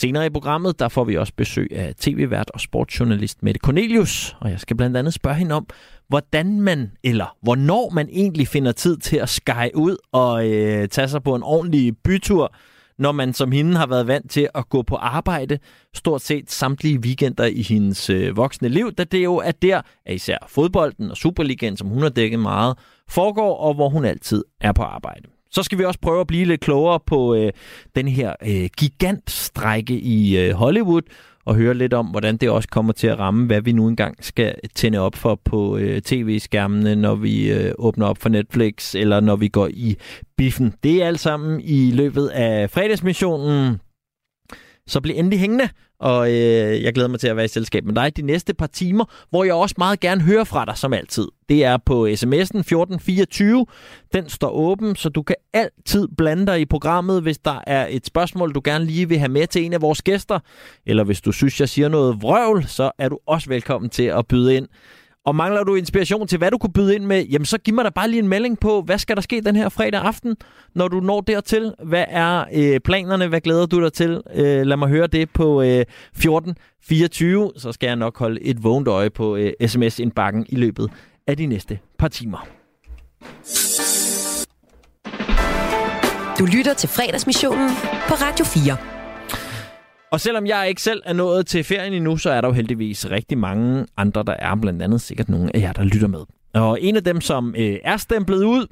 Senere 0.00 0.26
i 0.26 0.30
programmet, 0.30 0.78
der 0.78 0.88
får 0.88 1.04
vi 1.04 1.16
også 1.16 1.32
besøg 1.36 1.68
af 1.72 1.94
tv-vært 1.94 2.50
og 2.50 2.60
sportsjournalist 2.60 3.42
Mette 3.42 3.60
Cornelius, 3.64 4.36
og 4.40 4.50
jeg 4.50 4.60
skal 4.60 4.76
blandt 4.76 4.96
andet 4.96 5.14
spørge 5.14 5.36
hende 5.36 5.54
om, 5.54 5.66
hvordan 6.08 6.60
man, 6.60 6.90
eller 7.04 7.36
hvornår 7.42 7.90
man 7.90 8.08
egentlig 8.12 8.48
finder 8.48 8.72
tid 8.72 8.96
til 8.96 9.16
at 9.16 9.28
skære 9.28 9.70
ud 9.74 9.96
og 10.12 10.48
øh, 10.48 10.88
tage 10.88 11.08
sig 11.08 11.22
på 11.22 11.34
en 11.34 11.42
ordentlig 11.42 11.96
bytur, 12.04 12.54
når 12.98 13.12
man 13.12 13.32
som 13.32 13.52
hende 13.52 13.76
har 13.76 13.86
været 13.86 14.06
vant 14.06 14.30
til 14.30 14.48
at 14.54 14.68
gå 14.68 14.82
på 14.82 14.96
arbejde 14.96 15.58
stort 15.94 16.22
set 16.22 16.50
samtlige 16.50 16.98
weekender 16.98 17.44
i 17.44 17.62
hendes 17.62 18.10
øh, 18.10 18.36
voksne 18.36 18.68
liv, 18.68 18.92
da 18.92 19.04
det 19.04 19.24
jo 19.24 19.36
er 19.36 19.52
der, 19.52 19.80
at 20.06 20.14
især 20.14 20.38
fodbolden 20.48 21.10
og 21.10 21.16
Superligaen, 21.16 21.76
som 21.76 21.88
hun 21.88 22.02
har 22.02 22.08
dækket 22.08 22.40
meget, 22.40 22.78
foregår, 23.08 23.56
og 23.56 23.74
hvor 23.74 23.88
hun 23.88 24.04
altid 24.04 24.44
er 24.60 24.72
på 24.72 24.82
arbejde. 24.82 25.37
Så 25.50 25.62
skal 25.62 25.78
vi 25.78 25.84
også 25.84 26.00
prøve 26.00 26.20
at 26.20 26.26
blive 26.26 26.44
lidt 26.44 26.60
klogere 26.60 27.00
på 27.06 27.34
øh, 27.34 27.52
den 27.96 28.08
her 28.08 28.32
øh, 28.46 28.68
gigantstrække 28.76 29.94
i 29.94 30.38
øh, 30.38 30.54
Hollywood, 30.54 31.02
og 31.48 31.54
høre 31.54 31.74
lidt 31.74 31.94
om, 31.94 32.06
hvordan 32.06 32.36
det 32.36 32.50
også 32.50 32.68
kommer 32.68 32.92
til 32.92 33.06
at 33.06 33.18
ramme, 33.18 33.46
hvad 33.46 33.60
vi 33.60 33.72
nu 33.72 33.88
engang 33.88 34.24
skal 34.24 34.54
tænde 34.74 34.98
op 34.98 35.16
for 35.16 35.40
på 35.44 35.76
øh, 35.76 36.02
tv-skærmene, 36.02 36.96
når 36.96 37.14
vi 37.14 37.52
øh, 37.52 37.72
åbner 37.78 38.06
op 38.06 38.18
for 38.18 38.28
Netflix, 38.28 38.94
eller 38.94 39.20
når 39.20 39.36
vi 39.36 39.48
går 39.48 39.68
i 39.70 39.96
biffen. 40.36 40.74
Det 40.82 41.02
er 41.02 41.06
alt 41.06 41.20
sammen 41.20 41.60
i 41.64 41.90
løbet 41.90 42.26
af 42.28 42.70
fredagsmissionen. 42.70 43.80
Så 44.88 45.00
bliv 45.00 45.14
endelig 45.16 45.40
hængende, 45.40 45.68
og 46.00 46.28
øh, 46.28 46.82
jeg 46.82 46.94
glæder 46.94 47.08
mig 47.08 47.20
til 47.20 47.28
at 47.28 47.36
være 47.36 47.44
i 47.44 47.48
selskab 47.48 47.84
med 47.84 47.94
dig 47.94 48.16
de 48.16 48.22
næste 48.22 48.54
par 48.54 48.66
timer, 48.66 49.04
hvor 49.30 49.44
jeg 49.44 49.54
også 49.54 49.74
meget 49.78 50.00
gerne 50.00 50.20
hører 50.20 50.44
fra 50.44 50.64
dig, 50.64 50.76
som 50.76 50.92
altid. 50.92 51.28
Det 51.48 51.64
er 51.64 51.76
på 51.76 52.06
sms'en 52.06 52.58
1424. 52.58 53.66
Den 54.12 54.28
står 54.28 54.50
åben, 54.50 54.96
så 54.96 55.08
du 55.08 55.22
kan 55.22 55.36
altid 55.52 56.08
blande 56.16 56.46
dig 56.46 56.60
i 56.60 56.64
programmet, 56.64 57.22
hvis 57.22 57.38
der 57.38 57.60
er 57.66 57.86
et 57.90 58.06
spørgsmål, 58.06 58.54
du 58.54 58.60
gerne 58.64 58.84
lige 58.84 59.08
vil 59.08 59.18
have 59.18 59.28
med 59.28 59.46
til 59.46 59.64
en 59.64 59.72
af 59.72 59.82
vores 59.82 60.02
gæster. 60.02 60.38
Eller 60.86 61.04
hvis 61.04 61.20
du 61.20 61.32
synes, 61.32 61.60
jeg 61.60 61.68
siger 61.68 61.88
noget 61.88 62.22
vrøvl, 62.22 62.64
så 62.66 62.90
er 62.98 63.08
du 63.08 63.18
også 63.26 63.48
velkommen 63.48 63.90
til 63.90 64.02
at 64.02 64.26
byde 64.26 64.56
ind. 64.56 64.68
Og 65.28 65.36
mangler 65.36 65.64
du 65.64 65.74
inspiration 65.74 66.26
til, 66.26 66.38
hvad 66.38 66.50
du 66.50 66.58
kunne 66.58 66.72
byde 66.72 66.94
ind 66.94 67.04
med, 67.04 67.24
jamen 67.24 67.46
så 67.46 67.58
giv 67.58 67.74
mig 67.74 67.84
da 67.84 67.90
bare 67.90 68.08
lige 68.08 68.18
en 68.22 68.28
melding 68.28 68.60
på, 68.60 68.82
hvad 68.82 68.98
skal 68.98 69.16
der 69.16 69.22
ske 69.22 69.40
den 69.40 69.56
her 69.56 69.68
fredag 69.68 70.00
aften, 70.00 70.36
når 70.74 70.88
du 70.88 71.00
når 71.00 71.20
dertil? 71.20 71.74
Hvad 71.84 72.04
er 72.08 72.44
øh, 72.54 72.80
planerne? 72.80 73.28
Hvad 73.28 73.40
glæder 73.40 73.66
du 73.66 73.82
dig 73.82 73.92
til? 73.92 74.22
Øh, 74.34 74.66
lad 74.66 74.76
mig 74.76 74.88
høre 74.88 75.06
det 75.06 75.30
på 75.30 75.62
øh, 75.62 75.68
1424, 75.68 77.52
så 77.56 77.72
skal 77.72 77.86
jeg 77.86 77.96
nok 77.96 78.18
holde 78.18 78.42
et 78.42 78.64
vågent 78.64 78.88
øje 78.88 79.10
på 79.10 79.36
øh, 79.36 79.52
sms-indbakken 79.66 80.46
i 80.48 80.56
løbet 80.56 80.90
af 81.26 81.36
de 81.36 81.46
næste 81.46 81.78
par 81.98 82.08
timer. 82.08 82.46
Du 86.38 86.44
lytter 86.44 86.74
til 86.74 86.88
fredagsmissionen 86.88 87.70
på 88.08 88.14
Radio 88.14 88.44
4. 88.44 88.97
Og 90.10 90.20
selvom 90.20 90.46
jeg 90.46 90.68
ikke 90.68 90.82
selv 90.82 91.02
er 91.04 91.12
nået 91.12 91.46
til 91.46 91.64
ferien 91.64 91.92
endnu, 91.92 92.16
så 92.16 92.30
er 92.30 92.40
der 92.40 92.48
jo 92.48 92.54
heldigvis 92.54 93.10
rigtig 93.10 93.38
mange 93.38 93.86
andre, 93.96 94.22
der 94.22 94.32
er 94.38 94.54
blandt 94.54 94.82
andet 94.82 95.00
sikkert 95.00 95.28
nogle 95.28 95.50
af 95.56 95.60
jer, 95.60 95.72
der 95.72 95.84
lytter 95.84 96.08
med. 96.08 96.20
Og 96.54 96.82
en 96.82 96.96
af 96.96 97.04
dem, 97.04 97.20
som 97.20 97.54
øh, 97.58 97.78
er 97.84 97.96
stemplet 97.96 98.44
ud, 98.44 98.66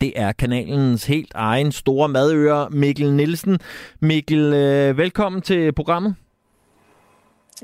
det 0.00 0.12
er 0.16 0.32
kanalens 0.32 1.06
helt 1.06 1.32
egen 1.34 1.72
store 1.72 2.08
madører, 2.08 2.68
Mikkel 2.68 3.12
Nielsen. 3.12 3.58
Mikkel, 4.00 4.52
øh, 4.52 4.98
velkommen 4.98 5.42
til 5.42 5.72
programmet. 5.72 6.14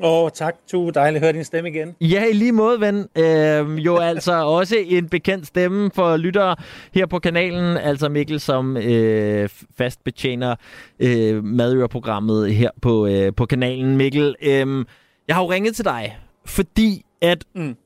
Åh, 0.03 0.23
oh, 0.23 0.31
tak. 0.35 0.57
Tu, 0.69 0.91
dejligt 0.95 1.17
at 1.23 1.27
høre 1.27 1.33
din 1.33 1.45
stemme 1.45 1.71
igen. 1.71 1.97
Ja, 2.01 2.25
i 2.25 2.33
lige 2.33 2.53
måde, 2.53 2.81
ven. 2.81 3.09
Øh, 3.17 3.85
jo 3.85 3.97
altså 3.97 4.33
også 4.59 4.77
en 4.87 5.09
bekendt 5.09 5.47
stemme 5.47 5.91
for 5.95 6.17
lyttere 6.17 6.57
her 6.95 7.07
på 7.07 7.19
kanalen. 7.19 7.77
Altså 7.77 8.09
Mikkel, 8.09 8.41
som 8.41 8.77
øh, 8.77 9.49
fast 9.79 10.05
betjener 10.05 10.57
øh, 11.01 11.45
madøreprogrammet 11.45 12.55
her 12.55 12.71
på, 12.83 13.07
øh, 13.07 13.35
på 13.35 13.47
kanalen. 13.47 13.97
Mikkel, 13.97 14.35
øh, 14.43 14.85
jeg 15.29 15.37
har 15.37 15.43
jo 15.43 15.51
ringet 15.51 15.77
til 15.77 15.85
dig, 15.85 16.19
fordi 16.47 17.05
at 17.23 17.45
mm. 17.55 17.77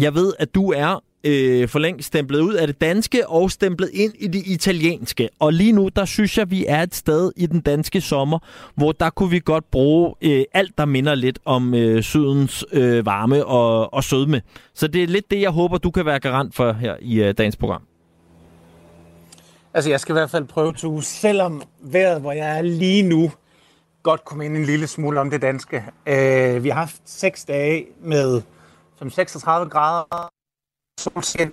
jeg 0.00 0.14
ved, 0.14 0.32
at 0.38 0.54
du 0.54 0.72
er 0.72 1.00
øh, 1.24 1.68
for 1.68 1.78
længst 1.78 2.06
stemplet 2.06 2.40
ud 2.40 2.54
af 2.54 2.66
det 2.66 2.80
danske 2.80 3.28
og 3.28 3.50
stemplet 3.50 3.90
ind 3.92 4.12
i 4.18 4.26
det 4.26 4.42
italienske. 4.46 5.28
Og 5.38 5.52
lige 5.52 5.72
nu, 5.72 5.88
der 5.96 6.04
synes 6.04 6.38
jeg, 6.38 6.50
vi 6.50 6.66
er 6.68 6.82
et 6.82 6.94
sted 6.94 7.32
i 7.36 7.46
den 7.46 7.60
danske 7.60 8.00
sommer, 8.00 8.38
hvor 8.74 8.92
der 8.92 9.10
kunne 9.10 9.30
vi 9.30 9.40
godt 9.44 9.70
bruge 9.70 10.14
øh, 10.22 10.44
alt, 10.52 10.78
der 10.78 10.84
minder 10.84 11.14
lidt 11.14 11.38
om 11.44 11.74
øh, 11.74 12.02
sydens 12.02 12.64
øh, 12.72 13.06
varme 13.06 13.46
og, 13.46 13.94
og 13.94 14.04
sødme. 14.04 14.42
Så 14.74 14.86
det 14.86 15.02
er 15.02 15.06
lidt 15.06 15.30
det, 15.30 15.40
jeg 15.40 15.50
håber, 15.50 15.78
du 15.78 15.90
kan 15.90 16.06
være 16.06 16.20
garant 16.20 16.54
for 16.54 16.72
her 16.72 16.96
i 17.00 17.22
øh, 17.22 17.34
dagens 17.38 17.56
program. 17.56 17.82
Altså, 19.74 19.90
jeg 19.90 20.00
skal 20.00 20.12
i 20.12 20.18
hvert 20.18 20.30
fald 20.30 20.44
prøve, 20.44 20.72
to, 20.72 21.00
selvom 21.00 21.62
vejret, 21.80 22.20
hvor 22.20 22.32
jeg 22.32 22.58
er 22.58 22.62
lige 22.62 23.02
nu, 23.02 23.32
godt 24.02 24.24
komme 24.24 24.44
ind 24.44 24.56
en 24.56 24.64
lille 24.64 24.86
smule 24.86 25.20
om 25.20 25.30
det 25.30 25.42
danske. 25.42 25.84
Øh, 26.06 26.64
vi 26.64 26.68
har 26.68 26.78
haft 26.78 26.96
seks 27.04 27.44
dage 27.44 27.86
med 28.00 28.42
som 28.98 29.10
36 29.10 29.70
grader 29.70 30.33
solskin. 30.98 31.52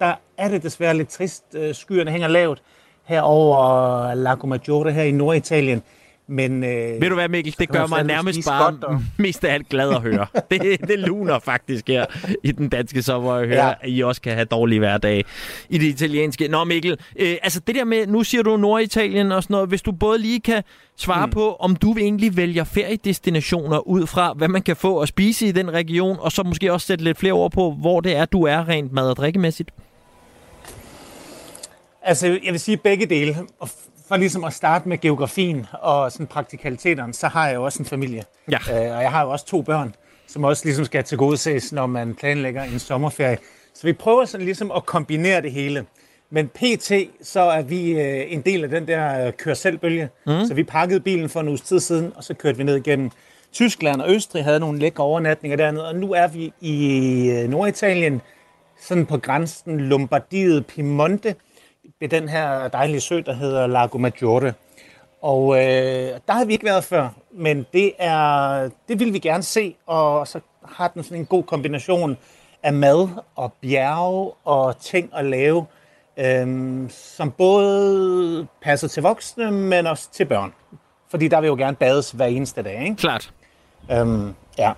Der 0.00 0.14
er 0.36 0.48
det 0.48 0.62
desværre 0.62 0.96
lidt 0.96 1.08
trist. 1.08 1.44
Øh, 1.54 1.74
skyerne 1.74 2.10
hænger 2.10 2.28
lavt 2.28 2.62
herover 3.04 4.14
Lago 4.14 4.46
Maggiore 4.46 4.92
her 4.92 5.02
i 5.02 5.10
Norditalien. 5.10 5.82
Men, 6.30 6.64
øh, 6.64 7.00
Ved 7.00 7.08
du 7.08 7.14
hvad, 7.14 7.28
Mikkel? 7.28 7.54
Det 7.58 7.68
gør 7.68 7.86
mig 7.86 8.04
nærmest 8.04 8.48
bare 8.48 8.78
og... 8.82 9.02
mest 9.16 9.44
af 9.44 9.54
alt 9.54 9.68
glad 9.68 9.90
at 9.90 10.00
høre. 10.02 10.26
det, 10.50 10.80
det 10.88 10.98
luner 10.98 11.38
faktisk 11.38 11.88
her 11.88 12.06
i 12.42 12.52
den 12.52 12.68
danske 12.68 13.02
sommer 13.02 13.32
at 13.32 13.48
høre, 13.48 13.66
ja. 13.66 13.72
at 13.80 13.88
I 13.90 14.00
også 14.00 14.20
kan 14.20 14.32
have 14.32 14.44
dårlige 14.44 14.78
hverdage 14.78 15.24
i 15.68 15.78
det 15.78 15.86
italienske. 15.86 16.48
Nå 16.48 16.64
Mikkel, 16.64 16.98
øh, 17.16 17.36
altså 17.42 17.60
det 17.60 17.74
der 17.74 17.84
med, 17.84 18.06
nu 18.06 18.24
siger 18.24 18.42
du 18.42 18.56
Norditalien 18.56 19.32
og 19.32 19.42
sådan 19.42 19.54
noget, 19.54 19.68
hvis 19.68 19.82
du 19.82 19.92
både 19.92 20.18
lige 20.18 20.40
kan 20.40 20.62
svare 20.96 21.26
mm. 21.26 21.32
på, 21.32 21.54
om 21.54 21.76
du 21.76 21.96
egentlig 21.98 22.36
vælger 22.36 22.64
feriedestinationer 22.64 23.88
ud 23.88 24.06
fra, 24.06 24.32
hvad 24.32 24.48
man 24.48 24.62
kan 24.62 24.76
få 24.76 25.00
at 25.00 25.08
spise 25.08 25.46
i 25.46 25.52
den 25.52 25.70
region, 25.70 26.16
og 26.20 26.32
så 26.32 26.42
måske 26.42 26.72
også 26.72 26.86
sætte 26.86 27.04
lidt 27.04 27.18
flere 27.18 27.32
ord 27.32 27.52
på, 27.52 27.70
hvor 27.70 28.00
det 28.00 28.16
er, 28.16 28.24
du 28.24 28.42
er 28.42 28.68
rent 28.68 28.92
mad- 28.92 29.10
og 29.10 29.16
drikkemæssigt. 29.16 29.70
Altså, 32.02 32.26
jeg 32.26 32.52
vil 32.52 32.60
sige 32.60 32.76
begge 32.76 33.06
dele. 33.06 33.36
Og 34.10 34.14
for 34.14 34.18
ligesom 34.18 34.44
at 34.44 34.52
starte 34.52 34.88
med 34.88 35.00
geografien 35.00 35.66
og 35.72 36.12
sådan 36.12 36.26
praktikaliteterne, 36.26 37.14
så 37.14 37.28
har 37.28 37.46
jeg 37.46 37.54
jo 37.54 37.64
også 37.64 37.78
en 37.78 37.86
familie. 37.86 38.22
Ja. 38.50 38.56
Øh, 38.56 38.96
og 38.96 39.02
jeg 39.02 39.10
har 39.10 39.22
jo 39.22 39.30
også 39.30 39.46
to 39.46 39.62
børn, 39.62 39.94
som 40.26 40.44
også 40.44 40.64
ligesom 40.64 40.84
skal 40.84 41.04
til 41.04 41.18
gode 41.18 41.36
ses, 41.36 41.72
når 41.72 41.86
man 41.86 42.14
planlægger 42.14 42.62
en 42.62 42.78
sommerferie. 42.78 43.38
Så 43.74 43.82
vi 43.86 43.92
prøver 43.92 44.24
sådan 44.24 44.44
ligesom 44.44 44.70
at 44.70 44.86
kombinere 44.86 45.42
det 45.42 45.52
hele. 45.52 45.86
Men 46.30 46.48
pt. 46.48 46.92
så 47.22 47.40
er 47.40 47.62
vi 47.62 47.90
øh, 47.90 48.32
en 48.32 48.40
del 48.40 48.64
af 48.64 48.70
den 48.70 48.88
der 48.88 49.26
øh, 49.26 49.32
kør 49.32 49.54
selvbølge. 49.54 50.08
Mm. 50.26 50.32
Så 50.48 50.54
vi 50.54 50.64
pakkede 50.64 51.00
bilen 51.00 51.28
for 51.28 51.40
en 51.40 51.48
uges 51.48 51.60
tid 51.60 51.80
siden, 51.80 52.12
og 52.16 52.24
så 52.24 52.34
kørte 52.34 52.58
vi 52.58 52.64
ned 52.64 52.76
igennem 52.76 53.10
Tyskland 53.52 54.00
og 54.00 54.10
Østrig, 54.10 54.44
havde 54.44 54.60
nogle 54.60 54.78
lækre 54.78 55.04
overnatninger 55.04 55.56
dernede. 55.56 55.88
Og 55.88 55.96
nu 55.96 56.12
er 56.12 56.26
vi 56.28 56.52
i 56.60 57.28
øh, 57.30 57.50
Norditalien, 57.50 58.20
sådan 58.80 59.06
på 59.06 59.18
grænsen 59.18 59.80
Lombardiet, 59.80 60.66
Piemonte, 60.66 61.34
ved 62.00 62.08
den 62.08 62.28
her 62.28 62.68
dejlige 62.68 63.00
sø, 63.00 63.22
der 63.26 63.32
hedder 63.32 63.66
Lago 63.66 63.98
Maggiore. 63.98 64.52
Og 65.22 65.56
øh, 65.56 66.18
der 66.26 66.32
har 66.32 66.44
vi 66.44 66.52
ikke 66.52 66.64
været 66.64 66.84
før, 66.84 67.08
men 67.32 67.66
det 67.72 67.92
er 67.98 68.70
det 68.88 68.98
vil 68.98 69.12
vi 69.12 69.18
gerne 69.18 69.42
se, 69.42 69.76
og 69.86 70.28
så 70.28 70.40
har 70.64 70.88
den 70.88 71.02
sådan 71.02 71.18
en 71.18 71.26
god 71.26 71.42
kombination 71.42 72.16
af 72.62 72.72
mad 72.72 73.08
og 73.36 73.52
bjerge 73.52 74.32
og 74.44 74.80
ting 74.80 75.10
at 75.14 75.24
lave, 75.24 75.66
øh, 76.16 76.90
som 76.90 77.30
både 77.30 78.46
passer 78.62 78.88
til 78.88 79.02
voksne, 79.02 79.50
men 79.50 79.86
også 79.86 80.08
til 80.12 80.24
børn. 80.24 80.52
Fordi 81.10 81.28
der 81.28 81.40
vil 81.40 81.48
jo 81.48 81.54
gerne 81.54 81.76
bades 81.76 82.10
hver 82.10 82.26
eneste 82.26 82.62
dag, 82.62 82.82
ikke? 82.82 82.96
Klart. 82.96 83.32
Øhm, 83.90 84.34
ja. 84.58 84.72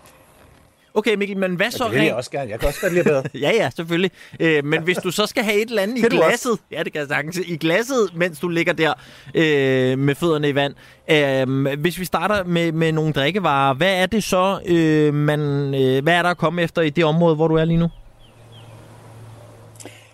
Okay, 0.94 1.14
Mikkel, 1.14 1.36
men 1.36 1.54
hvad 1.54 1.70
så? 1.70 1.84
det 1.84 1.94
vil 1.94 2.04
jeg 2.04 2.14
også 2.14 2.30
gerne. 2.30 2.50
Jeg 2.50 2.60
kan 2.60 2.68
også 2.68 2.80
godt 2.80 2.92
lide 2.92 3.04
bedre. 3.04 3.22
ja, 3.44 3.50
ja, 3.50 3.70
selvfølgelig. 3.76 4.10
Øh, 4.40 4.64
men 4.64 4.82
hvis 4.82 4.96
du 4.96 5.10
så 5.10 5.26
skal 5.26 5.44
have 5.44 5.62
et 5.62 5.68
eller 5.68 5.82
andet 5.82 5.98
i 5.98 6.00
glasset, 6.00 6.58
ja, 6.70 6.82
det 6.82 6.92
kan 6.92 7.00
jeg 7.00 7.08
sagtens, 7.08 7.38
i 7.38 7.56
glasset, 7.56 8.10
mens 8.14 8.38
du 8.38 8.48
ligger 8.48 8.72
der 8.72 8.92
øh, 9.34 9.98
med 9.98 10.14
fødderne 10.14 10.48
i 10.48 10.54
vand. 10.54 10.74
Øh, 11.10 11.80
hvis 11.80 11.98
vi 11.98 12.04
starter 12.04 12.44
med, 12.44 12.72
med 12.72 12.92
nogle 12.92 13.12
drikkevarer, 13.12 13.74
hvad 13.74 13.94
er 13.94 14.06
det 14.06 14.24
så, 14.24 14.60
øh, 14.66 15.14
man, 15.14 15.40
øh, 15.74 16.02
hvad 16.02 16.14
er 16.14 16.22
der 16.22 16.30
at 16.30 16.38
komme 16.38 16.62
efter 16.62 16.82
i 16.82 16.90
det 16.90 17.04
område, 17.04 17.34
hvor 17.34 17.48
du 17.48 17.54
er 17.54 17.64
lige 17.64 17.78
nu? 17.78 17.88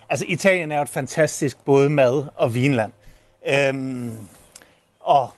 Altså, 0.09 0.25
Italien 0.27 0.71
er 0.71 0.81
et 0.81 0.89
fantastisk 0.89 1.57
både 1.65 1.89
mad- 1.89 2.23
og 2.35 2.55
vinland. 2.55 2.91
Øhm, 3.49 4.17
og 4.99 5.29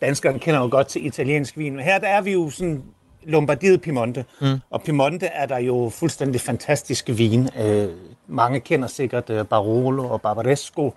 danskerne 0.00 0.38
kender 0.38 0.60
jo 0.60 0.68
godt 0.70 0.86
til 0.86 1.06
italiensk 1.06 1.58
vin, 1.58 1.76
men 1.76 1.84
her 1.84 1.98
der 1.98 2.08
er 2.08 2.20
vi 2.20 2.32
jo 2.32 2.50
sådan 2.50 2.82
Lombardiet 3.24 3.82
Piemonte. 3.82 4.24
Mm. 4.40 4.60
Og 4.70 4.82
Piemonte 4.82 5.26
er 5.26 5.46
der 5.46 5.58
jo 5.58 5.90
fuldstændig 5.92 6.40
fantastiske 6.40 7.12
vin. 7.12 7.48
Øh, 7.58 7.88
mange 8.26 8.60
kender 8.60 8.88
sikkert 8.88 9.30
øh, 9.30 9.44
Barolo 9.44 10.08
og 10.08 10.22
Barbaresco 10.22 10.94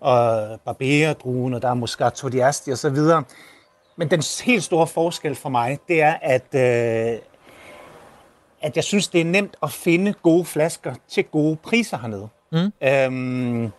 og 0.00 0.60
Barbera-druen, 0.64 1.54
og 1.54 1.62
der 1.62 1.68
er 1.68 1.74
Moscato 1.74 2.28
di 2.28 2.38
Asti 2.38 2.72
osv. 2.72 2.98
Men 3.96 4.10
den 4.10 4.22
helt 4.44 4.62
store 4.62 4.86
forskel 4.86 5.34
for 5.34 5.48
mig, 5.48 5.78
det 5.88 6.02
er, 6.02 6.14
at, 6.22 6.54
øh, 6.54 7.18
at 8.60 8.76
jeg 8.76 8.84
synes, 8.84 9.08
det 9.08 9.20
er 9.20 9.24
nemt 9.24 9.56
at 9.62 9.70
finde 9.70 10.12
gode 10.12 10.44
flasker 10.44 10.94
til 11.08 11.24
gode 11.24 11.56
priser 11.56 11.98
hernede. 11.98 12.28
Mm. 12.52 12.88
Øhm, 12.88 13.72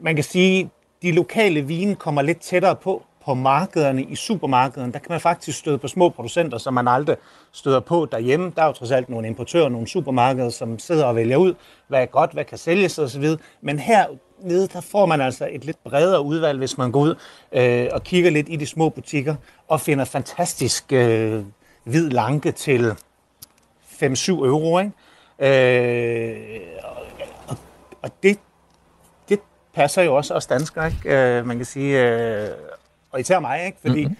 man 0.00 0.14
kan 0.14 0.24
sige, 0.24 0.70
de 1.02 1.12
lokale 1.12 1.62
vine 1.62 1.96
kommer 1.96 2.22
lidt 2.22 2.40
tættere 2.40 2.76
på, 2.76 3.04
på 3.24 3.34
markederne, 3.34 4.02
i 4.02 4.16
supermarkederne, 4.16 4.92
der 4.92 4.98
kan 4.98 5.10
man 5.10 5.20
faktisk 5.20 5.58
støde 5.58 5.78
på 5.78 5.88
små 5.88 6.08
producenter, 6.08 6.58
som 6.58 6.74
man 6.74 6.88
aldrig 6.88 7.16
støder 7.52 7.80
på 7.80 8.08
derhjemme. 8.12 8.52
Der 8.56 8.62
er 8.62 8.66
jo 8.66 8.72
trods 8.72 8.90
alt 8.90 9.08
nogle 9.08 9.28
importører, 9.28 9.68
nogle 9.68 9.88
supermarkeder, 9.88 10.50
som 10.50 10.78
sidder 10.78 11.04
og 11.04 11.16
vælger 11.16 11.36
ud, 11.36 11.54
hvad 11.88 12.02
er 12.02 12.06
godt, 12.06 12.32
hvad 12.32 12.44
kan 12.44 12.58
sælges 12.58 12.98
osv. 12.98 13.24
Men 13.60 13.78
her 13.78 14.06
nede, 14.42 14.68
der 14.68 14.80
får 14.80 15.06
man 15.06 15.20
altså 15.20 15.48
et 15.50 15.64
lidt 15.64 15.84
bredere 15.84 16.22
udvalg, 16.22 16.58
hvis 16.58 16.78
man 16.78 16.92
går 16.92 17.00
ud 17.00 17.14
øh, 17.52 17.88
og 17.92 18.02
kigger 18.02 18.30
lidt 18.30 18.48
i 18.48 18.56
de 18.56 18.66
små 18.66 18.88
butikker 18.88 19.34
og 19.68 19.80
finder 19.80 20.04
fantastisk 20.04 20.92
øh, 20.92 21.44
hvid 21.84 22.10
lanke 22.10 22.52
til 22.52 22.90
5-7 24.02 24.30
euro. 24.30 24.78
Ikke? 24.78 24.92
Øh, 25.38 26.60
og, 27.48 27.56
og 28.02 28.10
det, 28.22 28.38
det 29.28 29.40
passer 29.74 30.02
jo 30.02 30.16
også 30.16 30.34
os 30.34 30.46
danskere, 30.46 30.86
ikke? 30.86 31.38
Øh, 31.38 31.46
man 31.46 31.56
kan 31.56 31.66
sige, 31.66 32.08
øh, 32.08 32.48
og 33.10 33.20
især 33.20 33.40
mig, 33.40 33.66
ikke? 33.66 33.78
fordi 33.80 34.04
mm-hmm. 34.04 34.16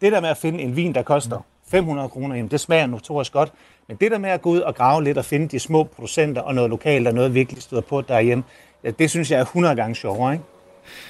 det 0.00 0.12
der 0.12 0.20
med 0.20 0.28
at 0.28 0.36
finde 0.36 0.60
en 0.60 0.76
vin, 0.76 0.94
der 0.94 1.02
koster 1.02 1.46
500 1.70 2.08
kroner, 2.08 2.36
jamen, 2.36 2.50
det 2.50 2.60
smager 2.60 2.86
notorisk 2.86 3.32
godt, 3.32 3.52
men 3.88 3.96
det 3.96 4.10
der 4.10 4.18
med 4.18 4.30
at 4.30 4.42
gå 4.42 4.50
ud 4.50 4.60
og 4.60 4.74
grave 4.74 5.04
lidt 5.04 5.18
og 5.18 5.24
finde 5.24 5.48
de 5.48 5.58
små 5.58 5.84
producenter 5.84 6.42
og 6.42 6.54
noget 6.54 6.70
lokalt 6.70 7.08
og 7.08 7.14
noget 7.14 7.34
virkelig 7.34 7.62
støder 7.62 7.82
på 7.82 8.00
derhjemme, 8.00 8.44
ja, 8.84 8.90
det 8.90 9.10
synes 9.10 9.30
jeg 9.30 9.38
er 9.38 9.42
100 9.42 9.76
gange 9.76 9.94
sjovere. 9.94 10.32
Ikke? 10.32 10.44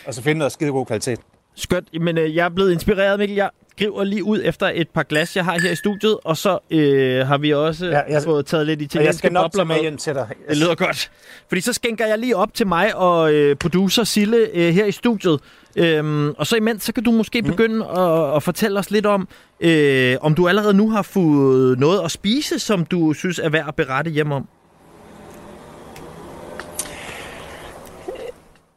Og 0.07 0.15
så 0.15 0.23
finde 0.23 0.39
noget 0.39 0.53
skide 0.53 0.71
god 0.71 0.87
kvalitet. 0.87 1.21
Skønt. 1.55 2.01
Men 2.01 2.19
øh, 2.19 2.37
jeg 2.37 2.45
er 2.45 2.49
blevet 2.49 2.73
inspireret, 2.73 3.19
Mikkel. 3.19 3.37
Jeg 3.37 3.51
griber 3.79 4.05
lige 4.05 4.25
ud 4.25 4.41
efter 4.45 4.71
et 4.75 4.89
par 4.89 5.03
glas, 5.03 5.37
jeg 5.37 5.45
har 5.45 5.59
her 5.61 5.71
i 5.71 5.75
studiet, 5.75 6.19
og 6.25 6.37
så 6.37 6.59
øh, 6.71 7.27
har 7.27 7.39
vi 7.39 7.55
også 7.55 7.87
ja, 7.87 8.01
jeg, 8.09 8.23
fået 8.23 8.47
taget 8.47 8.67
lidt 8.67 8.83
italienske 8.83 9.07
jeg 9.07 9.15
skal 9.15 9.33
nok 9.33 9.53
bobler 9.53 9.65
med 9.65 9.81
hjem 9.81 9.97
til 9.97 10.15
dig. 10.15 10.29
Det 10.49 10.57
lyder 10.57 10.75
godt. 10.75 11.11
Fordi 11.49 11.61
så 11.61 11.73
skænker 11.73 12.07
jeg 12.07 12.19
lige 12.19 12.37
op 12.37 12.55
til 12.55 12.67
mig 12.67 12.97
og 12.97 13.33
øh, 13.33 13.57
producer 13.57 14.05
Sille 14.05 14.49
øh, 14.55 14.75
her 14.75 14.85
i 14.85 14.93
studiet. 14.93 15.41
Øhm, 15.77 16.31
og 16.31 16.47
så 16.47 16.57
imens, 16.57 16.83
så 16.85 16.93
kan 16.93 17.05
du 17.05 17.11
måske 17.11 17.43
mm. 17.43 17.49
begynde 17.49 17.87
at, 17.87 18.37
at 18.37 18.43
fortælle 18.43 18.79
os 18.79 18.91
lidt 18.91 19.07
om, 19.07 19.29
øh, 19.61 20.17
om 20.21 20.35
du 20.35 20.49
allerede 20.49 20.75
nu 20.75 20.91
har 20.91 21.03
fået 21.03 21.79
noget 21.79 22.05
at 22.05 22.11
spise, 22.11 22.59
som 22.59 22.85
du 22.85 23.13
synes 23.13 23.39
er 23.39 23.49
værd 23.49 23.69
at 23.69 23.75
berette 23.75 24.11
hjem 24.11 24.33
om. 24.33 24.49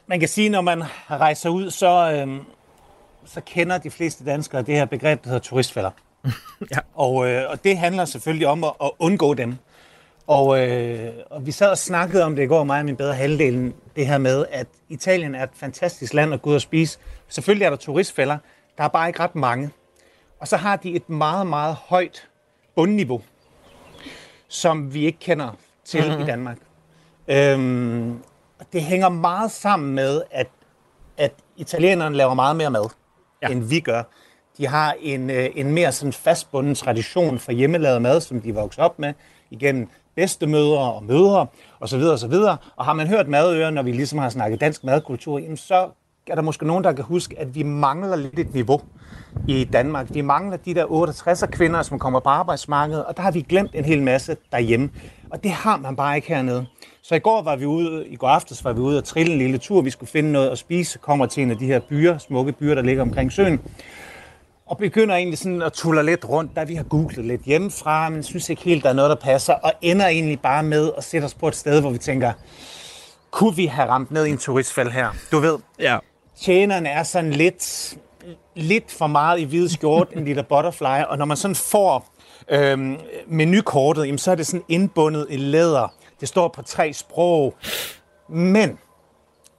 Man 0.07 0.19
kan 0.19 0.30
sige, 0.30 0.50
når 0.50 0.62
man 0.62 0.83
rejser 1.09 1.50
ud, 1.50 1.71
så, 1.71 2.12
øh, 2.12 2.38
så 3.25 3.41
kender 3.41 3.77
de 3.77 3.91
fleste 3.91 4.25
danskere 4.25 4.62
det 4.62 4.75
her 4.75 4.86
begreb, 4.86 5.24
der 5.24 5.30
hedder 5.30 5.41
turistfælder. 5.41 5.91
ja. 6.74 6.80
og, 6.94 7.27
øh, 7.27 7.50
og 7.50 7.63
det 7.63 7.77
handler 7.77 8.06
selvfølgelig 8.06 8.48
om 8.48 8.63
at, 8.63 8.71
at 8.83 8.91
undgå 9.00 9.33
dem. 9.33 9.56
Og, 10.27 10.60
øh, 10.60 11.13
og 11.30 11.45
vi 11.45 11.51
sad 11.51 11.69
og 11.69 11.77
snakkede 11.77 12.24
om 12.24 12.36
det 12.36 12.44
i 12.44 12.45
går, 12.45 12.63
mig 12.63 12.80
og 12.80 12.86
min 12.86 12.95
bedre 12.95 13.13
halvdelen, 13.13 13.74
det 13.95 14.07
her 14.07 14.18
med, 14.18 14.45
at 14.51 14.68
Italien 14.89 15.36
er 15.36 15.44
et 15.44 15.50
fantastisk 15.54 16.13
land 16.13 16.33
at 16.33 16.42
gå 16.42 16.50
ud 16.50 16.56
og 16.56 16.62
spise. 16.62 17.00
Selvfølgelig 17.27 17.66
er 17.66 17.69
der 17.69 17.77
turistfælder, 17.77 18.38
der 18.77 18.83
er 18.83 18.88
bare 18.88 19.10
ikke 19.10 19.19
ret 19.19 19.36
mange. 19.36 19.69
Og 20.39 20.48
så 20.48 20.57
har 20.57 20.75
de 20.75 20.95
et 20.95 21.10
meget, 21.10 21.48
meget 21.48 21.75
højt 21.75 22.27
bundniveau, 22.75 23.22
som 24.48 24.94
vi 24.94 25.06
ikke 25.06 25.19
kender 25.19 25.57
til 25.86 26.07
mm-hmm. 26.07 26.24
i. 26.24 26.25
Danmark. 26.25 26.57
Øhm, 27.27 28.19
det 28.74 28.81
hænger 28.81 29.10
meget 29.10 29.51
sammen 29.51 29.95
med, 29.95 30.22
at, 30.31 30.48
at 31.18 31.33
italienerne 31.57 32.16
laver 32.16 32.33
meget 32.33 32.56
mere 32.56 32.69
mad, 32.69 32.89
ja. 33.42 33.48
end 33.48 33.63
vi 33.63 33.80
gør. 33.80 34.04
De 34.57 34.68
har 34.68 34.95
en, 35.00 35.30
øh, 35.30 35.50
en 35.56 35.72
mere 35.72 35.92
sådan 35.92 36.13
fastbunden 36.13 36.75
tradition 36.75 37.39
for 37.39 37.51
hjemmelavet 37.51 38.01
mad, 38.01 38.22
som 38.22 38.42
de 38.42 38.54
vokser 38.54 38.83
op 38.83 39.00
med 39.00 39.13
igennem 39.51 39.89
bedstemødre 40.15 40.94
og 40.94 41.03
mødre 41.03 41.47
osv. 41.79 42.01
osv. 42.01 42.33
Og 42.75 42.85
har 42.85 42.94
man 42.94 43.07
hørt 43.07 43.27
madører, 43.27 43.69
når 43.69 43.83
vi 43.83 43.91
ligesom 43.91 44.19
har 44.19 44.29
snakket 44.29 44.62
dansk 44.62 44.83
madkultur, 44.83 45.39
jamen 45.39 45.57
så 45.57 45.89
er 46.27 46.35
der 46.35 46.41
måske 46.41 46.67
nogen, 46.67 46.83
der 46.83 46.94
kan 46.94 47.03
huske, 47.03 47.39
at 47.39 47.56
vi 47.56 47.63
mangler 47.63 48.15
lidt 48.15 48.39
et 48.39 48.53
niveau 48.53 48.81
i 49.47 49.63
Danmark. 49.63 50.07
Vi 50.13 50.21
mangler 50.21 50.57
de 50.57 50.73
der 50.73 50.85
68 50.91 51.44
kvinder, 51.51 51.81
som 51.81 52.00
kommer 52.00 52.19
på 52.19 52.29
arbejdsmarkedet, 52.29 53.06
og 53.06 53.17
der 53.17 53.23
har 53.23 53.31
vi 53.31 53.41
glemt 53.41 53.71
en 53.73 53.85
hel 53.85 54.03
masse 54.03 54.38
derhjemme. 54.51 54.89
Og 55.29 55.44
det 55.44 55.51
har 55.51 55.77
man 55.77 55.95
bare 55.95 56.15
ikke 56.15 56.27
hernede. 56.27 56.65
Så 57.01 57.15
i 57.15 57.19
går 57.19 57.41
var 57.41 57.56
vi 57.56 57.65
ude, 57.65 58.07
i 58.07 58.15
går 58.15 58.27
aftes 58.27 58.63
var 58.63 58.73
vi 58.73 58.79
ude 58.79 58.97
og 58.97 59.03
trille 59.03 59.33
en 59.33 59.39
lille 59.39 59.57
tur. 59.57 59.81
Vi 59.81 59.89
skulle 59.89 60.09
finde 60.09 60.31
noget 60.31 60.50
at 60.50 60.57
spise, 60.57 61.00
kommer 61.00 61.25
til 61.25 61.44
en 61.44 61.51
af 61.51 61.57
de 61.57 61.65
her 61.65 61.79
byer, 61.79 62.17
smukke 62.17 62.51
byer, 62.51 62.75
der 62.75 62.81
ligger 62.81 63.01
omkring 63.01 63.31
søen 63.31 63.59
og 64.65 64.77
begynder 64.77 65.15
egentlig 65.15 65.38
sådan 65.38 65.62
at 65.62 65.73
tulle 65.73 66.03
lidt 66.03 66.29
rundt, 66.29 66.56
da 66.56 66.63
vi 66.63 66.75
har 66.75 66.83
googlet 66.83 67.25
lidt 67.25 67.41
hjemmefra, 67.41 68.09
men 68.09 68.23
synes 68.23 68.50
ikke 68.50 68.62
helt, 68.62 68.83
der 68.83 68.89
er 68.89 68.94
noget, 68.94 69.09
der 69.09 69.15
passer, 69.15 69.53
og 69.53 69.73
ender 69.81 70.07
egentlig 70.07 70.39
bare 70.39 70.63
med 70.63 70.91
at 70.97 71.03
sætte 71.03 71.25
os 71.25 71.33
på 71.33 71.47
et 71.47 71.56
sted, 71.56 71.81
hvor 71.81 71.89
vi 71.89 71.97
tænker, 71.97 72.33
kunne 73.31 73.56
vi 73.56 73.65
have 73.65 73.89
ramt 73.89 74.12
ned 74.12 74.25
i 74.25 74.29
en 74.29 74.38
turistfald 74.38 74.89
her? 74.89 75.09
Du 75.31 75.39
ved, 75.39 75.57
ja. 75.79 75.97
tjenerne 76.39 76.89
er 76.89 77.03
sådan 77.03 77.31
lidt, 77.31 77.95
lidt 78.56 78.91
for 78.91 79.07
meget 79.07 79.39
i 79.39 79.44
hvide 79.44 79.73
skjort, 79.73 80.07
en 80.15 80.25
lille 80.25 80.44
butterfly, 80.44 81.03
og 81.07 81.17
når 81.17 81.25
man 81.25 81.38
sådan 81.38 81.56
får 81.56 82.06
øhm, 82.50 82.97
menukortet, 83.27 84.06
jamen, 84.06 84.17
så 84.17 84.31
er 84.31 84.35
det 84.35 84.47
sådan 84.47 84.63
indbundet 84.69 85.27
i 85.29 85.38
læder. 85.38 85.94
Det 86.19 86.27
står 86.27 86.47
på 86.47 86.62
tre 86.62 86.94
sprog. 86.94 87.56
Men 88.29 88.77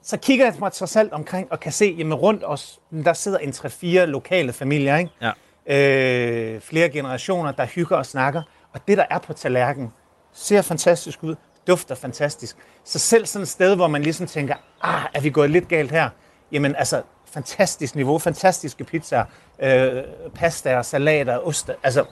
så 0.06 0.16
kigger 0.16 0.44
jeg 0.44 0.54
mig 0.58 0.72
trods 0.72 0.96
alt 0.96 1.12
omkring 1.12 1.52
og 1.52 1.60
kan 1.60 1.72
se, 1.72 1.94
jamen 1.98 2.14
rundt 2.14 2.42
os, 2.46 2.80
der 3.04 3.12
sidder 3.12 3.38
en 3.38 3.50
3-4 3.50 3.86
lokale 4.04 4.52
familier, 4.52 4.96
ikke? 4.96 5.10
Ja. 5.22 5.32
Øh, 6.54 6.60
flere 6.60 6.88
generationer, 6.88 7.52
der 7.52 7.66
hygger 7.66 7.96
og 7.96 8.06
snakker. 8.06 8.42
Og 8.72 8.80
det, 8.88 8.98
der 8.98 9.04
er 9.10 9.18
på 9.18 9.32
tallerkenen, 9.32 9.92
ser 10.32 10.62
fantastisk 10.62 11.22
ud, 11.22 11.34
dufter 11.66 11.94
fantastisk. 11.94 12.56
Så 12.84 12.98
selv 12.98 13.26
sådan 13.26 13.42
et 13.42 13.48
sted, 13.48 13.75
hvor 13.76 13.86
man 13.88 14.02
ligesom 14.02 14.26
tænker, 14.26 14.54
ah, 14.82 15.02
er 15.14 15.20
vi 15.20 15.30
gået 15.30 15.50
lidt 15.50 15.68
galt 15.68 15.90
her? 15.90 16.08
Jamen 16.52 16.76
altså, 16.76 17.02
fantastisk 17.26 17.94
niveau, 17.94 18.18
fantastiske 18.18 18.84
pizzaer, 18.84 19.25
øh, 19.62 20.02
pasta, 20.34 20.82
salater, 20.82 21.38
ost. 21.38 21.70
Altså, 21.82 22.04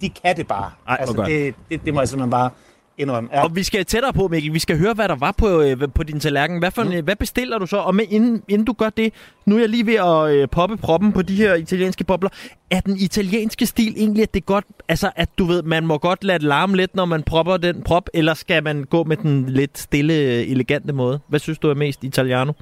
de 0.00 0.10
kan 0.10 0.36
det 0.36 0.48
bare. 0.48 0.72
Ej, 0.88 0.96
altså, 1.00 1.22
det, 1.26 1.54
det, 1.70 1.84
det 1.84 1.94
må 1.94 2.00
jeg 2.00 2.08
simpelthen 2.08 2.30
bare 2.30 2.50
indrømme. 2.98 3.30
Ja. 3.32 3.44
Og 3.44 3.56
vi 3.56 3.62
skal 3.62 3.84
tættere 3.84 4.12
på, 4.12 4.28
Mikkel. 4.28 4.54
Vi 4.54 4.58
skal 4.58 4.78
høre, 4.78 4.94
hvad 4.94 5.08
der 5.08 5.16
var 5.16 5.32
på, 5.32 5.60
øh, 5.60 5.76
på 5.94 6.02
din 6.02 6.20
tallerken. 6.20 6.58
Hvad, 6.58 6.70
for 6.70 6.82
mm. 6.82 6.92
en, 6.92 7.04
hvad 7.04 7.16
bestiller 7.16 7.58
du 7.58 7.66
så? 7.66 7.76
Og 7.76 7.94
med, 7.94 8.04
inden, 8.10 8.42
inden 8.48 8.64
du 8.64 8.72
gør 8.72 8.90
det, 8.90 9.12
nu 9.46 9.56
er 9.56 9.60
jeg 9.60 9.68
lige 9.68 9.86
ved 9.86 9.94
at 9.94 10.30
øh, 10.30 10.48
poppe 10.48 10.76
proppen 10.76 11.12
på 11.12 11.22
de 11.22 11.36
her 11.36 11.54
italienske 11.54 12.04
bobler. 12.04 12.30
Er 12.70 12.80
den 12.80 12.96
italienske 12.96 13.66
stil 13.66 13.94
egentlig, 13.96 14.22
at 14.22 14.34
det 14.34 14.46
godt, 14.46 14.64
altså 14.88 15.10
at 15.16 15.28
du 15.38 15.44
ved, 15.44 15.62
man 15.62 15.86
må 15.86 15.98
godt 15.98 16.24
lade 16.24 16.44
larme 16.44 16.76
lidt, 16.76 16.94
når 16.94 17.04
man 17.04 17.22
propper 17.22 17.56
den 17.56 17.82
prop, 17.82 18.08
eller 18.14 18.34
skal 18.34 18.64
man 18.64 18.84
gå 18.84 19.04
med 19.04 19.16
den 19.16 19.46
lidt 19.48 19.78
stille, 19.78 20.46
elegante 20.46 20.92
måde? 20.92 21.20
Hvad 21.28 21.40
synes 21.40 21.58
du 21.58 21.70
er 21.70 21.74
mest 21.74 22.04
italiano? 22.04 22.52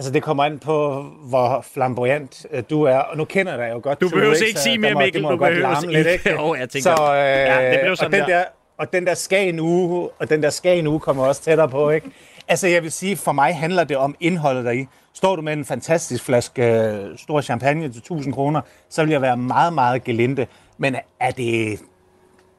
Altså, 0.00 0.12
det 0.12 0.22
kommer 0.22 0.44
an 0.44 0.58
på, 0.58 1.02
hvor 1.22 1.64
flamboyant 1.74 2.46
øh, 2.50 2.62
du 2.70 2.82
er. 2.82 2.96
Og 2.96 3.16
nu 3.16 3.24
kender 3.24 3.52
jeg 3.52 3.60
dig 3.60 3.74
jo 3.74 3.80
godt. 3.82 4.00
Du 4.00 4.08
behøver 4.08 4.34
ikke, 4.34 4.48
ikke 4.48 4.60
sige 4.60 4.78
mere, 4.78 4.94
Mikkel. 4.94 5.22
Du 5.22 5.36
behøver 5.36 5.82
ikke. 5.82 5.92
Lidt, 5.92 6.06
ikke? 6.06 6.30
jo, 6.40 6.54
jeg 6.54 6.68
tænker. 6.70 6.96
Så, 6.96 7.02
øh, 7.02 7.18
ja, 7.18 7.72
det 7.72 7.80
blev 7.82 7.96
sådan 7.96 8.14
og 8.14 8.20
den 8.20 8.28
der. 8.28 8.38
der. 8.38 8.44
Og 8.78 8.92
den 8.92 9.06
der 9.06 9.14
Skagen 9.14 9.60
uge, 9.60 10.08
og 10.18 10.30
den 10.30 10.42
der 10.42 10.50
Skagen 10.50 10.86
uge 10.86 11.00
kommer 11.00 11.26
også 11.26 11.42
tættere 11.42 11.68
på, 11.68 11.90
ikke? 11.90 12.10
Altså, 12.48 12.68
jeg 12.68 12.82
vil 12.82 12.92
sige, 12.92 13.16
for 13.16 13.32
mig 13.32 13.56
handler 13.56 13.84
det 13.84 13.96
om 13.96 14.14
indholdet 14.20 14.64
deri. 14.64 14.86
Står 15.14 15.36
du 15.36 15.42
med 15.42 15.52
en 15.52 15.64
fantastisk 15.64 16.24
flaske 16.24 16.64
øh, 16.64 17.18
stor 17.18 17.40
champagne 17.40 17.88
til 17.92 17.98
1000 17.98 18.34
kroner, 18.34 18.60
så 18.90 19.02
vil 19.02 19.10
jeg 19.10 19.22
være 19.22 19.36
meget, 19.36 19.72
meget 19.72 20.04
gelinde. 20.04 20.46
Men 20.78 20.96
er 21.20 21.30
det 21.30 21.80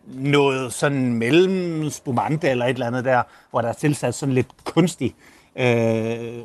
noget 0.07 0.73
sådan 0.73 1.13
mellem 1.13 1.89
spumante 1.89 2.49
eller 2.49 2.65
et 2.65 2.69
eller 2.69 2.87
andet 2.87 3.05
der, 3.05 3.21
hvor 3.51 3.61
der 3.61 3.69
er 3.69 3.73
tilsat 3.73 4.15
sådan 4.15 4.35
lidt 4.35 4.47
kunstig 4.63 5.15
øh, 5.55 6.43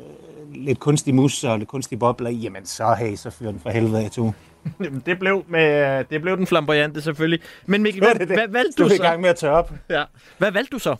lidt 0.55 0.79
kunstig 0.79 1.15
mus 1.15 1.43
og 1.43 1.59
lidt 1.59 1.69
kunstige 1.69 1.99
bobler, 1.99 2.29
jamen 2.29 2.65
så 2.65 2.95
hey, 2.99 3.15
så 3.15 3.29
fyrer 3.29 3.51
den 3.51 3.59
for 3.59 3.69
helvede 3.69 4.05
af 4.05 4.11
to. 4.11 4.31
det 5.05 5.19
blev, 5.19 5.45
med, 5.47 6.03
det 6.03 6.21
blev 6.21 6.37
den 6.37 6.47
flamboyante 6.47 7.01
selvfølgelig. 7.01 7.39
Men 7.65 7.83
Mikkel, 7.83 8.03
hvad, 8.03 8.15
det, 8.19 8.29
det. 8.29 8.37
hvad 8.37 8.47
valgte 8.47 8.83
du, 8.83 8.83
du 8.83 8.89
så? 8.89 8.95
Du 8.95 9.01
er 9.01 9.05
i 9.05 9.09
gang 9.09 9.21
med 9.21 9.29
at 9.29 9.35
tørre 9.35 9.53
op. 9.53 9.73
Ja. 9.89 10.03
Hvad 10.37 10.51
valgte 10.51 10.71
du 10.71 10.79
så? 10.79 10.95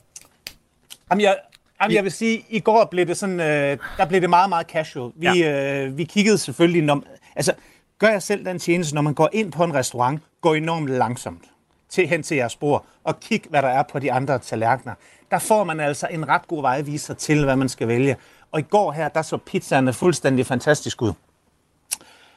Jamen, 1.11 1.21
jeg, 1.21 1.37
jamen, 1.81 1.95
jeg 1.95 2.03
vil 2.03 2.11
sige, 2.11 2.45
i 2.49 2.59
går 2.59 2.87
blev 2.91 3.05
det 3.05 3.17
sådan, 3.17 3.39
øh, 3.39 3.77
der 3.97 4.05
blev 4.05 4.21
det 4.21 4.29
meget, 4.29 4.49
meget 4.49 4.67
casual. 4.67 5.11
Vi, 5.15 5.27
ja. 5.27 5.85
øh, 5.85 5.97
vi 5.97 6.03
kiggede 6.03 6.37
selvfølgelig, 6.37 6.81
når, 6.81 7.03
altså, 7.35 7.53
gør 7.99 8.07
jeg 8.09 8.21
selv 8.21 8.45
den 8.45 8.59
tjeneste, 8.59 8.95
når 8.95 9.01
man 9.01 9.13
går 9.13 9.29
ind 9.33 9.51
på 9.51 9.63
en 9.63 9.73
restaurant, 9.73 10.21
går 10.41 10.55
enormt 10.55 10.89
langsomt 10.89 11.43
til, 11.89 12.07
hen 12.07 12.23
til 12.23 12.37
jeres 12.37 12.55
bord, 12.55 12.85
og 13.03 13.19
kig, 13.19 13.41
hvad 13.49 13.61
der 13.61 13.67
er 13.67 13.83
på 13.83 13.99
de 13.99 14.11
andre 14.11 14.39
tallerkener. 14.39 14.93
Der 15.31 15.39
får 15.39 15.63
man 15.63 15.79
altså 15.79 16.07
en 16.11 16.27
ret 16.27 16.47
god 16.47 16.61
vejviser 16.61 17.13
til, 17.13 17.43
hvad 17.43 17.55
man 17.55 17.69
skal 17.69 17.87
vælge. 17.87 18.15
Og 18.51 18.59
i 18.59 18.63
går 18.63 18.91
her, 18.91 19.09
der 19.09 19.21
så 19.21 19.37
pizzaerne 19.37 19.93
fuldstændig 19.93 20.45
fantastisk 20.45 21.01
ud. 21.01 21.13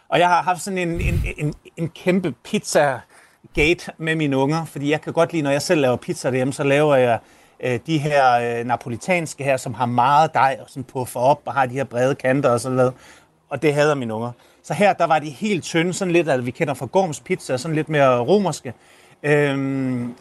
Og 0.08 0.18
jeg 0.18 0.28
har 0.28 0.42
haft 0.42 0.62
sådan 0.62 0.78
en, 0.78 1.00
en, 1.00 1.24
en, 1.38 1.54
en 1.76 1.88
kæmpe 1.88 2.32
pizza 2.44 3.00
gate 3.54 3.92
med 3.98 4.14
mine 4.14 4.36
unger, 4.36 4.64
fordi 4.64 4.90
jeg 4.90 5.00
kan 5.00 5.12
godt 5.12 5.32
lide, 5.32 5.42
når 5.42 5.50
jeg 5.50 5.62
selv 5.62 5.80
laver 5.80 5.96
pizza 5.96 6.28
derhjemme, 6.28 6.52
så 6.52 6.64
laver 6.64 6.94
jeg 6.94 7.18
øh, 7.60 7.80
de 7.86 7.98
her 7.98 8.32
øh, 8.32 8.66
napolitanske 8.66 9.44
her, 9.44 9.56
som 9.56 9.74
har 9.74 9.86
meget 9.86 10.34
dej 10.34 10.58
og 10.60 10.66
sådan 10.68 10.84
puffer 10.84 11.20
op 11.20 11.42
og 11.44 11.54
har 11.54 11.66
de 11.66 11.74
her 11.74 11.84
brede 11.84 12.14
kanter 12.14 12.50
og 12.50 12.60
sådan 12.60 12.76
noget. 12.76 12.92
Og 13.48 13.62
det 13.62 13.74
hader 13.74 13.94
mine 13.94 14.14
unger. 14.14 14.32
Så 14.62 14.74
her, 14.74 14.92
der 14.92 15.04
var 15.04 15.18
de 15.18 15.30
helt 15.30 15.64
tynde, 15.64 15.92
sådan 15.92 16.12
lidt, 16.12 16.28
at 16.28 16.46
vi 16.46 16.50
kender 16.50 16.74
fra 16.74 16.86
Gorms 16.86 17.20
Pizza, 17.20 17.56
sådan 17.56 17.74
lidt 17.74 17.88
mere 17.88 18.18
romerske. 18.18 18.74
Øhm, 19.22 20.14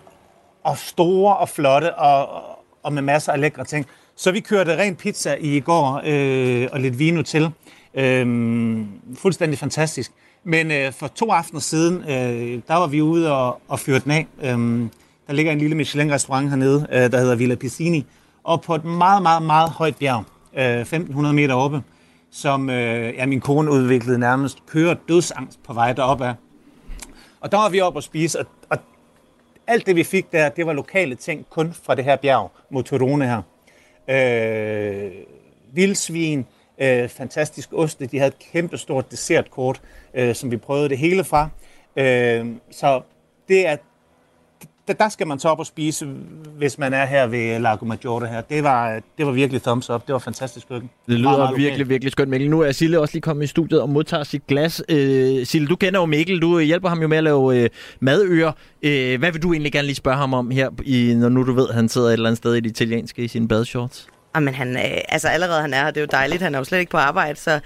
og 0.63 0.77
store 0.77 1.37
og 1.37 1.49
flotte 1.49 1.95
og, 1.95 2.43
og 2.83 2.93
med 2.93 3.01
masser 3.01 3.31
af 3.31 3.41
lækre 3.41 3.63
ting. 3.63 3.85
Så 4.15 4.31
vi 4.31 4.39
kørte 4.39 4.77
ren 4.77 4.95
pizza 4.95 5.35
i 5.39 5.59
går 5.59 6.01
øh, 6.05 6.67
og 6.71 6.79
lidt 6.79 6.99
vino 6.99 7.21
til. 7.21 7.49
Øhm, 7.93 8.87
fuldstændig 9.17 9.59
fantastisk. 9.59 10.11
Men 10.43 10.71
øh, 10.71 10.93
for 10.93 11.07
to 11.07 11.31
aftener 11.31 11.59
siden, 11.59 12.03
øh, 12.09 12.61
der 12.67 12.75
var 12.75 12.87
vi 12.87 13.01
ude 13.01 13.33
og, 13.33 13.61
og 13.67 13.79
fyre 13.79 13.99
den 13.99 14.11
af. 14.11 14.27
Øhm, 14.43 14.89
der 15.27 15.33
ligger 15.33 15.51
en 15.51 15.59
lille 15.59 15.75
Michelin-restaurant 15.75 16.49
hernede, 16.49 16.87
øh, 16.91 17.11
der 17.11 17.19
hedder 17.19 17.35
Villa 17.35 17.55
Piscini. 17.55 18.05
Og 18.43 18.61
på 18.61 18.75
et 18.75 18.85
meget, 18.85 19.23
meget, 19.23 19.43
meget 19.43 19.69
højt 19.69 19.95
bjerg, 19.95 20.23
øh, 20.57 20.79
1500 20.81 21.35
meter 21.35 21.53
oppe, 21.53 21.83
som 22.31 22.69
øh, 22.69 23.13
ja, 23.15 23.25
min 23.25 23.41
kone 23.41 23.71
udviklede 23.71 24.19
nærmest 24.19 24.65
kører 24.65 24.95
dødsangst 25.09 25.63
på 25.63 25.73
vej 25.73 25.93
deroppe 25.93 26.25
af. 26.25 26.33
Og 27.41 27.51
der 27.51 27.57
var 27.57 27.69
vi 27.69 27.81
oppe 27.81 27.99
og 27.99 28.03
spise, 28.03 28.39
og, 28.39 28.45
og 28.69 28.77
alt 29.67 29.85
det 29.85 29.95
vi 29.95 30.03
fik 30.03 30.31
der, 30.31 30.49
det 30.49 30.65
var 30.65 30.73
lokale 30.73 31.15
ting 31.15 31.49
kun 31.49 31.73
fra 31.83 31.95
det 31.95 32.03
her 32.03 32.15
bjerg, 32.15 32.51
Motorone 32.69 33.25
her. 33.27 33.41
Øh, 34.07 35.11
vildsvin, 35.73 36.45
øh, 36.77 37.09
fantastisk 37.09 37.69
oste, 37.73 38.05
de 38.05 38.17
havde 38.17 38.27
et 38.27 38.51
kæmpestort 38.51 39.11
dessertkort, 39.11 39.81
øh, 40.13 40.35
som 40.35 40.51
vi 40.51 40.57
prøvede 40.57 40.89
det 40.89 40.97
hele 40.97 41.23
fra. 41.23 41.49
Øh, 41.95 42.47
så 42.71 43.01
det 43.47 43.67
er 43.67 43.77
der, 44.89 44.95
der 45.03 45.09
skal 45.09 45.27
man 45.27 45.39
så 45.39 45.49
op 45.49 45.59
og 45.59 45.65
spise, 45.65 46.07
hvis 46.57 46.77
man 46.77 46.93
er 46.93 47.05
her 47.05 47.27
ved 47.27 47.59
Lago 47.59 47.85
Maggiore 47.85 48.27
her. 48.27 48.41
Det 48.41 48.63
var, 48.63 49.01
det 49.17 49.25
var 49.25 49.31
virkelig 49.31 49.61
thumbs 49.61 49.89
up. 49.89 50.07
Det 50.07 50.13
var 50.13 50.19
fantastisk 50.19 50.67
køkken. 50.69 50.89
Det 51.07 51.13
lyder 51.13 51.23
meget, 51.23 51.39
meget 51.39 51.51
virkelig, 51.57 51.71
lokalt. 51.71 51.89
virkelig 51.89 52.11
skønt, 52.11 52.29
Mikkel. 52.29 52.49
Nu 52.49 52.61
er 52.61 52.71
Sille 52.71 52.99
også 52.99 53.13
lige 53.13 53.21
kommet 53.21 53.43
i 53.43 53.47
studiet 53.47 53.81
og 53.81 53.89
modtager 53.89 54.23
sit 54.23 54.47
glas. 54.47 54.83
Øh, 54.89 55.45
Sille, 55.45 55.67
du 55.67 55.75
kender 55.75 55.99
jo 55.99 56.05
Mikkel. 56.05 56.41
Du 56.41 56.59
hjælper 56.59 56.89
ham 56.89 57.01
jo 57.01 57.07
med 57.07 57.17
at 57.17 57.23
lave 57.23 57.57
øh, 57.57 57.69
madøer. 57.99 58.51
Øh, 58.83 59.19
hvad 59.19 59.31
vil 59.31 59.43
du 59.43 59.53
egentlig 59.53 59.71
gerne 59.71 59.85
lige 59.85 59.95
spørge 59.95 60.17
ham 60.17 60.33
om 60.33 60.51
her, 60.51 60.69
i, 60.85 61.13
når 61.17 61.29
nu 61.29 61.43
du 61.43 61.53
ved, 61.53 61.69
at 61.69 61.75
han 61.75 61.89
sidder 61.89 62.07
et 62.07 62.13
eller 62.13 62.29
andet 62.29 62.37
sted 62.37 62.55
i 62.55 62.59
det 62.59 62.69
italienske 62.69 63.23
i 63.23 63.27
sine 63.27 63.47
badshorts? 63.47 64.07
Jamen, 64.35 64.53
han, 64.53 64.75
øh, 64.75 64.97
altså 65.09 65.27
allerede 65.27 65.61
han 65.61 65.73
er 65.73 65.83
her, 65.83 65.91
det 65.91 65.97
er 65.97 66.01
jo 66.01 66.07
dejligt. 66.11 66.41
Han 66.41 66.55
er 66.55 66.59
jo 66.59 66.63
slet 66.65 66.79
ikke 66.79 66.91
på 66.91 66.97
arbejde, 66.97 67.39
så 67.39 67.59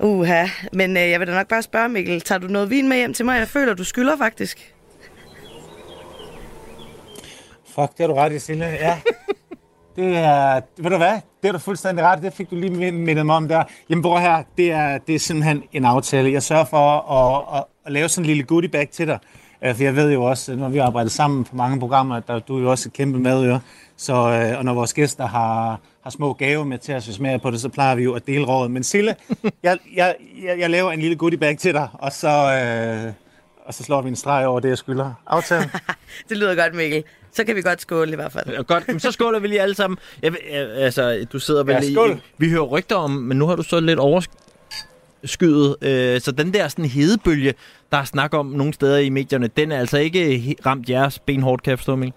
uha. 0.00 0.46
Men 0.72 0.96
øh, 0.96 1.10
jeg 1.10 1.20
vil 1.20 1.28
da 1.28 1.32
nok 1.32 1.48
bare 1.48 1.62
spørge, 1.62 1.88
Mikkel, 1.88 2.20
tager 2.20 2.38
du 2.38 2.46
noget 2.46 2.70
vin 2.70 2.88
med 2.88 2.96
hjem 2.96 3.14
til 3.14 3.24
mig? 3.24 3.38
Jeg 3.38 3.48
føler, 3.48 3.74
du 3.74 3.84
skylder 3.84 4.16
faktisk. 4.16 4.75
Fuck, 7.78 7.90
det 7.90 8.00
har 8.00 8.06
du 8.06 8.14
ret 8.14 8.32
i, 8.32 8.38
Sille. 8.38 8.64
Ja. 8.64 8.98
Det 9.96 10.16
er, 10.16 10.60
ved 10.76 10.90
du 10.90 10.96
hvad, 10.96 11.20
det 11.42 11.48
er 11.48 11.52
du 11.52 11.58
fuldstændig 11.58 12.04
ret, 12.04 12.22
det 12.22 12.32
fik 12.32 12.50
du 12.50 12.56
lige 12.56 12.92
mindet 12.92 13.26
mig 13.26 13.36
om 13.36 13.48
der. 13.48 13.64
Jamen, 13.90 14.00
hvor 14.00 14.18
her, 14.18 14.42
det 14.56 14.72
er, 14.72 14.98
det 14.98 15.14
er 15.14 15.18
simpelthen 15.18 15.62
en 15.72 15.84
aftale. 15.84 16.32
Jeg 16.32 16.42
sørger 16.42 16.64
for 16.64 17.12
at, 17.12 17.58
at, 17.58 17.64
at 17.86 17.92
lave 17.92 18.08
sådan 18.08 18.24
en 18.24 18.26
lille 18.26 18.42
goodie 18.42 18.68
bag 18.70 18.88
til 18.88 19.06
dig. 19.06 19.18
Øh, 19.64 19.74
for 19.74 19.82
jeg 19.82 19.96
ved 19.96 20.12
jo 20.12 20.24
også, 20.24 20.56
når 20.56 20.68
vi 20.68 20.78
arbejder 20.78 21.10
sammen 21.10 21.44
på 21.44 21.56
mange 21.56 21.80
programmer, 21.80 22.20
at 22.28 22.48
du 22.48 22.56
er 22.56 22.62
jo 22.62 22.70
også 22.70 22.88
et 22.88 22.92
kæmpe 22.92 23.18
madøre. 23.18 23.60
Så, 23.96 24.12
øh, 24.12 24.58
og 24.58 24.64
når 24.64 24.74
vores 24.74 24.94
gæster 24.94 25.26
har, 25.26 25.80
har 26.02 26.10
små 26.10 26.32
gaver 26.32 26.64
med 26.64 26.78
til 26.78 26.92
at 26.92 27.02
smage 27.02 27.38
på 27.38 27.50
det, 27.50 27.60
så 27.60 27.68
plejer 27.68 27.94
vi 27.94 28.02
jo 28.02 28.14
at 28.14 28.26
dele 28.26 28.44
rådet. 28.44 28.70
Men 28.70 28.82
Sille, 28.82 29.16
jeg, 29.62 29.78
jeg, 29.94 30.14
jeg, 30.44 30.58
jeg 30.58 30.70
laver 30.70 30.92
en 30.92 31.00
lille 31.00 31.16
goodie 31.16 31.38
bag 31.38 31.58
til 31.58 31.74
dig, 31.74 31.88
og 31.92 32.12
så, 32.12 32.28
øh, 32.28 33.12
og 33.66 33.74
så 33.74 33.82
slår 33.82 34.02
vi 34.02 34.08
en 34.08 34.16
streg 34.16 34.46
over 34.46 34.60
det, 34.60 34.68
jeg 34.68 34.78
skylder. 34.78 35.12
Aftalen. 35.26 35.70
det 36.28 36.36
lyder 36.36 36.54
godt, 36.54 36.74
Mikkel. 36.74 37.04
Så 37.36 37.44
kan 37.44 37.56
vi 37.56 37.62
godt 37.62 37.80
skåle 37.80 38.12
i 38.12 38.14
hvert 38.14 38.32
fald. 38.32 38.64
Godt, 38.64 39.02
så 39.02 39.12
skåler 39.12 39.38
vi 39.38 39.46
lige 39.46 39.60
alle 39.60 39.74
sammen. 39.74 39.98
Jeg, 40.22 40.32
jeg, 40.52 40.70
altså, 40.70 41.26
du 41.32 41.38
sidder 41.38 41.64
vel 41.64 41.72
ja, 41.72 41.92
skål. 41.92 42.10
i... 42.10 42.20
Vi 42.38 42.50
hører 42.50 42.62
rygter 42.62 42.96
om, 42.96 43.10
men 43.10 43.38
nu 43.38 43.46
har 43.46 43.56
du 43.56 43.62
så 43.62 43.80
lidt 43.80 43.98
overskyet. 43.98 45.76
Øh, 45.82 46.20
så 46.20 46.32
den 46.32 46.54
der 46.54 46.68
sådan 46.68 46.84
hedebølge, 46.84 47.54
der 47.92 47.98
er 47.98 48.04
snak 48.04 48.34
om 48.34 48.46
nogle 48.46 48.72
steder 48.72 48.98
i 48.98 49.08
medierne, 49.08 49.46
den 49.46 49.72
er 49.72 49.78
altså 49.78 49.98
ikke 49.98 50.56
ramt 50.66 50.88
jeres 50.90 51.18
benhårdt, 51.18 51.62
kan 51.62 51.70
jeg 51.70 51.78
forstå, 51.78 51.96
Mikkel? 51.96 52.14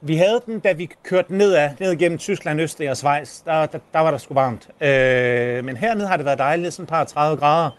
Vi 0.00 0.16
havde 0.16 0.40
den, 0.46 0.60
da 0.60 0.72
vi 0.72 0.90
kørte 1.04 1.36
nedad, 1.36 1.70
ned 1.80 1.96
gennem 1.96 2.18
Tyskland, 2.18 2.60
Østrig 2.60 2.90
og 2.90 2.96
Schweiz. 2.96 3.42
Der, 3.44 3.66
der, 3.66 3.78
der 3.92 4.00
var 4.00 4.10
der 4.10 4.18
sgu 4.18 4.34
varmt. 4.34 4.68
Øh, 4.80 5.64
men 5.64 5.76
hernede 5.76 6.06
har 6.08 6.16
det 6.16 6.26
været 6.26 6.38
dejligt, 6.38 6.74
sådan 6.74 6.82
et 6.82 6.88
par 6.88 7.04
30 7.04 7.36
grader. 7.36 7.70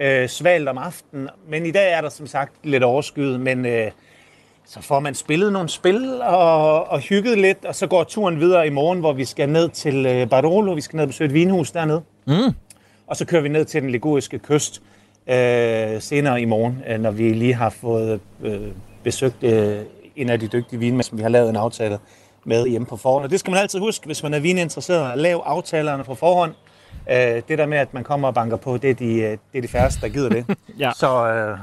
Øh, 0.00 0.28
svalt 0.28 0.68
om 0.68 0.78
aftenen. 0.78 1.28
Men 1.48 1.66
i 1.66 1.70
dag 1.70 1.92
er 1.92 2.00
der 2.00 2.08
som 2.08 2.26
sagt 2.26 2.52
lidt 2.62 2.82
overskyet, 2.82 3.40
men 3.40 3.66
øh, 3.66 3.90
så 4.66 4.82
får 4.82 5.00
man 5.00 5.14
spillet 5.14 5.52
nogle 5.52 5.68
spil 5.68 6.20
og, 6.22 6.84
og 6.90 6.98
hygget 6.98 7.38
lidt, 7.38 7.64
og 7.64 7.74
så 7.74 7.86
går 7.86 8.04
turen 8.04 8.40
videre 8.40 8.66
i 8.66 8.70
morgen, 8.70 9.00
hvor 9.00 9.12
vi 9.12 9.24
skal 9.24 9.48
ned 9.48 9.68
til 9.68 10.06
øh, 10.06 10.28
Barolo. 10.28 10.72
Vi 10.72 10.80
skal 10.80 10.96
ned 10.96 11.02
og 11.02 11.08
besøge 11.08 11.28
et 11.28 11.34
vinhus 11.34 11.70
dernede. 11.70 12.02
Mm. 12.26 12.54
Og 13.06 13.16
så 13.16 13.24
kører 13.24 13.42
vi 13.42 13.48
ned 13.48 13.64
til 13.64 13.82
den 13.82 13.90
liguriske 13.90 14.38
kyst 14.38 14.82
øh, 15.26 16.00
senere 16.02 16.40
i 16.40 16.44
morgen, 16.44 16.82
øh, 16.88 17.00
når 17.00 17.10
vi 17.10 17.32
lige 17.32 17.54
har 17.54 17.70
fået 17.70 18.20
øh, 18.42 18.60
besøgt 19.02 19.42
øh, 19.42 19.78
en 20.16 20.28
af 20.28 20.40
de 20.40 20.48
dygtige 20.48 20.78
vinmænd, 20.80 21.02
som 21.02 21.18
vi 21.18 21.22
har 21.22 21.30
lavet 21.30 21.50
en 21.50 21.56
aftale 21.56 21.98
med 22.44 22.68
hjemme 22.68 22.86
på 22.86 22.96
forhånd. 22.96 23.24
Og 23.24 23.30
det 23.30 23.40
skal 23.40 23.50
man 23.50 23.60
altid 23.60 23.78
huske, 23.78 24.06
hvis 24.06 24.22
man 24.22 24.34
er 24.34 24.38
vininteresseret, 24.38 25.12
at 25.12 25.18
lave 25.18 25.42
aftalerne 25.44 26.04
på 26.04 26.14
forhånd. 26.14 26.52
Øh, 27.10 27.42
det 27.48 27.58
der 27.58 27.66
med, 27.66 27.78
at 27.78 27.94
man 27.94 28.04
kommer 28.04 28.28
og 28.28 28.34
banker 28.34 28.56
på, 28.56 28.76
det 28.76 28.90
er 28.90 28.94
de, 28.94 29.14
øh, 29.14 29.30
det 29.52 29.58
er 29.58 29.60
de 29.60 29.68
færreste, 29.68 30.00
der 30.00 30.08
gider 30.08 30.28
det. 30.28 30.46
ja. 30.78 30.92
Så... 30.96 31.26
Øh, 31.28 31.58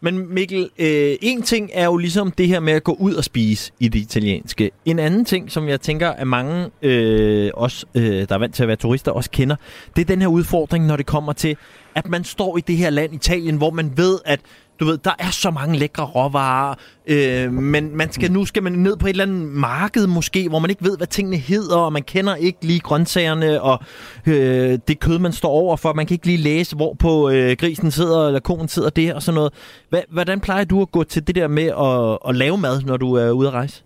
men 0.00 0.34
Mikkel, 0.34 0.70
øh, 0.78 1.16
en 1.22 1.42
ting 1.42 1.70
er 1.72 1.84
jo 1.84 1.96
ligesom 1.96 2.30
det 2.30 2.48
her 2.48 2.60
med 2.60 2.72
at 2.72 2.84
gå 2.84 2.92
ud 2.92 3.14
og 3.14 3.24
spise 3.24 3.72
i 3.80 3.88
det 3.88 3.98
italienske. 3.98 4.70
En 4.84 4.98
anden 4.98 5.24
ting, 5.24 5.50
som 5.50 5.68
jeg 5.68 5.80
tænker, 5.80 6.10
at 6.10 6.26
mange, 6.26 6.70
øh, 6.82 7.50
os, 7.54 7.84
øh, 7.94 8.28
der 8.28 8.34
er 8.34 8.38
vant 8.38 8.54
til 8.54 8.62
at 8.62 8.68
være 8.68 8.76
turister, 8.76 9.12
også 9.12 9.30
kender, 9.30 9.56
det 9.96 10.02
er 10.02 10.06
den 10.06 10.20
her 10.20 10.28
udfordring, 10.28 10.86
når 10.86 10.96
det 10.96 11.06
kommer 11.06 11.32
til, 11.32 11.56
at 11.94 12.08
man 12.08 12.24
står 12.24 12.58
i 12.58 12.60
det 12.60 12.76
her 12.76 12.90
land, 12.90 13.14
Italien, 13.14 13.56
hvor 13.56 13.70
man 13.70 13.92
ved, 13.96 14.18
at 14.24 14.40
du 14.80 14.84
ved, 14.84 14.98
der 14.98 15.10
er 15.18 15.30
så 15.30 15.50
mange 15.50 15.78
lækre 15.78 16.04
råvarer, 16.04 16.74
øh, 17.06 17.52
men 17.52 17.96
man 17.96 18.12
skal, 18.12 18.32
nu 18.32 18.44
skal 18.44 18.62
man 18.62 18.72
ned 18.72 18.96
på 18.96 19.06
et 19.06 19.10
eller 19.10 19.24
andet 19.24 19.48
marked 19.48 20.06
måske, 20.06 20.48
hvor 20.48 20.58
man 20.58 20.70
ikke 20.70 20.84
ved, 20.84 20.96
hvad 20.96 21.06
tingene 21.06 21.36
hedder, 21.36 21.76
og 21.76 21.92
man 21.92 22.02
kender 22.02 22.34
ikke 22.34 22.58
lige 22.62 22.80
grøntsagerne 22.80 23.62
og 23.62 23.78
øh, 24.26 24.78
det 24.88 25.00
kød, 25.00 25.18
man 25.18 25.32
står 25.32 25.48
over 25.48 25.76
for. 25.76 25.92
Man 25.92 26.06
kan 26.06 26.14
ikke 26.14 26.26
lige 26.26 26.38
læse, 26.38 26.76
hvor 26.76 26.94
på 26.94 27.30
øh, 27.30 27.56
grisen 27.56 27.90
sidder, 27.90 28.26
eller 28.26 28.40
konen 28.40 28.68
sidder 28.68 28.90
der 28.90 29.14
og 29.14 29.22
sådan 29.22 29.34
noget. 29.34 29.52
Hva, 29.90 30.00
hvordan 30.10 30.40
plejer 30.40 30.64
du 30.64 30.82
at 30.82 30.92
gå 30.92 31.04
til 31.04 31.26
det 31.26 31.34
der 31.34 31.48
med 31.48 31.66
at, 31.66 32.28
at 32.28 32.36
lave 32.36 32.58
mad, 32.58 32.82
når 32.82 32.96
du 32.96 33.14
er 33.14 33.30
ude 33.30 33.48
at 33.48 33.54
rejse? 33.54 33.82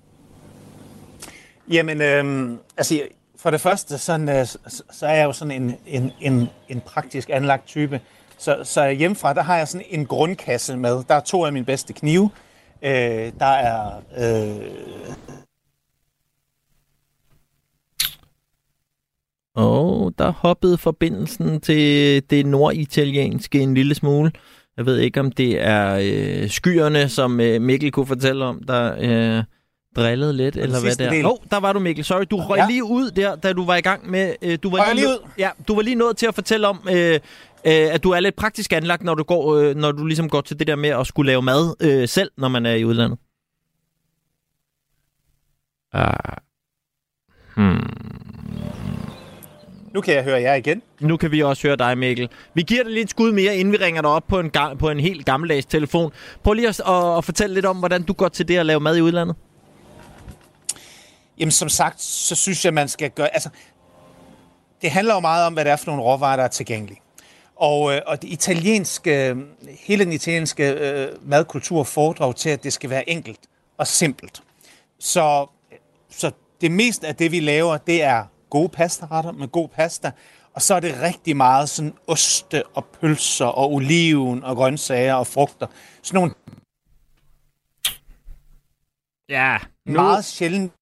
Jamen, 1.70 2.02
øh, 2.02 2.50
altså 2.76 3.00
for 3.38 3.50
det 3.50 3.60
første, 3.60 3.98
sådan, 3.98 4.28
øh, 4.28 4.46
så 4.90 5.06
er 5.06 5.14
jeg 5.14 5.24
jo 5.24 5.32
sådan 5.32 5.62
en, 5.62 5.76
en, 5.86 6.12
en, 6.20 6.48
en 6.68 6.80
praktisk 6.80 7.30
anlagt 7.32 7.66
type. 7.66 8.00
Så, 8.38 8.56
så 8.64 8.88
hjemmefra, 8.88 9.34
der 9.34 9.42
har 9.42 9.56
jeg 9.56 9.68
sådan 9.68 9.86
en 9.90 10.06
grundkasse 10.06 10.76
med. 10.76 11.04
Der 11.08 11.14
er 11.14 11.20
to 11.20 11.44
af 11.44 11.52
mine 11.52 11.64
bedste 11.64 11.92
knive. 11.92 12.30
Øh, 12.82 13.32
der 13.38 13.46
er... 13.46 14.02
Øh... 14.18 14.70
Og 19.54 20.00
oh, 20.00 20.12
der 20.18 20.30
hoppede 20.30 20.78
forbindelsen 20.78 21.60
til 21.60 22.22
det 22.30 22.46
norditalienske 22.46 23.60
en 23.60 23.74
lille 23.74 23.94
smule. 23.94 24.32
Jeg 24.76 24.86
ved 24.86 24.98
ikke, 24.98 25.20
om 25.20 25.32
det 25.32 25.62
er 25.62 25.98
øh, 26.02 26.50
skyerne, 26.50 27.08
som 27.08 27.40
øh, 27.40 27.62
Mikkel 27.62 27.92
kunne 27.92 28.06
fortælle 28.06 28.44
om, 28.44 28.62
der 28.68 28.94
øh, 28.98 29.44
drillede 29.96 30.32
lidt, 30.32 30.56
eller 30.56 30.80
hvad 30.80 30.96
det 30.96 31.20
er. 31.20 31.24
Åh, 31.24 31.32
oh, 31.32 31.38
der 31.50 31.60
var 31.60 31.72
du, 31.72 31.78
Mikkel. 31.78 32.04
Sorry, 32.04 32.24
du 32.30 32.36
røg 32.36 32.58
ja. 32.58 32.66
lige 32.66 32.84
ud 32.84 33.10
der, 33.10 33.36
da 33.36 33.52
du 33.52 33.64
var 33.64 33.76
i 33.76 33.80
gang 33.80 34.10
med... 34.10 34.34
Øh, 34.42 34.58
du 34.62 34.70
var 34.70 34.84
lige, 34.84 34.94
lige 34.94 35.08
ud? 35.08 35.28
Ja, 35.38 35.50
du 35.68 35.74
var 35.74 35.82
lige 35.82 35.94
nået 35.94 36.16
til 36.16 36.26
at 36.26 36.34
fortælle 36.34 36.68
om... 36.68 36.88
Øh, 36.90 37.20
øh, 37.66 37.94
at 37.94 38.04
du 38.04 38.10
er 38.10 38.20
lidt 38.20 38.36
praktisk 38.36 38.72
anlagt, 38.72 39.02
når 39.02 39.14
du, 39.14 39.22
går, 39.22 39.54
øh, 39.54 39.76
når 39.76 39.92
du 39.92 40.06
ligesom 40.06 40.28
går 40.28 40.40
til 40.40 40.58
det 40.58 40.66
der 40.66 40.76
med 40.76 40.90
at 40.90 41.06
skulle 41.06 41.30
lave 41.30 41.42
mad 41.42 41.74
øh, 41.80 42.08
selv, 42.08 42.30
når 42.36 42.48
man 42.48 42.66
er 42.66 42.74
i 42.74 42.84
udlandet? 42.84 43.18
Uh, 45.94 46.02
hmm. 47.56 47.98
Nu 49.94 50.00
kan 50.00 50.14
jeg 50.14 50.24
høre 50.24 50.40
jer 50.40 50.54
igen. 50.54 50.82
Nu 51.00 51.16
kan 51.16 51.30
vi 51.30 51.42
også 51.42 51.68
høre 51.68 51.76
dig, 51.76 51.98
Mikkel. 51.98 52.28
Vi 52.54 52.62
giver 52.62 52.82
dig 52.82 52.92
lige 52.92 53.02
et 53.02 53.10
skud 53.10 53.32
mere, 53.32 53.56
inden 53.56 53.72
vi 53.72 53.76
ringer 53.76 54.02
dig 54.02 54.10
op 54.10 54.26
på 54.28 54.40
en, 54.40 54.50
på 54.78 54.90
en 54.90 55.00
helt 55.00 55.26
gammeldags 55.26 55.66
telefon. 55.66 56.12
Prøv 56.42 56.52
lige 56.52 56.68
at, 56.68 56.80
at, 56.80 57.16
at 57.18 57.24
fortælle 57.24 57.54
lidt 57.54 57.66
om, 57.66 57.76
hvordan 57.76 58.02
du 58.02 58.12
går 58.12 58.28
til 58.28 58.48
det 58.48 58.56
at 58.56 58.66
lave 58.66 58.80
mad 58.80 58.96
i 58.96 59.00
udlandet. 59.00 59.36
Jamen, 61.38 61.52
som 61.52 61.68
sagt, 61.68 62.02
så 62.02 62.34
synes 62.34 62.64
jeg, 62.64 62.74
man 62.74 62.88
skal 62.88 63.10
gøre... 63.10 63.34
Altså, 63.34 63.48
det 64.82 64.90
handler 64.90 65.14
jo 65.14 65.20
meget 65.20 65.46
om, 65.46 65.52
hvad 65.52 65.64
det 65.64 65.72
er 65.72 65.76
for 65.76 65.86
nogle 65.86 66.02
råvarer, 66.02 66.36
der 66.36 66.44
er 66.44 66.48
tilgængelige. 66.48 67.00
Og, 67.58 67.94
øh, 67.94 68.00
og 68.06 68.22
det 68.22 68.28
italienske, 68.28 69.36
hele 69.80 70.04
den 70.04 70.12
italienske 70.12 70.72
øh, 70.72 71.08
madkultur 71.22 71.82
foredrag 71.82 72.36
til, 72.36 72.50
at 72.50 72.64
det 72.64 72.72
skal 72.72 72.90
være 72.90 73.10
enkelt 73.10 73.40
og 73.78 73.86
simpelt. 73.86 74.42
Så, 74.98 75.46
så 76.10 76.30
det 76.60 76.70
meste 76.70 77.06
af 77.06 77.16
det, 77.16 77.32
vi 77.32 77.40
laver, 77.40 77.76
det 77.76 78.02
er 78.02 78.24
gode 78.50 78.68
pastaretter 78.68 79.32
med 79.32 79.48
god 79.48 79.68
pasta. 79.68 80.10
Og 80.54 80.62
så 80.62 80.74
er 80.74 80.80
det 80.80 81.00
rigtig 81.02 81.36
meget 81.36 81.68
sådan 81.68 81.94
oste 82.06 82.66
og 82.66 82.84
pølser 82.84 83.46
og 83.46 83.72
oliven 83.72 84.44
og 84.44 84.56
grøntsager 84.56 85.14
og 85.14 85.26
frugter. 85.26 85.66
Sådan 86.02 86.16
nogle 86.16 86.34
Ja, 89.28 89.58
nu... 89.86 89.92
meget 89.92 90.24
sjældent 90.24 90.72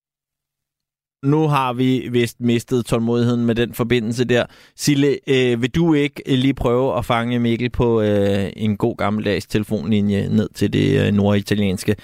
nu 1.22 1.48
har 1.48 1.72
vi 1.72 2.08
vist 2.10 2.40
mistet 2.40 2.86
tålmodigheden 2.86 3.46
med 3.46 3.54
den 3.54 3.74
forbindelse 3.74 4.24
der. 4.24 4.46
Sille, 4.76 5.18
øh, 5.26 5.62
vil 5.62 5.70
du 5.70 5.94
ikke 5.94 6.22
øh, 6.26 6.38
lige 6.38 6.54
prøve 6.54 6.98
at 6.98 7.04
fange 7.04 7.38
Mikkel 7.38 7.70
på 7.70 8.00
øh, 8.00 8.52
en 8.56 8.76
god 8.76 8.96
gammeldags 8.96 9.46
telefonlinje 9.46 10.28
ned 10.28 10.48
til 10.54 10.72
det 10.72 11.06
øh, 11.06 11.12
norditalienske? 11.12 11.96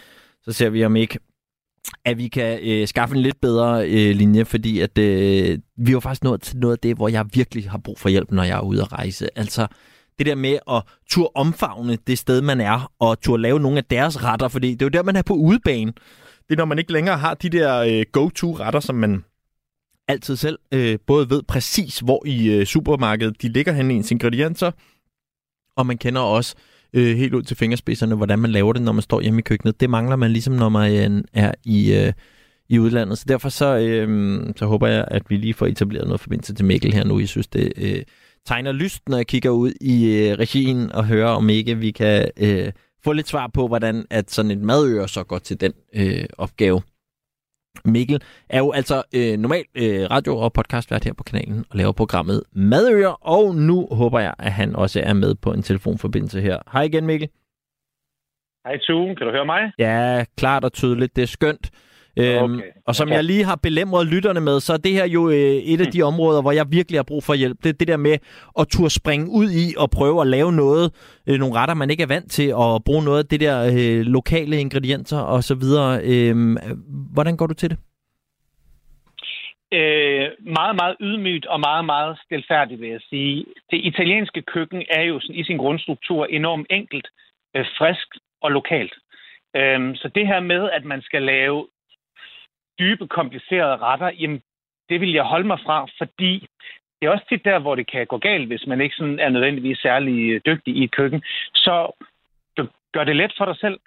Så 0.43 0.53
ser 0.53 0.71
vi 0.71 0.85
om 0.85 0.97
ikke, 0.97 1.19
at 2.05 2.19
vi 2.19 2.29
kan 2.29 2.59
øh, 2.63 2.89
skaffe 2.89 3.17
en 3.17 3.23
lidt 3.23 3.41
bedre 3.41 3.89
øh, 3.89 4.17
linje, 4.17 4.45
fordi 4.45 4.81
at 4.81 4.99
øh, 4.99 5.59
vi 5.77 5.93
er 5.93 6.01
faktisk 6.01 6.25
nået 6.25 6.43
til 6.43 6.59
noget 6.59 6.77
af 6.77 6.79
det, 6.79 6.97
hvor 6.97 7.09
jeg 7.09 7.27
virkelig 7.35 7.71
har 7.71 7.79
brug 7.79 7.99
for 7.99 8.09
hjælp, 8.09 8.31
når 8.31 8.43
jeg 8.43 8.57
er 8.57 8.63
ude 8.63 8.83
at 8.83 8.93
rejse. 8.93 9.39
Altså 9.39 9.67
det 10.19 10.27
der 10.27 10.35
med 10.35 10.59
at 10.71 10.83
tur 11.11 11.33
omfavne 11.35 11.99
det 12.07 12.19
sted, 12.19 12.41
man 12.41 12.61
er, 12.61 12.93
og 12.99 13.21
tur 13.21 13.37
lave 13.37 13.61
nogle 13.61 13.79
af 13.79 13.85
deres 13.85 14.25
retter, 14.25 14.49
fordi 14.49 14.71
det 14.71 14.83
er 14.83 14.87
jo 14.87 14.91
der, 14.91 15.03
man 15.03 15.17
er 15.17 15.23
på 15.23 15.35
udebane 15.35 15.93
det 16.49 16.55
er, 16.55 16.57
når 16.57 16.65
man 16.65 16.79
ikke 16.79 16.93
længere 16.93 17.19
har 17.19 17.35
de 17.35 17.49
der 17.49 17.79
øh, 17.79 18.05
go-to-retter, 18.13 18.81
som 18.81 18.95
man 18.95 19.25
altid 20.09 20.37
selv 20.37 20.59
øh, 20.73 20.99
både 21.07 21.31
ved 21.31 21.43
præcis, 21.43 21.99
hvor 21.99 22.23
i 22.27 22.51
øh, 22.51 22.67
supermarkedet 22.67 23.43
de 23.43 23.49
ligger 23.49 23.73
hen 23.73 23.91
i 23.91 23.95
ens 23.95 24.11
ingredienser, 24.11 24.71
og 25.77 25.87
man 25.87 25.99
kender 25.99 26.21
også 26.21 26.55
øh, 26.93 27.17
helt 27.17 27.35
ud 27.35 27.43
til 27.43 27.57
fingerspidserne, 27.57 28.15
hvordan 28.15 28.39
man 28.39 28.51
laver 28.51 28.73
det, 28.73 28.83
når 28.83 28.93
man 28.93 29.03
står 29.03 29.21
hjemme 29.21 29.39
i 29.39 29.43
køkkenet. 29.43 29.81
Det 29.81 29.91
mangler 29.91 30.17
man 30.17 30.31
ligesom, 30.31 30.55
når 30.55 30.69
man 30.69 31.17
øh, 31.17 31.25
er 31.33 31.53
i, 31.65 31.95
øh, 31.95 32.13
i 32.69 32.79
udlandet. 32.79 33.19
Så 33.19 33.25
derfor 33.29 33.49
så, 33.49 33.79
øh, 33.79 34.41
så 34.57 34.67
håber 34.67 34.87
jeg, 34.87 35.05
at 35.09 35.23
vi 35.29 35.37
lige 35.37 35.55
får 35.55 35.67
etableret 35.67 36.07
noget 36.07 36.21
forbindelse 36.21 36.55
til 36.55 36.65
Mikkel 36.65 36.93
her 36.93 37.05
nu. 37.05 37.19
Jeg 37.19 37.29
synes, 37.29 37.47
det 37.47 37.73
øh, 37.77 38.03
tegner 38.47 38.73
lyst, 38.73 39.09
når 39.09 39.17
jeg 39.17 39.27
kigger 39.27 39.51
ud 39.51 39.73
i 39.81 40.05
øh, 40.05 40.39
regien 40.39 40.93
og 40.93 41.07
hører, 41.07 41.31
om 41.31 41.51
ikke 41.51 41.79
vi 41.79 41.91
kan 41.91 42.31
øh, 42.37 42.73
få 43.05 43.13
lidt 43.13 43.29
svar 43.29 43.47
på, 43.47 43.67
hvordan 43.69 44.07
at 44.11 44.31
sådan 44.31 44.51
et 44.51 44.59
madøre 44.59 45.09
så 45.09 45.25
går 45.25 45.39
til 45.39 45.61
den 45.61 45.73
øh, 45.95 46.25
opgave. 46.39 46.83
Mikkel 47.85 48.23
er 48.49 48.59
jo 48.59 48.73
altså 48.73 49.03
øh, 49.15 49.39
normal 49.39 49.65
øh, 49.75 50.11
radio- 50.11 50.37
og 50.39 50.53
podcastvært 50.53 51.05
her 51.05 51.13
på 51.13 51.23
kanalen 51.23 51.65
og 51.71 51.77
laver 51.77 51.93
programmet 51.93 52.43
Madøre, 52.53 53.17
og 53.17 53.55
nu 53.55 53.89
håber 53.91 54.21
jeg, 54.21 54.35
at 54.39 54.53
han 54.53 54.77
også 54.77 55.01
er 55.01 55.13
med 55.13 55.35
på 55.35 55.53
en 55.53 55.63
telefonforbindelse 55.63 56.41
her. 56.41 56.59
Hej 56.73 56.83
igen, 56.83 57.07
Mikkel. 57.07 57.29
Hej 58.67 58.79
Tue, 58.79 59.17
kan 59.17 59.27
du 59.27 59.33
høre 59.33 59.47
mig? 59.47 59.73
Ja, 59.79 60.25
klart 60.37 60.65
og 60.65 60.73
tydeligt. 60.73 61.17
Det 61.17 61.23
er 61.23 61.27
skønt. 61.27 61.71
Øhm, 62.17 62.55
okay. 62.55 62.63
Og 62.87 62.95
som 62.95 63.09
okay. 63.09 63.15
jeg 63.15 63.25
lige 63.25 63.45
har 63.45 63.57
belemret 63.63 64.07
lytterne 64.07 64.41
med, 64.41 64.61
så 64.61 64.73
er 64.73 64.77
det 64.77 64.93
her 64.93 65.07
jo 65.07 65.29
øh, 65.29 65.57
et 65.73 65.81
af 65.81 65.87
de 65.87 66.03
områder, 66.03 66.43
hvor 66.43 66.53
jeg 66.53 66.67
virkelig 66.71 66.99
har 66.99 67.03
brug 67.03 67.25
for 67.25 67.35
hjælp. 67.35 67.57
Det 67.63 67.69
er 67.69 67.73
det 67.73 67.89
der 67.89 67.97
med 67.97 68.19
at 68.61 68.69
turde 68.69 68.91
springe 68.91 69.27
ud 69.31 69.49
i 69.51 69.75
og 69.79 69.91
prøve 69.91 70.21
at 70.21 70.27
lave 70.27 70.53
noget, 70.53 70.87
øh, 71.29 71.39
nogle 71.39 71.55
retter, 71.55 71.75
man 71.75 71.91
ikke 71.91 72.03
er 72.03 72.15
vant 72.15 72.31
til, 72.31 72.55
og 72.55 72.85
bruge 72.85 73.05
noget 73.05 73.19
af 73.19 73.29
det 73.31 73.41
der 73.41 73.57
øh, 73.75 74.01
lokale 74.01 74.61
ingredienser 74.61 75.19
og 75.19 75.45
så 75.45 75.55
videre. 75.55 76.01
Øh, 76.05 76.57
hvordan 77.15 77.37
går 77.37 77.47
du 77.47 77.55
til 77.55 77.71
det? 77.71 77.79
Øh, 79.73 80.31
meget, 80.59 80.75
meget 80.77 80.97
ydmygt 81.01 81.47
og 81.47 81.61
meget, 81.61 81.85
meget 81.85 82.19
stilfærdigt, 82.25 82.81
vil 82.81 82.89
jeg 82.89 83.01
sige. 83.11 83.45
Det 83.71 83.81
italienske 83.85 84.43
køkken 84.43 84.83
er 84.91 85.03
jo 85.03 85.21
sådan, 85.21 85.37
i 85.37 85.45
sin 85.45 85.57
grundstruktur 85.57 86.27
enormt 86.27 86.67
enkelt, 86.71 87.09
øh, 87.57 87.65
frisk 87.79 88.09
og 88.43 88.51
lokalt. 88.51 88.95
Øhm, 89.57 89.95
så 89.95 90.09
det 90.15 90.27
her 90.27 90.41
med, 90.41 90.71
at 90.71 90.85
man 90.85 91.03
skal 91.03 91.23
lave 91.23 91.67
dybe, 92.83 93.05
komplicerede 93.09 93.77
retter, 93.77 94.11
jamen, 94.21 94.41
det 94.89 95.01
vil 95.01 95.13
jeg 95.13 95.25
holde 95.25 95.47
mig 95.47 95.59
fra, 95.67 95.87
fordi 95.99 96.33
det 97.03 97.07
er 97.07 97.11
også 97.11 97.27
tit 97.29 97.45
der, 97.45 97.59
hvor 97.59 97.75
det 97.75 97.87
kan 97.93 98.07
gå 98.07 98.19
galt, 98.19 98.47
hvis 98.47 98.67
man 98.67 98.81
ikke 98.81 98.97
sådan 98.97 99.19
er 99.19 99.29
nødvendigvis 99.29 99.79
særlig 99.79 100.31
øh, 100.31 100.41
dygtig 100.47 100.77
i 100.77 100.85
et 100.85 100.91
køkken. 100.91 101.23
Så 101.55 102.05
du 102.57 102.69
gør 102.93 103.05
det 103.05 103.17
let 103.17 103.35
for 103.39 103.45
dig 103.45 103.57
selv. 103.57 103.79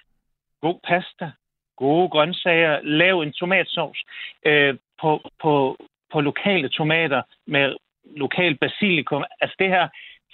God 0.60 0.78
pasta, 0.88 1.30
gode 1.76 2.08
grøntsager, 2.08 2.80
lav 2.82 3.20
en 3.20 3.32
tomatsovs 3.32 4.00
øh, 4.46 4.74
på, 5.00 5.30
på, 5.42 5.76
på 6.12 6.20
lokale 6.20 6.68
tomater 6.68 7.22
med 7.46 7.76
lokal 8.16 8.54
basilikum. 8.56 9.24
Altså 9.40 9.56
det 9.58 9.68
her, 9.68 9.88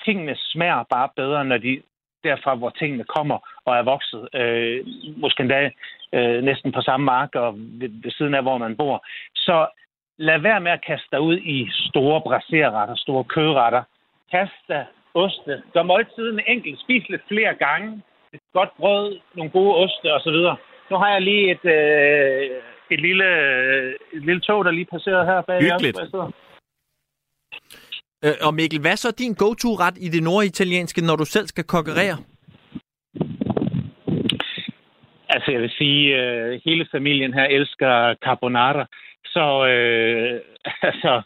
tingene 0.05 0.37
smager 0.37 0.85
bare 0.91 1.09
bedre, 1.17 1.45
når 1.45 1.59
de 1.59 1.83
derfra, 2.25 2.55
hvor 2.55 2.71
tingene 2.71 3.05
kommer 3.05 3.39
og 3.65 3.77
er 3.77 3.83
vokset. 3.83 4.29
Øh, 4.35 4.87
måske 5.17 5.41
endda 5.41 5.71
øh, 6.13 6.43
næsten 6.43 6.73
på 6.73 6.81
samme 6.81 7.05
mark 7.05 7.35
og 7.35 7.55
ved, 7.57 7.91
ved 8.03 8.11
siden 8.11 8.35
af, 8.35 8.43
hvor 8.43 8.59
man 8.59 8.77
bor. 8.77 9.07
Så 9.35 9.67
lad 10.19 10.39
være 10.39 10.61
med 10.61 10.73
at 10.73 10.85
kaste 10.87 11.09
dig 11.13 11.21
ud 11.21 11.39
i 11.39 11.69
store 11.89 12.21
braserretter, 12.21 12.95
store 12.97 13.25
kødretter. 13.25 13.83
Pasta, 14.31 14.87
oste. 15.15 15.63
Gør 15.73 15.83
måltiden 15.83 16.41
enkelt. 16.47 16.81
Spis 16.81 17.09
lidt 17.09 17.23
flere 17.29 17.55
gange. 17.55 18.03
Et 18.33 18.41
godt 18.53 18.71
brød, 18.77 19.19
nogle 19.35 19.51
gode 19.51 19.75
oste 19.75 20.15
osv. 20.15 20.39
Nu 20.91 20.97
har 20.97 21.11
jeg 21.13 21.23
lige 21.23 21.51
et, 21.51 21.65
øh, 21.65 22.51
et, 22.91 23.01
lille, 23.01 23.29
et 24.13 24.23
lille 24.25 24.41
tog, 24.41 24.65
der 24.65 24.71
lige 24.71 24.85
passerede 24.85 25.27
her 25.27 25.41
bag. 25.41 25.61
Hyggeligt. 25.63 25.99
Øh, 28.25 28.35
og 28.47 28.55
Mikkel, 28.55 28.81
hvad 28.81 28.91
er 28.91 28.97
så 28.97 29.11
din 29.11 29.35
go-to-ret 29.35 29.97
i 30.07 30.09
det 30.09 30.23
norditalienske, 30.23 31.07
når 31.07 31.17
du 31.17 31.25
selv 31.25 31.47
skal 31.47 31.65
kokkerere? 31.65 32.17
Altså, 35.35 35.51
jeg 35.53 35.61
vil 35.61 35.71
sige, 35.71 36.17
øh, 36.21 36.61
hele 36.65 36.87
familien 36.93 37.35
her 37.35 37.45
elsker 37.45 38.15
carbonara. 38.25 38.87
Så, 39.25 39.67
øh, 39.67 40.41
altså, 40.91 41.23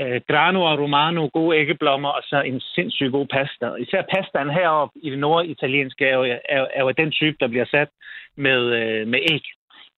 øh, 0.00 0.20
grano 0.28 0.60
og 0.62 0.78
romano, 0.78 1.28
gode 1.32 1.58
æggeblommer, 1.58 2.08
og 2.08 2.22
så 2.22 2.42
en 2.42 2.60
sindssygt 2.60 3.12
god 3.12 3.26
pasta. 3.26 3.74
Især 3.74 4.02
pastaen 4.14 4.50
heroppe 4.50 4.98
i 5.02 5.10
det 5.10 5.18
norditalienske 5.18 6.06
er 6.06 6.14
jo, 6.14 6.22
er, 6.24 6.66
er 6.74 6.80
jo 6.80 6.90
den 6.90 7.10
type, 7.10 7.36
der 7.40 7.48
bliver 7.48 7.66
sat 7.70 7.88
med, 8.36 8.60
øh, 8.80 9.08
med 9.08 9.20
æg. 9.32 9.44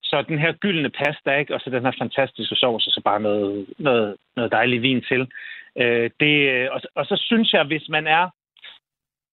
Så 0.02 0.24
den 0.28 0.38
her 0.38 0.52
gyldne 0.52 0.90
pasta, 0.90 1.30
ikke? 1.38 1.54
og 1.54 1.60
så 1.60 1.70
den 1.70 1.84
her 1.84 1.92
fantastiske 1.98 2.56
sovs, 2.56 2.86
og 2.86 2.92
så 2.92 3.00
bare 3.04 3.20
noget, 3.20 3.66
noget, 3.78 4.16
noget 4.36 4.52
dejlig 4.52 4.82
vin 4.82 5.02
til. 5.08 5.28
Øh, 5.80 6.10
det, 6.20 6.70
og, 6.70 6.80
og 6.94 7.06
så 7.06 7.16
synes 7.26 7.52
jeg, 7.52 7.64
hvis 7.64 7.88
man 7.88 8.06
er 8.06 8.30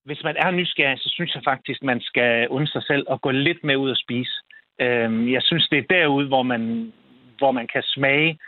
hvis 0.06 0.24
man 0.24 0.36
er 0.46 0.52
nysgerrig, 0.52 1.00
så 1.00 1.10
synes 1.16 1.36
jeg 1.36 1.44
faktisk, 1.44 1.84
man 1.84 2.02
skal 2.02 2.48
undre 2.50 2.68
sig 2.68 2.84
selv 2.84 3.04
og 3.08 3.22
gå 3.22 3.32
lidt 3.32 3.64
med 3.64 3.76
ud 3.76 3.90
og 3.90 3.98
spise. 3.98 4.32
Øh, 4.82 5.32
jeg 5.32 5.42
synes, 5.42 5.68
det 5.72 5.78
er 5.80 5.94
derude, 5.96 6.28
hvor 6.28 6.44
man, 6.44 6.94
hvor 7.38 7.52
man 7.52 7.68
kan 7.74 7.84
smage 7.84 8.40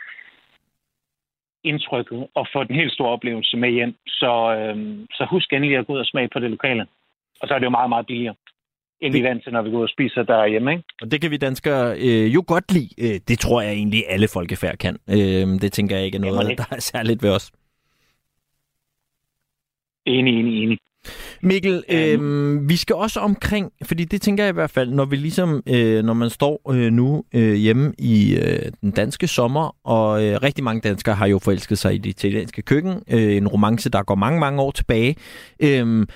indtrykket 1.64 2.26
og 2.34 2.46
få 2.52 2.64
den 2.64 2.76
helt 2.76 2.92
store 2.92 3.10
oplevelse 3.10 3.56
med 3.56 3.70
hjem. 3.70 3.94
Så, 4.06 4.32
øh, 4.58 4.76
så 5.10 5.26
husk 5.30 5.52
endelig 5.52 5.78
at 5.78 5.86
gå 5.86 5.92
ud 5.92 5.98
og 5.98 6.06
smage 6.06 6.28
på 6.32 6.38
det 6.38 6.50
lokale. 6.50 6.86
Og 7.40 7.48
så 7.48 7.54
er 7.54 7.58
det 7.58 7.64
jo 7.64 7.70
meget, 7.70 7.88
meget 7.88 8.06
billigere 8.06 8.34
end 9.00 9.12
vi 9.12 9.22
vant 9.22 9.42
til, 9.42 9.52
når 9.52 9.62
vi 9.62 9.70
går 9.70 9.78
ud 9.78 9.82
og 9.82 9.88
spiser 9.88 10.22
derhjemme. 10.22 10.72
Ikke? 10.72 10.84
Og 11.02 11.10
det 11.10 11.20
kan 11.20 11.30
vi 11.30 11.36
danskere 11.36 11.98
øh, 11.98 12.34
jo 12.34 12.44
godt 12.46 12.72
lide. 12.72 12.90
Øh, 12.98 13.20
det 13.28 13.38
tror 13.38 13.60
jeg 13.60 13.72
egentlig, 13.72 14.04
alle 14.08 14.28
folkefærd 14.28 14.76
kan. 14.76 14.98
Øh, 15.08 15.60
det 15.62 15.72
tænker 15.72 15.96
jeg 15.96 16.04
ikke 16.04 16.16
er 16.16 16.20
noget, 16.20 16.58
der 16.58 16.64
er 16.70 16.80
særligt 16.80 17.22
ved 17.22 17.30
os. 17.30 17.52
Enig, 20.06 20.40
enig, 20.40 20.62
enig. 20.62 20.78
Mikkel, 21.42 21.84
øh, 21.88 22.68
vi 22.68 22.76
skal 22.76 22.96
også 22.96 23.20
omkring, 23.20 23.72
fordi 23.84 24.04
det 24.04 24.22
tænker 24.22 24.44
jeg 24.44 24.50
i 24.50 24.54
hvert 24.54 24.70
fald, 24.70 24.90
når 24.90 25.04
vi 25.04 25.16
ligesom, 25.16 25.62
øh, 25.68 26.04
når 26.04 26.12
man 26.12 26.30
står 26.30 26.72
øh, 26.72 26.92
nu 26.92 27.24
øh, 27.34 27.54
hjemme 27.54 27.92
i 27.98 28.36
øh, 28.36 28.72
den 28.80 28.90
danske 28.90 29.28
sommer, 29.28 29.76
og 29.84 30.24
øh, 30.24 30.42
rigtig 30.42 30.64
mange 30.64 30.80
danskere 30.80 31.14
har 31.14 31.26
jo 31.26 31.38
forelsket 31.38 31.78
sig 31.78 31.94
i 31.94 31.98
det 31.98 32.10
italienske 32.10 32.62
køkken, 32.62 33.02
øh, 33.10 33.36
en 33.36 33.48
romance, 33.48 33.90
der 33.90 34.02
går 34.02 34.14
mange, 34.14 34.40
mange 34.40 34.62
år 34.62 34.70
tilbage. 34.70 35.16
Øh, 35.62 36.06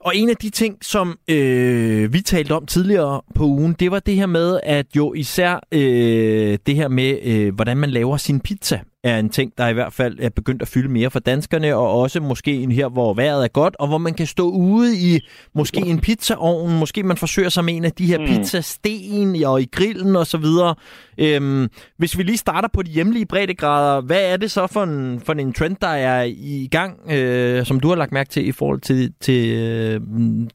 og 0.00 0.16
en 0.16 0.30
af 0.30 0.36
de 0.36 0.50
ting, 0.50 0.84
som 0.84 1.18
øh, 1.30 2.12
vi 2.12 2.20
talte 2.20 2.52
om 2.52 2.66
tidligere 2.66 3.20
på 3.34 3.44
ugen, 3.44 3.72
det 3.72 3.90
var 3.90 3.98
det 3.98 4.14
her 4.14 4.26
med, 4.26 4.60
at 4.62 4.86
jo 4.96 5.14
især 5.14 5.60
øh, 5.72 6.58
det 6.66 6.74
her 6.74 6.88
med, 6.88 7.18
øh, 7.24 7.54
hvordan 7.54 7.76
man 7.76 7.90
laver 7.90 8.16
sin 8.16 8.40
pizza, 8.40 8.80
er 9.08 9.18
en 9.18 9.28
ting, 9.28 9.52
der 9.58 9.68
i 9.68 9.72
hvert 9.72 9.92
fald 9.92 10.18
er 10.20 10.30
begyndt 10.36 10.62
at 10.62 10.68
fylde 10.74 10.88
mere 10.88 11.10
for 11.10 11.18
danskerne, 11.18 11.74
og 11.74 12.00
også 12.00 12.20
måske 12.20 12.52
en 12.54 12.72
her, 12.72 12.88
hvor 12.88 13.14
vejret 13.14 13.44
er 13.44 13.48
godt, 13.48 13.76
og 13.78 13.88
hvor 13.88 13.98
man 13.98 14.14
kan 14.14 14.26
stå 14.26 14.50
ude 14.50 14.90
i 14.96 15.20
måske 15.54 15.80
en 15.80 16.00
pizzaovn, 16.00 16.78
måske 16.78 17.02
man 17.02 17.16
forsøger 17.16 17.48
sig 17.48 17.64
med 17.64 17.74
en 17.74 17.84
af 17.84 17.92
de 17.92 18.06
her 18.06 18.18
mm. 18.18 18.26
pizzasten 18.26 19.44
og 19.44 19.60
i 19.60 19.66
grillen 19.72 20.16
og 20.16 20.26
så 20.26 20.38
videre. 20.38 20.74
Øhm, 21.18 21.68
hvis 21.98 22.18
vi 22.18 22.22
lige 22.22 22.36
starter 22.36 22.68
på 22.74 22.82
de 22.82 22.90
hjemlige 22.90 23.26
breddegrader, 23.26 24.00
hvad 24.00 24.32
er 24.32 24.36
det 24.36 24.50
så 24.50 24.66
for 24.66 24.82
en, 24.82 25.20
for 25.20 25.32
en 25.32 25.52
trend, 25.52 25.76
der 25.80 25.94
er 26.10 26.22
i 26.28 26.68
gang, 26.70 27.12
øh, 27.12 27.64
som 27.64 27.80
du 27.80 27.88
har 27.88 27.96
lagt 27.96 28.12
mærke 28.12 28.30
til 28.30 28.48
i 28.48 28.52
forhold 28.52 28.80
til, 28.80 29.12
til 29.20 29.40
øh, 29.58 30.00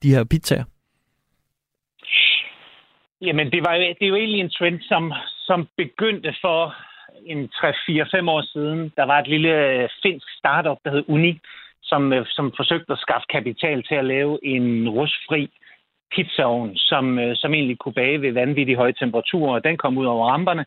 de 0.03 0.09
her 0.15 0.23
pizzaer? 0.23 0.63
Jamen, 3.21 3.51
det, 3.51 3.61
var, 3.65 3.73
det 3.73 4.05
er 4.05 4.07
jo 4.13 4.15
egentlig 4.15 4.41
en 4.41 4.49
trend, 4.49 4.79
som, 4.81 5.13
som 5.47 5.67
begyndte 5.77 6.35
for 6.41 6.75
en 7.25 7.49
3-4-5 7.55 8.29
år 8.29 8.41
siden. 8.53 8.93
Der 8.97 9.03
var 9.03 9.19
et 9.19 9.27
lille 9.27 9.53
øh, 9.67 9.89
finsk 10.03 10.27
startup, 10.37 10.77
der 10.85 10.91
hed 10.91 11.03
Uni, 11.07 11.39
som, 11.83 12.13
øh, 12.13 12.25
som 12.29 12.53
forsøgte 12.55 12.93
at 12.93 12.99
skaffe 12.99 13.27
kapital 13.29 13.83
til 13.83 13.95
at 13.95 14.05
lave 14.05 14.39
en 14.45 14.89
rustfri 14.89 15.49
pizzaovn, 16.15 16.75
som, 16.75 17.19
øh, 17.19 17.35
som 17.35 17.53
egentlig 17.53 17.77
kunne 17.77 17.93
bage 17.93 18.21
ved 18.21 18.31
vanvittige 18.31 18.75
høje 18.75 18.93
temperaturer, 18.93 19.53
og 19.53 19.63
den 19.63 19.77
kom 19.77 19.97
ud 19.97 20.05
over 20.05 20.27
ramperne. 20.27 20.65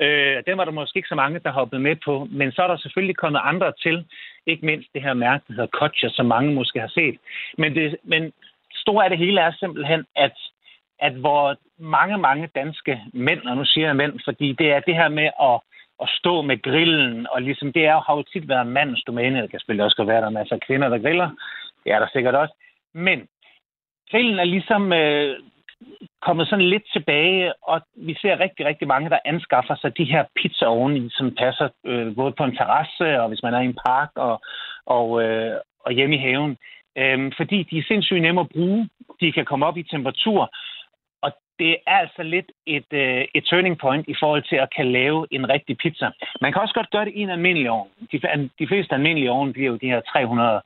Øh, 0.00 0.42
den 0.46 0.58
var 0.58 0.64
der 0.64 0.72
måske 0.72 0.96
ikke 0.96 1.08
så 1.08 1.14
mange, 1.14 1.38
der 1.38 1.50
hoppede 1.52 1.82
med 1.82 1.96
på, 2.04 2.28
men 2.30 2.52
så 2.52 2.62
er 2.62 2.66
der 2.66 2.76
selvfølgelig 2.76 3.16
kommet 3.16 3.40
andre 3.44 3.72
til, 3.82 4.06
ikke 4.46 4.66
mindst 4.66 4.88
det 4.94 5.02
her 5.02 5.14
mærke, 5.14 5.44
der 5.48 5.52
hedder 5.52 5.78
Kotcher, 5.78 6.10
som 6.10 6.26
mange 6.26 6.54
måske 6.54 6.80
har 6.80 6.92
set. 6.94 7.16
Men, 7.58 7.74
det, 7.74 7.96
men 8.02 8.32
stor 8.74 9.02
af 9.02 9.10
det 9.10 9.18
hele 9.18 9.40
er 9.40 9.52
simpelthen, 9.52 10.04
at 10.16 10.32
at 11.00 11.12
hvor 11.12 11.56
mange, 11.78 12.18
mange 12.18 12.48
danske 12.54 13.00
mænd, 13.12 13.42
og 13.42 13.56
nu 13.56 13.64
siger 13.64 13.86
jeg 13.86 13.96
mænd, 13.96 14.20
fordi 14.24 14.52
det 14.52 14.72
er 14.72 14.80
det 14.80 14.94
her 14.94 15.08
med 15.08 15.30
at, 15.40 15.60
at 16.02 16.08
stå 16.08 16.42
med 16.42 16.62
grillen, 16.62 17.26
og 17.30 17.42
ligesom 17.42 17.72
det 17.72 17.84
er, 17.86 18.00
har 18.00 18.16
jo 18.16 18.22
tit 18.22 18.48
været 18.48 18.66
mandens 18.66 19.02
domæne, 19.06 19.42
det 19.42 19.50
kan 19.50 19.60
selvfølgelig 19.60 19.84
også 19.84 20.04
være, 20.04 20.20
der 20.20 20.26
er 20.26 20.38
masser 20.40 20.54
af 20.54 20.60
kvinder, 20.60 20.88
der 20.88 20.98
griller, 20.98 21.30
det 21.84 21.92
er 21.92 21.98
der 21.98 22.08
sikkert 22.12 22.34
også, 22.34 22.54
men 22.94 23.28
grillen 24.10 24.38
er 24.38 24.44
ligesom 24.44 24.92
øh, 24.92 25.36
kommet 26.22 26.48
sådan 26.48 26.70
lidt 26.70 26.86
tilbage, 26.92 27.52
og 27.62 27.80
vi 27.96 28.14
ser 28.20 28.40
rigtig, 28.40 28.66
rigtig 28.66 28.88
mange, 28.88 29.10
der 29.10 29.18
anskaffer 29.24 29.74
sig 29.76 29.98
de 29.98 30.04
her 30.04 30.24
pizzaovne, 30.36 31.10
som 31.10 31.34
passer 31.34 31.68
øh, 31.86 32.14
både 32.14 32.32
på 32.32 32.44
en 32.44 32.56
terrasse, 32.56 33.20
og 33.20 33.28
hvis 33.28 33.42
man 33.42 33.54
er 33.54 33.60
i 33.60 33.64
en 33.64 33.78
park, 33.86 34.10
og, 34.14 34.40
og, 34.86 35.22
øh, 35.22 35.56
og 35.84 35.92
hjemme 35.92 36.16
i 36.16 36.18
haven. 36.18 36.56
Øhm, 36.98 37.32
fordi 37.36 37.62
de 37.62 37.78
er 37.78 37.88
sindssygt 37.88 38.22
nemme 38.22 38.40
at 38.40 38.48
bruge. 38.48 38.88
De 39.20 39.32
kan 39.32 39.44
komme 39.44 39.66
op 39.66 39.76
i 39.76 39.82
temperatur, 39.82 40.50
det 41.58 41.76
er 41.86 41.96
altså 42.02 42.22
lidt 42.22 42.50
et, 42.66 42.90
øh, 42.92 43.24
et 43.34 43.44
turning 43.44 43.78
point 43.78 44.08
i 44.08 44.14
forhold 44.20 44.42
til 44.42 44.56
at 44.56 44.68
kan 44.76 44.92
lave 44.92 45.26
en 45.30 45.48
rigtig 45.48 45.78
pizza. 45.78 46.08
Man 46.40 46.52
kan 46.52 46.62
også 46.62 46.74
godt 46.74 46.90
gøre 46.90 47.04
det 47.04 47.12
i 47.14 47.20
en 47.20 47.30
almindelig 47.30 47.70
ovn. 47.70 47.88
De, 48.12 48.50
de 48.58 48.66
fleste 48.66 48.94
almindelige 48.94 49.30
ovne 49.30 49.52
bliver 49.52 49.70
jo 49.70 49.76
de 49.76 49.86
her 49.86 50.00
300, 50.00 50.60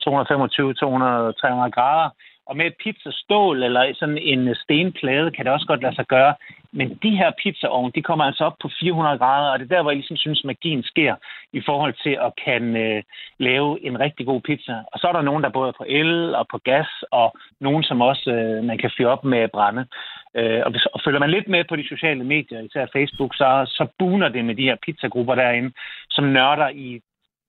225, 0.00 0.74
200, 0.74 1.32
300 1.32 1.70
grader. 1.70 2.10
Og 2.48 2.56
med 2.56 2.66
et 2.66 2.76
pizzastål 2.82 3.62
eller 3.62 3.94
sådan 3.94 4.18
en 4.18 4.54
stenplade 4.54 5.30
kan 5.30 5.44
det 5.44 5.52
også 5.52 5.66
godt 5.66 5.82
lade 5.82 5.94
sig 5.94 6.06
gøre. 6.06 6.34
Men 6.72 6.98
de 7.02 7.10
her 7.10 7.30
pizzaovne, 7.42 7.92
de 7.94 8.02
kommer 8.02 8.24
altså 8.24 8.44
op 8.44 8.56
på 8.62 8.70
400 8.80 9.18
grader, 9.18 9.50
og 9.50 9.58
det 9.58 9.64
er 9.64 9.76
der, 9.76 9.82
hvor 9.82 9.90
jeg 9.90 9.96
ligesom 9.96 10.16
synes, 10.16 10.44
magien 10.44 10.82
sker 10.82 11.14
i 11.52 11.60
forhold 11.66 11.94
til 12.02 12.14
at 12.26 12.32
kan 12.44 12.76
øh, 12.76 13.02
lave 13.38 13.86
en 13.86 14.00
rigtig 14.00 14.26
god 14.26 14.40
pizza. 14.40 14.74
Og 14.92 14.98
så 14.98 15.08
er 15.08 15.12
der 15.12 15.22
nogen, 15.22 15.42
der 15.42 15.48
både 15.48 15.68
er 15.68 15.78
på 15.78 15.84
el 15.88 16.34
og 16.34 16.46
på 16.50 16.58
gas, 16.58 16.88
og 17.10 17.36
nogen, 17.60 17.82
som 17.82 18.00
også 18.00 18.30
øh, 18.30 18.64
man 18.64 18.78
kan 18.78 18.90
fyre 18.96 19.08
op 19.08 19.24
med 19.24 19.48
brænde. 19.48 19.86
Øh, 20.34 20.60
og, 20.64 20.70
hvis, 20.70 20.86
og 20.86 21.00
følger 21.04 21.20
man 21.20 21.30
lidt 21.30 21.48
med 21.48 21.64
på 21.68 21.76
de 21.76 21.88
sociale 21.88 22.24
medier, 22.24 22.60
især 22.60 22.86
Facebook, 22.92 23.34
så, 23.34 23.48
så 23.66 23.86
buner 23.98 24.28
det 24.28 24.44
med 24.44 24.54
de 24.54 24.68
her 24.68 24.76
pizzagrupper 24.86 25.34
derinde, 25.34 25.72
som 26.10 26.24
nørder 26.24 26.68
i 26.68 27.00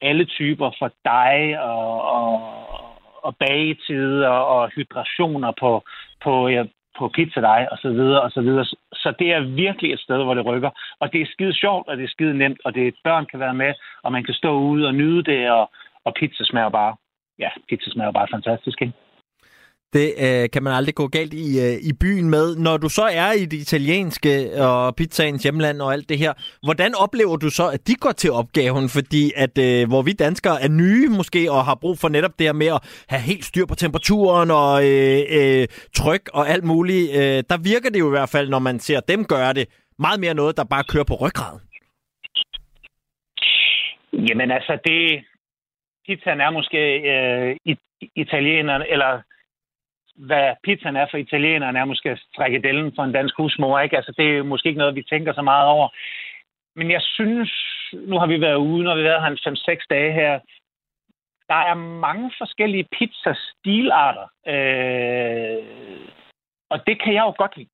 alle 0.02 0.26
typer 0.26 0.72
for 0.80 0.92
dig 1.06 1.62
og, 1.62 2.02
og, 2.02 2.42
og 3.24 3.38
bagetider 3.38 4.28
og 4.28 4.70
hydrationer 4.76 5.52
på, 5.60 5.72
på, 6.24 6.48
ja, 6.48 6.64
på 6.98 7.08
pizzadej 7.16 7.68
og 7.72 7.78
så 7.78 7.90
videre 7.90 8.22
og 8.22 8.32
så 8.32 8.42
videre. 8.42 8.66
Så 8.94 9.14
det 9.20 9.34
er 9.34 9.40
virkelig 9.40 9.94
et 9.94 10.00
sted, 10.00 10.24
hvor 10.24 10.34
det 10.34 10.46
rykker. 10.46 10.72
Og 11.00 11.14
det 11.14 11.22
er 11.22 11.32
skide 11.34 11.54
sjovt, 11.54 11.88
og 11.88 11.98
det 11.98 12.04
er 12.04 12.16
skide 12.16 12.38
nemt, 12.38 12.60
og 12.66 12.76
det 12.76 12.96
børn 13.04 13.26
kan 13.26 13.40
være 13.40 13.54
med, 13.54 13.74
og 14.04 14.12
man 14.12 14.24
kan 14.24 14.34
stå 14.34 14.52
ude 14.60 14.88
og 14.88 14.96
nyde 14.96 15.24
det, 15.24 15.52
og, 15.52 15.72
og 16.06 16.14
pizza 16.14 16.44
smager 16.44 16.70
bare, 16.70 16.96
ja, 17.40 17.50
pizza 17.70 17.90
smager 17.92 18.12
bare 18.12 18.28
fantastisk, 18.32 18.82
ikke? 18.82 18.94
Det 19.94 20.08
øh, 20.26 20.50
kan 20.54 20.64
man 20.64 20.74
aldrig 20.74 20.96
gå 20.96 21.08
galt 21.08 21.34
i, 21.34 21.48
øh, 21.66 21.76
i 21.90 21.92
byen 22.02 22.30
med. 22.30 22.56
Når 22.56 22.78
du 22.78 22.90
så 22.90 23.02
er 23.02 23.32
i 23.32 23.46
det 23.46 23.58
italienske 23.58 24.32
og 24.64 24.96
pizzaens 24.96 25.44
hjemland 25.44 25.82
og 25.82 25.94
alt 25.94 26.10
det 26.10 26.18
her, 26.18 26.34
hvordan 26.64 26.92
oplever 26.96 27.36
du 27.38 27.50
så, 27.50 27.70
at 27.74 27.88
de 27.88 27.96
går 27.96 28.12
til 28.12 28.32
opgaven? 28.32 28.90
Fordi 28.90 29.32
at 29.36 29.58
øh, 29.58 29.88
hvor 29.88 30.02
vi 30.02 30.14
danskere 30.14 30.62
er 30.62 30.70
nye 30.70 31.08
måske 31.10 31.52
og 31.52 31.66
har 31.66 31.76
brug 31.76 31.98
for 31.98 32.10
netop 32.10 32.40
det 32.40 32.48
her 32.48 32.54
med 32.54 32.68
at 32.68 33.06
have 33.10 33.22
helt 33.22 33.46
styr 33.46 33.66
på 33.66 33.76
temperaturen 33.76 34.52
og 34.52 34.74
øh, 34.90 35.22
øh, 35.38 35.68
tryk 35.96 36.30
og 36.34 36.50
alt 36.50 36.64
muligt, 36.64 37.06
øh, 37.20 37.44
der 37.50 37.58
virker 37.72 37.90
det 37.90 38.00
jo 38.00 38.08
i 38.08 38.16
hvert 38.18 38.30
fald, 38.30 38.50
når 38.50 38.60
man 38.60 38.80
ser 38.80 39.00
dem 39.00 39.26
gøre 39.26 39.54
det, 39.54 39.66
meget 40.00 40.20
mere 40.20 40.34
noget, 40.34 40.58
der 40.58 40.64
bare 40.64 40.84
kører 40.84 41.08
på 41.12 41.16
ryggraden. 41.24 41.62
Jamen 44.14 44.52
altså, 44.52 44.74
det, 44.86 45.26
pizzaen 46.06 46.42
er 46.42 46.50
måske 46.50 46.82
øh, 47.14 47.76
italienerne, 48.16 48.86
eller 48.92 49.22
hvad 50.28 50.56
pizzaen 50.64 50.96
er 50.96 51.08
for 51.12 51.18
italienerne, 51.18 51.80
er 51.80 51.86
måske 51.86 52.18
frikadellen 52.36 52.92
for 52.96 53.04
en 53.04 53.12
dansk 53.12 53.36
husmor. 53.38 53.80
Ikke? 53.80 53.98
Altså, 53.98 54.14
det 54.18 54.38
er 54.38 54.44
måske 54.44 54.68
ikke 54.68 54.80
noget, 54.80 54.96
vi 54.96 55.04
tænker 55.10 55.34
så 55.34 55.42
meget 55.42 55.68
over. 55.68 55.88
Men 56.76 56.92
jeg 56.92 57.02
synes, 57.02 57.52
nu 57.94 58.20
har 58.20 58.28
vi 58.28 58.42
været 58.42 58.56
ude, 58.56 58.84
når 58.84 58.96
vi 58.96 59.02
har 59.02 59.10
været 59.10 59.24
her 59.24 59.76
5-6 59.82 59.86
dage 59.90 60.12
her, 60.14 60.40
der 61.48 61.56
er 61.56 61.74
mange 61.74 62.32
forskellige 62.38 62.88
pizzastilarter. 62.98 64.28
Øh, 64.48 65.64
og 66.70 66.88
det 66.88 67.02
kan 67.02 67.14
jeg 67.14 67.24
jo 67.24 67.34
godt 67.38 67.58
lide. 67.58 67.70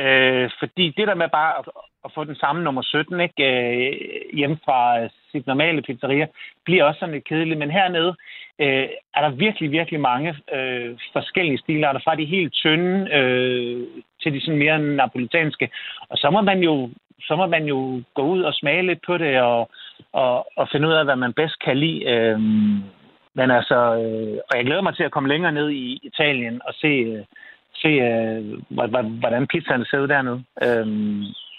Øh, 0.00 0.50
fordi 0.58 0.94
det 0.96 1.08
der 1.08 1.14
med 1.14 1.28
bare 1.28 1.58
at, 1.58 1.64
at 2.04 2.10
få 2.14 2.24
den 2.24 2.36
samme 2.36 2.62
nummer 2.62 2.82
17 2.82 3.20
ikke, 3.20 3.44
øh, 3.50 3.92
hjem 4.32 4.56
fra 4.64 5.08
sit 5.32 5.46
normale 5.46 5.82
pizzeria, 5.82 6.26
bliver 6.64 6.84
også 6.84 6.98
sådan 6.98 7.14
lidt 7.14 7.28
kedeligt. 7.28 7.58
Men 7.58 7.70
hernede 7.70 8.14
øh, 8.58 8.88
er 9.14 9.20
der 9.22 9.30
virkelig, 9.30 9.70
virkelig 9.70 10.00
mange 10.00 10.34
øh, 10.54 10.98
forskellige 11.12 11.58
stilarter, 11.58 12.00
fra 12.04 12.14
de 12.14 12.24
helt 12.24 12.52
tynde 12.52 13.14
øh, 13.14 13.86
til 14.22 14.32
de 14.32 14.40
sådan 14.40 14.58
mere 14.58 14.78
napolitanske. 14.78 15.70
Og 16.08 16.16
så 16.18 16.30
må 16.30 16.40
man 16.40 16.62
jo 16.62 16.90
så 17.22 17.36
må 17.36 17.46
man 17.46 17.64
jo 17.64 18.02
gå 18.14 18.22
ud 18.22 18.42
og 18.42 18.54
smage 18.54 18.86
lidt 18.86 18.98
på 19.06 19.18
det 19.18 19.40
og, 19.40 19.70
og, 20.12 20.46
og 20.56 20.68
finde 20.72 20.88
ud 20.88 20.92
af, 20.92 21.04
hvad 21.04 21.16
man 21.16 21.32
bedst 21.32 21.58
kan 21.64 21.76
lide. 21.76 22.04
Øhm, 22.04 22.82
men 23.34 23.50
altså, 23.50 23.74
øh, 23.74 24.38
og 24.48 24.56
jeg 24.56 24.64
glæder 24.64 24.82
mig 24.82 24.96
til 24.96 25.02
at 25.02 25.10
komme 25.10 25.28
længere 25.28 25.52
ned 25.52 25.70
i 25.70 26.00
Italien 26.02 26.60
og 26.64 26.74
se, 26.74 26.86
øh, 26.86 27.24
se 27.74 27.88
øh, 27.88 28.44
hvordan 29.20 29.46
pizzaen 29.46 29.84
ser 29.84 29.98
ud 29.98 30.08
dernede. 30.08 30.44
Øh, 30.62 30.86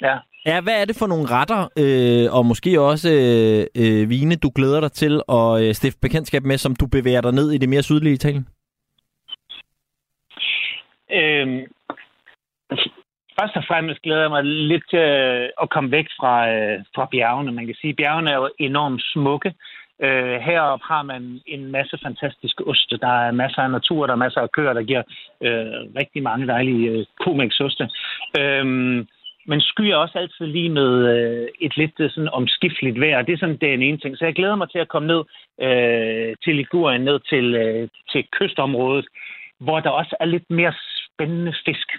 ja. 0.01 0.17
Ja, 0.45 0.61
hvad 0.61 0.81
er 0.81 0.85
det 0.85 0.95
for 0.99 1.07
nogle 1.07 1.25
retter, 1.25 1.61
øh, 1.83 2.37
og 2.37 2.45
måske 2.45 2.81
også 2.81 3.09
øh, 3.09 3.61
øh, 3.83 4.09
vine, 4.09 4.35
du 4.35 4.51
glæder 4.55 4.79
dig 4.81 4.91
til 4.91 5.21
at 5.29 5.63
øh, 5.63 5.73
stifte 5.73 5.99
bekendtskab 6.01 6.43
med, 6.43 6.57
som 6.57 6.75
du 6.75 6.87
bevæger 6.87 7.21
dig 7.21 7.31
ned 7.31 7.51
i 7.51 7.57
det 7.57 7.69
mere 7.69 7.83
sydlige 7.83 8.13
Italien? 8.13 8.47
Øhm, 11.13 11.59
først 13.39 13.55
og 13.55 13.63
fremmest 13.67 14.01
glæder 14.01 14.21
jeg 14.21 14.29
mig 14.29 14.43
lidt 14.43 14.83
til 14.89 14.97
at 15.63 15.69
komme 15.71 15.91
væk 15.91 16.05
fra, 16.19 16.49
øh, 16.49 16.79
fra 16.95 17.07
bjergene. 17.11 17.51
Man 17.51 17.65
kan 17.65 17.75
sige, 17.81 17.91
at 17.91 17.95
bjergene 17.95 18.31
er 18.31 18.35
jo 18.35 18.49
enormt 18.59 19.01
smukke. 19.13 19.49
Øh, 19.49 19.55
Øh, 20.01 20.39
heroppe 20.47 20.85
har 20.85 21.03
man 21.03 21.41
en 21.45 21.71
masse 21.71 21.97
fantastiske 22.03 22.67
oste. 22.67 22.97
Der 22.97 23.13
er 23.27 23.31
masser 23.31 23.61
af 23.61 23.71
natur, 23.71 24.05
der 24.05 24.13
er 24.13 24.25
masser 24.25 24.41
af 24.41 24.51
køer, 24.51 24.73
der 24.73 24.83
giver 24.83 25.03
øh, 25.41 25.79
rigtig 26.01 26.23
mange 26.23 26.47
dejlige 26.47 26.89
øh, 26.89 27.05
komiksoste. 27.19 27.89
Øh, 28.39 28.65
men 29.45 29.61
skyer 29.61 29.95
også 29.95 30.17
altid 30.19 30.45
lige 30.45 30.69
med 30.69 30.91
øh, 31.15 31.47
et 31.61 31.77
lidt 31.77 31.99
øh, 31.99 32.09
sådan 32.09 32.29
omskifteligt 32.29 32.99
vejr. 32.99 33.21
Det 33.21 33.33
er 33.33 33.37
sådan 33.37 33.57
den 33.61 33.81
ene 33.81 33.97
ting. 33.97 34.17
Så 34.17 34.25
jeg 34.25 34.35
glæder 34.35 34.55
mig 34.55 34.69
til 34.69 34.79
at 34.79 34.87
komme 34.87 35.07
ned 35.07 35.21
øh, 35.61 36.35
til 36.43 36.55
Ligurien, 36.55 37.01
ned 37.01 37.19
til, 37.19 37.55
øh, 37.55 37.89
til 38.11 38.27
kystområdet, 38.31 39.07
hvor 39.59 39.79
der 39.79 39.89
også 39.89 40.15
er 40.19 40.25
lidt 40.25 40.49
mere 40.49 40.73
spændende 41.07 41.53
fisk. 41.65 41.89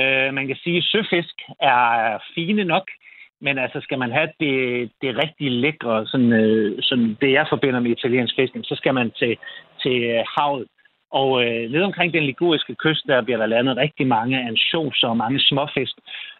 Øh, 0.00 0.34
man 0.34 0.46
kan 0.46 0.56
sige, 0.56 0.78
at 0.78 0.84
søfisk 0.84 1.36
er 1.60 2.18
fine 2.34 2.64
nok, 2.64 2.90
men 3.40 3.58
altså 3.58 3.78
skal 3.82 3.98
man 3.98 4.12
have 4.12 4.30
det, 4.40 4.54
det 5.02 5.18
rigtig 5.22 5.50
lækre, 5.50 6.06
sådan, 6.06 6.32
øh, 6.32 6.82
sådan 6.82 7.16
det 7.20 7.32
jeg 7.32 7.46
forbinder 7.48 7.80
med 7.80 7.90
italiensk 7.90 8.34
fiskning, 8.36 8.64
så 8.64 8.74
skal 8.74 8.94
man 8.94 9.10
til, 9.10 9.36
til 9.82 9.96
øh, 10.02 10.24
havet. 10.36 10.66
Og 11.10 11.44
øh, 11.44 11.70
ned 11.70 11.82
omkring 11.82 12.12
den 12.12 12.24
liguriske 12.24 12.74
kyst, 12.74 13.06
der 13.06 13.22
bliver 13.22 13.38
der 13.38 13.46
landet 13.46 13.76
rigtig 13.76 14.06
mange 14.06 14.46
ansjoser 14.48 15.08
og 15.08 15.16
mange 15.16 15.40
småfisk. 15.40 15.94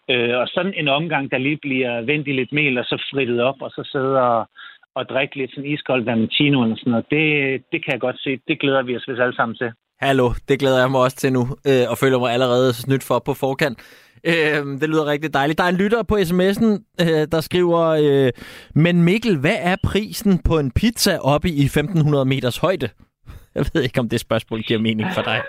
Øh, 0.09 0.37
og 0.37 0.47
sådan 0.47 0.73
en 0.73 0.87
omgang, 0.87 1.31
der 1.31 1.37
lige 1.37 1.57
bliver 1.57 2.01
vendt 2.01 2.27
i 2.27 2.31
lidt 2.31 2.51
mel 2.51 2.77
og 2.77 2.85
så 2.85 3.03
frittet 3.11 3.41
op, 3.41 3.61
og 3.61 3.71
så 3.71 3.89
sidder 3.91 4.21
og, 4.21 4.49
og 4.95 5.09
drikke 5.09 5.35
lidt 5.35 5.51
sådan 5.51 5.71
iskold 5.71 6.03
Valentino 6.03 6.59
og 6.61 6.77
sådan 6.77 6.91
noget. 6.91 7.05
Det, 7.11 7.25
det 7.71 7.83
kan 7.83 7.93
jeg 7.93 7.99
godt 7.99 8.19
se. 8.19 8.39
Det 8.47 8.59
glæder 8.59 8.83
vi 8.83 8.95
os 8.95 9.07
vist 9.07 9.21
alle 9.21 9.35
sammen 9.35 9.57
til. 9.57 9.71
Hallo, 10.01 10.27
det 10.47 10.59
glæder 10.59 10.79
jeg 10.79 10.91
mig 10.91 11.01
også 11.01 11.17
til 11.17 11.33
nu, 11.33 11.41
øh, 11.69 11.85
og 11.91 11.97
føler 11.97 12.19
mig 12.19 12.31
allerede 12.33 12.73
snydt 12.73 13.03
for 13.03 13.19
på 13.19 13.33
forkant. 13.33 13.77
Øh, 14.23 14.81
det 14.81 14.89
lyder 14.89 15.05
rigtig 15.05 15.33
dejligt. 15.33 15.57
Der 15.57 15.63
er 15.63 15.69
en 15.69 15.75
lytter 15.75 16.03
på 16.03 16.15
sms'en, 16.15 16.69
øh, 17.01 17.27
der 17.31 17.41
skriver, 17.41 17.83
øh, 18.03 18.31
men 18.75 19.03
Mikkel, 19.03 19.39
hvad 19.39 19.57
er 19.59 19.75
prisen 19.83 20.43
på 20.43 20.59
en 20.59 20.71
pizza 20.71 21.17
oppe 21.17 21.49
i 21.49 21.65
1500 21.65 22.25
meters 22.25 22.57
højde? 22.57 22.89
Jeg 23.55 23.65
ved 23.73 23.83
ikke, 23.83 23.99
om 23.99 24.09
det 24.09 24.19
spørgsmål 24.19 24.61
giver 24.61 24.79
mening 24.79 25.09
for 25.15 25.21
dig. 25.21 25.41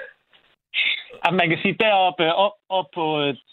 Altså, 1.24 1.36
man 1.36 1.48
kan 1.48 1.58
sige, 1.62 1.76
deroppe 1.80 2.34
op, 2.34 2.52
op 2.68 2.84
på, 2.94 3.04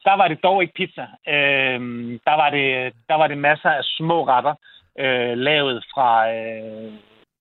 der 0.07 0.15
var 0.17 0.27
det 0.27 0.43
dog 0.43 0.61
ikke 0.61 0.73
pizza. 0.73 1.05
Øh, 1.27 1.79
der, 2.27 2.35
var 2.41 2.49
det, 2.49 2.93
der 3.09 3.15
var 3.15 3.27
det 3.27 3.37
masser 3.37 3.69
af 3.69 3.83
små 3.83 4.27
retter, 4.27 4.55
øh, 4.99 5.37
lavet 5.37 5.85
fra 5.93 6.09
øh, 6.35 6.91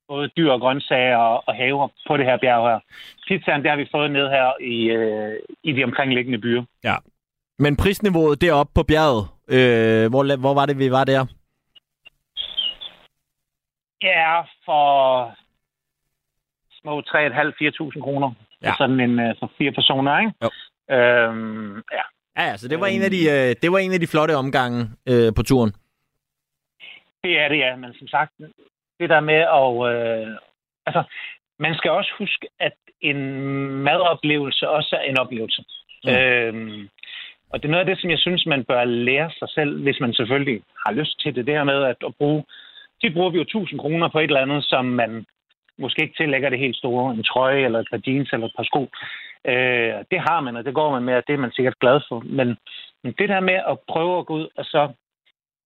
både 0.08 0.28
dyr 0.36 0.50
og 0.52 0.60
grøntsager 0.60 1.16
og, 1.16 1.42
og 1.46 1.54
haver 1.54 1.88
på 2.06 2.16
det 2.16 2.26
her 2.26 2.36
bjerg 2.36 2.68
her. 2.70 2.80
Pizzaen, 3.28 3.62
det 3.62 3.70
har 3.70 3.76
vi 3.76 3.88
fået 3.94 4.10
ned 4.10 4.28
her 4.28 4.52
i, 4.60 4.78
øh, 4.98 5.36
i 5.62 5.72
de 5.72 5.84
omkringliggende 5.84 6.38
byer. 6.38 6.62
Ja. 6.84 6.96
Men 7.58 7.76
prisniveauet 7.76 8.40
deroppe 8.40 8.72
på 8.74 8.82
bjerget, 8.82 9.24
øh, 9.48 10.10
hvor, 10.10 10.36
hvor 10.36 10.54
var 10.54 10.66
det, 10.66 10.78
vi 10.78 10.90
var 10.90 11.04
der? 11.04 11.26
Ja, 14.02 14.40
for 14.64 15.34
små 16.80 17.00
3.500-4.000 17.00 18.02
kroner. 18.02 18.30
Ja. 18.62 18.74
Sådan 18.78 19.00
en 19.00 19.18
uh, 19.18 19.34
for 19.38 19.52
fire 19.58 19.72
personer, 19.72 20.18
ikke? 20.18 20.32
Jo. 20.42 20.50
Øhm, 20.96 21.76
ja. 21.92 22.02
Ja, 22.36 22.42
altså 22.42 22.68
det 22.68 22.80
var, 22.80 22.86
en 22.86 23.02
af 23.02 23.10
de, 23.10 23.22
øh, 23.30 23.56
det 23.62 23.72
var 23.72 23.78
en 23.78 23.92
af 23.92 24.00
de 24.00 24.06
flotte 24.06 24.36
omgange 24.36 24.90
øh, 25.08 25.34
på 25.36 25.42
turen. 25.42 25.72
Det 27.24 27.40
er 27.40 27.48
det, 27.48 27.58
ja. 27.58 27.76
Men 27.76 27.94
som 27.94 28.08
sagt, 28.08 28.32
det 29.00 29.08
der 29.10 29.20
med 29.20 29.42
at... 29.60 29.70
Øh, 29.90 30.36
altså, 30.86 31.02
man 31.58 31.74
skal 31.74 31.90
også 31.90 32.12
huske, 32.18 32.48
at 32.60 32.76
en 33.00 33.18
madoplevelse 33.88 34.68
også 34.68 34.96
er 34.96 35.10
en 35.10 35.18
oplevelse. 35.18 35.64
Mm. 36.04 36.10
Øhm, 36.10 36.88
og 37.50 37.62
det 37.62 37.68
er 37.68 37.70
noget 37.70 37.84
af 37.84 37.90
det, 37.90 38.00
som 38.00 38.10
jeg 38.10 38.18
synes, 38.18 38.46
man 38.46 38.64
bør 38.64 38.84
lære 38.84 39.30
sig 39.38 39.48
selv, 39.48 39.82
hvis 39.82 40.00
man 40.00 40.12
selvfølgelig 40.14 40.62
har 40.86 40.92
lyst 40.92 41.20
til 41.20 41.34
det. 41.34 41.46
Det 41.46 41.54
her 41.54 41.64
med 41.64 41.82
at, 41.82 41.96
at 42.06 42.14
bruge... 42.18 42.44
De 43.02 43.10
bruger 43.10 43.30
vi 43.30 43.36
jo 43.36 43.42
1000 43.42 43.80
kroner 43.80 44.08
på 44.08 44.18
et 44.18 44.24
eller 44.24 44.40
andet, 44.40 44.64
som 44.64 44.84
man 44.84 45.26
måske 45.78 46.02
ikke 46.02 46.16
tillægger 46.16 46.50
det 46.50 46.58
helt 46.58 46.76
store. 46.76 47.14
En 47.14 47.24
trøje, 47.24 47.64
eller 47.64 47.78
et 47.78 47.88
par 47.90 48.00
jeans, 48.06 48.30
eller 48.32 48.46
et 48.46 48.56
par 48.56 48.64
sko. 48.64 48.82
Øh, 49.50 49.94
det 50.10 50.20
har 50.28 50.40
man, 50.40 50.56
og 50.56 50.64
det 50.64 50.74
går 50.74 50.90
man 50.90 51.02
med, 51.02 51.14
og 51.14 51.22
det 51.26 51.34
er 51.34 51.38
man 51.38 51.52
sikkert 51.52 51.78
glad 51.78 52.00
for. 52.08 52.18
Men, 52.20 52.56
men 53.02 53.14
det 53.18 53.28
der 53.28 53.40
med 53.40 53.58
at 53.72 53.78
prøve 53.88 54.18
at 54.18 54.26
gå 54.26 54.34
ud 54.34 54.48
og 54.56 54.64
så 54.64 54.92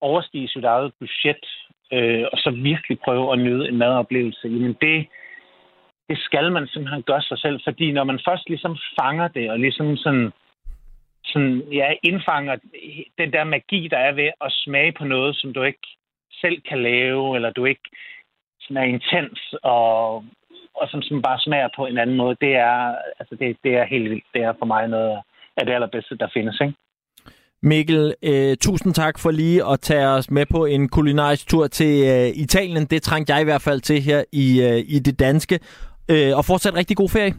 overstige 0.01 0.49
sit 0.49 0.65
eget 0.65 0.93
budget, 1.01 1.45
øh, 1.93 2.25
og 2.33 2.39
så 2.39 2.51
virkelig 2.51 2.99
prøve 3.01 3.33
at 3.33 3.39
nyde 3.39 3.69
en 3.69 3.77
madoplevelse, 3.77 4.49
jamen 4.49 4.77
det, 4.81 5.07
det 6.09 6.19
skal 6.19 6.53
man 6.53 6.67
simpelthen 6.67 7.03
gøre 7.03 7.23
sig 7.23 7.39
selv, 7.39 7.61
fordi 7.65 7.93
når 7.93 8.05
man 8.05 8.21
først 8.29 8.49
ligesom 8.49 8.77
fanger 9.01 9.29
det, 9.29 9.51
og 9.51 9.59
ligesom 9.59 9.97
sådan, 9.97 10.33
sådan 11.33 11.63
ja, 11.73 11.89
indfanger 12.03 12.57
den 13.19 13.33
der 13.33 13.45
magi, 13.45 13.89
der 13.91 13.99
er 13.99 14.13
ved 14.13 14.31
at 14.41 14.53
smage 14.53 14.93
på 14.99 15.05
noget, 15.05 15.37
som 15.37 15.53
du 15.53 15.63
ikke 15.63 15.89
selv 16.43 16.63
kan 16.69 16.83
lave, 16.83 17.37
eller 17.37 17.51
du 17.51 17.65
ikke 17.65 17.89
sådan 18.61 18.77
er 18.77 18.87
intens, 18.97 19.55
og, 19.63 20.17
og 20.75 20.89
som, 20.89 21.03
som 21.03 21.23
bare 21.23 21.41
smager 21.41 21.69
på 21.77 21.87
en 21.87 21.99
anden 21.99 22.17
måde, 22.17 22.37
det 22.41 22.55
er, 22.55 22.97
altså 23.19 23.35
det, 23.41 23.57
det 23.65 23.73
er 23.77 23.85
helt 23.85 24.11
vildt. 24.11 24.25
Det 24.35 24.43
er 24.43 24.53
for 24.59 24.67
mig 24.67 24.89
noget 24.89 25.19
af 25.57 25.67
det 25.67 25.73
allerbedste, 25.73 26.17
der 26.17 26.29
findes, 26.35 26.61
ikke? 26.61 26.75
Mikkel, 27.63 28.15
øh, 28.23 28.57
tusind 28.57 28.95
tak 28.95 29.19
for 29.19 29.31
lige 29.31 29.67
at 29.73 29.81
tage 29.81 30.09
os 30.09 30.31
med 30.31 30.47
på 30.51 30.65
en 30.65 30.89
kulinarisk 30.89 31.49
tur 31.49 31.67
til 31.67 32.05
øh, 32.13 32.29
Italien. 32.45 32.87
Det 32.87 33.03
trængte 33.03 33.33
jeg 33.33 33.41
i 33.41 33.45
hvert 33.45 33.63
fald 33.63 33.81
til 33.81 34.03
her 34.03 34.25
i, 34.33 34.63
øh, 34.63 34.79
i 34.95 34.99
det 34.99 35.19
danske. 35.19 35.59
Øh, 36.11 36.37
og 36.37 36.45
fortsat 36.45 36.77
rigtig 36.77 36.97
god 36.97 37.09
ferie. 37.09 37.35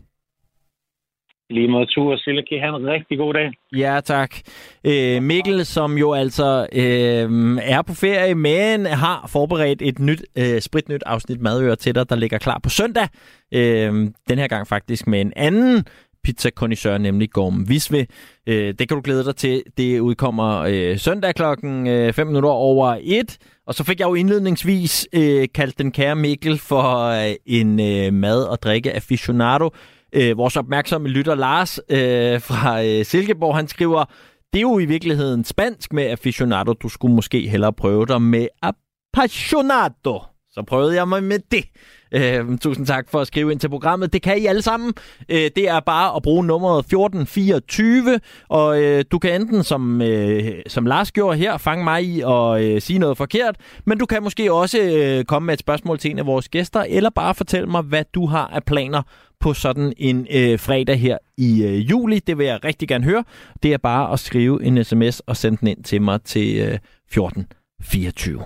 Lige 1.51 1.67
måde 1.67 1.85
tur, 1.85 2.15
Sille, 2.15 2.43
kan 2.49 2.59
have 2.59 2.75
en 2.75 2.87
rigtig 2.87 3.17
god 3.17 3.33
dag. 3.33 3.51
Ja, 3.75 3.99
tak. 4.03 4.35
Øh, 4.83 5.23
Mikkel, 5.23 5.65
som 5.65 5.97
jo 5.97 6.13
altså 6.13 6.67
øh, 6.73 7.57
er 7.61 7.81
på 7.87 7.93
ferie, 7.93 8.35
men 8.35 8.85
har 8.85 9.29
forberedt 9.33 9.81
et 9.81 9.99
nyt, 9.99 10.23
øh, 10.37 10.61
spritnyt 10.61 11.03
afsnit 11.05 11.41
Madøer 11.41 11.75
til 11.75 11.95
dig, 11.95 12.09
der 12.09 12.15
ligger 12.15 12.37
klar 12.37 12.59
på 12.63 12.69
søndag. 12.69 13.07
Øh, 13.53 13.93
den 14.29 14.37
her 14.39 14.47
gang 14.47 14.67
faktisk 14.67 15.07
med 15.07 15.21
en 15.21 15.33
anden 15.35 15.85
pizza 16.23 16.49
connoisseur, 16.49 16.97
nemlig 16.97 17.29
Gorm 17.31 17.69
Visve. 17.69 18.07
Øh, 18.47 18.73
det 18.79 18.87
kan 18.87 18.97
du 18.97 19.01
glæde 19.03 19.25
dig 19.25 19.35
til. 19.35 19.63
Det 19.77 19.99
udkommer 19.99 20.59
øh, 20.59 20.97
søndag 20.97 21.35
klokken 21.35 21.87
øh, 21.87 22.13
5 22.13 22.27
minutter 22.27 22.49
over 22.49 22.97
1. 23.03 23.37
Og 23.67 23.73
så 23.73 23.83
fik 23.83 23.99
jeg 23.99 24.07
jo 24.07 24.13
indledningsvis 24.13 25.07
øh, 25.13 25.47
kaldt 25.55 25.77
den 25.77 25.91
kære 25.91 26.15
Mikkel 26.15 26.57
for 26.57 27.05
øh, 27.05 27.35
en 27.45 27.79
øh, 27.79 28.13
mad- 28.13 28.49
og 28.49 28.61
drikke 28.61 28.93
aficionado. 28.93 29.69
Øh, 30.13 30.37
vores 30.37 30.57
opmærksomme 30.57 31.07
lytter 31.07 31.35
Lars 31.35 31.79
øh, 31.89 32.41
fra 32.41 32.83
øh, 32.83 33.05
Silkeborg, 33.05 33.55
han 33.55 33.67
skriver, 33.67 34.05
det 34.53 34.59
er 34.59 34.61
jo 34.61 34.79
i 34.79 34.85
virkeligheden 34.85 35.43
spansk 35.43 35.93
med 35.93 36.03
aficionado. 36.03 36.73
Du 36.73 36.89
skulle 36.89 37.15
måske 37.15 37.47
hellere 37.47 37.73
prøve 37.73 38.05
dig 38.05 38.21
med 38.21 38.47
appassionado. 38.61 40.19
Så 40.53 40.63
prøvede 40.67 40.95
jeg 40.95 41.07
mig 41.07 41.23
med 41.23 41.39
det. 41.51 41.65
Øh, 42.11 42.57
tusind 42.57 42.85
tak 42.85 43.09
for 43.09 43.19
at 43.19 43.27
skrive 43.27 43.51
ind 43.51 43.59
til 43.59 43.69
programmet. 43.69 44.13
Det 44.13 44.21
kan 44.21 44.37
I 44.37 44.45
alle 44.45 44.61
sammen. 44.61 44.93
Øh, 45.29 45.49
det 45.55 45.69
er 45.69 45.79
bare 45.79 46.15
at 46.15 46.21
bruge 46.21 46.45
nummeret 46.45 46.79
1424, 46.79 48.19
og 48.49 48.81
øh, 48.81 49.05
du 49.11 49.19
kan 49.19 49.41
enten, 49.41 49.63
som, 49.63 50.01
øh, 50.01 50.51
som 50.67 50.85
Lars 50.85 51.11
gjorde 51.11 51.37
her, 51.37 51.57
fange 51.57 51.83
mig 51.83 52.03
i 52.03 52.21
og 52.25 52.63
øh, 52.63 52.81
sige 52.81 52.99
noget 52.99 53.17
forkert, 53.17 53.55
men 53.85 53.97
du 53.97 54.05
kan 54.05 54.23
måske 54.23 54.53
også 54.53 54.79
øh, 54.81 55.25
komme 55.25 55.45
med 55.45 55.53
et 55.53 55.59
spørgsmål 55.59 55.99
til 55.99 56.11
en 56.11 56.19
af 56.19 56.25
vores 56.25 56.49
gæster, 56.49 56.85
eller 56.89 57.09
bare 57.09 57.35
fortælle 57.35 57.67
mig, 57.67 57.81
hvad 57.81 58.03
du 58.13 58.25
har 58.25 58.47
af 58.47 58.63
planer 58.63 59.01
på 59.41 59.53
sådan 59.53 59.93
en 59.97 60.27
øh, 60.31 60.59
fredag 60.59 60.99
her 60.99 61.17
i 61.37 61.63
øh, 61.63 61.89
juli. 61.89 62.19
Det 62.19 62.37
vil 62.37 62.45
jeg 62.45 62.65
rigtig 62.65 62.87
gerne 62.87 63.03
høre. 63.03 63.23
Det 63.63 63.73
er 63.73 63.77
bare 63.77 64.13
at 64.13 64.19
skrive 64.19 64.63
en 64.63 64.83
sms 64.83 65.19
og 65.19 65.37
sende 65.37 65.57
den 65.57 65.67
ind 65.67 65.83
til 65.83 66.01
mig 66.01 66.21
til 66.23 66.57
øh, 66.57 66.77
1424. 67.07 68.43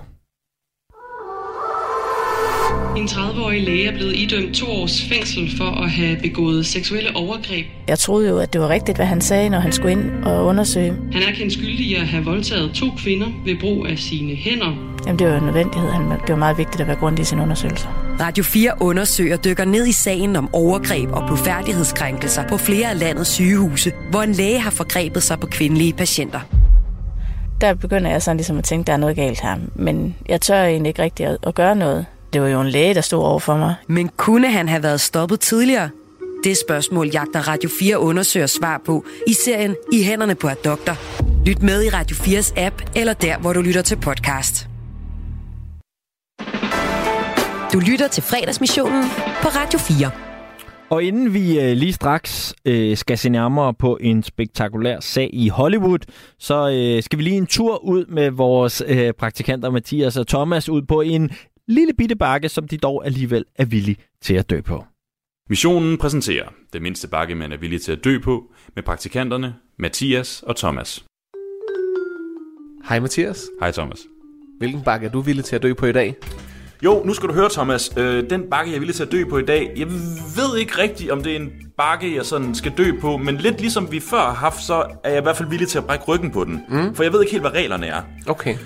En 2.96 3.04
30-årig 3.04 3.62
læge 3.62 3.88
er 3.88 3.92
blevet 3.92 4.16
idømt 4.16 4.54
to 4.54 4.66
års 4.66 5.02
fængsel 5.02 5.56
for 5.56 5.82
at 5.82 5.90
have 5.90 6.16
begået 6.22 6.66
seksuelle 6.66 7.16
overgreb. 7.16 7.66
Jeg 7.88 7.98
troede 7.98 8.28
jo, 8.28 8.38
at 8.38 8.52
det 8.52 8.60
var 8.60 8.68
rigtigt, 8.68 8.98
hvad 8.98 9.06
han 9.06 9.20
sagde, 9.20 9.48
når 9.48 9.58
han 9.58 9.72
skulle 9.72 9.92
ind 9.92 10.24
og 10.24 10.44
undersøge. 10.44 10.92
Han 11.12 11.22
er 11.22 11.32
kendt 11.34 11.52
skyldig 11.52 11.80
i 11.80 11.94
at 11.94 12.06
have 12.06 12.24
voldtaget 12.24 12.72
to 12.74 12.86
kvinder 12.98 13.26
ved 13.44 13.56
brug 13.60 13.86
af 13.86 13.98
sine 13.98 14.34
hænder. 14.34 14.96
Jamen, 15.06 15.18
det 15.18 15.26
var 15.26 15.38
en 15.38 15.44
nødvendighed. 15.44 15.88
Det 16.26 16.28
var 16.28 16.36
meget 16.36 16.58
vigtigt 16.58 16.80
at 16.80 16.86
være 16.86 16.96
grundig 16.96 17.22
i 17.22 17.24
sin 17.24 17.40
undersøgelse. 17.40 17.88
Radio 18.20 18.44
4 18.44 18.72
undersøger 18.80 19.36
dykker 19.36 19.64
ned 19.64 19.86
i 19.86 19.92
sagen 19.92 20.36
om 20.36 20.54
overgreb 20.54 21.12
og 21.12 21.26
blodfærdighedskrænkelser 21.26 22.48
på 22.48 22.56
flere 22.56 22.90
af 22.90 22.98
landets 22.98 23.30
sygehuse, 23.30 23.92
hvor 24.10 24.22
en 24.22 24.32
læge 24.32 24.58
har 24.60 24.70
forgrebet 24.70 25.22
sig 25.22 25.40
på 25.40 25.46
kvindelige 25.46 25.92
patienter. 25.92 26.40
Der 27.60 27.74
begynder 27.74 28.10
jeg 28.10 28.22
sådan 28.22 28.36
ligesom 28.36 28.58
at 28.58 28.64
tænke, 28.64 28.86
der 28.86 28.92
er 28.92 28.96
noget 28.96 29.16
galt 29.16 29.40
her. 29.40 29.56
Men 29.74 30.16
jeg 30.28 30.40
tør 30.40 30.64
egentlig 30.64 30.88
ikke 30.88 31.02
rigtig 31.02 31.26
at, 31.26 31.36
at 31.46 31.54
gøre 31.54 31.76
noget. 31.76 32.06
Det 32.32 32.42
var 32.42 32.48
jo 32.48 32.60
en 32.60 32.68
læge, 32.68 32.94
der 32.94 33.00
stod 33.00 33.22
over 33.24 33.38
for 33.38 33.56
mig. 33.56 33.74
Men 33.88 34.10
kunne 34.16 34.50
han 34.50 34.68
have 34.68 34.82
været 34.82 35.00
stoppet 35.00 35.40
tidligere? 35.40 35.90
Det 36.44 36.56
spørgsmål 36.68 37.08
jagter 37.08 37.48
Radio 37.48 37.70
4 37.80 37.98
undersøger 37.98 38.46
svar 38.46 38.80
på 38.86 39.04
i 39.26 39.32
serien 39.32 39.76
I 39.92 40.02
hænderne 40.02 40.34
på 40.34 40.48
et 40.48 40.64
doktor. 40.64 40.96
Lyt 41.46 41.62
med 41.62 41.84
i 41.84 41.88
Radio 41.88 42.16
4's 42.16 42.60
app 42.60 42.82
eller 42.94 43.12
der, 43.12 43.38
hvor 43.38 43.52
du 43.52 43.60
lytter 43.60 43.82
til 43.82 43.96
podcast. 43.96 44.68
Du 47.76 47.80
lytter 47.80 48.08
til 48.08 48.22
fredagsmissionen 48.22 49.02
på 49.42 49.48
Radio 49.48 49.78
4. 49.78 50.10
Og 50.90 51.02
inden 51.02 51.34
vi 51.34 51.60
øh, 51.60 51.76
lige 51.76 51.92
straks 51.92 52.54
øh, 52.64 52.96
skal 52.96 53.18
se 53.18 53.28
nærmere 53.28 53.74
på 53.74 53.98
en 54.00 54.22
spektakulær 54.22 55.00
sag 55.00 55.30
i 55.32 55.48
Hollywood, 55.48 55.98
så 56.38 56.70
øh, 56.70 57.02
skal 57.02 57.18
vi 57.18 57.24
lige 57.24 57.36
en 57.36 57.46
tur 57.46 57.84
ud 57.84 58.06
med 58.06 58.30
vores 58.30 58.82
øh, 58.86 59.12
praktikanter 59.12 59.70
Mathias 59.70 60.16
og 60.16 60.26
Thomas 60.26 60.68
ud 60.68 60.82
på 60.82 61.00
en 61.00 61.30
lille 61.68 61.92
bitte 61.98 62.16
bakke, 62.16 62.48
som 62.48 62.68
de 62.68 62.76
dog 62.76 63.06
alligevel 63.06 63.44
er 63.56 63.64
villige 63.64 63.96
til 64.22 64.34
at 64.34 64.50
dø 64.50 64.60
på. 64.60 64.84
Missionen 65.48 65.98
præsenterer 65.98 66.48
det 66.72 66.82
mindste 66.82 67.08
bakke, 67.08 67.34
man 67.34 67.52
er 67.52 67.56
villig 67.56 67.82
til 67.82 67.92
at 67.92 68.04
dø 68.04 68.18
på, 68.18 68.44
med 68.74 68.82
praktikanterne 68.82 69.54
Mathias 69.78 70.42
og 70.42 70.56
Thomas. 70.56 71.04
Hej 72.88 73.00
Mathias. 73.00 73.42
Hej 73.60 73.72
Thomas. 73.72 73.98
Hvilken 74.58 74.82
bakke 74.82 75.06
er 75.06 75.10
du 75.10 75.20
villig 75.20 75.44
til 75.44 75.56
at 75.56 75.62
dø 75.62 75.74
på 75.74 75.86
i 75.86 75.92
dag? 75.92 76.14
Jo, 76.84 77.02
nu 77.04 77.14
skal 77.14 77.28
du 77.28 77.34
høre, 77.34 77.48
Thomas. 77.50 77.92
Øh, 77.96 78.30
den 78.30 78.42
bakke, 78.50 78.70
jeg 78.70 78.76
er 78.76 78.78
villig 78.78 78.94
til 78.96 79.02
at 79.02 79.12
dø 79.12 79.24
på 79.30 79.38
i 79.38 79.42
dag, 79.44 79.72
jeg 79.76 79.86
ved 80.36 80.58
ikke 80.58 80.78
rigtigt, 80.78 81.10
om 81.10 81.22
det 81.22 81.32
er 81.32 81.36
en 81.36 81.50
bakke, 81.76 82.16
jeg 82.16 82.24
sådan 82.24 82.54
skal 82.54 82.72
dø 82.78 82.92
på, 83.00 83.16
men 83.16 83.36
lidt 83.36 83.60
ligesom 83.60 83.92
vi 83.92 84.00
før 84.00 84.20
har 84.20 84.34
haft, 84.34 84.62
så 84.64 84.84
er 85.04 85.10
jeg 85.10 85.18
i 85.18 85.22
hvert 85.22 85.36
fald 85.36 85.48
villig 85.48 85.68
til 85.68 85.78
at 85.78 85.84
brække 85.84 86.04
ryggen 86.04 86.30
på 86.30 86.44
den. 86.44 86.60
Mm. 86.68 86.94
For 86.94 87.02
jeg 87.02 87.12
ved 87.12 87.20
ikke 87.20 87.32
helt, 87.32 87.42
hvad 87.42 87.52
reglerne 87.54 87.86
er. 87.86 88.02
Okay. 88.26 88.56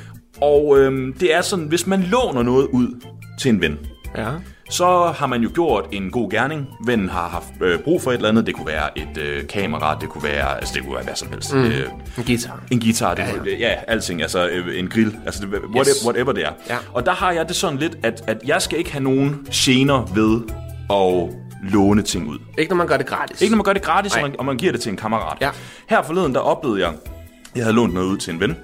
Og 0.41 0.79
øh, 0.79 1.15
det 1.21 1.35
er 1.35 1.41
sådan, 1.41 1.65
hvis 1.65 1.87
man 1.87 2.03
låner 2.03 2.43
noget 2.43 2.67
ud 2.67 3.03
til 3.41 3.49
en 3.49 3.61
ven, 3.61 3.79
ja. 4.17 4.29
Så 4.71 5.13
har 5.17 5.27
man 5.27 5.43
jo 5.43 5.51
gjort 5.55 5.85
en 5.93 6.11
god 6.11 6.31
gerning. 6.31 6.69
Vennen 6.87 7.09
har 7.09 7.29
haft 7.29 7.53
øh, 7.61 7.79
brug 7.79 8.03
for 8.03 8.11
et 8.11 8.15
eller 8.15 8.29
andet. 8.29 8.47
Det 8.47 8.55
kunne 8.55 8.67
være 8.67 8.99
et 8.99 9.19
øh, 9.19 9.47
kamera, 9.47 9.99
det 10.01 10.09
kunne 10.09 10.25
være, 10.25 10.57
altså 10.57 10.75
det 10.75 10.83
kunne 10.83 10.95
være 10.95 11.05
hvad 11.05 11.15
som 11.15 11.29
helst. 11.29 11.55
Mm. 11.55 11.65
Øh, 11.65 11.89
en 12.19 12.25
guitar. 12.25 12.63
En 12.71 12.81
guitar, 12.81 13.15
det 13.15 13.23
ja, 13.23 13.51
ja. 13.51 13.57
ja, 13.59 13.75
alting. 13.87 14.23
Altså 14.23 14.49
øh, 14.49 14.79
en 14.79 14.89
grill, 14.89 15.17
altså 15.27 15.41
det, 15.41 15.49
whatever, 15.53 15.81
yes. 15.81 16.05
whatever 16.05 16.33
det 16.33 16.45
er. 16.45 16.53
Ja. 16.69 16.77
Og 16.93 17.07
der 17.07 17.13
har 17.13 17.33
jeg 17.33 17.49
det 17.49 17.57
sådan 17.57 17.79
lidt, 17.79 17.99
at, 18.03 18.23
at 18.27 18.39
jeg 18.47 18.63
skal 18.63 18.79
ikke 18.79 18.93
have 18.93 19.05
nogen 19.05 19.47
gener 19.53 20.13
ved 20.15 20.41
at 20.91 21.37
låne 21.73 22.03
ting 22.03 22.29
ud. 22.29 22.39
Ikke 22.59 22.71
når 22.71 22.77
man 22.77 22.87
gør 22.87 22.97
det 22.97 23.07
gratis. 23.07 23.43
Ikke 23.43 23.53
når 23.53 23.57
man 23.57 23.65
gør 23.65 23.73
det 23.73 23.83
gratis, 23.83 24.17
og 24.17 24.23
man, 24.23 24.35
og 24.39 24.45
man 24.45 24.57
giver 24.57 24.73
det 24.73 24.81
til 24.81 24.91
en 24.91 24.97
kammerat. 24.97 25.37
Ja. 25.41 25.51
Her 25.89 26.03
forleden, 26.03 26.35
der 26.35 26.41
oplevede 26.41 26.81
jeg, 26.81 26.93
Jeg 27.57 27.65
havde 27.65 27.77
lånt 27.77 27.95
noget 27.95 28.07
ud 28.07 28.17
til 28.17 28.35
en 28.35 28.41
ven, 28.41 28.57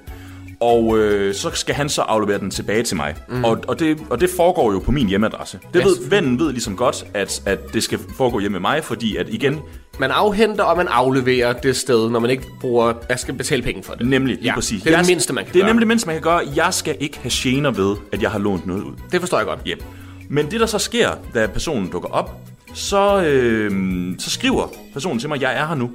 og 0.59 0.97
øh, 0.97 1.35
så 1.35 1.49
skal 1.53 1.75
han 1.75 1.89
så 1.89 2.01
aflevere 2.01 2.39
den 2.39 2.51
tilbage 2.51 2.83
til 2.83 2.97
mig. 2.97 3.15
Mm. 3.29 3.43
Og, 3.43 3.59
og, 3.67 3.79
det, 3.79 3.97
og 4.09 4.21
det 4.21 4.29
foregår 4.37 4.71
jo 4.73 4.79
på 4.79 4.91
min 4.91 5.07
hjemmeadresse. 5.07 5.59
Det 5.73 5.83
ved, 5.85 6.09
vennen 6.09 6.39
ved 6.39 6.51
ligesom 6.51 6.75
godt, 6.77 7.05
at, 7.13 7.41
at 7.45 7.73
det 7.73 7.83
skal 7.83 7.99
foregå 8.17 8.39
hjemme 8.39 8.53
med 8.55 8.61
mig, 8.61 8.83
fordi 8.83 9.15
at 9.17 9.29
igen, 9.29 9.59
Man 9.99 10.11
afhenter, 10.11 10.63
og 10.63 10.77
man 10.77 10.87
afleverer 10.87 11.53
det 11.53 11.75
sted, 11.75 12.09
når 12.09 12.19
man 12.19 12.29
ikke 12.29 12.43
bruger... 12.61 12.93
Jeg 13.09 13.19
skal 13.19 13.33
betale 13.33 13.61
penge 13.61 13.83
for 13.83 13.93
det. 13.93 14.07
nemlig 14.07 14.35
lige 14.35 14.45
Ja, 14.45 14.53
præcis. 14.55 14.81
det 14.83 14.93
er 14.93 14.97
det 14.97 15.03
Jeg- 15.07 15.11
mindste, 15.11 15.33
man 15.33 15.43
kan 15.43 15.53
Det 15.53 15.59
er 15.59 15.63
gøre. 15.63 15.69
nemlig 15.69 15.81
det 15.81 15.87
mindste, 15.87 16.07
man 16.07 16.15
kan 16.15 16.23
gøre. 16.23 16.41
Jeg 16.55 16.73
skal 16.73 16.95
ikke 16.99 17.17
have 17.21 17.31
gener 17.33 17.71
ved, 17.71 17.95
at 18.11 18.21
jeg 18.21 18.31
har 18.31 18.39
lånt 18.39 18.67
noget 18.67 18.83
ud. 18.83 18.91
Det 19.11 19.19
forstår 19.19 19.37
jeg 19.37 19.47
godt. 19.47 19.59
Yep. 19.67 19.83
Men 20.29 20.51
det, 20.51 20.59
der 20.59 20.65
så 20.65 20.79
sker, 20.79 21.09
da 21.33 21.47
personen 21.47 21.89
dukker 21.89 22.09
op, 22.09 22.31
så, 22.73 23.23
øh, 23.23 23.71
så 24.19 24.29
skriver 24.29 24.67
personen 24.93 25.19
til 25.19 25.29
mig, 25.29 25.41
jeg 25.41 25.53
er 25.59 25.67
her 25.67 25.75
nu. 25.75 25.89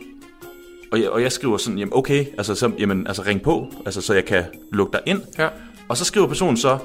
Og 0.93 1.01
jeg, 1.01 1.11
og 1.11 1.23
jeg 1.23 1.33
skriver 1.33 1.57
sådan, 1.57 1.79
jamen 1.79 1.93
okay, 1.97 2.25
altså, 2.39 2.55
så, 2.55 2.73
jamen, 2.79 3.07
altså 3.07 3.23
ring 3.23 3.43
på, 3.43 3.73
altså, 3.87 4.01
så 4.01 4.15
jeg 4.15 4.25
kan 4.25 4.45
lukke 4.73 4.93
dig 4.93 5.01
ind. 5.07 5.21
Ja. 5.39 5.49
Og 5.89 5.97
så 5.97 6.05
skriver 6.05 6.27
personen 6.27 6.57
så, 6.57 6.79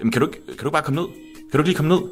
jamen, 0.00 0.12
kan, 0.12 0.20
du, 0.20 0.26
ikke- 0.26 0.46
kan 0.46 0.56
du 0.58 0.64
ikke 0.66 0.70
bare 0.72 0.82
komme 0.82 1.00
ned? 1.00 1.08
Kan 1.50 1.52
du 1.52 1.58
ikke 1.58 1.68
lige 1.68 1.76
komme 1.76 1.94
ned? 1.94 2.02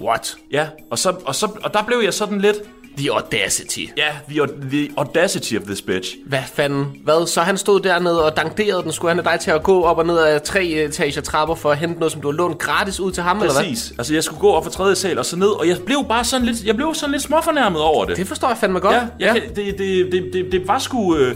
What? 0.00 0.36
Ja, 0.52 0.68
og, 0.90 0.98
så, 0.98 1.14
og, 1.24 1.34
så, 1.34 1.46
og 1.64 1.74
der 1.74 1.82
blev 1.86 1.98
jeg 2.04 2.14
sådan 2.14 2.40
lidt, 2.40 2.56
The 3.00 3.12
audacity. 3.12 3.86
ja, 3.96 4.10
the, 4.28 4.46
the 4.70 4.88
audacity 4.96 5.54
of 5.56 5.62
this 5.62 5.82
bitch. 5.82 6.16
Hvad 6.26 6.42
fanden? 6.54 6.86
Hvad? 7.04 7.26
Så 7.26 7.40
han 7.40 7.56
stod 7.56 7.80
dernede 7.80 8.24
og 8.24 8.36
danderede 8.36 8.82
den. 8.82 8.92
Skulle 8.92 9.14
han 9.14 9.24
have 9.24 9.32
dig 9.32 9.40
til 9.40 9.50
at 9.50 9.62
gå 9.62 9.82
op 9.82 9.98
og 9.98 10.06
ned 10.06 10.18
ad 10.18 10.40
tre 10.40 10.64
etager 10.64 11.20
trapper 11.20 11.54
for 11.54 11.70
at 11.70 11.78
hente 11.78 11.98
noget, 11.98 12.12
som 12.12 12.20
du 12.20 12.30
har 12.30 12.36
lånt 12.36 12.58
gratis 12.58 13.00
ud 13.00 13.12
til 13.12 13.22
ham, 13.22 13.40
eller 13.40 13.52
hvad? 13.52 13.62
Præcis. 13.62 13.92
Altså, 13.98 14.14
jeg 14.14 14.24
skulle 14.24 14.40
gå 14.40 14.50
op 14.52 14.64
fra 14.64 14.70
tredje 14.70 14.94
sal 14.94 15.18
og 15.18 15.26
så 15.26 15.36
ned, 15.36 15.48
og 15.48 15.68
jeg 15.68 15.76
blev 15.86 16.04
bare 16.08 16.24
sådan 16.24 16.46
lidt, 16.46 16.64
jeg 16.64 16.76
blev 16.76 16.94
sådan 16.94 17.12
lidt 17.12 17.22
småfornærmet 17.22 17.82
over 17.82 18.04
det. 18.04 18.16
Det 18.16 18.28
forstår 18.28 18.48
jeg 18.48 18.56
fandme 18.56 18.78
godt. 18.80 18.94
Ja, 18.94 19.00
jeg, 19.00 19.34
ja. 19.36 19.40
Det, 19.62 19.78
det, 19.78 20.12
det, 20.12 20.30
det, 20.32 20.52
det 20.52 20.68
var 20.68 20.78
sgu... 20.78 21.16
Øh, 21.16 21.34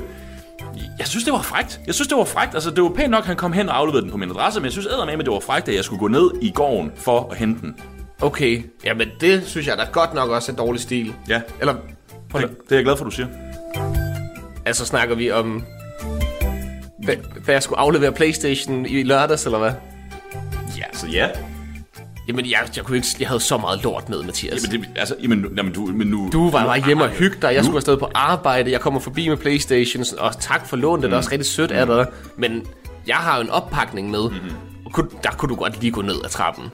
jeg 0.98 1.06
synes, 1.06 1.24
det 1.24 1.32
var 1.32 1.42
frægt. 1.42 1.80
Jeg 1.86 1.94
synes, 1.94 2.08
det 2.08 2.18
var 2.18 2.24
frægt. 2.24 2.54
Altså, 2.54 2.70
det 2.70 2.82
var 2.82 2.88
pænt 2.90 3.10
nok, 3.10 3.20
at 3.20 3.26
han 3.26 3.36
kom 3.36 3.52
hen 3.52 3.68
og 3.68 3.76
afleverede 3.76 4.02
den 4.02 4.10
på 4.10 4.16
min 4.16 4.30
adresse, 4.30 4.60
men 4.60 4.64
jeg 4.64 4.72
synes 4.72 4.86
at 4.86 5.18
det 5.18 5.30
var 5.32 5.40
frægt, 5.40 5.68
at 5.68 5.74
jeg 5.74 5.84
skulle 5.84 6.00
gå 6.00 6.08
ned 6.08 6.30
i 6.42 6.50
gården 6.50 6.92
for 6.96 7.28
at 7.30 7.36
hente 7.36 7.60
den. 7.60 7.76
Okay. 8.20 8.62
Jamen, 8.84 9.08
det 9.20 9.42
synes 9.46 9.66
jeg 9.66 9.78
da 9.78 9.84
godt 9.92 10.14
nok 10.14 10.30
også 10.30 10.52
er 10.52 10.56
dårlig 10.56 10.80
stil. 10.80 11.14
Ja, 11.28 11.40
Eller, 11.60 11.74
det, 12.32 12.32
det 12.32 12.72
er 12.72 12.76
jeg 12.76 12.84
glad 12.84 12.96
for, 12.96 13.04
du 13.04 13.10
siger. 13.10 13.26
altså 14.66 14.86
snakker 14.86 15.14
vi 15.14 15.30
om... 15.30 15.64
Hvad, 17.04 17.14
hvad 17.44 17.54
jeg 17.54 17.62
skulle 17.62 17.78
aflevere 17.78 18.12
Playstation 18.12 18.86
i 18.86 19.02
lørdags, 19.02 19.44
eller 19.44 19.58
hvad? 19.58 19.72
Ja, 20.78 20.82
så 20.92 21.06
ja. 21.06 21.28
Jamen, 22.28 22.46
jeg, 22.50 22.58
jeg, 22.76 22.84
kunne 22.84 22.96
ikke, 22.96 23.08
jeg 23.20 23.28
havde 23.28 23.40
så 23.40 23.58
meget 23.58 23.82
lort 23.82 24.08
med, 24.08 24.22
Mathias. 24.22 24.64
Jamen, 24.72 24.82
det, 24.82 24.90
altså, 24.96 25.16
jamen, 25.22 25.46
jamen, 25.56 25.72
du, 25.72 25.86
men 25.86 26.06
nu... 26.06 26.28
Du 26.32 26.50
var 26.50 26.60
nu- 26.60 26.66
bare 26.66 26.84
hjemme 26.86 27.04
og 27.04 27.10
hygge 27.10 27.36
dig. 27.42 27.48
Jeg 27.48 27.56
Nu- 27.56 27.62
skulle 27.64 27.76
afsted 27.76 27.96
på 27.96 28.10
arbejde. 28.14 28.70
Jeg 28.72 28.80
kommer 28.80 29.00
forbi 29.00 29.28
med 29.28 29.36
Playstation. 29.36 30.04
Og 30.18 30.40
tak 30.40 30.66
for 30.66 30.76
lånet. 30.76 31.02
Det 31.02 31.12
er 31.12 31.16
også 31.16 31.30
rigtig 31.32 31.46
sødt 31.46 31.70
af 31.70 31.86
dig. 31.86 32.06
Men 32.36 32.66
jeg 33.06 33.16
har 33.16 33.36
jo 33.36 33.42
en 33.42 33.50
oppakning 33.50 34.10
med. 34.10 34.20
Og 34.86 34.92
kunne, 34.92 35.08
der 35.22 35.30
kunne 35.30 35.48
du 35.48 35.54
godt 35.54 35.80
lige 35.80 35.90
gå 35.90 36.02
ned 36.02 36.16
ad 36.24 36.28
trappen. 36.30 36.64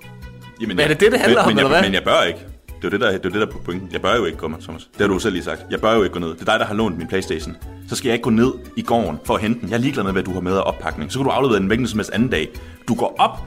Jamen, 0.61 0.77
Men 0.77 0.85
er 0.85 0.89
det 0.89 1.01
det, 1.01 1.13
det 1.13 1.21
handler 1.21 1.47
men, 1.47 1.51
om, 1.51 1.57
men 1.57 1.59
eller 1.59 1.71
jeg, 1.71 1.81
hvad? 1.81 1.89
Men 1.89 1.95
jeg 1.95 2.05
bør 2.05 2.23
ikke. 2.23 2.41
Det 2.83 2.87
er 2.87 2.91
det, 2.91 3.01
der, 3.01 3.11
det 3.11 3.17
er 3.17 3.23
det, 3.23 3.35
der 3.35 3.47
er 3.47 3.51
på 3.51 3.59
pointen. 3.59 3.89
Jeg 3.93 4.03
bør 4.03 4.17
jo 4.17 4.25
ikke 4.25 4.49
med, 4.49 4.59
Thomas. 4.63 4.83
Det 4.93 5.01
har 5.01 5.09
du 5.09 5.19
selv 5.19 5.33
lige 5.33 5.45
sagt. 5.45 5.63
Jeg 5.71 5.81
bør 5.81 5.95
jo 5.95 6.03
ikke 6.03 6.13
gå 6.13 6.19
ned. 6.19 6.29
Det 6.29 6.41
er 6.41 6.45
dig, 6.45 6.61
der 6.61 6.67
har 6.67 6.75
lånt 6.75 6.99
min 6.99 7.09
Playstation. 7.09 7.57
Så 7.89 7.97
skal 7.97 8.09
jeg 8.09 8.15
ikke 8.15 8.23
gå 8.23 8.31
ned 8.31 8.53
i 8.77 8.83
gården 8.83 9.19
for 9.25 9.35
at 9.35 9.41
hente 9.41 9.61
den. 9.61 9.69
Jeg 9.69 9.77
er 9.77 9.81
ligeglad 9.81 10.05
med, 10.05 10.13
hvad 10.13 10.23
du 10.23 10.33
har 10.33 10.41
med 10.41 10.57
af 10.57 10.63
oppakning. 10.67 11.13
Så 11.13 11.19
kan 11.19 11.25
du 11.25 11.31
aflevere 11.31 11.59
den 11.59 11.67
hvilken 11.67 11.87
som 11.89 11.99
helst 11.99 12.11
anden 12.11 12.29
dag. 12.29 12.49
Du 12.89 12.95
går 12.95 13.15
op, 13.19 13.39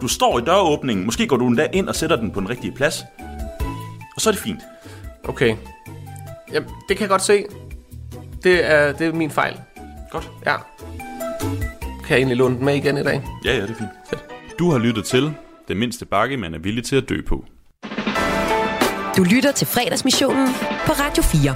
du 0.00 0.08
står 0.08 0.38
i 0.38 0.42
døråbningen. 0.42 1.04
Måske 1.04 1.26
går 1.26 1.36
du 1.36 1.46
endda 1.46 1.66
ind 1.72 1.88
og 1.88 1.94
sætter 1.94 2.16
den 2.16 2.30
på 2.30 2.40
den 2.40 2.50
rigtige 2.50 2.72
plads. 2.72 3.04
Og 4.16 4.20
så 4.20 4.30
er 4.30 4.32
det 4.32 4.42
fint. 4.42 4.60
Okay. 5.24 5.56
Jamen, 6.52 6.68
det 6.88 6.96
kan 6.96 7.00
jeg 7.00 7.08
godt 7.08 7.22
se. 7.22 7.44
Det 8.44 8.70
er, 8.70 8.92
det 8.92 9.06
er 9.06 9.12
min 9.12 9.30
fejl. 9.30 9.56
Godt. 10.10 10.30
Ja. 10.46 10.56
Kan 11.80 12.10
jeg 12.10 12.16
egentlig 12.16 12.36
låne 12.36 12.56
den 12.56 12.64
med 12.64 12.74
igen 12.74 12.98
i 12.98 13.02
dag? 13.02 13.22
Ja, 13.44 13.54
ja, 13.54 13.62
det 13.62 13.70
er 13.70 13.74
fint. 13.74 13.90
Fedt. 14.10 14.22
Du 14.58 14.70
har 14.70 14.78
lyttet 14.78 15.04
til 15.04 15.34
Den 15.72 15.78
mindste 15.78 16.06
bakke, 16.06 16.36
man 16.36 16.54
er 16.54 16.58
villig 16.58 16.84
til 16.84 16.96
at 16.96 17.08
dø 17.08 17.20
på. 17.26 17.44
Du 19.16 19.22
lytter 19.22 19.52
til 19.56 19.66
fredagsmissionen 19.66 20.48
på 20.86 20.92
Radio 20.92 21.22
4. 21.22 21.54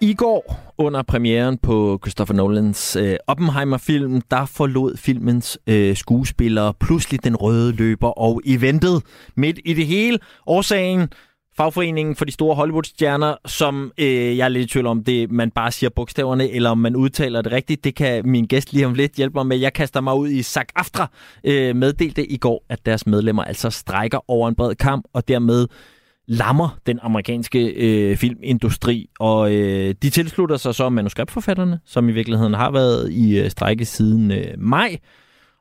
I 0.00 0.14
går, 0.14 0.72
under 0.78 1.02
premieren 1.02 1.58
på 1.58 1.98
Christopher 2.02 2.34
Nolans 2.34 2.96
øh, 2.96 3.16
Oppenheimer-film, 3.26 4.20
der 4.20 4.46
forlod 4.46 4.96
filmens 4.96 5.58
øh, 5.66 5.96
skuespillere 5.96 6.74
pludselig 6.74 7.24
den 7.24 7.36
røde 7.36 7.72
løber 7.72 8.08
og 8.08 8.40
eventet 8.44 9.02
midt 9.36 9.60
i 9.64 9.74
det 9.74 9.86
hele. 9.86 10.18
Årsagen, 10.46 11.08
fagforeningen 11.60 12.16
for 12.16 12.24
de 12.24 12.32
store 12.32 12.54
Hollywood-stjerner, 12.54 13.34
som 13.46 13.92
øh, 13.98 14.38
jeg 14.38 14.44
er 14.44 14.48
lidt 14.48 14.64
i 14.64 14.72
tvivl 14.72 14.86
om, 14.86 15.04
det 15.04 15.30
man 15.30 15.50
bare 15.50 15.72
siger 15.72 15.90
bogstaverne, 15.90 16.50
eller 16.50 16.70
om 16.70 16.78
man 16.78 16.96
udtaler 16.96 17.42
det 17.42 17.52
rigtigt. 17.52 17.84
Det 17.84 17.94
kan 17.94 18.28
min 18.28 18.46
gæst 18.46 18.72
lige 18.72 18.86
om 18.86 18.94
lidt 18.94 19.12
hjælpe 19.12 19.34
mig 19.34 19.46
med. 19.46 19.56
Jeg 19.56 19.72
kaster 19.72 20.00
mig 20.00 20.14
ud 20.14 20.28
i 20.28 20.42
SAG 20.42 20.66
AFTRA, 20.76 21.10
øh, 21.44 21.76
meddelte 21.76 22.26
i 22.26 22.36
går, 22.36 22.64
at 22.68 22.86
deres 22.86 23.06
medlemmer 23.06 23.44
altså 23.44 23.70
strækker 23.70 24.30
over 24.30 24.48
en 24.48 24.54
bred 24.54 24.74
kamp, 24.74 25.04
og 25.12 25.28
dermed 25.28 25.66
lammer 26.28 26.78
den 26.86 26.98
amerikanske 27.02 27.66
øh, 27.66 28.16
filmindustri, 28.16 29.08
og 29.18 29.54
øh, 29.54 29.94
de 30.02 30.10
tilslutter 30.10 30.56
sig 30.56 30.74
så 30.74 30.88
manuskriptforfatterne, 30.88 31.80
som 31.86 32.08
i 32.08 32.12
virkeligheden 32.12 32.54
har 32.54 32.70
været 32.70 33.12
i 33.12 33.38
øh, 33.38 33.50
strække 33.50 33.84
siden 33.84 34.30
øh, 34.30 34.54
maj. 34.58 34.96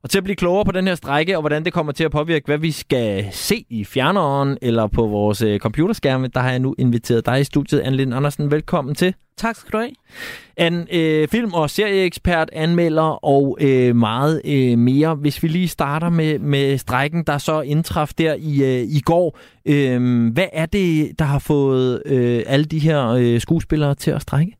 Og 0.03 0.09
til 0.09 0.17
at 0.17 0.23
blive 0.23 0.35
klogere 0.35 0.65
på 0.65 0.71
den 0.71 0.87
her 0.87 0.95
strække, 0.95 1.37
og 1.37 1.41
hvordan 1.41 1.65
det 1.65 1.73
kommer 1.73 1.91
til 1.91 2.03
at 2.03 2.11
påvirke, 2.11 2.45
hvad 2.45 2.57
vi 2.57 2.71
skal 2.71 3.27
se 3.31 3.65
i 3.69 3.85
fjerneren 3.85 4.57
eller 4.61 4.87
på 4.87 5.07
vores 5.07 5.41
øh, 5.41 5.59
computerskærme, 5.59 6.27
der 6.27 6.39
har 6.39 6.49
jeg 6.49 6.59
nu 6.59 6.75
inviteret 6.77 7.25
dig 7.25 7.41
i 7.41 7.43
studiet, 7.43 7.79
Anne 7.79 7.97
Lind 7.97 8.13
Andersen. 8.13 8.51
Velkommen 8.51 8.95
til. 8.95 9.13
Tak 9.37 9.55
skal 9.55 9.71
du 9.71 9.77
have. 9.77 9.91
En 10.69 10.87
øh, 10.93 11.27
film- 11.27 11.53
og 11.53 11.69
serieekspert, 11.69 12.49
anmelder 12.53 13.25
og 13.25 13.57
øh, 13.61 13.95
meget 13.95 14.41
øh, 14.45 14.77
mere. 14.77 15.15
Hvis 15.15 15.43
vi 15.43 15.47
lige 15.47 15.67
starter 15.67 16.09
med, 16.09 16.39
med 16.39 16.77
strækken, 16.77 17.23
der 17.23 17.37
så 17.37 17.61
indtraf 17.61 18.09
der 18.17 18.33
i, 18.33 18.63
øh, 18.63 18.81
i 18.81 19.01
går. 19.05 19.39
Øh, 19.65 20.31
hvad 20.33 20.47
er 20.53 20.65
det, 20.65 21.19
der 21.19 21.25
har 21.25 21.39
fået 21.39 22.01
øh, 22.05 22.43
alle 22.47 22.65
de 22.65 22.79
her 22.79 23.07
øh, 23.07 23.41
skuespillere 23.41 23.95
til 23.95 24.11
at 24.11 24.21
strække? 24.21 24.55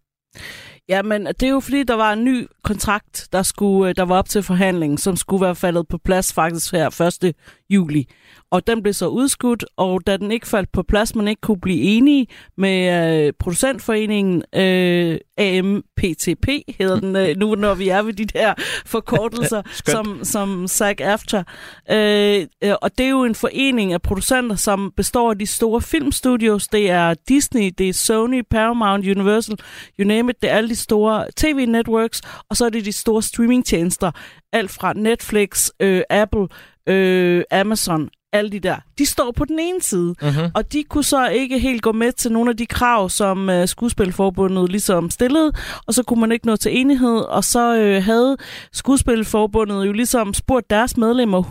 Jamen, 0.90 1.26
det 1.26 1.44
er 1.44 1.50
jo 1.50 1.60
fordi, 1.60 1.84
der 1.84 1.94
var 1.94 2.14
en 2.14 2.24
ny 2.24 2.48
kontrakt, 2.64 3.28
der, 3.34 3.44
skulle, 3.44 3.90
øh, 3.90 3.96
der 3.96 4.04
var 4.04 4.18
op 4.18 4.30
til 4.30 4.44
forhandling, 4.44 5.00
som 5.00 5.16
skulle 5.16 5.46
være 5.46 5.56
faldet 5.56 5.88
på 5.88 5.98
plads 5.98 6.34
faktisk 6.34 6.72
her 6.72 7.02
1. 7.24 7.34
juli. 7.70 8.08
Og 8.52 8.68
den 8.68 8.84
blev 8.84 8.94
så 8.94 9.08
udskudt, 9.08 9.66
og 9.78 10.08
da 10.08 10.18
den 10.18 10.32
ikke 10.32 10.48
faldt 10.48 10.72
på 10.72 10.84
plads, 10.84 11.16
man 11.16 11.28
ikke 11.28 11.42
kunne 11.42 11.60
blive 11.60 11.82
enige 11.82 12.28
med 12.58 13.26
øh, 13.28 13.34
producentforeningen 13.40 14.44
øh, 14.56 15.18
AMPTP, 15.38 16.48
hedder 16.80 17.00
den 17.00 17.16
øh, 17.16 17.38
nu, 17.38 17.56
når 17.56 17.74
vi 17.74 17.90
er 17.90 18.02
ved 18.02 18.14
de 18.14 18.26
der 18.26 18.54
forkortelser, 18.86 19.62
som, 19.94 20.20
som 20.24 20.66
SAG-AFTRA. 20.68 21.44
Øh, 21.92 22.48
øh, 22.64 22.76
og 22.82 22.98
det 22.98 23.06
er 23.06 23.10
jo 23.10 23.24
en 23.24 23.36
forening 23.36 23.94
af 23.94 24.02
producenter, 24.02 24.56
som 24.56 24.94
består 24.98 25.30
af 25.30 25.38
de 25.38 25.46
store 25.46 25.82
filmstudios. 25.82 26.68
Det 26.68 26.90
er 26.90 27.14
Disney, 27.28 27.72
det 27.78 27.90
er 27.90 27.94
Sony, 27.94 28.44
Paramount, 28.52 29.08
Universal, 29.08 29.58
you 30.00 30.08
name 30.08 30.30
it. 30.32 30.42
Det 30.42 30.50
er 30.50 30.56
alle 30.56 30.70
de 30.70 30.76
store 30.76 31.26
tv-networks, 31.38 32.22
og 32.50 32.58
så 32.58 32.66
er 32.66 32.70
det 32.70 32.86
de 32.86 32.92
store 32.92 33.24
streamingtjenester. 33.24 34.12
Alt 34.54 34.72
fra 34.72 34.94
Netflix, 34.94 35.70
øh, 35.80 36.02
Apple, 36.10 36.48
øh, 36.88 37.44
Amazon, 37.52 38.10
alle 38.34 38.52
de 38.52 38.60
der. 38.60 38.76
De 38.98 39.06
står 39.06 39.32
på 39.32 39.46
den 39.46 39.60
ene 39.60 39.82
side, 39.82 40.16
Mm-hmm. 40.22 40.52
og 40.56 40.74
de 40.74 40.84
kunne 40.84 41.04
så 41.04 41.28
ikke 41.28 41.60
helt 41.60 41.82
gå 41.82 41.92
med 41.92 42.12
til 42.12 42.32
nogle 42.32 42.50
af 42.50 42.58
de 42.58 42.66
krav, 42.66 43.10
som 43.10 43.50
øh, 43.50 43.68
Skuespilforbundet 43.68 44.70
ligesom 44.72 45.10
stillede, 45.10 45.52
og 45.88 45.94
så 45.94 46.04
kunne 46.04 46.22
man 46.22 46.32
ikke 46.32 46.46
nå 46.46 46.56
til 46.56 46.78
enighed, 46.80 47.18
og 47.18 47.44
så 47.44 47.76
øh, 47.78 48.04
havde 48.04 48.38
Skuespilforbundet 48.74 49.86
jo 49.88 49.92
ligesom 49.92 50.34
spurgt 50.34 50.70
deres 50.70 50.98
medlemmer, 50.98 51.44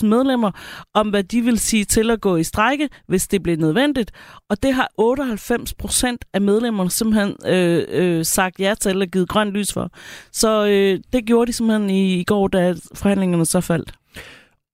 160.000 0.00 0.06
medlemmer, 0.06 0.50
om 0.94 1.08
hvad 1.08 1.24
de 1.24 1.40
vil 1.40 1.58
sige 1.58 1.84
til 1.84 2.10
at 2.10 2.20
gå 2.20 2.36
i 2.36 2.44
strække, 2.44 2.88
hvis 3.08 3.28
det 3.28 3.42
blev 3.42 3.56
nødvendigt, 3.56 4.10
og 4.50 4.62
det 4.62 4.74
har 4.74 4.88
98 4.98 5.74
procent 5.74 6.24
af 6.34 6.40
medlemmerne 6.40 6.90
simpelthen 6.90 7.36
øh, 7.46 7.84
øh, 7.88 8.24
sagt 8.24 8.60
ja 8.60 8.74
til, 8.80 8.90
eller 8.90 9.06
givet 9.06 9.28
grønt 9.28 9.50
lys 9.50 9.72
for. 9.72 9.90
Så 10.32 10.66
øh, 10.66 10.98
det 11.12 11.24
gjorde 11.26 11.46
de 11.48 11.52
simpelthen 11.52 11.90
i, 11.90 12.20
i 12.20 12.24
går, 12.24 12.48
da 12.48 12.74
forhandlingerne 12.94 13.46
så 13.46 13.60
faldt. 13.60 13.92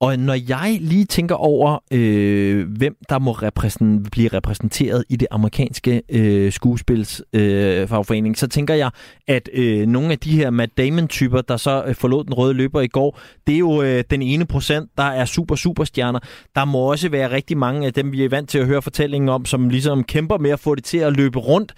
Og 0.01 0.19
når 0.19 0.35
jeg 0.49 0.79
lige 0.81 1.05
tænker 1.05 1.35
over, 1.35 1.79
øh, 1.93 2.69
hvem 2.69 2.97
der 3.09 3.19
må 3.19 3.33
repræsen- 3.33 4.11
blive 4.11 4.29
repræsenteret 4.29 5.05
i 5.09 5.17
det 5.17 5.29
amerikanske 5.31 6.03
øh, 6.09 6.53
skuespilsfagforening, 6.53 7.83
øh, 7.83 7.89
fagforening, 7.89 8.39
så 8.39 8.49
tænker 8.49 8.75
jeg, 8.75 8.91
at 9.29 9.49
øh, 9.53 9.87
nogle 9.87 10.11
af 10.13 10.19
de 10.19 10.31
her 10.31 10.51
Matt 10.51 10.79
Damon-typer, 10.79 11.41
der 11.41 11.57
så 11.57 11.85
øh, 11.87 11.95
forlod 11.95 12.25
den 12.25 12.35
røde 12.35 12.55
løber 12.55 12.81
i 12.81 12.87
går, 12.87 13.21
det 13.47 13.55
er 13.55 13.59
jo 13.59 13.83
øh, 13.83 14.05
den 14.11 14.23
ene 14.23 14.45
procent, 14.47 14.91
der 14.97 15.03
er 15.03 15.25
super, 15.25 15.55
super 15.55 15.85
stjerner. 15.85 16.21
Der 16.55 16.65
må 16.65 16.79
også 16.79 17.09
være 17.09 17.31
rigtig 17.31 17.59
mange 17.59 17.87
af 17.87 17.93
dem, 17.93 18.13
vi 18.13 18.25
er 18.25 18.29
vant 18.29 18.49
til 18.49 18.59
at 18.59 18.67
høre 18.67 18.83
fortællingen 18.83 19.29
om, 19.29 19.45
som 19.45 19.69
ligesom 19.69 20.05
kæmper 20.05 20.39
med 20.39 20.51
at 20.51 20.61
få 20.61 20.75
det 20.75 20.85
til 20.85 20.99
at 20.99 21.17
løbe 21.17 21.39
rundt. 21.39 21.75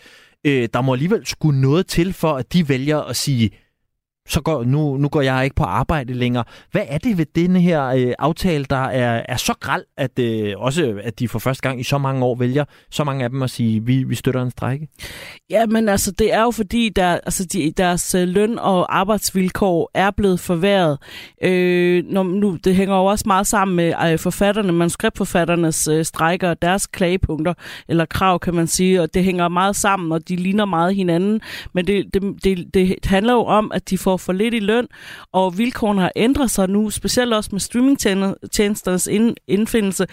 Øh, 0.46 0.68
der 0.74 0.80
må 0.80 0.92
alligevel 0.92 1.26
skulle 1.26 1.60
noget 1.60 1.86
til 1.86 2.12
for, 2.12 2.32
at 2.32 2.52
de 2.52 2.68
vælger 2.68 2.98
at 2.98 3.16
sige, 3.16 3.50
så 4.30 4.40
går, 4.40 4.64
nu, 4.64 4.96
nu 4.96 5.08
går 5.08 5.20
jeg 5.20 5.44
ikke 5.44 5.56
på 5.56 5.64
arbejde 5.64 6.14
længere. 6.14 6.44
Hvad 6.72 6.82
er 6.88 6.98
det 6.98 7.18
ved 7.18 7.26
denne 7.34 7.60
her 7.60 7.86
øh, 7.86 8.12
aftale, 8.18 8.64
der 8.64 8.76
er, 8.76 9.22
er 9.28 9.36
så 9.36 9.54
græld, 9.60 9.84
at 9.96 10.18
øh, 10.18 10.54
også 10.56 11.00
at 11.02 11.18
de 11.18 11.28
for 11.28 11.38
første 11.38 11.62
gang 11.62 11.80
i 11.80 11.82
så 11.82 11.98
mange 11.98 12.24
år 12.24 12.34
vælger 12.34 12.64
så 12.90 13.04
mange 13.04 13.24
af 13.24 13.30
dem 13.30 13.42
at 13.42 13.50
sige, 13.50 13.84
vi, 13.84 14.02
vi 14.02 14.14
støtter 14.14 14.42
en 14.42 14.50
strække? 14.50 14.88
Ja, 15.50 15.66
men 15.66 15.88
altså 15.88 16.10
det 16.10 16.34
er 16.34 16.42
jo 16.42 16.50
fordi, 16.50 16.88
der, 16.88 17.06
altså, 17.06 17.44
de, 17.44 17.72
deres 17.76 18.14
øh, 18.14 18.28
løn- 18.28 18.58
og 18.58 18.98
arbejdsvilkår 18.98 19.90
er 19.94 20.10
blevet 20.10 20.40
forværret. 20.40 20.98
Øh, 21.42 22.04
når, 22.06 22.22
nu, 22.22 22.58
det 22.64 22.76
hænger 22.76 22.96
jo 22.96 23.04
også 23.04 23.24
meget 23.26 23.46
sammen 23.46 23.76
med 23.76 23.94
øh, 24.12 24.18
forfatterne, 24.18 24.72
manuskriptforfatternes 24.72 25.88
øh, 25.88 26.04
strækker 26.04 26.50
og 26.50 26.62
deres 26.62 26.86
klagepunkter, 26.86 27.54
eller 27.88 28.04
krav 28.04 28.38
kan 28.38 28.54
man 28.54 28.66
sige, 28.66 29.02
og 29.02 29.14
det 29.14 29.24
hænger 29.24 29.48
meget 29.48 29.76
sammen, 29.76 30.12
og 30.12 30.28
de 30.28 30.36
ligner 30.36 30.64
meget 30.64 30.94
hinanden. 30.94 31.40
Men 31.72 31.86
det, 31.86 32.14
det, 32.14 32.44
det, 32.44 32.74
det 32.74 33.06
handler 33.06 33.32
jo 33.32 33.44
om, 33.44 33.72
at 33.74 33.90
de 33.90 33.98
får 33.98 34.19
for 34.20 34.32
lidt 34.32 34.54
i 34.54 34.58
løn, 34.58 34.86
og 35.32 35.58
vilkårene 35.58 36.00
har 36.00 36.12
ændret 36.16 36.50
sig 36.50 36.68
nu, 36.68 36.90
specielt 36.90 37.34
også 37.34 37.50
med 37.52 37.60
streamingtjenesternes 37.60 39.08
indfindelse. 39.48 40.06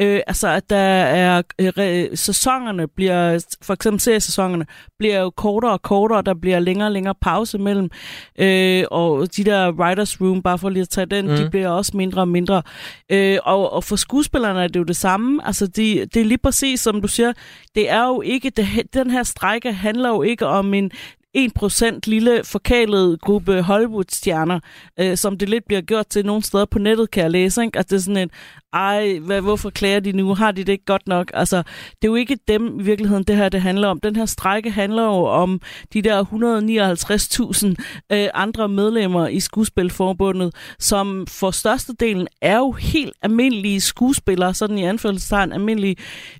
Øh, 0.00 0.20
altså, 0.26 0.48
at 0.48 0.70
der 0.70 0.76
er 0.76 1.42
øh, 1.60 2.16
sæsonerne 2.16 2.88
bliver, 2.88 3.44
for 3.62 3.74
eksempel 3.74 4.00
seriesæsonerne, 4.00 4.66
bliver 4.98 5.20
jo 5.20 5.30
kortere 5.30 5.72
og 5.72 5.82
kortere, 5.82 6.22
der 6.22 6.34
bliver 6.34 6.58
længere 6.58 6.88
og 6.88 6.92
længere 6.92 7.14
pause 7.20 7.58
mellem, 7.58 7.90
øh, 8.38 8.84
og 8.90 9.36
de 9.36 9.44
der 9.44 9.72
writers 9.72 10.20
room, 10.20 10.42
bare 10.42 10.58
for 10.58 10.68
lige 10.68 10.82
at 10.82 10.88
tage 10.88 11.06
den, 11.06 11.28
mm. 11.28 11.36
de 11.36 11.50
bliver 11.50 11.68
også 11.68 11.96
mindre 11.96 12.20
og 12.20 12.28
mindre. 12.28 12.62
Øh, 13.10 13.38
og, 13.44 13.72
og 13.72 13.84
for 13.84 13.96
skuespillerne 13.96 14.62
er 14.62 14.68
det 14.68 14.80
jo 14.80 14.84
det 14.84 14.96
samme. 14.96 15.46
Altså, 15.46 15.66
de, 15.66 16.06
det 16.14 16.16
er 16.20 16.24
lige 16.24 16.38
præcis, 16.38 16.80
som 16.80 17.00
du 17.00 17.08
siger, 17.08 17.32
det 17.74 17.90
er 17.90 18.06
jo 18.06 18.20
ikke, 18.20 18.50
det, 18.50 18.66
den 18.94 19.10
her 19.10 19.22
strække 19.22 19.72
handler 19.72 20.08
jo 20.08 20.22
ikke 20.22 20.46
om 20.46 20.74
en 20.74 20.90
1% 21.38 21.98
lille 22.06 22.40
forkælet 22.44 23.20
gruppe 23.20 23.62
Hollywood-stjerner, 23.62 24.60
øh, 25.00 25.16
som 25.16 25.38
det 25.38 25.48
lidt 25.48 25.64
bliver 25.66 25.80
gjort 25.82 26.06
til 26.06 26.26
nogle 26.26 26.42
steder 26.42 26.64
på 26.64 26.78
nettet, 26.78 27.10
kan 27.10 27.22
jeg 27.22 27.30
læse. 27.30 27.62
Ikke? 27.64 27.78
Altså, 27.78 27.94
det 27.94 28.00
er 28.00 28.04
sådan 28.04 28.16
en, 28.16 28.30
ej, 28.72 29.18
hvad, 29.18 29.40
hvorfor 29.40 29.70
klager 29.70 30.00
de 30.00 30.12
nu? 30.12 30.34
Har 30.34 30.52
de 30.52 30.64
det 30.64 30.72
ikke 30.72 30.84
godt 30.84 31.08
nok? 31.08 31.30
Altså, 31.34 31.56
det 31.56 32.04
er 32.04 32.08
jo 32.08 32.14
ikke 32.14 32.38
dem 32.48 32.80
i 32.80 32.82
virkeligheden, 32.82 33.24
det 33.24 33.36
her 33.36 33.48
det 33.48 33.62
handler 33.62 33.88
om. 33.88 34.00
Den 34.00 34.16
her 34.16 34.26
strække 34.26 34.70
handler 34.70 35.02
jo 35.02 35.24
om 35.24 35.60
de 35.92 36.02
der 36.02 36.24
159.000 36.24 38.14
øh, 38.16 38.28
andre 38.34 38.68
medlemmer 38.68 39.28
i 39.28 39.40
Skuespilforbundet, 39.40 40.54
som 40.78 41.26
for 41.26 41.50
størstedelen 41.50 42.28
er 42.40 42.56
jo 42.56 42.72
helt 42.72 43.12
almindelige 43.22 43.80
skuespillere, 43.80 44.54
sådan 44.54 44.78
i 44.78 44.84
anførselstegn 44.84 45.52
almindelige, 45.52 45.96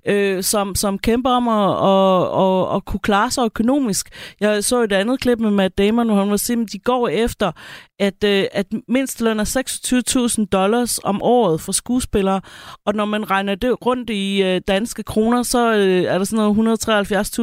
øh, 0.07 0.43
som, 0.43 0.75
som 0.75 0.99
kæmper 0.99 1.29
om 1.29 1.47
at, 1.47 1.69
at, 1.71 2.41
at, 2.43 2.75
at 2.75 2.85
kunne 2.85 2.99
klare 2.99 3.31
sig 3.31 3.45
økonomisk. 3.45 4.09
Jeg 4.39 4.63
så 4.63 4.84
et 4.85 4.93
andet 4.93 5.19
klip 5.19 5.39
med 5.39 5.51
Matt 5.51 5.77
Damon, 5.77 6.07
hvor 6.07 6.15
han 6.15 6.29
var 6.29 6.37
simpelthen, 6.37 6.79
de 6.79 6.83
går 6.83 7.07
efter, 7.07 7.51
at, 7.99 8.23
øh, 8.23 8.45
at 8.51 8.65
mindsteløn 8.87 9.39
er 9.39 10.37
26.000 10.39 10.45
dollars 10.45 10.99
om 11.03 11.21
året 11.21 11.61
for 11.61 11.71
skuespillere, 11.71 12.41
og 12.85 12.93
når 12.93 13.05
man 13.05 13.31
regner 13.31 13.55
det 13.55 13.85
rundt 13.85 14.09
i 14.09 14.43
øh, 14.43 14.61
danske 14.67 15.03
kroner, 15.03 15.43
så 15.43 15.73
øh, 15.73 16.03
er 16.03 16.17
der 16.17 16.25
sådan 16.25 16.55
noget 16.55 16.81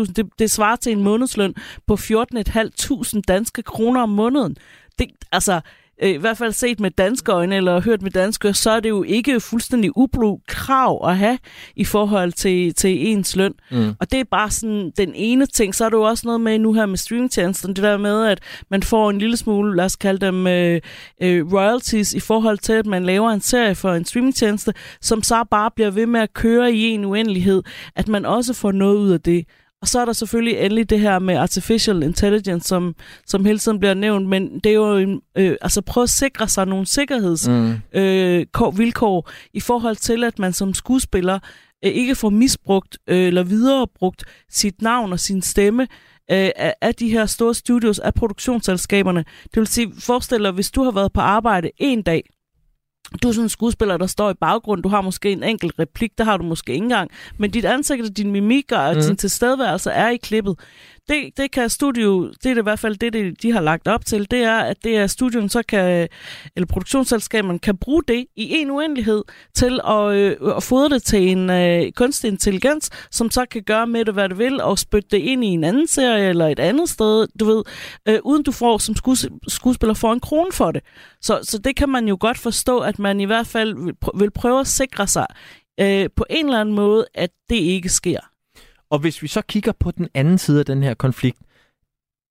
173.000. 0.06 0.12
Det, 0.12 0.26
det 0.38 0.50
svarer 0.50 0.76
til 0.76 0.92
en 0.92 1.02
månedsløn 1.02 1.54
på 1.86 1.94
14.500 1.94 3.20
danske 3.28 3.62
kroner 3.62 4.02
om 4.02 4.08
måneden. 4.08 4.56
Det, 4.98 5.06
altså, 5.32 5.60
i 6.02 6.16
hvert 6.16 6.38
fald 6.38 6.52
set 6.52 6.80
med 6.80 6.90
danske 6.90 7.32
øjne, 7.32 7.56
eller 7.56 7.80
hørt 7.80 8.02
med 8.02 8.10
danske 8.10 8.54
så 8.54 8.70
er 8.70 8.80
det 8.80 8.88
jo 8.88 9.02
ikke 9.02 9.40
fuldstændig 9.40 9.96
ublu 9.96 10.38
krav 10.48 11.08
at 11.08 11.16
have 11.16 11.38
i 11.76 11.84
forhold 11.84 12.32
til, 12.32 12.74
til 12.74 13.06
ens 13.08 13.36
løn. 13.36 13.54
Mm. 13.70 13.94
Og 14.00 14.12
det 14.12 14.20
er 14.20 14.24
bare 14.30 14.50
sådan 14.50 14.92
den 14.96 15.12
ene 15.14 15.46
ting. 15.46 15.74
Så 15.74 15.84
er 15.84 15.88
der 15.88 15.96
jo 15.96 16.02
også 16.02 16.22
noget 16.26 16.40
med 16.40 16.58
nu 16.58 16.72
her 16.72 16.86
med 16.86 16.96
streamingtjenesten, 16.96 17.76
det 17.76 17.84
der 17.84 17.96
med, 17.96 18.26
at 18.26 18.40
man 18.70 18.82
får 18.82 19.10
en 19.10 19.18
lille 19.18 19.36
smule, 19.36 19.76
lad 19.76 19.84
os 19.84 19.96
kalde 19.96 20.26
dem 20.26 20.46
øh, 20.46 20.80
øh, 21.22 21.52
royalties, 21.52 22.14
i 22.14 22.20
forhold 22.20 22.58
til, 22.58 22.72
at 22.72 22.86
man 22.86 23.04
laver 23.04 23.30
en 23.30 23.40
serie 23.40 23.74
for 23.74 23.92
en 23.92 24.04
streamingtjeneste, 24.04 24.74
som 25.00 25.22
så 25.22 25.44
bare 25.50 25.70
bliver 25.74 25.90
ved 25.90 26.06
med 26.06 26.20
at 26.20 26.34
køre 26.34 26.72
i 26.72 26.82
en 26.82 27.04
uendelighed, 27.04 27.62
at 27.96 28.08
man 28.08 28.24
også 28.26 28.54
får 28.54 28.72
noget 28.72 28.96
ud 28.96 29.10
af 29.10 29.20
det. 29.20 29.46
Og 29.82 29.88
så 29.88 30.00
er 30.00 30.04
der 30.04 30.12
selvfølgelig 30.12 30.58
endelig 30.58 30.90
det 30.90 31.00
her 31.00 31.18
med 31.18 31.36
artificial 31.36 32.02
intelligence, 32.02 32.68
som, 32.68 32.94
som 33.26 33.44
hele 33.44 33.58
tiden 33.58 33.78
bliver 33.78 33.94
nævnt, 33.94 34.28
men 34.28 34.60
det 34.64 34.70
er 34.70 34.74
jo 34.74 34.96
en, 34.96 35.20
øh, 35.36 35.56
altså 35.62 35.80
prøv 35.80 36.02
at 36.02 36.10
sikre 36.10 36.48
sig 36.48 36.66
nogle 36.66 36.86
sikkerhedsvilkår 36.86 38.70
mm. 38.70 38.74
øh, 38.74 38.78
vilkår, 38.78 39.30
i 39.52 39.60
forhold 39.60 39.96
til, 39.96 40.24
at 40.24 40.38
man 40.38 40.52
som 40.52 40.74
skuespiller 40.74 41.38
øh, 41.84 41.90
ikke 41.90 42.14
får 42.14 42.30
misbrugt 42.30 42.98
øh, 43.06 43.26
eller 43.26 43.42
viderebrugt 43.42 44.24
sit 44.50 44.82
navn 44.82 45.12
og 45.12 45.20
sin 45.20 45.42
stemme 45.42 45.82
øh, 46.30 46.50
af, 46.80 46.94
de 46.94 47.08
her 47.08 47.26
store 47.26 47.54
studios, 47.54 47.98
af 47.98 48.14
produktionsselskaberne. 48.14 49.24
Det 49.44 49.56
vil 49.56 49.66
sige, 49.66 49.92
forestil 49.98 50.42
dig, 50.42 50.52
hvis 50.52 50.70
du 50.70 50.84
har 50.84 50.90
været 50.90 51.12
på 51.12 51.20
arbejde 51.20 51.70
en 51.78 52.02
dag, 52.02 52.22
du 53.22 53.28
er 53.28 53.32
sådan 53.32 53.44
en 53.44 53.48
skuespiller, 53.48 53.96
der 53.96 54.06
står 54.06 54.30
i 54.30 54.34
baggrund. 54.34 54.82
Du 54.82 54.88
har 54.88 55.00
måske 55.00 55.32
en 55.32 55.42
enkelt 55.42 55.74
replik, 55.78 56.18
der 56.18 56.24
har 56.24 56.36
du 56.36 56.44
måske 56.44 56.72
ikke 56.72 56.82
engang. 56.82 57.10
Men 57.38 57.50
dit 57.50 57.64
ansigt 57.64 58.02
og 58.02 58.16
din 58.16 58.30
mimik 58.30 58.72
og 58.72 58.94
mm. 58.94 59.02
din 59.02 59.16
tilstedeværelse 59.16 59.90
er 59.90 60.08
i 60.08 60.16
klippet 60.16 60.58
det, 61.12 61.36
det 61.36 61.50
kan 61.50 61.70
studio, 61.70 62.28
det 62.28 62.46
er 62.46 62.54
det 62.54 62.60
i 62.60 62.62
hvert 62.62 62.78
fald 62.78 62.96
det, 62.96 63.12
det, 63.12 63.42
de 63.42 63.52
har 63.52 63.60
lagt 63.60 63.88
op 63.88 64.06
til, 64.06 64.30
det 64.30 64.42
er, 64.42 64.58
at 64.58 64.84
det 64.84 64.96
er 64.96 65.06
studien 65.06 65.48
så 65.48 65.62
kan, 65.68 66.08
eller 66.56 66.66
produktionsselskaberne 66.66 67.58
kan 67.58 67.76
bruge 67.76 68.02
det 68.08 68.26
i 68.36 68.56
en 68.56 68.70
uendelighed 68.70 69.24
til 69.54 69.80
at, 69.88 70.12
øh, 70.12 70.56
at 70.56 70.62
fodre 70.62 70.94
det 70.94 71.02
til 71.02 71.28
en 71.28 71.50
øh, 71.50 71.92
kunstig 71.92 72.28
intelligens, 72.28 72.90
som 73.10 73.30
så 73.30 73.46
kan 73.46 73.62
gøre 73.62 73.86
med 73.86 74.04
det, 74.04 74.14
hvad 74.14 74.28
det 74.28 74.38
vil, 74.38 74.60
og 74.60 74.78
spytte 74.78 75.08
det 75.10 75.18
ind 75.18 75.44
i 75.44 75.48
en 75.48 75.64
anden 75.64 75.86
serie 75.86 76.28
eller 76.28 76.48
et 76.48 76.58
andet 76.58 76.88
sted, 76.88 77.28
du 77.40 77.44
ved, 77.44 77.64
øh, 78.08 78.18
uden 78.24 78.42
du 78.42 78.52
får 78.52 78.78
som 78.78 78.96
skues, 78.96 79.26
skuespiller 79.48 79.94
får 79.94 80.12
en 80.12 80.20
krone 80.20 80.52
for 80.52 80.70
det. 80.70 80.82
Så, 81.20 81.40
så 81.42 81.58
det 81.58 81.76
kan 81.76 81.88
man 81.88 82.08
jo 82.08 82.16
godt 82.20 82.38
forstå, 82.38 82.78
at 82.78 82.98
man 82.98 83.20
i 83.20 83.24
hvert 83.24 83.46
fald 83.46 83.84
vil, 83.84 83.94
vil 84.14 84.30
prøve 84.30 84.60
at 84.60 84.66
sikre 84.66 85.06
sig 85.06 85.26
øh, 85.80 86.08
på 86.16 86.24
en 86.30 86.44
eller 86.46 86.60
anden 86.60 86.74
måde, 86.74 87.06
at 87.14 87.30
det 87.50 87.56
ikke 87.56 87.88
sker. 87.88 88.31
Og 88.92 88.98
hvis 88.98 89.22
vi 89.22 89.28
så 89.28 89.42
kigger 89.42 89.72
på 89.80 89.90
den 89.90 90.08
anden 90.14 90.38
side 90.38 90.58
af 90.58 90.66
den 90.66 90.82
her 90.82 90.94
konflikt, 90.94 91.38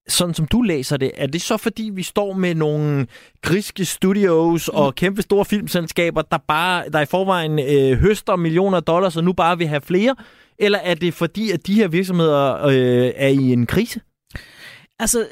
sådan 0.07 0.33
som 0.33 0.47
du 0.47 0.61
læser 0.61 0.97
det, 0.97 1.11
er 1.15 1.27
det 1.27 1.41
så 1.41 1.57
fordi, 1.57 1.91
vi 1.93 2.03
står 2.03 2.33
med 2.33 2.55
nogle 2.55 3.07
griske 3.41 3.85
studios 3.85 4.67
og 4.67 4.87
mm. 4.87 4.93
kæmpe 4.93 5.21
store 5.21 5.45
filmselskaber, 5.45 6.21
der 6.21 6.37
bare 6.47 6.89
der 6.89 6.99
i 6.99 7.05
forvejen 7.05 7.59
øh, 7.59 7.97
høster 7.97 8.35
millioner 8.35 8.77
af 8.77 8.83
dollars, 8.83 9.17
og 9.17 9.23
nu 9.23 9.33
bare 9.33 9.57
vil 9.57 9.67
have 9.67 9.81
flere? 9.81 10.15
Eller 10.59 10.79
er 10.79 10.93
det 10.93 11.13
fordi, 11.13 11.51
at 11.51 11.67
de 11.67 11.73
her 11.73 11.87
virksomheder 11.87 12.65
øh, 12.65 13.11
er 13.15 13.27
i 13.27 13.53
en 13.53 13.65
krise? 13.65 13.99
Altså, 15.01 15.25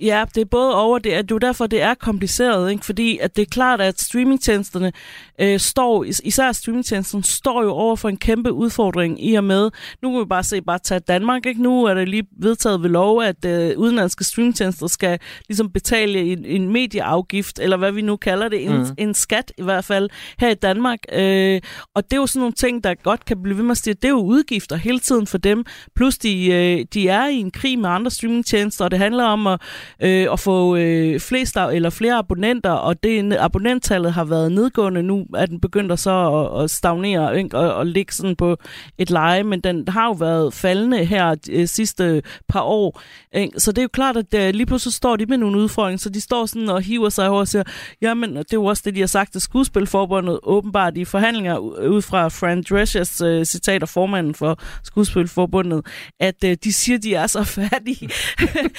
ja, 0.00 0.24
det 0.34 0.40
er 0.40 0.44
både 0.44 0.74
over, 0.74 0.98
det 0.98 1.14
er, 1.14 1.22
det 1.22 1.34
er 1.34 1.38
derfor, 1.38 1.66
det 1.66 1.82
er 1.82 1.94
kompliceret, 1.94 2.70
ikke? 2.70 2.84
fordi 2.84 3.18
at 3.18 3.36
det 3.36 3.42
er 3.42 3.46
klart, 3.50 3.80
at 3.80 4.00
streamingtjenesterne 4.00 4.92
øh, 5.40 5.60
står, 5.60 6.04
især 6.04 6.52
streamingtjenesterne, 6.52 7.24
står 7.24 7.62
jo 7.62 7.70
over 7.70 7.96
for 7.96 8.08
en 8.08 8.16
kæmpe 8.16 8.52
udfordring 8.52 9.24
i 9.24 9.34
og 9.34 9.44
med, 9.44 9.70
nu 10.02 10.10
kan 10.10 10.20
vi 10.20 10.24
bare 10.24 10.42
se, 10.42 10.62
bare 10.62 10.78
tage 10.78 11.00
Danmark, 11.00 11.46
ikke? 11.46 11.62
nu 11.62 11.84
er 11.84 11.94
det 11.94 12.08
lige 12.08 12.26
vedtaget 12.38 12.82
ved 12.82 12.90
lov, 12.90 13.22
at 13.22 13.44
øh, 13.44 13.78
udenlandske 13.78 14.24
streamingtjenester 14.24 14.86
skal 14.86 15.18
ligesom 15.48 15.70
betale 15.70 16.18
en, 16.18 16.44
en 16.44 16.72
medieafgift, 16.72 17.58
eller 17.58 17.76
hvad 17.76 17.92
vi 17.92 18.02
nu 18.02 18.16
kalder 18.16 18.48
det, 18.48 18.64
en, 18.64 18.76
mm. 18.76 18.86
en 18.98 19.14
skat 19.14 19.52
i 19.58 19.62
hvert 19.62 19.84
fald, 19.84 20.10
her 20.38 20.48
i 20.50 20.54
Danmark. 20.54 20.98
Øh, 21.12 21.60
og 21.94 22.04
det 22.04 22.12
er 22.12 22.20
jo 22.20 22.26
sådan 22.26 22.40
nogle 22.40 22.52
ting, 22.52 22.84
der 22.84 22.94
godt 22.94 23.24
kan 23.24 23.42
blive 23.42 23.56
ved 23.56 23.64
med 23.64 23.70
at 23.70 23.76
stige. 23.76 23.94
Det 23.94 24.04
er 24.04 24.08
jo 24.08 24.22
udgifter 24.22 24.76
hele 24.76 24.98
tiden 24.98 25.26
for 25.26 25.38
dem, 25.38 25.64
plus 25.96 26.18
de, 26.18 26.46
øh, 26.46 26.86
de 26.94 27.08
er 27.08 27.26
i 27.26 27.36
en 27.36 27.50
krig 27.50 27.78
med 27.78 27.90
andre 27.90 28.10
streamingtjenester, 28.10 28.84
og 28.84 28.90
det 28.90 29.03
handler 29.04 29.24
om 29.24 29.46
at, 29.46 29.60
øh, 30.02 30.26
at 30.32 30.40
få 30.40 30.76
øh, 30.76 31.20
flest 31.20 31.56
eller 31.56 31.90
flere 31.90 32.14
abonnenter, 32.14 32.70
og 32.70 33.02
det 33.02 33.36
abonnenttallet 33.38 34.12
har 34.12 34.24
været 34.24 34.52
nedgående. 34.52 35.02
Nu 35.02 35.26
er 35.36 35.46
den 35.46 35.60
begyndt 35.60 35.92
at 35.92 35.98
så 35.98 36.48
at, 36.54 36.64
at 36.64 36.70
stagnere 36.70 37.38
ikke? 37.38 37.58
Og, 37.58 37.74
og 37.74 37.86
ligge 37.86 38.12
sådan 38.12 38.36
på 38.36 38.56
et 38.98 39.10
leje, 39.10 39.42
men 39.42 39.60
den 39.60 39.88
har 39.88 40.06
jo 40.06 40.12
været 40.12 40.54
faldende 40.54 41.04
her 41.04 41.34
de 41.34 41.66
sidste 41.66 42.22
par 42.48 42.62
år. 42.62 43.00
Ikke? 43.34 43.60
Så 43.60 43.72
det 43.72 43.78
er 43.78 43.82
jo 43.82 43.88
klart, 43.92 44.16
at 44.16 44.32
der, 44.32 44.52
lige 44.52 44.66
pludselig 44.66 44.92
står 44.92 45.16
de 45.16 45.26
med 45.26 45.38
nogle 45.38 45.58
udfordringer, 45.58 45.98
så 45.98 46.10
de 46.10 46.20
står 46.20 46.46
sådan 46.46 46.68
og 46.68 46.82
hiver 46.82 47.08
sig 47.08 47.28
over 47.28 47.40
og 47.40 47.48
siger, 47.48 47.64
jamen 48.02 48.36
det 48.36 48.38
er 48.38 48.44
jo 48.52 48.64
også 48.64 48.82
det, 48.86 48.94
de 48.94 49.00
har 49.00 49.06
sagt 49.06 49.32
til 49.32 49.40
Skuespilforbundet, 49.40 50.38
åbenbart 50.42 50.96
i 50.96 51.04
forhandlinger 51.04 51.58
ud 51.58 52.02
fra 52.02 52.28
Fran 52.28 52.62
Dreschers 52.70 53.20
øh, 53.20 53.44
citat 53.44 53.82
af 53.82 53.88
formanden 53.88 54.34
for 54.34 54.58
Skuespilforbundet, 54.82 55.86
at 56.20 56.44
øh, 56.44 56.56
de 56.64 56.72
siger, 56.72 56.98
de 56.98 57.14
er 57.14 57.26
så 57.26 57.44
fattige, 57.58 58.10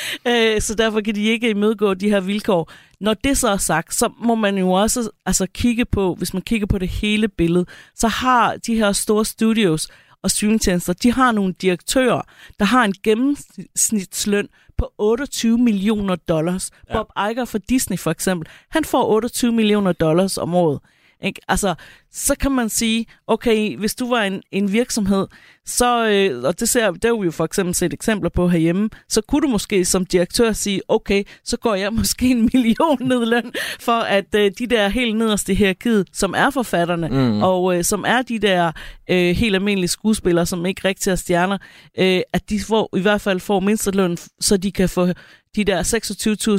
øh, 0.28 0.62
så 0.62 0.76
derfor 0.76 1.02
kan 1.02 1.16
de 1.16 1.24
ikke 1.24 1.50
imødegå 1.50 1.94
de 1.94 2.10
her 2.10 2.20
vilkår. 2.20 2.72
Når 3.00 3.14
det 3.14 3.38
så 3.38 3.48
er 3.48 3.58
sagt, 3.58 3.96
så 3.96 4.10
må 4.20 4.36
man 4.36 4.58
jo 4.58 4.72
også 4.72 5.10
altså, 5.26 5.48
kigge 5.54 5.86
på, 5.86 6.16
hvis 6.16 6.34
man 6.34 6.42
kigger 6.42 6.68
på 6.68 6.78
det 6.78 6.90
hele 6.90 7.28
billede, 7.28 7.66
så 7.96 8.08
har 8.08 8.58
de 8.58 8.76
her 8.76 8.92
store 8.92 9.26
studios 9.26 9.88
og 10.24 10.32
streamingtjenester, 10.32 10.94
de 10.94 11.12
har 11.12 11.32
nogle 11.32 11.54
direktører, 11.62 12.22
der 12.60 12.66
har 12.66 12.86
en 12.86 12.94
gennemsnitsløn 13.04 14.48
på 14.78 14.94
28 14.98 15.58
millioner 15.58 16.16
dollars. 16.16 16.72
Ja. 16.90 16.94
Bob 16.94 17.10
Iger 17.18 17.46
fra 17.46 17.60
Disney 17.70 18.00
for 18.00 18.12
eksempel, 18.12 18.50
han 18.70 18.86
får 18.86 19.04
28 19.04 19.52
millioner 19.52 19.92
dollars 19.92 20.38
om 20.38 20.56
året. 20.56 20.80
Ikke? 21.26 21.42
Altså, 21.48 21.76
så 22.12 22.36
kan 22.40 22.52
man 22.52 22.70
sige, 22.70 23.06
okay, 23.28 23.78
hvis 23.78 23.96
du 23.96 24.10
var 24.10 24.24
en, 24.24 24.42
en 24.52 24.72
virksomhed, 24.72 25.28
så, 25.66 26.08
øh, 26.08 26.44
og 26.44 26.60
det 26.60 26.70
ser 26.70 26.92
det 26.92 27.04
har 27.06 27.20
vi 27.20 27.26
jo 27.26 27.32
for 27.32 27.46
eksempel 27.46 27.76
set 27.76 27.94
eksempler 27.94 28.30
på 28.30 28.48
herhjemme, 28.48 28.90
så 29.10 29.22
kunne 29.22 29.42
du 29.42 29.48
måske 29.48 29.86
som 29.86 30.06
direktør 30.06 30.52
sige, 30.52 30.82
okay, 30.88 31.24
så 31.44 31.58
går 31.58 31.76
jeg 31.76 31.94
måske 32.00 32.30
en 32.30 32.50
million 32.54 32.98
ned 33.02 33.26
løn, 33.26 33.52
for 33.80 34.00
at 34.00 34.36
øh, 34.36 34.52
de 34.60 34.68
der 34.68 34.88
helt 34.88 35.18
nederste 35.18 35.54
her 35.54 35.74
kid, 35.74 36.06
som 36.14 36.34
er 36.38 36.50
forfatterne, 36.50 37.08
mm. 37.08 37.44
og 37.44 37.78
øh, 37.78 37.84
som 37.84 38.06
er 38.08 38.22
de 38.22 38.40
der 38.40 38.72
øh, 39.10 39.36
helt 39.36 39.56
almindelige 39.56 39.88
skuespillere, 39.88 40.46
som 40.46 40.66
ikke 40.66 40.82
rigtig 40.88 41.12
er 41.12 41.16
stjerner, 41.16 41.58
øh, 42.00 42.22
at 42.34 42.50
de 42.50 42.60
får, 42.68 42.98
i 42.98 43.02
hvert 43.02 43.22
fald 43.22 43.40
får 43.40 43.60
mindsteløn, 43.60 44.18
så 44.40 44.58
de 44.58 44.72
kan 44.72 44.90
få 44.90 45.08
de 45.56 45.64
der 45.64 45.84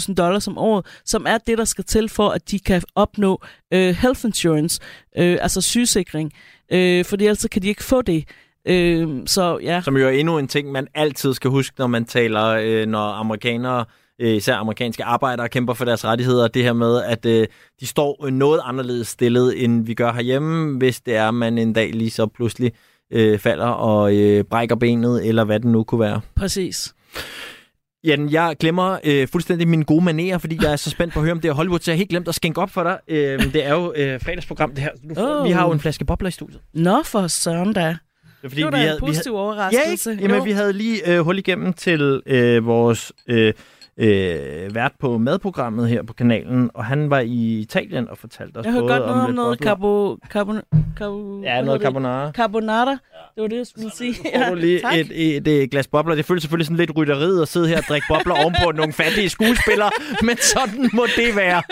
26.000 0.08 0.14
dollars 0.14 0.48
om 0.48 0.58
året, 0.58 0.86
som 1.04 1.26
er 1.28 1.38
det, 1.38 1.58
der 1.58 1.64
skal 1.64 1.84
til 1.84 2.08
for, 2.08 2.28
at 2.28 2.50
de 2.50 2.58
kan 2.58 2.82
opnå 2.94 3.42
øh, 3.72 3.94
health 3.94 4.24
insurance, 4.24 4.80
øh, 5.18 5.38
altså 5.40 5.60
sygesikring. 5.60 6.32
Øh, 6.72 7.04
fordi 7.04 7.24
ellers 7.24 7.46
kan 7.52 7.62
de 7.62 7.68
ikke 7.68 7.84
få 7.84 8.02
det. 8.02 8.24
Øh, 8.68 9.08
så 9.26 9.58
ja. 9.62 9.80
Som 9.84 9.96
jo 9.96 10.06
er 10.06 10.10
endnu 10.10 10.38
en 10.38 10.48
ting, 10.48 10.72
man 10.72 10.86
altid 10.94 11.34
skal 11.34 11.50
huske, 11.50 11.74
når 11.78 11.86
man 11.86 12.04
taler, 12.04 12.44
øh, 12.46 12.86
når 12.86 13.12
amerikanere 13.12 13.84
øh, 14.20 14.36
især 14.36 14.56
amerikanske 14.56 15.04
arbejdere 15.04 15.48
kæmper 15.48 15.74
for 15.74 15.84
deres 15.84 16.04
rettigheder, 16.04 16.48
det 16.48 16.62
her 16.62 16.72
med, 16.72 17.02
at 17.02 17.26
øh, 17.26 17.46
de 17.80 17.86
står 17.86 18.30
noget 18.30 18.60
anderledes 18.64 19.08
stillet, 19.08 19.64
end 19.64 19.86
vi 19.86 19.94
gør 19.94 20.12
herhjemme, 20.12 20.78
hvis 20.78 21.00
det 21.00 21.16
er, 21.16 21.28
at 21.28 21.34
man 21.34 21.58
en 21.58 21.72
dag 21.72 21.92
lige 21.92 22.10
så 22.10 22.26
pludselig 22.26 22.72
øh, 23.12 23.38
falder 23.38 23.66
og 23.66 24.16
øh, 24.16 24.44
brækker 24.44 24.76
benet, 24.76 25.28
eller 25.28 25.44
hvad 25.44 25.60
det 25.60 25.68
nu 25.68 25.84
kunne 25.84 26.00
være. 26.00 26.20
Præcis. 26.36 26.94
Jan, 28.06 28.30
jeg 28.30 28.56
glemmer 28.60 28.98
øh, 29.04 29.28
fuldstændig 29.28 29.68
mine 29.68 29.84
gode 29.84 30.04
manerer, 30.04 30.38
fordi 30.38 30.58
jeg 30.62 30.72
er 30.72 30.76
så 30.76 30.90
spændt 30.90 31.14
på 31.14 31.20
at 31.20 31.24
høre 31.24 31.32
om 31.32 31.40
det 31.40 31.48
er 31.48 31.52
Hollywood, 31.52 31.80
så 31.80 31.90
jeg 31.90 31.94
har 31.94 31.98
helt 31.98 32.10
glemt 32.10 32.28
at 32.28 32.34
skænke 32.34 32.60
op 32.60 32.70
for 32.70 32.82
dig. 32.82 32.98
Øh, 33.08 33.52
det 33.52 33.66
er 33.66 33.74
jo 33.74 33.92
øh, 33.96 34.20
fredagsprogram, 34.20 34.70
det 34.70 34.78
her. 34.78 34.90
Du 35.08 35.14
får, 35.14 35.40
oh. 35.40 35.46
Vi 35.46 35.50
har 35.50 35.66
jo 35.66 35.72
en 35.72 35.80
flaske 35.80 36.04
bobler 36.04 36.28
i 36.28 36.32
studiet. 36.32 36.60
Nå, 36.74 37.02
for 37.02 37.26
søren 37.26 37.72
da. 37.72 37.86
Det, 37.88 37.98
fordi 38.42 38.56
det 38.56 38.64
var 38.64 38.70
da 38.70 38.76
vi 38.76 38.82
havde, 38.82 38.94
en 38.94 39.00
positiv 39.00 39.32
vi 39.32 39.36
havde, 39.36 39.44
overraskelse. 39.44 40.10
Ja, 40.10 40.14
ikke? 40.14 40.22
Jamen, 40.22 40.36
jo. 40.36 40.42
vi 40.42 40.50
havde 40.50 40.72
lige 40.72 41.12
øh, 41.12 41.20
hul 41.20 41.38
igennem 41.38 41.72
til 41.72 42.22
øh, 42.26 42.66
vores 42.66 43.12
øh, 43.28 43.52
øh, 43.98 44.74
vært 44.74 44.92
på 45.00 45.18
madprogrammet 45.18 45.88
her 45.88 46.02
på 46.02 46.12
kanalen, 46.12 46.70
og 46.74 46.84
han 46.84 47.10
var 47.10 47.20
i 47.20 47.58
Italien 47.60 48.08
og 48.08 48.18
fortalte 48.18 48.56
os 48.56 48.64
Jeg 48.64 48.72
både 48.74 48.88
godt 48.88 49.00
noget 49.00 49.20
om, 49.20 49.26
om 49.26 49.34
noget 49.34 49.58
carbo, 49.58 50.16
carbo, 50.28 50.52
carbo, 50.96 51.42
Ja, 51.42 51.62
noget 51.62 51.82
carbonara. 51.82 52.30
Carbonara, 52.32 52.90
det 52.90 53.42
var 53.42 53.46
det, 53.46 53.56
jeg 53.56 53.66
skulle 53.66 53.90
sige. 53.96 54.14
Du 54.50 54.54
lige 54.54 54.80
tak. 54.84 54.94
et, 54.96 55.36
et, 55.36 55.48
et 55.48 55.70
glas 55.70 55.86
bobler. 55.86 56.14
Det 56.14 56.24
føles 56.24 56.42
selvfølgelig 56.42 56.66
sådan 56.66 56.76
lidt 56.76 56.96
rytteriet 56.96 57.42
at 57.42 57.48
sidde 57.48 57.68
her 57.68 57.78
og 57.78 57.84
drikke 57.88 58.06
bobler 58.08 58.34
ovenpå 58.34 58.72
nogle 58.72 58.92
fattige 58.92 59.28
skuespillere, 59.28 59.90
men 60.26 60.36
sådan 60.36 60.90
må 60.92 61.06
det 61.16 61.36
være. 61.36 61.62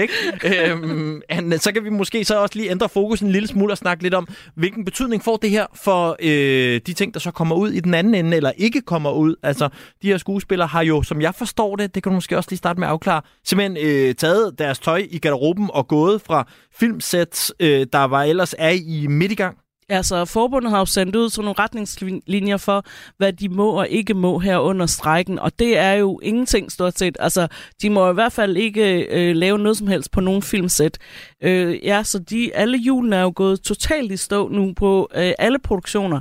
Ikke? 0.00 0.70
Øhm, 0.70 1.20
and, 1.28 1.52
så 1.58 1.72
kan 1.72 1.84
vi 1.84 1.90
måske 1.90 2.24
så 2.24 2.42
også 2.42 2.58
lige 2.58 2.70
ændre 2.70 2.88
fokus 2.88 3.20
en 3.20 3.30
lille 3.30 3.48
smule 3.48 3.72
og 3.72 3.78
snakke 3.78 4.02
lidt 4.02 4.14
om, 4.14 4.28
hvilken 4.54 4.84
betydning 4.84 5.22
får 5.24 5.36
det 5.36 5.50
her 5.50 5.66
for 5.74 6.16
øh, 6.22 6.80
de 6.86 6.92
ting, 6.92 7.14
der 7.14 7.20
så 7.20 7.30
kommer 7.30 7.56
ud 7.56 7.70
i 7.70 7.80
den 7.80 7.94
anden 7.94 8.14
ende, 8.14 8.36
eller 8.36 8.52
ikke 8.56 8.80
kommer 8.80 9.10
ud. 9.12 9.36
Altså, 9.42 9.68
de 10.02 10.08
her 10.08 10.18
skuespillere 10.18 10.68
har 10.68 10.82
jo, 10.82 11.02
som 11.02 11.20
jeg 11.20 11.34
forstår 11.34 11.73
det, 11.76 11.94
det 11.94 12.02
kan 12.02 12.10
du 12.10 12.14
måske 12.14 12.36
også 12.36 12.50
lige 12.50 12.58
starte 12.58 12.80
med 12.80 12.88
at 12.88 12.92
afklare, 12.92 13.22
simpelthen 13.44 13.76
øh, 13.86 14.14
taget 14.14 14.58
deres 14.58 14.78
tøj 14.78 15.06
i 15.10 15.18
garderoben 15.18 15.70
og 15.72 15.88
gået 15.88 16.20
fra 16.22 16.48
filmsæt, 16.72 17.52
øh, 17.60 17.86
der 17.92 18.04
var 18.04 18.22
ellers 18.22 18.54
er 18.58 18.70
i 18.86 19.06
midt 19.06 19.32
i 19.32 19.34
gang. 19.34 19.58
Altså, 19.88 20.24
forbundet 20.24 20.70
har 20.70 20.78
jo 20.78 20.86
sendt 20.86 21.16
ud 21.16 21.30
sådan 21.30 21.44
nogle 21.44 21.58
retningslinjer 21.58 22.56
for, 22.56 22.84
hvad 23.16 23.32
de 23.32 23.48
må 23.48 23.70
og 23.70 23.88
ikke 23.88 24.14
må 24.14 24.38
her 24.38 24.58
under 24.58 24.86
strækken, 24.86 25.38
og 25.38 25.58
det 25.58 25.78
er 25.78 25.92
jo 25.92 26.20
ingenting 26.22 26.72
stort 26.72 26.98
set. 26.98 27.16
Altså, 27.20 27.48
de 27.82 27.90
må 27.90 28.10
i 28.10 28.14
hvert 28.14 28.32
fald 28.32 28.56
ikke 28.56 29.06
øh, 29.10 29.36
lave 29.36 29.58
noget 29.58 29.76
som 29.76 29.86
helst 29.86 30.10
på 30.10 30.20
nogen 30.20 30.42
filmsæt. 30.42 30.98
Øh, 31.42 31.84
ja, 31.84 32.02
så 32.02 32.18
de, 32.18 32.54
alle 32.54 32.78
julene 32.78 33.16
er 33.16 33.22
jo 33.22 33.32
gået 33.36 33.60
totalt 33.60 34.12
i 34.12 34.16
stå 34.16 34.48
nu 34.48 34.72
på 34.76 35.08
øh, 35.14 35.32
alle 35.38 35.58
produktioner. 35.58 36.20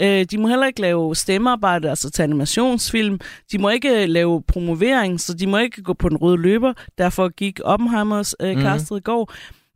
Øh, 0.00 0.24
de 0.24 0.38
må 0.38 0.48
heller 0.48 0.66
ikke 0.66 0.80
lave 0.80 1.16
stemmearbejde, 1.16 1.90
altså 1.90 2.10
til 2.10 2.22
animationsfilm. 2.22 3.20
De 3.52 3.58
må 3.58 3.68
ikke 3.68 4.06
lave 4.06 4.42
promovering, 4.42 5.20
så 5.20 5.34
de 5.34 5.46
må 5.46 5.58
ikke 5.58 5.82
gå 5.82 5.92
på 5.92 6.08
den 6.08 6.16
røde 6.16 6.36
løber. 6.36 6.72
Derfor 6.98 7.28
gik 7.28 7.60
Oppenheimers 7.64 8.34
øh, 8.40 8.56
mm. 8.56 8.96
i 8.96 9.00
går. 9.00 9.32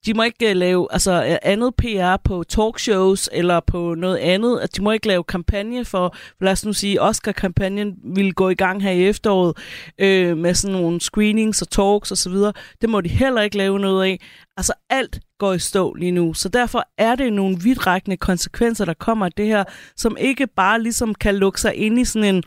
De 0.07 0.15
må 0.15 0.23
ikke 0.23 0.51
øh, 0.51 0.57
lave 0.57 0.89
altså, 0.91 1.25
øh, 1.25 1.37
andet 1.43 1.75
PR 1.75 2.17
på 2.25 2.45
talkshows 2.49 3.29
eller 3.33 3.61
på 3.61 3.95
noget 3.95 4.17
andet. 4.17 4.77
De 4.77 4.83
må 4.83 4.93
ikke 4.93 5.07
lave 5.07 5.25
kampagne 5.25 5.85
for, 5.85 6.17
lad 6.41 6.53
os 6.53 6.65
nu 6.65 6.73
sige, 6.73 7.03
Oscar-kampagnen 7.03 7.97
vil 8.15 8.35
gå 8.35 8.49
i 8.49 8.55
gang 8.55 8.83
her 8.83 8.91
i 8.91 9.09
efteråret 9.09 9.57
øh, 9.99 10.37
med 10.37 10.55
sådan 10.55 10.77
nogle 10.77 11.01
screenings 11.01 11.63
og 11.63 11.71
talks 11.71 12.13
osv. 12.13 12.35
Det 12.81 12.89
må 12.89 13.01
de 13.01 13.09
heller 13.09 13.43
ikke 13.43 13.57
lave 13.57 13.79
noget 13.79 14.05
af. 14.05 14.21
Altså 14.57 14.73
alt 14.91 15.21
går 15.39 15.53
i 15.53 15.59
stå 15.59 15.95
lige 15.95 16.13
nu. 16.13 16.35
Så 16.35 16.49
derfor 16.49 16.85
er 16.99 17.15
det 17.15 17.33
nogle 17.33 17.57
vidtrækkende 17.63 18.17
konsekvenser, 18.17 18.85
der 18.85 18.95
kommer 18.95 19.27
af 19.27 19.33
det 19.33 19.47
her, 19.47 19.65
som 19.97 20.17
ikke 20.21 20.47
bare 20.47 20.83
ligesom 20.83 21.15
kan 21.15 21.37
lukke 21.37 21.61
sig 21.61 21.75
ind 21.75 21.99
i 21.99 22.05
sådan 22.05 22.35
en 22.35 22.43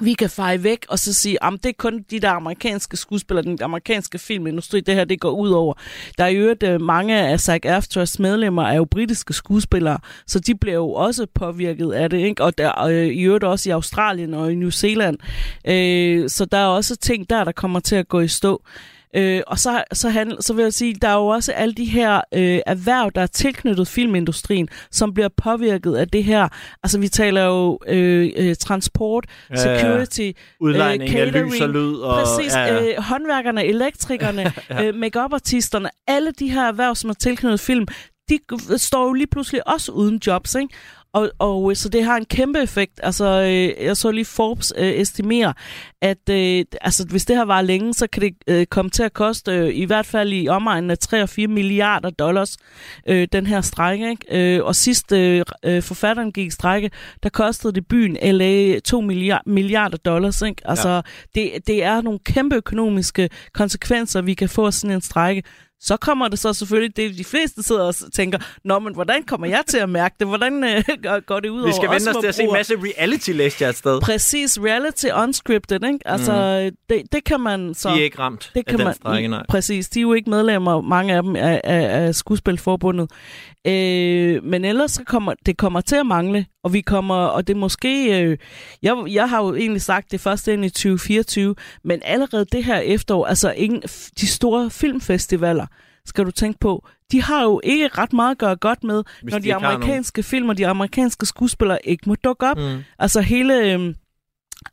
vi 0.00 0.12
kan 0.12 0.30
feje 0.30 0.62
væk 0.62 0.86
og 0.88 0.98
så 0.98 1.12
sige, 1.12 1.44
at 1.44 1.52
det 1.52 1.68
er 1.68 1.72
kun 1.78 2.04
de 2.10 2.20
der 2.20 2.30
amerikanske 2.30 2.96
skuespillere, 2.96 3.44
den 3.44 3.58
amerikanske 3.62 4.18
filmindustri, 4.18 4.80
det 4.80 4.94
her 4.94 5.04
det 5.04 5.20
går 5.20 5.30
ud 5.30 5.50
over. 5.50 5.74
Der 6.18 6.24
er 6.24 6.28
jo 6.28 6.40
øvrigt 6.40 6.62
øh, 6.62 6.80
mange 6.80 7.20
af 7.20 7.40
Zac 7.40 7.60
Afters 7.64 8.18
medlemmer 8.18 8.62
er 8.62 8.74
jo 8.74 8.84
britiske 8.84 9.32
skuespillere, 9.32 9.98
så 10.26 10.40
de 10.40 10.54
bliver 10.54 10.74
jo 10.74 10.92
også 10.92 11.26
påvirket 11.34 11.92
af 11.92 12.10
det, 12.10 12.18
ikke? 12.18 12.44
og 12.44 12.58
der 12.58 12.84
øh, 12.84 13.06
i 13.06 13.22
øvrigt 13.22 13.44
også 13.44 13.68
i 13.68 13.72
Australien 13.72 14.34
og 14.34 14.52
i 14.52 14.54
New 14.54 14.70
Zealand. 14.70 15.18
Øh, 15.66 16.30
så 16.30 16.44
der 16.44 16.58
er 16.58 16.66
også 16.66 16.96
ting 16.96 17.30
der, 17.30 17.44
der 17.44 17.52
kommer 17.52 17.80
til 17.80 17.96
at 17.96 18.08
gå 18.08 18.20
i 18.20 18.28
stå. 18.28 18.62
Øh, 19.14 19.42
og 19.46 19.58
så, 19.58 19.84
så, 19.92 20.08
handl, 20.08 20.36
så 20.40 20.54
vil 20.54 20.62
jeg 20.62 20.72
sige, 20.72 20.94
der 20.94 21.08
er 21.08 21.14
jo 21.14 21.26
også 21.26 21.52
alle 21.52 21.74
de 21.74 21.84
her 21.84 22.20
øh, 22.34 22.60
erhverv, 22.66 23.10
der 23.14 23.20
er 23.20 23.26
tilknyttet 23.26 23.88
filmindustrien, 23.88 24.68
som 24.90 25.14
bliver 25.14 25.28
påvirket 25.36 25.94
af 25.94 26.08
det 26.08 26.24
her. 26.24 26.48
Altså 26.82 26.98
vi 26.98 27.08
taler 27.08 27.44
jo 27.44 27.78
øh, 27.86 28.32
øh, 28.36 28.56
transport, 28.56 29.26
ja, 29.50 29.56
security, 29.56 30.20
ja. 30.20 30.32
udlejning 30.60 31.10
øh, 31.10 31.16
catering, 31.16 31.52
lys 31.52 31.60
og 31.60 31.68
lyd. 31.68 31.94
Og, 31.94 32.24
præcis, 32.24 32.54
ja, 32.54 32.74
ja. 32.74 32.84
Øh, 32.84 32.98
håndværkerne, 32.98 33.64
elektrikerne, 33.64 34.42
ja. 34.70 34.84
øh, 34.84 34.94
make-up-artisterne, 34.94 35.88
alle 36.06 36.32
de 36.38 36.50
her 36.50 36.68
erhverv, 36.68 36.94
som 36.94 37.10
er 37.10 37.14
tilknyttet 37.14 37.60
film, 37.60 37.86
de 38.28 38.38
står 38.78 39.06
jo 39.06 39.12
lige 39.12 39.26
pludselig 39.26 39.68
også 39.68 39.92
uden 39.92 40.20
jobs, 40.26 40.54
ikke? 40.54 40.74
Og, 41.14 41.30
og 41.38 41.70
øh, 41.70 41.76
så 41.76 41.88
det 41.88 42.04
har 42.04 42.16
en 42.16 42.24
kæmpe 42.24 42.62
effekt. 42.62 43.00
Altså, 43.02 43.24
øh, 43.24 43.84
jeg 43.84 43.96
så 43.96 44.10
lige 44.10 44.24
Forbes 44.24 44.72
øh, 44.76 44.88
estimere, 44.88 45.54
at 46.02 46.28
øh, 46.30 46.64
altså, 46.80 47.06
hvis 47.10 47.24
det 47.24 47.36
her 47.36 47.44
var 47.44 47.62
længe, 47.62 47.94
så 47.94 48.06
kan 48.06 48.22
det 48.22 48.34
øh, 48.46 48.66
komme 48.66 48.90
til 48.90 49.02
at 49.02 49.12
koste 49.12 49.52
øh, 49.52 49.74
i 49.74 49.84
hvert 49.84 50.06
fald 50.06 50.32
i 50.32 50.48
omegnen 50.48 50.90
af 50.90 50.98
3 50.98 51.22
og 51.22 51.28
4 51.28 51.48
milliarder 51.48 52.10
dollars, 52.10 52.56
øh, 53.08 53.28
den 53.32 53.46
her 53.46 53.60
strække. 53.60 54.10
Ikke? 54.10 54.56
Øh, 54.56 54.64
og 54.64 54.76
sidst 54.76 55.12
øh, 55.12 55.44
øh, 55.64 55.82
forfatteren 55.82 56.32
gik 56.32 56.46
i 56.46 56.50
strække, 56.50 56.90
der 57.22 57.28
kostede 57.28 57.72
det 57.72 57.86
byen 57.86 58.36
LA 58.36 58.78
2 58.80 59.00
milliard, 59.00 59.42
milliarder 59.46 59.96
dollars. 59.96 60.42
Ikke? 60.42 60.62
Altså, 60.64 60.88
ja. 60.88 61.00
det, 61.34 61.66
det 61.66 61.84
er 61.84 62.00
nogle 62.00 62.18
kæmpe 62.18 62.56
økonomiske 62.56 63.28
konsekvenser, 63.52 64.22
vi 64.22 64.34
kan 64.34 64.48
få 64.48 64.66
af 64.66 64.74
sådan 64.74 64.94
en 64.94 65.00
strække. 65.00 65.42
Så 65.84 65.96
kommer 65.96 66.28
det 66.28 66.38
så 66.38 66.52
selvfølgelig, 66.52 66.96
det 66.96 67.18
de 67.18 67.24
fleste 67.24 67.62
sidder 67.62 67.82
og 67.82 67.94
tænker, 68.12 68.38
Nå, 68.64 68.78
men 68.78 68.94
hvordan 68.94 69.22
kommer 69.22 69.46
jeg 69.46 69.62
til 69.66 69.78
at 69.78 69.88
mærke 69.88 70.14
det? 70.20 70.28
Hvordan 70.28 70.64
øh, 70.64 70.82
går 71.26 71.40
det 71.40 71.48
ud 71.48 71.60
over 71.60 71.66
Vi 71.66 71.72
skal 71.72 71.90
vende 71.90 72.10
os 72.10 72.16
til 72.20 72.26
at 72.26 72.34
se 72.34 72.42
en 72.42 72.52
masse 72.52 72.74
reality 72.76 73.30
læste 73.30 73.64
et 73.68 73.76
sted. 73.76 74.00
Præcis, 74.00 74.60
reality 74.60 75.06
unscripted, 75.22 75.84
ikke? 75.84 75.98
Altså, 76.04 76.70
mm. 76.70 76.76
det, 76.88 77.12
det 77.12 77.24
kan 77.24 77.40
man 77.40 77.74
så... 77.74 77.88
De 77.88 78.00
er 78.00 78.04
ikke 78.04 78.18
ramt 78.18 78.50
det 78.54 78.66
kan 78.66 78.80
af 78.80 78.86
man, 78.86 78.94
strække, 78.94 79.28
nej. 79.28 79.42
Præcis, 79.48 79.88
de 79.88 79.98
er 79.98 80.02
jo 80.02 80.12
ikke 80.12 80.30
medlemmer, 80.30 80.80
mange 80.80 81.14
af 81.14 81.22
dem, 81.22 81.36
af, 81.36 81.60
af, 81.64 82.06
af 82.06 82.14
skuespilforbundet. 82.14 83.10
Øh, 83.66 84.44
men 84.44 84.64
ellers 84.64 84.90
så 84.90 85.04
kommer 85.04 85.34
det 85.46 85.56
kommer 85.56 85.80
til 85.80 85.96
at 85.96 86.06
mangle, 86.06 86.46
og 86.64 86.72
vi 86.72 86.80
kommer, 86.80 87.14
og 87.14 87.46
det 87.46 87.56
måske, 87.56 88.22
øh, 88.22 88.38
jeg, 88.82 88.96
jeg 89.08 89.28
har 89.28 89.42
jo 89.42 89.54
egentlig 89.54 89.82
sagt 89.82 90.10
det 90.10 90.20
først 90.20 90.48
ind 90.48 90.64
i 90.64 90.68
2024, 90.68 91.54
men 91.84 92.00
allerede 92.04 92.44
det 92.44 92.64
her 92.64 92.78
efterår, 92.78 93.26
altså 93.26 93.52
ingen, 93.52 93.82
de 94.20 94.26
store 94.26 94.70
filmfestivaler, 94.70 95.66
skal 96.06 96.24
du 96.24 96.30
tænke 96.30 96.58
på, 96.58 96.86
de 97.12 97.22
har 97.22 97.42
jo 97.42 97.60
ikke 97.64 97.88
ret 97.98 98.12
meget 98.12 98.30
at 98.30 98.38
gøre 98.38 98.56
godt 98.56 98.84
med, 98.84 99.02
Hvis 99.22 99.32
når 99.32 99.38
de, 99.38 99.44
de 99.44 99.54
amerikanske 99.54 100.22
film 100.22 100.48
og 100.48 100.58
de 100.58 100.66
amerikanske 100.66 101.26
skuespillere 101.26 101.78
ikke 101.84 102.08
må 102.08 102.14
dukke 102.14 102.46
op. 102.46 102.56
Mm. 102.56 102.82
Altså 102.98 103.20
hele... 103.20 103.72
Øh, 103.72 103.94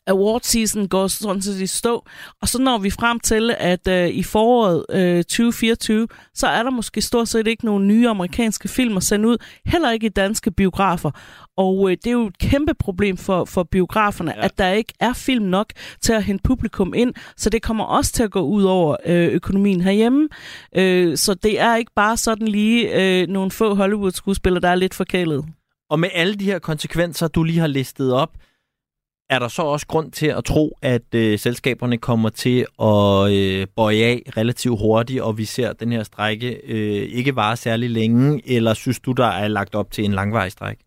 award 0.08 0.42
season 0.44 0.88
går 0.88 1.08
sådan 1.08 1.42
set 1.42 1.62
i 1.62 1.68
stå. 1.68 2.06
Og 2.42 2.48
så 2.48 2.62
når 2.62 2.78
vi 2.78 2.90
frem 2.90 3.20
til, 3.20 3.56
at 3.58 3.88
øh, 3.88 4.10
i 4.10 4.24
foråret 4.24 4.86
øh, 4.90 5.24
2024, 5.24 6.08
så 6.34 6.48
er 6.48 6.64
der 6.64 6.70
måske 6.70 7.02
stort 7.02 7.28
set 7.28 7.48
ikke 7.48 7.66
nogen 7.66 7.88
nye 7.88 8.10
amerikanske 8.10 8.68
film 8.68 8.98
at 8.98 9.04
sende 9.04 9.28
ud. 9.28 9.38
Heller 9.66 9.92
ikke 9.92 10.06
i 10.06 10.10
danske 10.10 10.52
biografer. 10.52 11.12
Og 11.58 11.92
øh, 11.92 11.98
det 11.98 12.08
er 12.08 12.12
jo 12.12 12.28
et 12.28 12.38
kæmpe 12.38 12.74
problem 12.74 13.18
for, 13.18 13.46
for 13.46 13.64
biograferne, 13.64 14.34
ja. 14.38 14.46
at 14.46 14.58
der 14.58 14.72
ikke 14.72 14.94
er 15.00 15.14
film 15.14 15.46
nok 15.46 15.68
til 16.02 16.14
at 16.14 16.24
hente 16.24 16.44
publikum 16.44 16.94
ind. 16.94 17.14
Så 17.38 17.50
det 17.50 17.62
kommer 17.62 17.84
også 17.84 18.12
til 18.12 18.24
at 18.24 18.32
gå 18.32 18.42
ud 18.42 18.64
over 18.64 18.96
øh, 19.06 19.28
økonomien 19.28 19.82
herhjemme. 19.82 20.30
Øh, 20.76 21.18
så 21.18 21.34
det 21.34 21.60
er 21.60 21.76
ikke 21.76 21.92
bare 21.96 22.18
sådan 22.18 22.48
lige 22.48 23.02
øh, 23.02 23.28
nogle 23.28 23.52
få 23.52 23.76
Hollywood-skuespillere, 23.76 24.62
der 24.62 24.70
er 24.70 24.76
lidt 24.76 24.94
forkælet. 24.94 25.46
Og 25.90 26.00
med 26.00 26.10
alle 26.14 26.36
de 26.36 26.46
her 26.46 26.60
konsekvenser, 26.60 27.28
du 27.28 27.44
lige 27.44 27.60
har 27.60 27.68
listet 27.68 28.14
op, 28.14 28.32
er 29.32 29.40
der 29.40 29.48
så 29.48 29.62
også 29.62 29.88
grund 29.88 30.12
til 30.12 30.28
at 30.28 30.44
tro, 30.44 30.78
at 30.82 31.16
øh, 31.16 31.40
selskaberne 31.40 31.98
kommer 31.98 32.30
til 32.30 32.66
at 32.82 33.32
øh, 33.32 33.68
bøje 33.76 34.04
af 34.04 34.24
relativt 34.38 34.80
hurtigt, 34.80 35.22
og 35.22 35.38
vi 35.38 35.46
ser 35.46 35.74
den 35.74 35.92
her 35.92 36.04
strække 36.04 36.62
øh, 36.68 37.10
ikke 37.18 37.36
vare 37.36 37.58
særlig 37.58 37.90
længe, 37.90 38.42
eller 38.46 38.74
synes 38.74 39.00
du, 39.00 39.12
der 39.12 39.26
er 39.28 39.48
lagt 39.48 39.76
op 39.76 39.92
til 39.92 40.06
en 40.06 40.14
langvarig 40.14 40.52
strække? 40.52 40.84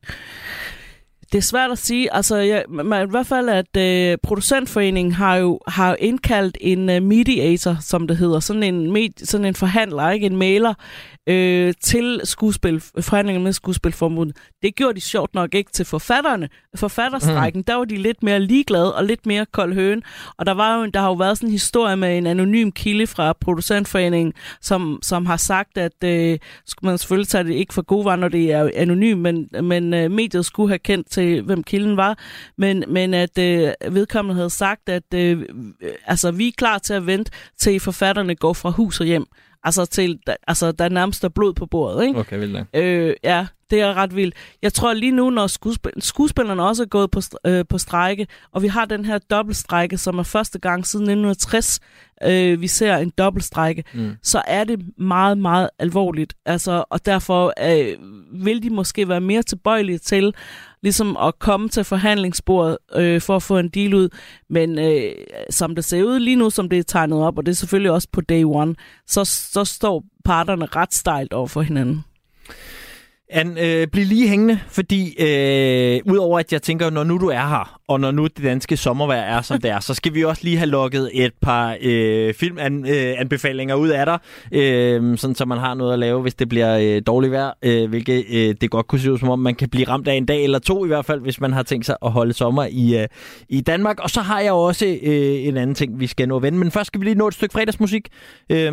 Det 1.35 1.41
er 1.41 1.43
svært 1.43 1.70
at 1.70 1.78
sige. 1.78 2.14
Altså, 2.14 2.37
ja, 2.37 2.62
man, 2.68 3.09
i 3.09 3.11
hvert 3.11 3.26
fald, 3.26 3.49
at 3.49 3.76
øh, 3.76 4.18
producentforeningen 4.22 5.12
har 5.12 5.37
jo 5.37 5.61
har 5.68 5.97
indkaldt 5.99 6.59
en 6.61 6.89
uh, 6.89 7.03
mediator, 7.03 7.76
som 7.80 8.07
det 8.07 8.16
hedder, 8.16 8.41
sådan 8.41 8.62
en, 8.62 8.93
med, 8.93 9.26
sådan 9.26 9.45
en 9.45 9.55
forhandler, 9.55 10.11
ikke 10.11 10.26
en 10.26 10.37
mailer, 10.37 10.74
øh, 11.26 11.74
til 11.80 12.20
skuespil, 12.24 12.82
forhandlinger 13.01 13.43
med 13.43 13.53
skuespilformuden. 13.53 14.32
Det 14.62 14.76
gjorde 14.76 14.95
de 14.95 15.01
sjovt 15.01 15.35
nok 15.35 15.55
ikke 15.55 15.70
til 15.70 15.85
forfatterne. 15.85 16.49
Forfatterstrækken, 16.76 17.61
mm. 17.61 17.64
der 17.64 17.74
var 17.74 17.85
de 17.85 17.97
lidt 17.97 18.22
mere 18.22 18.41
ligeglade 18.41 18.95
og 18.95 19.05
lidt 19.05 19.26
mere 19.26 19.47
kold 19.47 19.74
høen. 19.74 20.03
Og 20.39 20.47
der, 20.47 20.55
var 20.55 20.78
jo, 20.78 20.87
der 20.87 21.01
har 21.01 21.09
jo 21.09 21.14
været 21.14 21.37
sådan 21.37 21.49
en 21.49 21.53
historie 21.53 21.97
med 21.97 22.18
en 22.18 22.26
anonym 22.26 22.70
kilde 22.70 23.07
fra 23.07 23.32
producentforeningen, 23.32 24.32
som, 24.61 24.99
som 25.03 25.26
har 25.26 25.37
sagt, 25.37 25.78
at 25.78 26.05
øh, 26.05 26.39
man 26.82 26.99
selvfølgelig 26.99 27.28
tage 27.28 27.45
det 27.45 27.55
ikke 27.55 27.74
for 27.74 27.82
gode 27.82 28.05
var, 28.05 28.16
når 28.16 28.28
det 28.28 28.53
er 28.53 28.70
anonym, 28.74 29.18
men, 29.18 29.49
men 29.62 29.95
øh, 29.95 30.11
mediet 30.11 30.47
skulle 30.47 30.68
have 30.68 30.78
kendt 30.78 31.11
til, 31.11 31.24
hvem 31.45 31.62
kilden 31.62 31.97
var. 31.97 32.18
Men, 32.59 32.85
men 32.89 33.14
at 33.14 33.39
øh, 33.39 33.72
vedkommende 33.91 34.35
havde 34.35 34.51
sagt, 34.51 34.89
at 34.89 35.14
øh, 35.14 35.43
altså, 36.07 36.31
vi 36.31 36.49
er 36.49 36.53
klar 36.59 36.79
til 36.79 36.95
at 36.95 37.07
vente, 37.07 37.31
til 37.59 37.81
forfatterne 37.81 38.35
går 38.35 38.53
fra 38.53 38.70
hus 38.70 39.01
og 39.01 39.07
hjem. 39.07 39.27
Altså, 39.64 39.87
til, 39.87 40.18
altså 40.49 40.72
der 40.72 40.85
er 40.85 40.89
nærmest 40.89 41.22
der 41.22 41.29
blod 41.29 41.55
på 41.55 41.66
bordet, 41.66 42.07
ikke? 42.07 42.18
Okay, 42.18 42.39
vildt 42.39 42.66
øh, 42.75 43.14
Ja, 43.25 43.47
det 43.71 43.81
er 43.81 43.95
ret 43.95 44.17
vildt. 44.17 44.35
Jeg 44.62 44.73
tror 44.73 44.93
lige 44.93 45.12
nu, 45.12 45.31
når 45.31 45.47
skuespil- 45.47 46.01
skuespillerne 46.01 46.62
også 46.62 46.83
er 46.83 46.87
gået 46.87 47.11
på, 47.11 47.21
øh, 47.47 47.65
på 47.69 47.79
strække, 47.79 48.27
og 48.53 48.62
vi 48.62 48.69
har 48.69 48.85
den 48.85 49.05
her 49.05 49.19
dobbeltstrække, 49.19 49.99
som 49.99 50.19
er 50.19 50.23
første 50.23 50.59
gang 50.59 50.87
siden 50.87 51.05
1960, 51.05 51.81
øh, 52.23 52.61
vi 52.61 52.67
ser 52.67 52.97
en 52.97 53.12
dobbeltstrække, 53.19 53.85
mm. 53.95 54.12
så 54.23 54.43
er 54.47 54.65
det 54.65 54.99
meget, 54.99 55.39
meget 55.39 55.71
alvorligt. 55.79 56.35
Altså, 56.47 56.85
og 56.91 57.07
derfor 57.07 57.53
øh, 57.62 57.97
vil 58.45 58.62
de 58.62 58.71
måske 58.71 59.09
være 59.09 59.21
mere 59.21 59.43
tilbøjelige 59.43 59.99
til 59.99 60.35
ligesom 60.83 61.17
at 61.17 61.39
komme 61.39 61.69
til 61.69 61.85
forhandlingsbordet 61.85 62.79
øh, 62.95 63.21
for 63.21 63.37
at 63.37 63.43
få 63.43 63.59
en 63.59 63.69
deal 63.69 63.95
ud. 63.95 64.09
Men 64.51 64.79
øh, 64.79 65.12
som 65.51 65.75
det 65.75 65.85
ser 65.85 66.03
ud 66.03 66.19
lige 66.19 66.37
nu, 66.37 66.51
som 66.51 66.69
det 66.69 66.79
er 66.79 66.83
tegnet 66.83 67.19
op, 67.19 67.39
og 67.39 67.47
det 67.47 67.53
er 67.53 67.57
selvfølgelig 67.57 67.91
også 67.91 68.09
på 68.12 68.21
day 68.21 68.45
one, 68.45 68.75
så, 69.07 69.25
så 69.25 69.65
står 69.65 70.05
parterne 70.25 70.67
ret 70.67 70.95
stejlt 70.95 71.33
over 71.33 71.47
for 71.47 71.62
hinanden. 71.62 72.05
An, 73.31 73.59
øh, 73.59 73.87
bliv 73.87 74.05
lige 74.05 74.29
hængende, 74.29 74.61
fordi 74.68 75.14
øh, 75.18 76.01
udover 76.12 76.39
at 76.39 76.53
jeg 76.53 76.62
tænker, 76.62 76.91
når 76.91 77.05
nu 77.05 77.18
du 77.18 77.29
er 77.29 77.47
her, 77.49 77.81
og 77.89 78.01
når 78.01 78.11
nu 78.11 78.27
det 78.27 78.45
danske 78.45 78.77
sommervejr 78.77 79.20
er, 79.20 79.43
som 79.43 79.61
det 79.61 79.70
er, 79.70 79.81
så 79.81 79.95
skal 79.95 80.14
vi 80.14 80.25
også 80.25 80.45
lige 80.45 80.57
have 80.57 80.66
lukket 80.66 81.11
et 81.12 81.33
par 81.43 81.77
øh, 81.81 82.35
filmanbefalinger 82.35 83.77
øh, 83.77 83.83
ud 83.83 83.89
af 83.89 84.07
dig, 84.07 84.18
øh, 84.53 85.18
sådan 85.18 85.35
så 85.35 85.45
man 85.45 85.59
har 85.59 85.75
noget 85.75 85.93
at 85.93 85.99
lave, 85.99 86.22
hvis 86.22 86.35
det 86.35 86.49
bliver 86.49 86.79
øh, 86.79 87.03
dårligt 87.07 87.33
vejr, 87.33 87.53
øh, 87.62 87.89
hvilket 87.89 88.25
øh, 88.31 88.55
det 88.61 88.70
godt 88.70 88.87
kunne 88.87 88.99
se 88.99 89.12
ud 89.12 89.18
som 89.18 89.29
om, 89.29 89.39
man 89.39 89.55
kan 89.55 89.68
blive 89.68 89.89
ramt 89.89 90.09
af 90.09 90.14
en 90.14 90.27
dag 90.27 90.45
eller 90.45 90.59
to 90.59 90.85
i 90.85 90.89
hvert 90.89 91.05
fald, 91.05 91.20
hvis 91.20 91.41
man 91.41 91.53
har 91.53 91.62
tænkt 91.62 91.87
sig 91.87 91.97
at 92.05 92.11
holde 92.11 92.33
sommer 92.33 92.66
i, 92.70 93.01
øh, 93.03 93.09
i 93.49 93.61
Danmark. 93.61 93.99
Og 94.01 94.11
så 94.11 94.20
har 94.20 94.41
jeg 94.41 94.53
også 94.53 94.87
øh, 95.03 95.47
en 95.47 95.57
anden 95.57 95.75
ting, 95.75 96.01
vi 96.01 96.07
skal 96.07 96.29
nå 96.29 96.37
at 96.37 96.43
vende, 96.43 96.59
men 96.59 96.70
først 96.70 96.87
skal 96.87 97.01
vi 97.01 97.05
lige 97.05 97.14
nå 97.14 97.29
et 97.29 97.35
stykke 97.35 97.53
fredagsmusik. 97.53 98.09
Øh, 98.51 98.72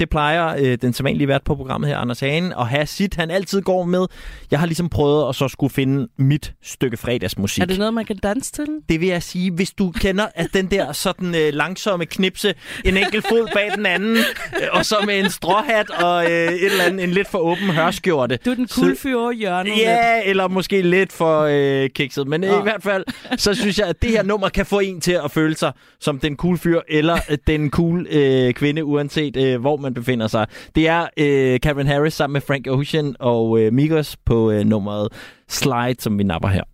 det 0.00 0.10
plejer 0.10 0.56
øh, 0.58 0.78
den 0.82 0.92
sædvanlige 0.92 1.28
vært 1.28 1.42
på 1.44 1.54
programmet 1.54 1.88
her, 1.88 1.98
Anders 1.98 2.20
Hagen, 2.20 2.52
at 2.58 2.66
have 2.66 2.86
sit, 2.86 3.14
han 3.14 3.30
altid 3.30 3.62
går 3.62 3.84
med. 3.92 4.06
Jeg 4.50 4.58
har 4.58 4.66
ligesom 4.66 4.88
prøvet 4.88 5.28
at 5.28 5.34
så 5.34 5.48
skulle 5.48 5.72
finde 5.72 6.08
mit 6.18 6.54
stykke 6.62 6.96
fredagsmusik. 6.96 7.62
Er 7.62 7.66
det 7.66 7.78
noget, 7.78 7.94
man 7.94 8.04
kan 8.04 8.16
danse 8.16 8.52
til? 8.52 8.66
Det 8.88 9.00
vil 9.00 9.08
jeg 9.08 9.22
sige, 9.22 9.50
hvis 9.50 9.70
du 9.70 9.90
kender 9.90 10.26
at 10.34 10.48
den 10.54 10.66
der 10.66 10.92
sådan 10.92 11.34
øh, 11.34 11.54
langsomme 11.54 12.06
knipse, 12.06 12.54
en 12.84 12.96
enkelt 12.96 13.26
fod 13.28 13.48
bag 13.54 13.70
den 13.76 13.86
anden, 13.86 14.16
øh, 14.16 14.68
og 14.72 14.86
så 14.86 14.96
med 15.06 15.18
en 15.18 15.30
stråhat 15.30 15.90
og 15.90 16.24
øh, 16.24 16.30
et 16.30 16.64
eller 16.64 16.84
andet, 16.84 17.04
en 17.04 17.10
lidt 17.10 17.28
for 17.28 17.38
åben 17.38 17.70
hørskjorte. 17.70 18.38
Du 18.44 18.50
er 18.50 18.54
den 18.54 18.68
cool 18.68 18.96
fyr 18.96 19.16
over 19.16 19.32
hjørnet. 19.32 19.72
Ja, 19.78 20.16
lidt. 20.16 20.30
eller 20.30 20.48
måske 20.48 20.82
lidt 20.82 21.12
for 21.12 21.40
øh, 21.50 21.90
kikset. 21.90 22.28
Men 22.28 22.44
øh, 22.44 22.58
i 22.58 22.62
hvert 22.62 22.82
fald, 22.82 23.04
så 23.36 23.54
synes 23.54 23.78
jeg, 23.78 23.88
at 23.88 24.02
det 24.02 24.10
her 24.10 24.22
nummer 24.22 24.48
kan 24.48 24.66
få 24.66 24.78
en 24.78 25.00
til 25.00 25.18
at 25.24 25.30
føle 25.30 25.56
sig 25.56 25.72
som 26.00 26.18
den 26.18 26.36
cool 26.36 26.58
fyr, 26.58 26.80
eller 26.88 27.16
den 27.46 27.70
cool 27.70 28.06
øh, 28.10 28.52
kvinde, 28.52 28.84
uanset 28.84 29.36
øh, 29.36 29.60
hvor 29.60 29.76
man 29.76 29.94
befinder 29.94 30.26
sig. 30.26 30.46
Det 30.74 30.88
er 30.88 31.06
øh, 31.16 31.60
Kevin 31.60 31.86
Harris 31.86 32.14
sammen 32.14 32.32
med 32.32 32.40
Frank 32.40 32.66
Ocean 32.66 33.16
og 33.18 33.60
øh, 33.60 33.72
Migos 33.82 34.16
på 34.16 34.50
øh, 34.50 34.64
nummeret 34.64 35.08
Slide, 35.48 35.94
som 35.98 36.18
vi 36.18 36.24
napper 36.24 36.48
her. 36.48 36.71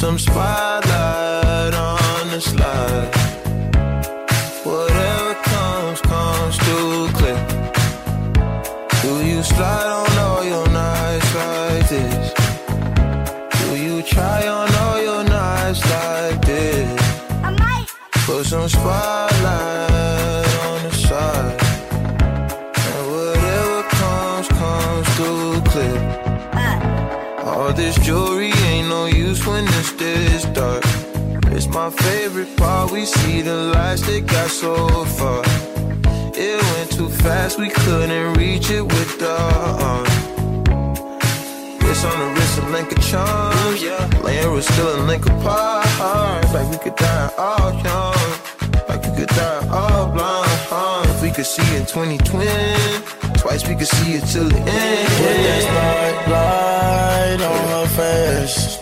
some 0.00 0.18
spotlight 0.18 1.74
on 1.74 2.30
the 2.30 2.40
slide. 2.40 3.12
Whatever 4.64 5.34
comes, 5.52 6.00
comes 6.00 6.56
too 6.66 7.08
clear. 7.18 7.40
Do 9.02 9.12
you 9.30 9.42
slide 9.42 9.90
on 10.00 10.12
all 10.24 10.42
your 10.42 10.66
nights 10.70 11.34
like 11.34 11.86
this? 11.90 12.32
Do 13.60 13.76
you 13.76 14.00
try 14.00 14.48
on 14.48 14.74
all 14.82 15.02
your 15.02 15.22
nights 15.22 15.82
like 15.94 16.40
this? 16.46 16.88
I 17.44 17.50
might 17.50 17.86
put 18.24 18.46
some 18.46 18.70
spotlight 18.70 20.50
on 20.66 20.78
the 20.86 20.92
side. 21.08 21.60
And 22.88 23.04
whatever 23.12 23.82
comes, 24.00 24.48
comes 24.48 25.06
too 25.18 25.60
clear. 25.70 25.98
Uh. 26.54 27.44
All 27.44 27.72
this 27.74 27.96
joy. 27.96 28.29
my 31.72 31.90
favorite 31.90 32.56
part. 32.56 32.90
We 32.90 33.04
see 33.04 33.42
the 33.42 33.56
lights 33.74 34.02
that 34.02 34.26
got 34.26 34.50
so 34.50 35.04
far. 35.18 35.42
It 36.34 36.62
went 36.72 36.92
too 36.92 37.08
fast, 37.08 37.58
we 37.58 37.68
couldn't 37.70 38.34
reach 38.34 38.70
it 38.70 38.82
with 38.82 39.18
the 39.18 39.30
uh, 39.30 39.86
arm. 39.88 40.04
Wrist 41.80 42.04
on 42.04 42.18
the 42.18 42.28
wrist, 42.34 42.58
a 42.58 42.68
link 42.70 42.92
of 42.92 43.02
charms. 43.02 43.82
Laying 44.24 44.52
was 44.52 44.66
still 44.66 45.00
a 45.00 45.02
link 45.04 45.26
apart. 45.26 45.86
Like 46.54 46.70
we 46.70 46.78
could 46.78 46.96
die 46.96 47.30
all 47.38 47.72
young, 47.84 48.30
like 48.88 49.02
we 49.04 49.16
could 49.16 49.28
die 49.28 49.68
all 49.70 50.10
blind. 50.12 51.10
If 51.10 51.22
we 51.22 51.30
could 51.30 51.46
see 51.46 51.76
in 51.76 51.84
2020, 51.86 53.38
twice 53.38 53.68
we 53.68 53.74
could 53.76 53.86
see 53.86 54.14
it 54.14 54.24
till 54.26 54.48
the 54.48 54.58
end. 54.58 55.08
Put 55.18 55.36
that 55.46 55.62
spotlight 56.26 57.40
on 57.42 57.68
her 57.68 57.86
face. 57.96 58.79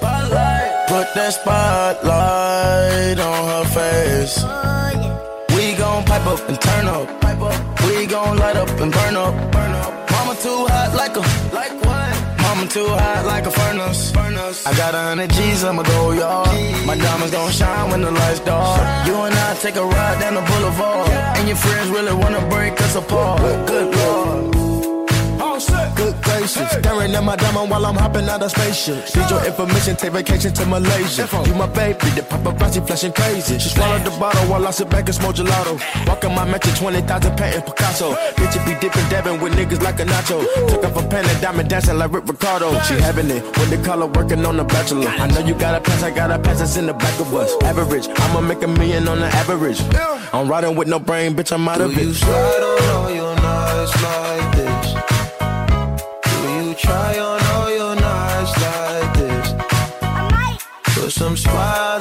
Put 0.88 1.12
that 1.14 1.34
spotlight 1.34 3.18
on 3.20 3.40
her 3.52 3.64
face. 3.76 4.42
We 5.54 5.74
gon' 5.76 6.02
pipe 6.04 6.26
up 6.26 6.40
and 6.48 6.58
turn 6.58 6.86
up. 6.86 7.06
We 7.86 8.06
gon' 8.06 8.38
light 8.38 8.56
up 8.56 8.70
and 8.80 8.90
burn 8.90 9.14
up. 9.14 9.34
Mama 10.10 10.34
too 10.40 10.64
hot 10.64 10.94
like 10.96 11.14
a 11.14 11.20
like 11.54 11.74
what? 11.84 12.40
Mama 12.40 12.66
too 12.68 12.88
hot 12.88 13.26
like 13.26 13.44
a 13.44 13.50
furnace. 13.50 14.14
I 14.66 14.74
got 14.76 14.94
a 14.94 14.98
hundred 14.98 15.30
G's, 15.30 15.62
I'ma 15.62 15.82
go 15.82 16.12
y'all. 16.12 16.46
My 16.86 16.96
diamonds 16.96 17.32
gon' 17.34 17.52
shine 17.52 17.90
when 17.90 18.00
the 18.00 18.10
lights 18.10 18.40
dark. 18.40 19.06
You 19.06 19.14
and 19.14 19.34
I 19.34 19.54
take 19.56 19.76
a 19.76 19.84
ride 19.84 20.20
down 20.20 20.36
the 20.36 20.40
boulevard, 20.40 21.10
and 21.36 21.48
your 21.48 21.58
friends 21.58 21.90
really 21.90 22.14
wanna 22.14 22.40
break 22.48 22.80
us 22.80 22.94
apart. 22.96 23.42
Good 23.66 23.94
lord 23.94 24.87
good 25.98 26.14
graces. 26.22 26.70
Staring 26.70 27.14
at 27.14 27.24
my 27.24 27.36
diamond 27.36 27.70
while 27.70 27.84
I'm 27.84 27.96
hopping 27.96 28.28
out 28.28 28.42
of 28.42 28.50
spaceship. 28.50 29.02
Need 29.14 29.30
your 29.30 29.44
information, 29.44 29.96
take 29.96 30.12
vacation 30.12 30.52
to 30.54 30.64
Malaysia. 30.66 31.28
You 31.46 31.54
my 31.54 31.66
baby, 31.66 32.08
the 32.16 32.22
paparazzi 32.22 32.80
flashing 32.86 33.12
crazy. 33.12 33.58
She 33.58 33.68
swallowed 33.68 34.04
the 34.04 34.10
bottle 34.22 34.46
while 34.50 34.66
I 34.66 34.70
sit 34.70 34.88
back 34.88 35.06
and 35.06 35.14
smoke 35.14 35.34
gelato. 35.36 35.74
Walking 36.06 36.34
my 36.34 36.44
mansion, 36.44 36.74
20,000 36.74 37.36
patent 37.36 37.66
Picasso. 37.66 38.14
Bitch, 38.38 38.56
it 38.56 38.64
be 38.64 38.74
dipping, 38.80 39.08
dabbing 39.10 39.40
with 39.40 39.52
niggas 39.54 39.82
like 39.82 39.98
a 40.00 40.04
nacho. 40.04 40.38
Took 40.68 40.84
off 40.84 41.04
a 41.04 41.08
pen 41.08 41.24
and 41.28 41.40
diamond 41.42 41.68
dancing 41.68 41.98
like 41.98 42.12
Rick 42.12 42.28
Ricardo. 42.28 42.70
She 42.82 42.94
having 42.94 43.30
it 43.30 43.42
with 43.58 43.70
the 43.70 43.78
color 43.84 44.06
working 44.06 44.44
on 44.46 44.56
the 44.56 44.64
bachelor. 44.64 45.08
I 45.08 45.26
know 45.26 45.40
you 45.40 45.54
got 45.54 45.74
a 45.74 45.80
pass, 45.80 46.02
I 46.02 46.10
got 46.10 46.30
a 46.30 46.38
pass 46.38 46.60
that's 46.60 46.76
in 46.76 46.86
the 46.86 46.94
back 46.94 47.18
of 47.20 47.34
us. 47.34 47.50
Average, 47.64 48.08
I'ma 48.08 48.40
make 48.40 48.62
a 48.62 48.68
million 48.68 49.08
on 49.08 49.18
the 49.20 49.26
average. 49.26 49.80
I'm 50.32 50.48
riding 50.48 50.76
with 50.76 50.88
no 50.88 50.98
brain, 50.98 51.34
bitch, 51.34 51.52
I'm 51.52 51.68
out 51.68 51.78
Do 51.78 51.84
of 51.84 51.98
it. 51.98 52.04
You 52.04 52.12
slide 52.14 52.62
on 52.62 52.96
all 52.96 53.10
your 53.10 53.34
nights 53.36 54.02
like 54.02 54.56
this. 54.56 54.77
some 61.18 61.36
spot 61.36 61.97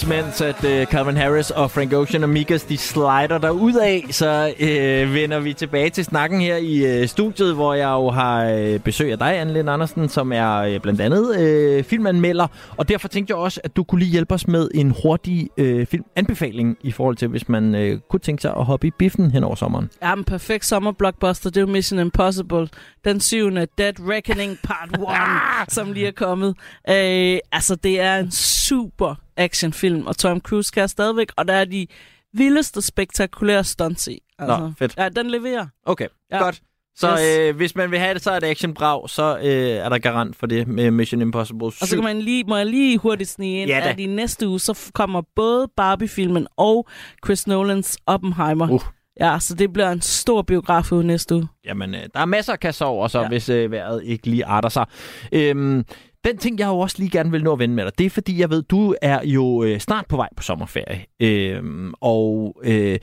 Yes, 0.00 0.06
mens 0.06 0.40
at 0.40 0.64
uh, 0.64 0.84
Calvin 0.84 1.16
Harris 1.16 1.50
og 1.50 1.70
Frank 1.70 1.92
Ocean 1.92 2.22
og 2.22 2.28
Mikas, 2.28 2.62
de 2.62 2.78
slider 2.78 3.38
der 3.38 3.50
ud 3.50 3.74
af, 3.74 4.06
så 4.10 4.54
uh, 4.60 5.14
vender 5.14 5.40
vi 5.40 5.52
tilbage 5.52 5.90
til 5.90 6.04
snakken 6.04 6.40
her 6.40 6.56
i 6.56 7.02
uh, 7.02 7.08
studiet, 7.08 7.54
hvor 7.54 7.74
jeg 7.74 7.88
jo 7.88 8.10
har 8.10 8.52
uh, 8.54 8.80
besøg 8.80 9.12
af 9.12 9.18
dig, 9.18 9.38
Anne 9.40 9.52
Lind 9.52 9.70
Andersen, 9.70 10.08
som 10.08 10.32
er 10.32 10.74
uh, 10.74 10.80
blandt 10.82 11.00
andet 11.00 11.78
uh, 11.78 11.84
filmanmelder, 11.84 12.46
og 12.76 12.88
derfor 12.88 13.08
tænkte 13.08 13.32
jeg 13.32 13.38
også, 13.38 13.60
at 13.64 13.76
du 13.76 13.84
kunne 13.84 13.98
lige 13.98 14.10
hjælpe 14.10 14.34
os 14.34 14.48
med 14.48 14.68
en 14.74 14.94
hurtig 15.02 15.48
uh, 15.58 15.86
filmanbefaling 15.86 16.76
i 16.82 16.92
forhold 16.92 17.16
til, 17.16 17.28
hvis 17.28 17.48
man 17.48 17.74
uh, 17.74 18.00
kunne 18.10 18.20
tænke 18.20 18.42
sig 18.42 18.54
at 18.56 18.64
hoppe 18.64 18.86
i 18.86 18.90
biffen 18.98 19.30
hen 19.30 19.44
over 19.44 19.54
sommeren. 19.54 19.90
Ja, 20.02 20.12
en 20.12 20.24
perfekt 20.24 20.66
sommerblockbuster, 20.66 21.50
det 21.50 21.56
er 21.56 21.60
jo 21.60 21.66
Mission 21.66 22.00
Impossible. 22.00 22.68
Den 23.04 23.20
syvende 23.20 23.66
Dead 23.78 23.94
Reckoning 23.98 24.58
Part 24.62 24.88
1, 25.66 25.72
som 25.72 25.92
lige 25.92 26.06
er 26.06 26.12
kommet. 26.12 26.54
Øh, 26.88 27.38
altså, 27.52 27.74
det 27.74 28.00
er 28.00 28.16
en 28.16 28.30
super 28.70 29.14
actionfilm, 29.36 30.06
og 30.06 30.16
Tom 30.16 30.40
Cruise 30.40 30.70
kan 30.74 30.88
stadigvæk, 30.88 31.28
og 31.36 31.48
der 31.48 31.54
er 31.54 31.64
de 31.64 31.86
vildeste 32.32 32.82
spektakulære 32.82 33.64
stunts 33.64 34.06
i. 34.08 34.18
Altså, 34.38 34.56
Nå, 34.58 34.72
fedt. 34.78 34.94
Ja, 34.98 35.08
den 35.08 35.30
leverer. 35.30 35.66
Okay, 35.86 36.06
Ja. 36.32 36.38
godt. 36.38 36.60
Så 36.96 37.10
Yes. 37.12 37.38
øh, 37.50 37.56
hvis 37.56 37.76
man 37.76 37.90
vil 37.90 37.98
have 37.98 38.14
det, 38.14 38.22
så 38.22 38.30
er 38.30 38.40
det 38.40 38.46
actionbrag, 38.46 39.10
så 39.10 39.38
øh, 39.38 39.44
er 39.52 39.88
der 39.88 39.98
garant 39.98 40.36
for 40.36 40.46
det 40.46 40.68
med 40.68 40.90
Mission 40.90 41.20
Impossible 41.20 41.72
7. 41.72 41.82
Og 41.82 41.88
så 41.88 41.94
kan 41.96 42.04
man 42.04 42.20
lige, 42.20 42.44
må 42.44 42.56
jeg 42.56 42.66
lige 42.66 42.98
hurtigt 42.98 43.30
snige 43.30 43.60
ind, 43.62 43.70
Ja 43.70 43.80
da. 43.80 43.88
at 43.90 44.00
i 44.00 44.06
næste 44.06 44.48
uge, 44.48 44.60
så 44.60 44.90
kommer 44.94 45.22
både 45.36 45.68
Barbie-filmen 45.76 46.46
og 46.56 46.88
Chris 47.24 47.46
Nolans 47.46 47.98
Oppenheimer. 48.06 48.70
Uh. 48.70 48.80
Ja, 49.20 49.38
så 49.40 49.54
det 49.54 49.72
bliver 49.72 49.90
en 49.90 50.00
stor 50.00 50.42
biograf 50.42 50.92
ude 50.92 51.06
næste 51.06 51.34
uge. 51.34 51.48
Jamen, 51.64 51.94
øh, 51.94 52.00
der 52.14 52.20
er 52.20 52.24
masser 52.24 52.52
af 52.52 52.60
kasser 52.60 52.84
over, 52.84 53.08
så 53.08 53.20
ja. 53.20 53.28
hvis 53.28 53.48
øh, 53.48 53.70
vejret 53.70 54.02
ikke 54.04 54.26
lige 54.30 54.44
arter 54.44 54.68
sig. 54.68 54.86
Øhm, 55.32 55.84
den 56.24 56.38
ting, 56.38 56.58
jeg 56.58 56.66
jo 56.66 56.78
også 56.78 56.96
lige 56.98 57.10
gerne 57.10 57.30
vil 57.30 57.44
nå 57.44 57.52
at 57.52 57.58
vende 57.58 57.74
med 57.74 57.84
dig, 57.84 57.98
det 57.98 58.06
er 58.06 58.10
fordi, 58.10 58.40
jeg 58.40 58.50
ved, 58.50 58.62
du 58.62 58.94
er 59.02 59.20
jo 59.24 59.64
øh, 59.64 59.78
snart 59.78 60.06
på 60.08 60.16
vej 60.16 60.28
på 60.36 60.42
sommerferie. 60.42 61.04
Øh, 61.20 61.62
og 62.00 62.56
øh, 62.64 62.98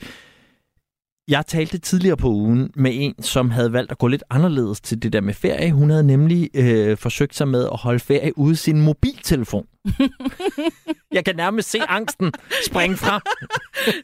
jeg 1.28 1.46
talte 1.46 1.78
tidligere 1.78 2.16
på 2.16 2.28
ugen 2.28 2.70
med 2.74 2.90
en, 2.94 3.22
som 3.22 3.50
havde 3.50 3.72
valgt 3.72 3.90
at 3.90 3.98
gå 3.98 4.06
lidt 4.06 4.24
anderledes 4.30 4.80
til 4.80 5.02
det 5.02 5.12
der 5.12 5.20
med 5.20 5.34
ferie. 5.34 5.72
Hun 5.72 5.90
havde 5.90 6.06
nemlig 6.06 6.50
øh, 6.54 6.96
forsøgt 6.96 7.34
sig 7.34 7.48
med 7.48 7.64
at 7.64 7.78
holde 7.78 8.00
ferie 8.00 8.38
ude 8.38 8.56
sin 8.56 8.80
mobiltelefon. 8.80 9.66
jeg 11.12 11.24
kan 11.24 11.36
nærmest 11.36 11.70
se 11.70 11.78
angsten 11.88 12.32
springe 12.66 12.96
frem. 12.96 13.20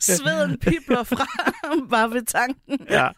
Sveden 0.00 0.58
pibler 0.58 1.02
fra 1.02 1.26
bare 1.90 2.10
ved 2.10 2.22
tanken. 2.22 2.78
Ja. 2.90 3.08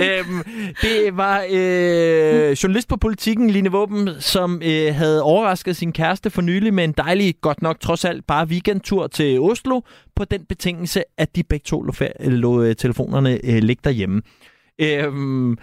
øhm, 0.00 0.42
det 0.82 1.16
var 1.16 1.44
øh, 1.50 2.50
journalist 2.52 2.88
på 2.88 2.96
politikken, 2.96 3.50
Line 3.50 3.70
Våben, 3.70 4.10
som 4.20 4.62
øh, 4.64 4.94
havde 4.94 5.22
overrasket 5.22 5.76
sin 5.76 5.92
kæreste 5.92 6.30
for 6.30 6.42
nylig 6.42 6.74
med 6.74 6.84
en 6.84 6.92
dejlig, 6.92 7.34
godt 7.40 7.62
nok 7.62 7.80
trods 7.80 8.04
alt, 8.04 8.26
bare 8.26 8.46
weekendtur 8.46 9.06
til 9.06 9.40
Oslo, 9.40 9.80
på 10.18 10.24
den 10.24 10.44
betingelse, 10.52 11.00
at 11.18 11.36
de 11.36 11.42
begge 11.42 11.64
to 11.64 11.82
lå, 11.82 11.92
øh, 12.20 12.32
lå 12.32 12.62
øh, 12.62 12.76
telefonerne 12.76 13.32
øh, 13.48 13.58
ligge 13.68 13.82
derhjemme. 13.84 14.22
Øhm, 14.86 15.58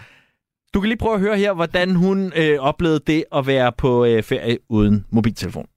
du 0.74 0.80
kan 0.80 0.88
lige 0.88 1.04
prøve 1.04 1.14
at 1.14 1.20
høre 1.26 1.36
her, 1.44 1.52
hvordan 1.52 1.88
hun 2.04 2.18
øh, 2.42 2.58
oplevede 2.70 3.02
det 3.12 3.24
at 3.38 3.46
være 3.46 3.72
på 3.72 3.90
øh, 4.04 4.22
ferie 4.22 4.58
uden 4.68 5.06
mobiltelefon. 5.10 5.68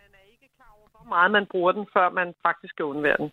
Man 0.00 0.10
er 0.20 0.24
ikke 0.32 0.48
klar 0.56 0.72
over, 0.78 0.88
hvor 0.96 1.08
meget 1.14 1.30
man 1.30 1.46
bruger 1.50 1.72
den, 1.72 1.86
før 1.94 2.10
man 2.10 2.28
faktisk 2.46 2.72
skal 2.74 2.84
undvære 2.84 3.16
den. 3.22 3.30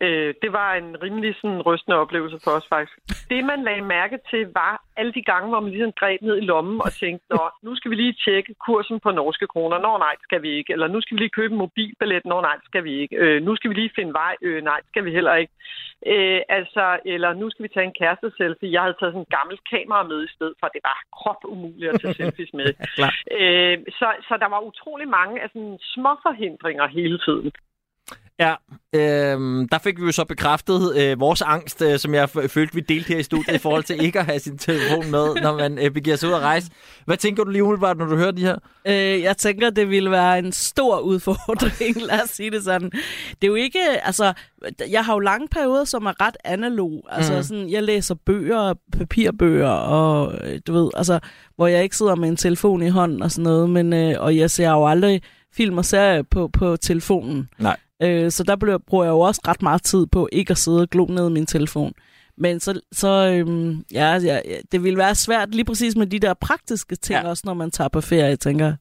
Øh, 0.00 0.34
det 0.42 0.52
var 0.52 0.74
en 0.74 1.02
rimelig 1.02 1.34
sådan, 1.40 1.62
rystende 1.62 1.96
oplevelse 1.96 2.38
for 2.44 2.50
os 2.50 2.66
faktisk. 2.68 2.96
Det, 3.30 3.44
man 3.44 3.62
lagde 3.62 3.82
mærke 3.82 4.18
til, 4.30 4.42
var 4.54 4.82
alle 4.96 5.12
de 5.12 5.22
gange, 5.22 5.48
hvor 5.48 5.60
man 5.60 5.70
ligesom 5.70 5.92
greb 5.92 6.22
ned 6.22 6.36
i 6.36 6.48
lommen 6.52 6.80
og 6.86 6.92
tænkte, 6.92 7.24
Nå, 7.30 7.44
nu 7.62 7.76
skal 7.76 7.90
vi 7.90 7.96
lige 7.96 8.16
tjekke 8.24 8.54
kursen 8.66 9.00
på 9.00 9.10
norske 9.10 9.46
kroner. 9.46 9.78
Nå, 9.78 9.98
nej, 9.98 10.14
skal 10.22 10.42
vi 10.42 10.50
ikke. 10.58 10.72
Eller 10.72 10.88
nu 10.88 11.00
skal 11.00 11.14
vi 11.14 11.20
lige 11.20 11.36
købe 11.38 11.52
en 11.52 11.58
mobilbillet. 11.58 12.24
Nå, 12.24 12.40
nej, 12.40 12.56
skal 12.64 12.84
vi 12.84 12.92
ikke. 13.02 13.16
Øh, 13.16 13.42
nu 13.42 13.56
skal 13.56 13.70
vi 13.70 13.74
lige 13.74 13.92
finde 13.98 14.12
vej. 14.12 14.34
Øh, 14.42 14.64
nej, 14.64 14.80
skal 14.88 15.04
vi 15.04 15.10
heller 15.12 15.34
ikke. 15.34 15.52
Øh, 16.06 16.40
altså, 16.48 16.98
eller 17.04 17.32
nu 17.32 17.50
skal 17.50 17.62
vi 17.62 17.68
tage 17.74 17.86
en 17.86 17.98
kæresteselfie. 18.00 18.72
Jeg 18.72 18.82
havde 18.82 18.96
taget 18.98 19.12
sådan 19.12 19.26
en 19.26 19.36
gammel 19.38 19.58
kamera 19.72 20.02
med 20.02 20.24
i 20.24 20.32
stedet 20.34 20.54
for. 20.60 20.66
Det 20.66 20.80
var 20.84 20.98
krop 21.18 21.40
umuligt 21.44 21.90
at 21.92 22.00
tage 22.00 22.14
selfies 22.14 22.52
med. 22.52 22.68
Klar. 22.96 23.12
Øh, 23.38 23.78
så, 23.98 24.08
så 24.28 24.34
der 24.42 24.48
var 24.54 24.60
utrolig 24.70 25.08
mange 25.08 25.42
af 25.42 25.48
sådan 25.52 25.78
små 25.94 26.12
forhindringer 26.26 26.86
hele 26.86 27.18
tiden. 27.26 27.52
Ja, 28.40 28.54
øhm, 28.92 29.68
der 29.68 29.78
fik 29.78 30.00
vi 30.00 30.04
jo 30.04 30.12
så 30.12 30.24
bekræftet 30.24 30.96
øh, 30.96 31.20
vores 31.20 31.42
angst, 31.42 31.82
øh, 31.82 31.98
som 31.98 32.14
jeg 32.14 32.30
følte, 32.30 32.74
vi 32.74 32.80
delte 32.80 33.08
her 33.08 33.18
i 33.18 33.22
studiet, 33.22 33.54
i 33.54 33.58
forhold 33.58 33.84
til 33.84 34.04
ikke 34.04 34.18
at 34.18 34.24
have 34.24 34.38
sin 34.38 34.58
telefon 34.58 35.10
med, 35.10 35.34
når 35.42 35.56
man 35.56 35.78
øh, 35.78 35.90
begiver 35.90 36.16
sig 36.16 36.28
ud 36.28 36.34
at 36.34 36.40
rejse. 36.40 36.70
Hvad 37.04 37.16
tænker 37.16 37.44
du 37.44 37.50
lige 37.50 37.64
umiddelbart, 37.64 37.98
når 37.98 38.06
du 38.06 38.16
hører 38.16 38.30
de 38.30 38.40
her? 38.40 38.56
Øh, 38.86 39.22
jeg 39.22 39.36
tænker, 39.36 39.70
det 39.70 39.90
ville 39.90 40.10
være 40.10 40.38
en 40.38 40.52
stor 40.52 40.98
udfordring, 40.98 42.02
lad 42.10 42.22
os 42.22 42.30
sige 42.30 42.50
det 42.50 42.64
sådan. 42.64 42.90
Det 42.90 43.44
er 43.44 43.48
jo 43.48 43.54
ikke, 43.54 43.80
altså, 44.02 44.32
jeg 44.90 45.04
har 45.04 45.12
jo 45.12 45.18
lange 45.18 45.48
perioder, 45.48 45.84
som 45.84 46.06
er 46.06 46.20
ret 46.20 46.36
analog. 46.44 47.04
Altså, 47.10 47.36
mm. 47.36 47.42
sådan, 47.42 47.70
jeg 47.70 47.82
læser 47.82 48.14
bøger, 48.14 48.74
papirbøger, 48.98 49.70
og 49.70 50.34
øh, 50.44 50.60
du 50.66 50.72
ved, 50.72 50.90
altså, 50.96 51.18
hvor 51.56 51.66
jeg 51.66 51.82
ikke 51.82 51.96
sidder 51.96 52.14
med 52.14 52.28
en 52.28 52.36
telefon 52.36 52.82
i 52.82 52.88
hånden 52.88 53.22
og 53.22 53.30
sådan 53.30 53.44
noget, 53.44 53.70
men, 53.70 53.92
øh, 53.92 54.14
og 54.18 54.36
jeg 54.36 54.50
ser 54.50 54.70
jo 54.70 54.86
aldrig 54.86 55.22
film 55.52 55.78
og 55.78 55.84
serier 55.84 56.22
på, 56.22 56.48
på 56.48 56.76
telefonen. 56.76 57.48
Nej. 57.58 57.76
Øh, 58.02 58.30
så 58.30 58.44
der 58.44 58.56
bliver, 58.56 58.78
bruger 58.78 59.04
jeg 59.04 59.10
jo 59.10 59.20
også 59.20 59.40
ret 59.48 59.62
meget 59.62 59.82
tid 59.82 60.06
på 60.06 60.28
ikke 60.32 60.50
at 60.50 60.58
sidde 60.58 60.80
og 60.82 60.88
glo 60.88 61.06
ned 61.06 61.30
i 61.30 61.32
min 61.32 61.46
telefon. 61.46 61.92
Men 62.36 62.60
så, 62.60 62.80
så 62.92 63.08
øhm, 63.08 63.84
ja, 63.92 64.12
ja, 64.14 64.40
ja, 64.44 64.56
det 64.72 64.84
vil 64.84 64.96
være 64.96 65.14
svært 65.14 65.54
lige 65.54 65.64
præcis 65.64 65.96
med 65.96 66.06
de 66.06 66.18
der 66.18 66.34
praktiske 66.34 66.96
ting, 66.96 67.20
ja. 67.22 67.28
også 67.28 67.42
når 67.46 67.54
man 67.54 67.70
tager 67.70 67.88
på 67.88 68.00
ferie, 68.00 68.36
tænker 68.36 68.64
jeg. 68.64 68.76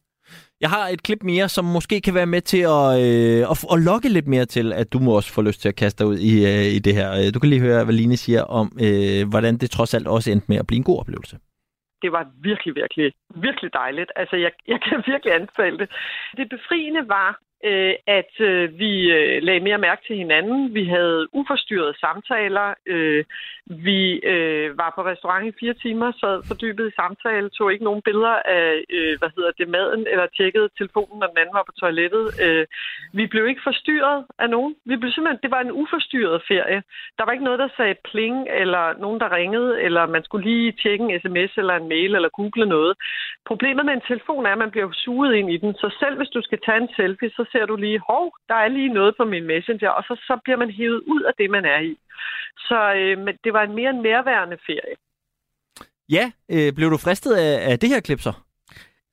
Jeg 0.61 0.69
har 0.69 0.87
et 0.87 1.03
klip 1.03 1.23
mere, 1.23 1.49
som 1.49 1.65
måske 1.65 2.01
kan 2.01 2.13
være 2.13 2.25
med 2.25 2.41
til 2.41 2.57
at, 2.61 2.89
øh, 3.05 3.51
at, 3.51 3.65
at 3.73 3.79
lokke 3.79 4.09
lidt 4.09 4.27
mere 4.27 4.45
til, 4.45 4.73
at 4.73 4.93
du 4.93 4.99
må 4.99 5.11
også 5.15 5.33
få 5.33 5.41
lyst 5.41 5.61
til 5.61 5.69
at 5.69 5.75
kaste 5.75 6.03
dig 6.03 6.07
ud 6.07 6.17
i, 6.17 6.45
øh, 6.45 6.65
i 6.75 6.79
det 6.79 6.93
her. 6.95 7.11
Øh, 7.11 7.33
Du 7.33 7.39
kan 7.39 7.49
lige 7.49 7.61
høre, 7.61 7.83
hvad 7.83 7.93
Line 7.93 8.17
siger 8.17 8.41
om, 8.43 8.77
øh, 8.81 9.29
hvordan 9.29 9.57
det 9.57 9.71
trods 9.71 9.93
alt 9.93 10.07
også 10.07 10.31
endte 10.31 10.45
med 10.49 10.57
at 10.57 10.67
blive 10.67 10.77
en 10.77 10.83
god 10.83 10.99
oplevelse. 10.99 11.37
det 12.01 12.11
var 12.11 12.23
virkelig, 12.49 12.75
virkelig, 12.75 13.13
virkelig 13.35 13.69
dejligt. 13.73 14.11
Altså, 14.15 14.35
jeg, 14.35 14.51
jeg 14.67 14.79
kan 14.87 14.97
virkelig 15.11 15.33
anbefale 15.39 15.77
det. 15.77 15.89
Det 16.37 16.45
befriende 16.55 17.01
var, 17.07 17.29
øh, 17.63 17.95
at 18.07 18.33
øh, 18.39 18.79
vi 18.79 19.11
øh, 19.11 19.43
lagde 19.43 19.59
mere 19.59 19.77
mærke 19.77 20.01
til 20.07 20.15
hinanden. 20.15 20.73
Vi 20.73 20.83
havde 20.85 21.27
uforstyrrede 21.33 21.99
samtaler. 21.99 22.73
Øh, 22.85 23.25
vi 23.69 24.19
øh, 24.33 24.77
var 24.77 24.93
på 24.95 25.01
restaurant 25.05 25.47
i 25.47 25.57
fire 25.59 25.73
timer, 25.73 26.11
sad 26.11 26.43
fordybet 26.47 26.87
i 26.87 26.95
samtale, 26.95 27.49
tog 27.49 27.73
ikke 27.73 27.83
nogen 27.83 28.01
billeder 28.01 28.37
af, 28.57 28.83
øh, 28.89 29.19
hvad 29.19 29.29
hedder 29.35 29.51
det, 29.57 29.67
maden, 29.69 30.07
eller 30.11 30.27
tjekkede 30.37 30.69
telefonen, 30.77 31.19
når 31.19 31.27
den 31.27 31.37
anden 31.37 31.57
var 31.59 31.63
på 31.67 31.71
toilettet. 31.79 32.25
Øh, 32.45 32.65
vi 33.13 33.27
blev 33.27 33.47
ikke 33.47 33.61
forstyrret 33.63 34.25
af 34.39 34.49
nogen. 34.49 34.75
Vi 34.85 34.95
blev 34.95 35.11
simpelthen, 35.11 35.43
det 35.43 35.51
var 35.51 35.61
en 35.61 35.71
uforstyrret 35.71 36.41
ferie. 36.47 36.83
Der 37.17 37.23
var 37.25 37.31
ikke 37.31 37.43
noget, 37.43 37.59
der 37.59 37.69
sagde 37.77 37.95
pling, 38.09 38.47
eller 38.61 38.83
nogen, 39.03 39.19
der 39.19 39.35
ringede, 39.35 39.81
eller 39.81 40.05
man 40.05 40.23
skulle 40.23 40.45
lige 40.49 40.71
tjekke 40.81 41.03
en 41.05 41.19
sms 41.21 41.57
eller 41.57 41.75
en 41.75 41.89
mail, 41.89 42.15
eller 42.15 42.29
google 42.29 42.65
noget. 42.65 42.93
Problemet 43.45 43.85
med 43.85 43.93
en 43.93 44.07
telefon 44.07 44.45
er, 44.45 44.51
at 44.51 44.57
man 44.57 44.71
bliver 44.71 44.91
suget 44.91 45.35
ind 45.35 45.49
i 45.51 45.57
den, 45.57 45.73
så 45.73 45.87
selv 45.99 46.17
hvis 46.17 46.29
du 46.35 46.41
skal 46.41 46.59
tage 46.65 46.81
en 46.81 46.89
selfie, 46.95 47.29
så 47.29 47.43
ser 47.51 47.65
du 47.65 47.75
lige, 47.75 47.99
hov, 48.09 48.25
der 48.49 48.55
er 48.55 48.67
lige 48.67 48.93
noget 48.93 49.13
på 49.17 49.23
min 49.25 49.45
messenger, 49.47 49.89
og 49.89 50.03
så, 50.03 50.13
så 50.27 50.39
bliver 50.43 50.57
man 50.57 50.71
hævet 50.71 51.01
ud 51.13 51.21
af 51.21 51.33
det, 51.37 51.49
man 51.49 51.65
er 51.65 51.79
i. 51.79 51.97
Så 52.67 52.93
øh, 52.93 53.17
men 53.25 53.33
det 53.43 53.53
var 53.53 53.63
en 53.63 53.75
mere 53.75 53.93
nærværende 53.93 54.57
ferie. 54.65 54.95
Ja, 56.09 56.31
øh, 56.51 56.73
blev 56.73 56.89
du 56.91 56.97
fristet 56.97 57.35
af, 57.35 57.71
af 57.71 57.79
det 57.79 57.89
her 57.89 57.99
klip 57.99 58.19
så? 58.21 58.33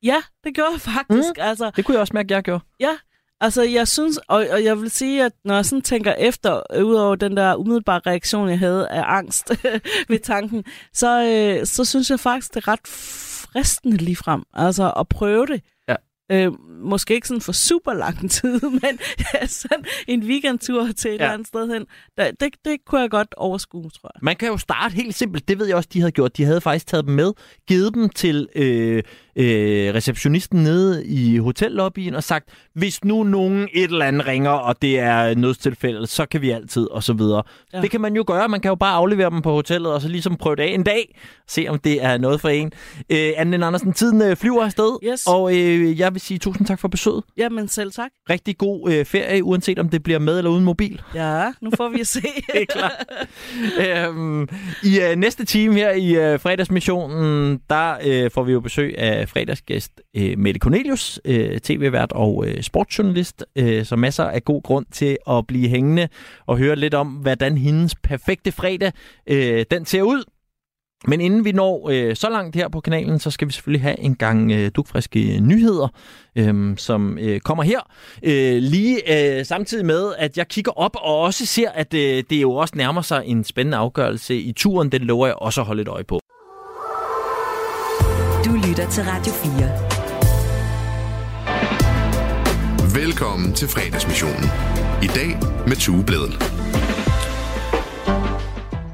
Ja, 0.03 0.17
det 0.43 0.55
gjorde 0.55 0.71
jeg 0.71 0.81
faktisk. 0.81 1.33
Mm. 1.37 1.43
Altså, 1.49 1.71
Det 1.75 1.85
kunne 1.85 1.93
jeg 1.93 2.01
også 2.01 2.13
mærke, 2.13 2.33
jeg 2.33 2.43
gjorde. 2.43 2.63
Ja, 2.79 2.93
altså 3.41 3.63
jeg 3.63 3.87
synes, 3.87 4.17
og, 4.17 4.45
og 4.51 4.63
jeg 4.63 4.77
vil 4.77 4.91
sige, 4.91 5.25
at 5.25 5.31
når 5.43 5.55
jeg 5.55 5.65
sådan 5.65 5.81
tænker 5.81 6.13
efter, 6.13 6.61
øh, 6.75 6.85
udover 6.85 7.15
den 7.15 7.37
der 7.37 7.55
umiddelbare 7.55 8.01
reaktion, 8.07 8.49
jeg 8.49 8.59
havde 8.59 8.89
af 8.89 9.03
angst 9.05 9.65
ved 10.09 10.19
tanken, 10.19 10.63
så, 10.93 11.09
øh, 11.23 11.65
så 11.65 11.85
synes 11.85 12.09
jeg 12.09 12.19
faktisk, 12.19 12.53
det 12.53 12.67
er 12.67 12.71
ret 12.71 12.87
fristende 12.87 13.97
lige 13.97 14.15
frem, 14.15 14.43
altså 14.53 14.93
at 14.99 15.09
prøve 15.09 15.45
det. 15.45 15.61
Øh, 16.31 16.51
måske 16.83 17.13
ikke 17.13 17.27
sådan 17.27 17.41
for 17.41 17.51
super 17.51 17.93
lang 17.93 18.31
tid, 18.31 18.61
men 18.81 18.99
ja, 19.33 19.45
sådan 19.45 19.85
en 20.07 20.23
weekendtur 20.23 20.87
til 20.91 21.11
et 21.11 21.17
ja. 21.19 21.23
eller 21.23 21.33
andet 21.33 21.47
sted 21.47 21.73
hen. 21.73 21.85
Det, 22.17 22.39
det, 22.39 22.53
det 22.65 22.77
kunne 22.85 23.01
jeg 23.01 23.09
godt 23.09 23.33
overskue, 23.37 23.89
tror 23.89 24.11
jeg. 24.15 24.19
Man 24.21 24.35
kan 24.35 24.47
jo 24.47 24.57
starte 24.57 24.95
helt 24.95 25.15
simpelt. 25.15 25.47
Det 25.47 25.59
ved 25.59 25.67
jeg 25.67 25.75
også, 25.75 25.89
de 25.93 25.99
havde 25.99 26.11
gjort. 26.11 26.37
De 26.37 26.43
havde 26.43 26.61
faktisk 26.61 26.87
taget 26.87 27.05
dem 27.05 27.13
med, 27.13 27.33
givet 27.67 27.93
dem 27.93 28.09
til 28.09 28.47
øh, 28.55 29.03
øh, 29.37 29.93
receptionisten 29.93 30.63
nede 30.63 31.05
i 31.05 31.37
hotellobbyen 31.37 32.15
og 32.15 32.23
sagt, 32.23 32.49
hvis 32.73 33.03
nu 33.03 33.23
nogen 33.23 33.67
et 33.73 33.83
eller 33.83 34.05
andet 34.05 34.27
ringer, 34.27 34.49
og 34.49 34.81
det 34.81 34.99
er 34.99 35.35
nødstilfælde, 35.35 36.07
så 36.07 36.25
kan 36.25 36.41
vi 36.41 36.49
altid, 36.49 36.91
og 36.91 37.03
så 37.03 37.13
videre. 37.13 37.43
Ja. 37.73 37.81
Det 37.81 37.91
kan 37.91 38.01
man 38.01 38.15
jo 38.15 38.23
gøre. 38.27 38.47
Man 38.47 38.59
kan 38.59 38.69
jo 38.69 38.75
bare 38.75 38.93
aflevere 38.93 39.29
dem 39.29 39.41
på 39.41 39.51
hotellet, 39.51 39.93
og 39.93 40.01
så 40.01 40.07
ligesom 40.07 40.35
prøve 40.35 40.55
det 40.55 40.63
af 40.63 40.67
en 40.67 40.83
dag, 40.83 41.15
se 41.47 41.65
om 41.69 41.79
det 41.79 42.03
er 42.03 42.17
noget 42.17 42.41
for 42.41 42.49
en. 42.49 42.71
Øh, 43.09 43.31
Anne 43.37 43.65
Andersen, 43.65 43.93
tiden 43.93 44.21
øh, 44.21 44.35
flyver 44.35 44.63
afsted, 44.63 44.97
yes. 45.03 45.27
og 45.27 45.55
øh, 45.55 45.99
jeg 45.99 46.13
vil 46.13 46.21
sige 46.21 46.37
tusind 46.37 46.67
tak 46.67 46.79
for 46.79 46.87
besøget. 46.87 47.23
Jamen 47.37 47.67
selv 47.67 47.91
tak. 47.91 48.11
Rigtig 48.29 48.57
god 48.57 48.91
øh, 48.91 49.05
ferie, 49.05 49.43
uanset 49.43 49.79
om 49.79 49.89
det 49.89 50.03
bliver 50.03 50.19
med 50.19 50.37
eller 50.37 50.51
uden 50.51 50.63
mobil. 50.63 51.01
Ja, 51.15 51.51
nu 51.61 51.71
får 51.77 51.89
vi 51.89 51.99
at 51.99 52.07
se. 52.07 52.21
det 52.53 52.61
er 52.61 52.65
klart. 52.65 53.05
øhm, 54.07 54.47
I 54.83 54.99
øh, 54.99 55.15
næste 55.15 55.45
time 55.45 55.73
her 55.73 55.91
i 55.91 56.15
øh, 56.15 56.39
fredagsmissionen, 56.39 57.61
der 57.69 57.95
øh, 58.03 58.31
får 58.31 58.43
vi 58.43 58.51
jo 58.51 58.59
besøg 58.59 58.97
af 58.97 59.26
Øh, 59.27 59.31
fredagsgæst 59.31 60.01
øh, 60.17 60.37
Mette 60.37 60.59
Cornelius, 60.59 61.19
øh, 61.25 61.59
tv-vært 61.59 62.11
og 62.11 62.47
øh, 62.47 62.61
sportsjournalist, 62.61 63.45
øh, 63.55 63.85
så 63.85 63.95
masser 63.95 64.23
af 64.23 64.43
god 64.43 64.63
grund 64.63 64.85
til 64.91 65.17
at 65.29 65.47
blive 65.47 65.69
hængende 65.69 66.07
og 66.45 66.57
høre 66.57 66.75
lidt 66.75 66.93
om, 66.93 67.07
hvordan 67.07 67.57
hendes 67.57 67.95
perfekte 67.95 68.51
fredag 68.51 68.91
øh, 69.27 69.65
den 69.71 69.85
ser 69.85 70.01
ud. 70.01 70.23
Men 71.07 71.21
inden 71.21 71.45
vi 71.45 71.51
når 71.51 71.89
øh, 71.89 72.15
så 72.15 72.29
langt 72.29 72.55
her 72.55 72.67
på 72.67 72.79
kanalen, 72.79 73.19
så 73.19 73.31
skal 73.31 73.47
vi 73.47 73.53
selvfølgelig 73.53 73.81
have 73.81 73.99
en 73.99 74.15
gang 74.15 74.51
øh, 74.51 74.71
dukfriske 74.75 75.39
nyheder, 75.39 75.87
øh, 76.35 76.77
som 76.77 77.17
øh, 77.17 77.39
kommer 77.39 77.63
her. 77.63 77.79
Øh, 78.23 78.57
lige 78.57 79.37
øh, 79.39 79.45
samtidig 79.45 79.85
med, 79.85 80.13
at 80.17 80.37
jeg 80.37 80.47
kigger 80.47 80.71
op 80.71 80.95
og 80.95 81.19
også 81.21 81.45
ser, 81.45 81.69
at 81.69 81.93
øh, 81.93 82.23
det 82.29 82.41
jo 82.41 82.51
også 82.51 82.73
nærmer 82.77 83.01
sig 83.01 83.23
en 83.25 83.43
spændende 83.43 83.77
afgørelse 83.77 84.35
i 84.35 84.51
turen. 84.51 84.91
Den 84.91 85.01
lover 85.01 85.27
jeg 85.27 85.35
også 85.35 85.61
at 85.61 85.67
holde 85.67 85.81
et 85.81 85.87
øje 85.87 86.03
på. 86.03 86.19
Du 88.47 88.53
lytter 88.53 88.89
til 88.89 89.03
Radio 89.03 89.33
4. 89.33 89.43
Velkommen 93.03 93.53
til 93.53 93.67
fredagsmissionen. 93.67 94.43
I 95.03 95.07
dag 95.07 95.27
med 95.67 95.75
Tue 95.75 96.03
Bledel. 96.05 96.33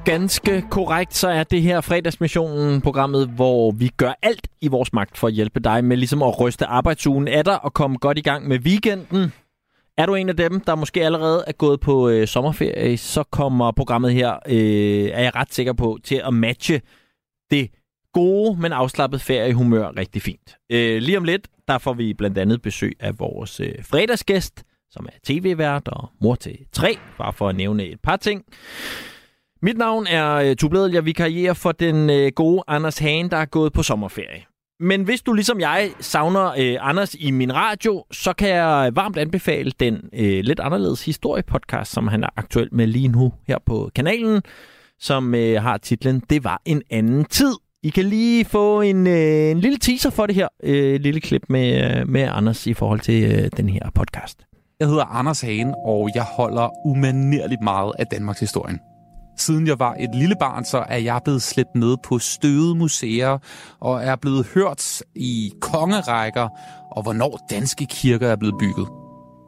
Ganske 0.05 0.63
korrekt, 0.71 1.13
så 1.13 1.27
er 1.27 1.43
det 1.43 1.61
her 1.61 1.81
fredagsmissionen 1.81 2.81
programmet, 2.81 3.27
hvor 3.27 3.71
vi 3.71 3.91
gør 3.97 4.13
alt 4.21 4.47
i 4.61 4.67
vores 4.67 4.93
magt 4.93 5.17
for 5.17 5.27
at 5.27 5.33
hjælpe 5.33 5.59
dig 5.59 5.85
med 5.85 5.97
ligesom 5.97 6.23
at 6.23 6.39
ryste 6.39 6.65
arbejdsugen 6.65 7.27
af 7.27 7.43
dig 7.43 7.63
og 7.63 7.73
komme 7.73 7.97
godt 7.97 8.17
i 8.17 8.21
gang 8.21 8.47
med 8.47 8.59
weekenden. 8.59 9.33
Er 9.97 10.05
du 10.05 10.15
en 10.15 10.29
af 10.29 10.37
dem, 10.37 10.59
der 10.59 10.75
måske 10.75 11.05
allerede 11.05 11.43
er 11.47 11.51
gået 11.51 11.79
på 11.79 12.09
øh, 12.09 12.27
sommerferie, 12.27 12.97
så 12.97 13.23
kommer 13.23 13.71
programmet 13.71 14.13
her, 14.13 14.33
øh, 14.47 15.09
er 15.13 15.21
jeg 15.21 15.35
ret 15.35 15.53
sikker 15.53 15.73
på, 15.73 15.97
til 16.03 16.21
at 16.25 16.33
matche 16.33 16.81
det 17.51 17.69
gode, 18.13 18.61
men 18.61 18.71
afslappet 18.71 19.21
feriehumør 19.21 19.97
rigtig 19.97 20.21
fint. 20.21 20.55
Øh, 20.69 21.01
lige 21.01 21.17
om 21.17 21.23
lidt, 21.23 21.47
der 21.67 21.77
får 21.77 21.93
vi 21.93 22.13
blandt 22.13 22.37
andet 22.37 22.61
besøg 22.61 22.95
af 22.99 23.19
vores 23.19 23.59
øh, 23.59 23.73
fredagsgæst, 23.83 24.63
som 24.91 25.05
er 25.05 25.17
tv-vært 25.23 25.87
og 25.87 26.09
mor 26.21 26.35
til 26.35 26.57
tre, 26.71 26.97
bare 27.17 27.33
for 27.33 27.49
at 27.49 27.55
nævne 27.55 27.85
et 27.85 27.99
par 28.03 28.15
ting. 28.15 28.43
Mit 29.61 29.77
navn 29.77 30.07
er 30.07 30.33
øh, 30.33 30.55
Tubledel. 30.55 30.93
Jeg 30.93 31.05
vikarierer 31.05 31.53
for 31.53 31.71
den 31.71 32.09
øh, 32.09 32.31
gode 32.35 32.63
Anders 32.67 32.97
Hagen, 32.97 33.31
der 33.31 33.37
er 33.37 33.45
gået 33.45 33.73
på 33.73 33.83
sommerferie. 33.83 34.43
Men 34.79 35.03
hvis 35.03 35.21
du 35.21 35.33
ligesom 35.33 35.59
jeg 35.59 35.91
savner 35.99 36.53
øh, 36.57 36.77
Anders 36.79 37.15
i 37.19 37.31
min 37.31 37.55
radio, 37.55 38.05
så 38.11 38.33
kan 38.33 38.49
jeg 38.49 38.91
varmt 38.95 39.17
anbefale 39.17 39.71
den 39.79 40.09
øh, 40.13 40.43
lidt 40.43 40.59
anderledes 40.59 41.05
historiepodcast, 41.05 41.91
som 41.91 42.07
han 42.07 42.23
er 42.23 42.29
aktuel 42.35 42.69
med 42.71 42.87
lige 42.87 43.07
nu 43.07 43.33
her 43.47 43.57
på 43.65 43.91
kanalen, 43.95 44.41
som 44.99 45.35
øh, 45.35 45.61
har 45.61 45.77
titlen 45.77 46.23
Det 46.29 46.43
var 46.43 46.61
en 46.65 46.81
anden 46.89 47.25
tid. 47.25 47.53
I 47.85 47.89
kan 47.89 48.05
lige 48.05 48.45
få 48.45 48.81
en, 48.81 49.07
øh, 49.07 49.51
en 49.51 49.59
lille 49.59 49.77
teaser 49.77 50.09
for 50.09 50.25
det 50.25 50.35
her, 50.35 50.47
øh, 50.63 50.95
et 50.95 51.01
lille 51.01 51.21
klip 51.21 51.41
med, 51.49 51.97
øh, 51.99 52.09
med 52.09 52.21
Anders 52.31 52.67
i 52.67 52.73
forhold 52.73 52.99
til 52.99 53.23
øh, 53.23 53.49
den 53.57 53.69
her 53.69 53.89
podcast. 53.95 54.39
Jeg 54.79 54.87
hedder 54.87 55.05
Anders 55.05 55.41
Hagen, 55.41 55.73
og 55.85 56.09
jeg 56.15 56.23
holder 56.23 56.69
umanerligt 56.85 57.61
meget 57.61 57.93
af 57.99 58.07
Danmarks 58.07 58.39
historien. 58.39 58.79
Siden 59.37 59.67
jeg 59.67 59.79
var 59.79 59.95
et 59.99 60.15
lille 60.15 60.35
barn, 60.39 60.65
så 60.65 60.85
er 60.89 60.97
jeg 60.97 61.21
blevet 61.23 61.41
slæbt 61.41 61.75
med 61.75 61.95
på 62.03 62.19
støde 62.19 62.75
museer 62.75 63.37
og 63.79 64.03
er 64.03 64.15
blevet 64.15 64.47
hørt 64.55 65.01
i 65.15 65.51
kongerækker 65.61 66.47
og 66.91 67.03
hvornår 67.03 67.39
danske 67.49 67.85
kirker 67.85 68.27
er 68.27 68.35
blevet 68.35 68.55
bygget. 68.59 69.02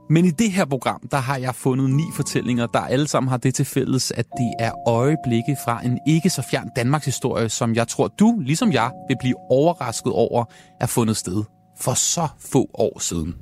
Men 0.09 0.25
i 0.25 0.31
det 0.31 0.51
her 0.51 0.65
program, 0.65 1.01
der 1.11 1.17
har 1.17 1.37
jeg 1.37 1.55
fundet 1.55 1.89
ni 1.89 2.03
fortællinger, 2.15 2.67
der 2.67 2.79
alle 2.79 3.07
sammen 3.07 3.29
har 3.29 3.37
det 3.37 3.55
til 3.55 3.65
fælles, 3.65 4.11
at 4.11 4.25
det 4.37 4.53
er 4.59 4.71
øjeblikke 4.87 5.57
fra 5.65 5.85
en 5.85 5.99
ikke 6.07 6.29
så 6.29 6.41
fjern 6.51 6.69
Danmarks 6.75 7.05
historie, 7.05 7.49
som 7.49 7.75
jeg 7.75 7.87
tror, 7.87 8.07
du, 8.07 8.39
ligesom 8.39 8.71
jeg, 8.71 8.91
vil 9.07 9.17
blive 9.19 9.35
overrasket 9.51 10.13
over, 10.13 10.45
er 10.81 10.85
fundet 10.85 11.17
sted 11.17 11.43
for 11.79 11.93
så 11.93 12.27
få 12.39 12.69
år 12.73 12.99
siden. 12.99 13.35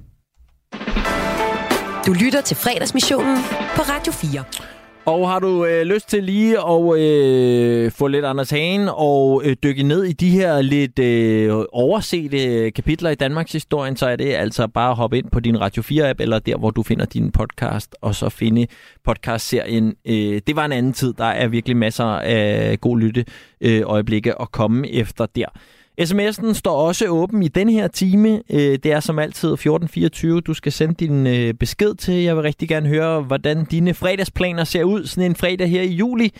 Du 2.05 2.13
lytter 2.13 2.41
til 2.41 2.57
fredagsmissionen 2.57 3.37
på 3.75 3.81
Radio 3.81 4.11
4. 4.13 4.72
Og 5.05 5.29
har 5.29 5.39
du 5.39 5.65
øh, 5.65 5.81
lyst 5.81 6.09
til 6.09 6.23
lige 6.23 6.57
at 6.57 6.99
øh, 6.99 7.91
få 7.91 8.07
lidt 8.07 8.25
Anders 8.25 8.49
Hagen 8.49 8.89
og 8.91 9.41
øh, 9.45 9.55
dykke 9.63 9.83
ned 9.83 10.03
i 10.03 10.13
de 10.13 10.29
her 10.29 10.61
lidt 10.61 10.99
øh, 10.99 11.65
oversete 11.71 12.45
øh, 12.45 12.73
kapitler 12.73 13.09
i 13.09 13.15
Danmarks 13.15 13.51
historie, 13.51 13.97
så 13.97 14.07
er 14.07 14.15
det 14.15 14.33
altså 14.33 14.67
bare 14.67 14.89
at 14.89 14.95
hoppe 14.95 15.17
ind 15.17 15.29
på 15.31 15.39
din 15.39 15.61
Radio 15.61 15.81
4-app, 15.81 16.15
eller 16.19 16.39
der, 16.39 16.57
hvor 16.57 16.71
du 16.71 16.83
finder 16.83 17.05
din 17.05 17.31
podcast, 17.31 17.95
og 18.01 18.15
så 18.15 18.29
finde 18.29 18.67
podcastserien. 19.03 19.95
Øh, 20.05 20.41
det 20.47 20.55
var 20.55 20.65
en 20.65 20.71
anden 20.71 20.93
tid. 20.93 21.13
Der 21.13 21.25
er 21.25 21.47
virkelig 21.47 21.77
masser 21.77 22.05
af 22.05 22.81
god 22.81 22.99
lytte 22.99 23.25
øh, 23.61 23.81
øjeblikke 23.85 24.41
at 24.41 24.51
komme 24.51 24.91
efter 24.91 25.25
der. 25.25 25.47
SMS'en 26.01 26.53
står 26.53 26.75
også 26.87 27.07
åben 27.07 27.43
i 27.43 27.47
den 27.47 27.69
her 27.69 27.87
time. 27.87 28.41
Øh, 28.49 28.57
det 28.57 28.85
er 28.85 28.99
som 28.99 29.19
altid 29.19 29.53
1424. 29.53 30.41
Du 30.41 30.53
skal 30.53 30.71
sende 30.71 30.93
din 30.93 31.27
øh, 31.27 31.53
besked 31.53 31.95
til. 31.95 32.13
Jeg 32.13 32.35
vil 32.35 32.43
rigtig 32.43 32.69
gerne 32.69 32.89
høre, 32.89 33.21
hvordan 33.21 33.65
dine 33.65 33.93
fredagsplaner 33.93 34.63
ser 34.63 34.83
ud 34.83 35.05
sådan 35.05 35.31
en 35.31 35.35
fredag 35.35 35.69
her 35.69 35.81
i 35.81 35.93
juli. 35.93 36.33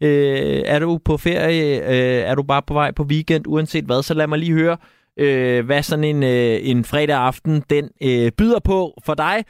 Øh, 0.00 0.62
er 0.64 0.78
du 0.78 0.98
på 1.04 1.16
ferie? 1.16 1.80
Er 2.20 2.34
du 2.34 2.42
bare 2.42 2.62
på 2.66 2.74
vej 2.74 2.92
på 2.92 3.02
weekend? 3.02 3.44
Uanset 3.46 3.84
hvad, 3.84 4.02
så 4.02 4.14
lad 4.14 4.26
mig 4.26 4.38
lige 4.38 4.52
høre, 4.52 4.76
hvad 5.62 5.82
sådan 5.82 6.04
en, 6.04 6.22
en 6.22 6.84
fredag 6.84 7.16
aften 7.16 7.64
den 7.70 7.90
byder 8.38 8.58
på 8.64 9.00
for 9.04 9.14
dig. 9.14 9.44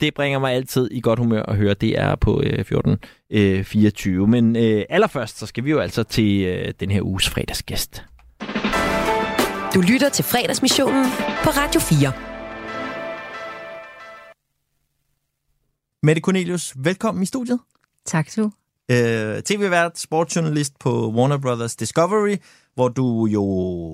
Det 0.00 0.14
bringer 0.14 0.38
mig 0.38 0.52
altid 0.52 0.88
i 0.90 1.00
godt 1.00 1.18
humør 1.18 1.42
at 1.42 1.56
høre. 1.56 1.74
Det 1.74 1.98
er 1.98 2.14
på 2.14 2.40
1424. 2.40 4.26
Men 4.26 4.56
allerførst, 4.90 5.38
så 5.38 5.46
skal 5.46 5.64
vi 5.64 5.70
jo 5.70 5.78
altså 5.78 6.02
til 6.02 6.74
den 6.80 6.90
her 6.90 7.02
uges 7.02 7.28
fredagsgæst. 7.28 8.04
Du 9.74 9.80
lytter 9.80 10.08
til 10.08 10.24
fredagsmissionen 10.24 11.04
på 11.44 11.50
Radio 11.50 11.80
4. 11.80 12.12
Mette 16.02 16.20
Cornelius, 16.20 16.74
velkommen 16.76 17.22
i 17.22 17.26
studiet. 17.26 17.58
Tak, 18.06 18.36
du. 18.36 18.50
Øh, 18.90 19.42
TV-vært, 19.42 19.98
sportsjournalist 19.98 20.78
på 20.78 21.12
Warner 21.16 21.38
Brothers 21.38 21.76
Discovery, 21.76 22.36
hvor 22.74 22.88
du 22.88 23.26
jo 23.26 23.42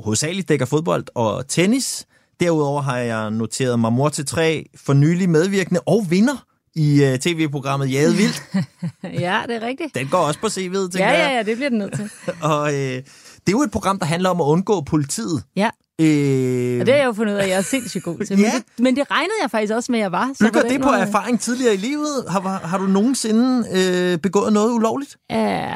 hovedsageligt 0.05 0.49
dækker 0.49 0.67
fodbold 0.67 1.05
og 1.15 1.49
tennis. 1.49 2.07
Derudover 2.41 2.83
har 2.83 2.99
jeg 2.99 3.31
noteret 3.31 3.81
mig 3.81 3.93
mor 3.93 4.09
til 4.09 4.27
tre 4.27 4.67
for 4.77 4.93
nylig 4.93 5.29
medvirkende 5.29 5.81
og 5.87 6.07
vinder 6.11 6.45
i 6.75 7.13
uh, 7.13 7.19
tv-programmet 7.19 7.93
Jade 7.93 8.15
Vildt. 8.17 8.43
ja, 9.21 9.43
det 9.49 9.57
er 9.57 9.67
rigtigt. 9.67 9.95
Den 9.95 10.09
går 10.09 10.19
også 10.19 10.41
på 10.41 10.47
CV'et, 10.47 10.91
tænker 10.91 10.99
ja, 10.99 11.09
jeg. 11.09 11.19
Ja, 11.19 11.37
ja, 11.37 11.43
det 11.43 11.57
bliver 11.57 11.69
den 11.69 11.79
nødt 11.79 11.95
til. 11.97 12.11
og 12.53 12.75
øh, 12.75 13.03
det 13.47 13.49
er 13.49 13.53
jo 13.53 13.63
et 13.63 13.71
program, 13.71 13.99
der 13.99 14.07
handler 14.07 14.31
om 14.31 14.41
at 14.41 14.45
undgå 14.45 14.81
politiet. 14.81 15.43
Ja. 15.57 15.71
Øh... 16.01 16.81
Og 16.81 16.87
det 16.87 16.95
har 16.95 16.99
jeg 16.99 17.07
jo 17.07 17.13
fundet 17.13 17.33
ud 17.33 17.39
af, 17.39 17.43
at 17.43 17.49
jeg 17.49 17.59
er 17.59 17.63
sindssygt 17.63 18.05
god 18.05 18.19
til. 18.19 18.39
ja. 18.39 18.53
men, 18.53 18.63
det, 18.63 18.85
men 18.85 18.97
det 18.97 19.11
regnede 19.11 19.35
jeg 19.43 19.51
faktisk 19.51 19.73
også 19.73 19.93
med, 19.93 19.99
at 19.99 20.03
jeg 20.03 20.13
var. 20.13 20.31
Så 20.35 20.45
Bygger 20.45 20.63
det 20.63 20.81
på 20.81 20.89
måde... 20.89 21.01
erfaring 21.01 21.41
tidligere 21.41 21.75
i 21.75 21.77
livet? 21.77 22.25
Har, 22.29 22.41
har 22.67 22.79
du 22.79 22.85
nogensinde 22.85 23.65
øh, 23.73 24.19
begået 24.19 24.53
noget 24.53 24.73
ulovligt? 24.73 25.17
Ja, 25.31 25.69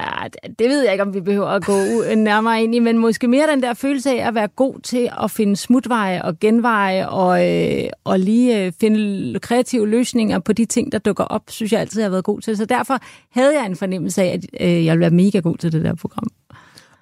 det 0.59 0.69
ved 0.69 0.83
jeg 0.83 0.93
ikke, 0.93 1.03
om 1.03 1.15
vi 1.15 1.21
behøver 1.21 1.49
at 1.49 1.65
gå 1.65 1.79
nærmere 2.17 2.63
ind 2.63 2.75
i, 2.75 2.79
men 2.79 2.99
måske 2.99 3.29
mere 3.29 3.47
den 3.51 3.63
der 3.63 3.75
følelse 3.75 4.11
af 4.11 4.29
at 4.29 4.35
være 4.35 4.49
god 4.49 4.81
til 4.81 5.11
at 5.23 5.31
finde 5.31 5.57
smutveje 5.57 6.23
og 6.23 6.41
genveje 6.41 7.09
og, 7.09 7.51
øh, 7.51 7.89
og 8.05 8.19
lige 8.21 8.65
øh, 8.65 8.73
finde 8.81 9.39
kreative 9.39 9.89
løsninger 9.89 10.39
på 10.39 10.53
de 10.53 10.65
ting, 10.65 10.93
der 10.93 10.99
dukker 10.99 11.25
op, 11.25 11.43
synes 11.49 11.73
jeg 11.73 11.81
altid, 11.81 12.01
jeg 12.01 12.07
har 12.07 12.11
været 12.11 12.25
god 12.25 12.41
til. 12.41 12.57
Så 12.57 12.65
derfor 12.65 12.99
havde 13.31 13.59
jeg 13.59 13.67
en 13.67 13.77
fornemmelse 13.77 14.23
af, 14.23 14.27
at 14.27 14.67
øh, 14.67 14.85
jeg 14.85 14.93
ville 14.93 15.01
være 15.01 15.11
mega 15.11 15.39
god 15.39 15.57
til 15.57 15.73
det 15.73 15.85
der 15.85 15.95
program. 15.95 16.29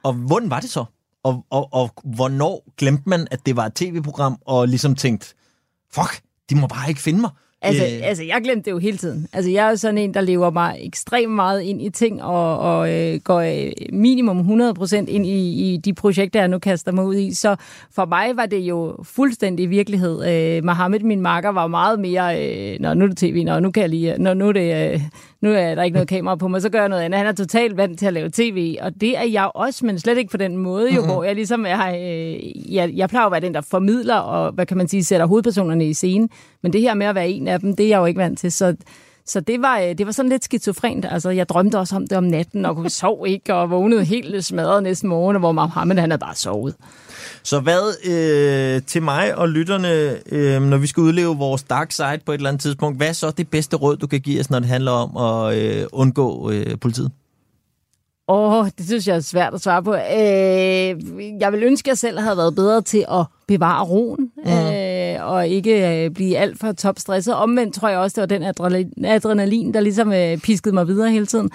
Og 0.03 0.13
hvordan 0.13 0.51
var 0.51 0.61
det 0.61 0.71
så? 0.71 0.85
Og, 1.23 1.47
og, 1.51 1.69
og 1.73 1.91
hvornår 2.05 2.73
glemte 2.77 3.09
man, 3.09 3.29
at 3.31 3.47
det 3.47 3.57
var 3.57 3.67
et 3.67 3.75
tv-program, 3.75 4.39
og 4.47 4.69
ligesom 4.69 4.95
tænkte, 4.95 5.35
fuck, 5.95 6.23
de 6.51 6.55
må 6.55 6.67
bare 6.67 6.89
ikke 6.89 7.01
finde 7.01 7.21
mig? 7.21 7.31
Altså, 7.65 7.83
Øh. 7.85 8.09
altså, 8.09 8.25
jeg 8.25 8.41
glemte 8.45 8.65
det 8.65 8.71
jo 8.71 8.79
hele 8.79 8.97
tiden. 8.97 9.27
Altså, 9.33 9.51
jeg 9.51 9.67
er 9.67 9.71
jo 9.71 9.77
sådan 9.77 9.99
en, 9.99 10.15
der 10.15 10.21
lever 10.21 10.51
mig 10.51 10.77
ekstremt 10.81 11.31
meget 11.33 11.63
ind 11.63 11.83
i 11.83 11.91
ting, 11.91 12.23
og, 12.23 12.59
og 12.59 12.93
øh, 12.95 13.21
går 13.25 13.41
øh, 13.41 13.73
minimum 13.93 14.61
100% 14.61 14.97
ind 14.97 15.27
i, 15.27 15.73
i 15.73 15.77
de 15.77 15.95
projekter, 15.95 16.41
jeg 16.41 16.49
nu 16.49 16.59
kaster 16.59 16.93
mig 16.93 17.05
ud 17.05 17.15
i. 17.17 17.35
Så 17.35 17.57
for 17.95 18.05
mig 18.05 18.27
var 18.37 18.47
det 18.47 18.59
jo 18.61 18.97
fuldstændig 19.03 19.71
virkelighed. 19.71 20.25
Øh, 20.59 20.65
Mohammed, 20.65 21.01
min 21.01 21.21
makker, 21.21 21.51
var 21.51 21.67
meget 21.67 22.01
mere, 22.01 22.47
øh, 22.73 22.77
Nå, 22.81 22.95
nu 22.95 23.05
er 23.05 23.09
det 23.09 23.17
tv, 23.17 23.43
nå, 23.45 23.59
nu 23.61 23.71
kan 23.71 23.81
jeg 23.81 23.91
lige, 23.91 24.19
nå, 24.19 24.35
nu 24.35 24.49
er 24.49 24.53
det... 24.53 24.93
Øh, 24.95 25.01
nu 25.43 25.53
er 25.53 25.75
der 25.75 25.83
ikke 25.83 25.95
noget 25.95 26.09
kamera 26.09 26.37
på 26.37 26.49
mig, 26.49 26.63
så 26.63 26.69
gør 26.69 26.81
jeg 26.81 26.89
noget 26.89 27.03
andet. 27.03 27.19
Han 27.19 27.27
er 27.27 27.33
totalt 27.33 27.77
vant 27.77 27.99
til 27.99 28.07
at 28.07 28.13
lave 28.13 28.31
tv, 28.33 28.77
og 28.81 28.93
det 29.01 29.19
er 29.19 29.25
jeg 29.25 29.51
også, 29.55 29.87
men 29.87 29.99
slet 29.99 30.19
ikke 30.19 30.31
på 30.31 30.37
den 30.37 30.57
måde, 30.57 30.95
jo, 30.95 31.01
Mhm. 31.01 31.11
hvor 31.11 31.25
jeg 31.25 31.35
ligesom 31.35 31.67
er, 31.69 31.89
øh, 31.89 32.75
jeg, 32.75 32.91
jeg 32.95 33.09
plejer 33.09 33.27
at 33.27 33.33
være 33.33 33.41
den, 33.41 33.55
der 33.55 33.61
formidler, 33.61 34.15
og 34.15 34.53
hvad 34.53 34.67
kan 34.67 34.77
man 34.77 34.89
sige, 34.89 35.05
sætter 35.05 35.27
hovedpersonerne 35.27 35.87
i 35.87 35.95
scenen, 35.95 36.31
men 36.63 36.73
det 36.73 36.81
her 36.81 36.95
med 36.95 37.07
at 37.07 37.15
være 37.15 37.29
en 37.31 37.49
af 37.53 37.61
dem, 37.61 37.77
det 37.77 37.85
er 37.85 37.89
jeg 37.89 37.99
jo 37.99 38.05
ikke 38.05 38.19
vant 38.19 38.39
til, 38.39 38.53
så 38.53 38.77
så 39.27 39.41
det 39.41 39.63
var, 39.63 39.79
øh, 39.79 39.99
det 39.99 40.07
var 40.07 40.13
sådan 40.13 40.29
lidt 40.29 40.45
skizofrent. 40.45 41.07
Altså, 41.11 41.31
jeg 41.31 41.49
drømte 41.49 41.79
også 41.79 41.97
om 41.97 42.07
det 42.07 42.19
om 42.19 42.25
natten, 42.25 42.65
og 42.65 42.77
kunne 42.77 42.91
sove 43.01 43.29
ikke, 43.29 43.55
og 43.55 43.71
vågnede 43.71 44.05
helt 44.05 44.45
smadret 44.45 44.83
næsten 44.83 45.09
morgen, 45.09 45.39
hvor 45.39 45.53
Mohammed, 45.53 45.97
han 45.97 46.11
havde 46.11 46.21
bare 46.21 46.35
sovet. 46.35 46.75
Så 47.43 47.61
hvad 47.61 48.11
øh, 48.11 48.83
til 48.83 49.03
mig 49.03 49.35
og 49.39 49.49
lytterne, 49.49 50.17
øh, 50.35 50.63
når 50.63 50.77
vi 50.77 50.87
skal 50.87 51.01
udleve 51.01 51.37
vores 51.37 51.63
dark 51.63 51.93
side 51.93 52.21
på 52.27 52.33
et 52.33 52.37
eller 52.37 52.49
andet 52.49 52.63
tidspunkt, 52.63 52.97
hvad 52.97 53.09
er 53.09 53.13
så 53.13 53.31
det 53.31 53.49
bedste 53.49 53.77
råd, 53.77 53.97
du 53.97 54.07
kan 54.07 54.21
give 54.21 54.41
os, 54.41 54.51
når 54.51 54.59
det 54.59 54.69
handler 54.69 54.91
om 54.91 55.17
at 55.17 55.59
øh, 55.59 55.87
undgå 55.93 56.51
øh, 56.51 56.79
politiet? 56.81 57.11
Åh, 58.33 58.59
oh, 58.59 58.69
det 58.79 58.87
synes 58.87 59.09
jeg 59.09 59.17
er 59.17 59.21
svært 59.21 59.55
at 59.55 59.61
svare 59.61 59.83
på. 59.83 59.95
Øh, 59.95 61.41
jeg 61.41 61.53
vil 61.53 61.63
ønske, 61.63 61.87
at 61.87 61.89
jeg 61.89 61.99
selv 61.99 62.19
havde 62.19 62.37
været 62.37 62.55
bedre 62.55 62.83
til 62.83 63.05
at 63.11 63.25
bevare 63.47 63.85
roen, 63.85 64.31
mm. 64.37 64.53
øh, 64.53 65.27
og 65.33 65.49
ikke 65.49 66.05
øh, 66.05 66.11
blive 66.11 66.37
alt 66.37 66.59
for 66.59 66.73
topstresset. 66.73 67.35
Omvendt 67.35 67.75
tror 67.75 67.89
jeg 67.89 67.99
også, 67.99 68.15
det 68.15 68.21
var 68.21 68.39
den 68.39 68.43
adrenalin, 68.43 69.05
adrenalin 69.05 69.75
der 69.75 69.81
ligesom 69.81 70.13
øh, 70.13 70.39
piskede 70.39 70.75
mig 70.75 70.89
videre 70.89 71.11
hele 71.11 71.27
tiden. 71.27 71.51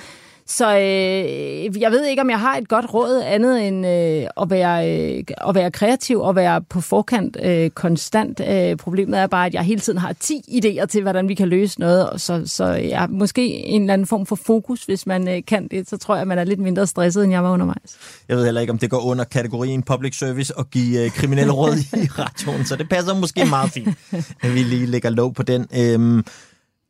Så 0.48 0.78
øh, 0.78 1.82
jeg 1.82 1.92
ved 1.92 2.06
ikke, 2.06 2.22
om 2.22 2.30
jeg 2.30 2.40
har 2.40 2.58
et 2.58 2.68
godt 2.68 2.94
råd 2.94 3.22
andet 3.26 3.68
end 3.68 3.88
øh, 3.88 4.28
at, 4.42 4.50
være, 4.50 4.92
øh, 4.92 5.24
at 5.48 5.56
være 5.56 5.72
kreativ 5.72 6.20
og 6.20 6.36
være 6.36 6.62
på 6.62 6.82
forkant 6.82 7.38
øh, 7.44 7.70
konstant. 7.70 8.42
Øh, 8.48 8.76
problemet 8.76 9.20
er 9.20 9.28
bare, 9.28 9.46
at 9.46 9.54
jeg 9.54 9.64
hele 9.64 9.82
tiden 9.82 10.00
har 10.00 10.14
10 10.14 10.42
idéer 10.48 10.86
til, 10.86 11.02
hvordan 11.02 11.30
vi 11.30 11.34
kan 11.34 11.48
løse 11.48 11.80
noget. 11.80 12.10
Og 12.10 12.20
så, 12.20 12.44
så 12.46 12.66
ja, 12.66 13.08
måske 13.08 13.48
en 13.48 13.82
eller 13.82 13.94
anden 13.94 14.08
form 14.08 14.26
for 14.26 14.36
fokus, 14.36 14.86
hvis 14.86 15.06
man 15.06 15.28
øh, 15.28 15.42
kan 15.48 15.68
det. 15.68 15.90
Så 15.90 15.98
tror 15.98 16.16
jeg, 16.16 16.22
at 16.22 16.28
man 16.28 16.40
er 16.40 16.44
lidt 16.44 16.60
mindre 16.60 16.88
stresset, 16.88 17.24
end 17.24 17.34
jeg 17.34 17.44
var 17.44 17.52
undervejs. 17.52 17.98
Jeg 18.30 18.38
ved 18.38 18.46
heller 18.46 18.62
ikke, 18.62 18.72
om 18.72 18.80
det 18.80 18.90
går 18.90 19.00
under 19.00 19.24
kategorien 19.24 19.84
public 19.84 20.18
service 20.18 20.58
og 20.58 20.70
give 20.70 21.06
øh, 21.06 21.12
kriminelle 21.12 21.54
råd 21.54 21.76
i 21.94 22.08
radioen, 22.20 22.66
så 22.66 22.76
det 22.76 22.90
passer 22.90 23.16
måske 23.16 23.46
meget 23.46 23.72
fint, 23.72 23.98
at 24.42 24.54
vi 24.54 24.60
lige 24.60 24.86
lægger 24.86 25.10
lov 25.10 25.34
på 25.34 25.44
den. 25.44 25.68
Øh, 25.78 26.24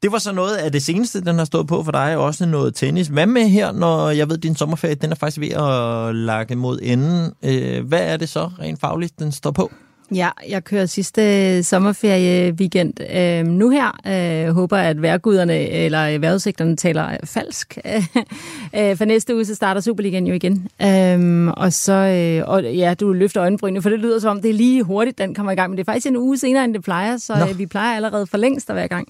det 0.03 0.11
var 0.11 0.17
så 0.17 0.31
noget 0.31 0.55
af 0.55 0.71
det 0.71 0.83
seneste, 0.83 1.21
den 1.21 1.37
har 1.37 1.45
stået 1.45 1.67
på 1.67 1.83
for 1.83 1.91
dig, 1.91 2.17
også 2.17 2.45
noget 2.45 2.75
tennis. 2.75 3.07
Hvad 3.07 3.25
med 3.25 3.49
her, 3.49 3.71
når 3.71 4.09
jeg 4.09 4.29
ved, 4.29 4.37
at 4.37 4.43
din 4.43 4.55
sommerferie, 4.55 4.95
den 4.95 5.11
er 5.11 5.15
faktisk 5.15 5.39
ved 5.39 5.49
at 5.49 6.15
lage 6.15 6.55
mod 6.55 6.79
enden. 6.83 7.33
Øh, 7.43 7.87
hvad 7.87 8.01
er 8.01 8.17
det 8.17 8.29
så 8.29 8.49
rent 8.59 8.79
fagligt, 8.79 9.19
den 9.19 9.31
står 9.31 9.51
på? 9.51 9.71
Ja, 10.15 10.29
jeg 10.49 10.63
kører 10.63 10.85
sidste 10.85 11.63
sommerferie 11.63 12.53
weekend 12.53 12.93
øh, 13.15 13.45
nu 13.45 13.69
her. 13.69 13.99
Øh, 14.07 14.53
håber, 14.53 14.77
at 14.77 15.01
vejrguderne 15.01 15.69
eller 15.69 16.19
vejrudsigterne 16.19 16.75
taler 16.75 17.17
falsk. 17.23 17.77
øh, 18.77 18.97
for 18.97 19.05
næste 19.05 19.35
uge, 19.35 19.45
så 19.45 19.55
starter 19.55 19.81
Superligaen 19.81 20.27
jo 20.27 20.33
igen. 20.33 20.67
Øh, 20.81 21.47
og 21.57 21.73
så, 21.73 21.93
øh, 21.93 22.49
og 22.49 22.63
ja, 22.63 22.93
du 22.93 23.13
løfter 23.13 23.41
øjenbrynene, 23.41 23.81
for 23.81 23.89
det 23.89 23.99
lyder 23.99 24.19
som 24.19 24.37
om, 24.37 24.41
det 24.41 24.49
er 24.49 24.53
lige 24.53 24.83
hurtigt, 24.83 25.17
den 25.17 25.35
kommer 25.35 25.51
i 25.51 25.55
gang. 25.55 25.69
Men 25.69 25.77
det 25.77 25.87
er 25.87 25.91
faktisk 25.91 26.07
en 26.07 26.17
uge 26.17 26.37
senere, 26.37 26.65
end 26.65 26.73
det 26.73 26.83
plejer, 26.83 27.17
så 27.17 27.33
øh, 27.49 27.59
vi 27.59 27.65
plejer 27.65 27.95
allerede 27.95 28.27
for 28.27 28.37
længst 28.37 28.69
at 28.69 28.75
være 28.75 28.85
i 28.85 28.87
gang. 28.87 29.07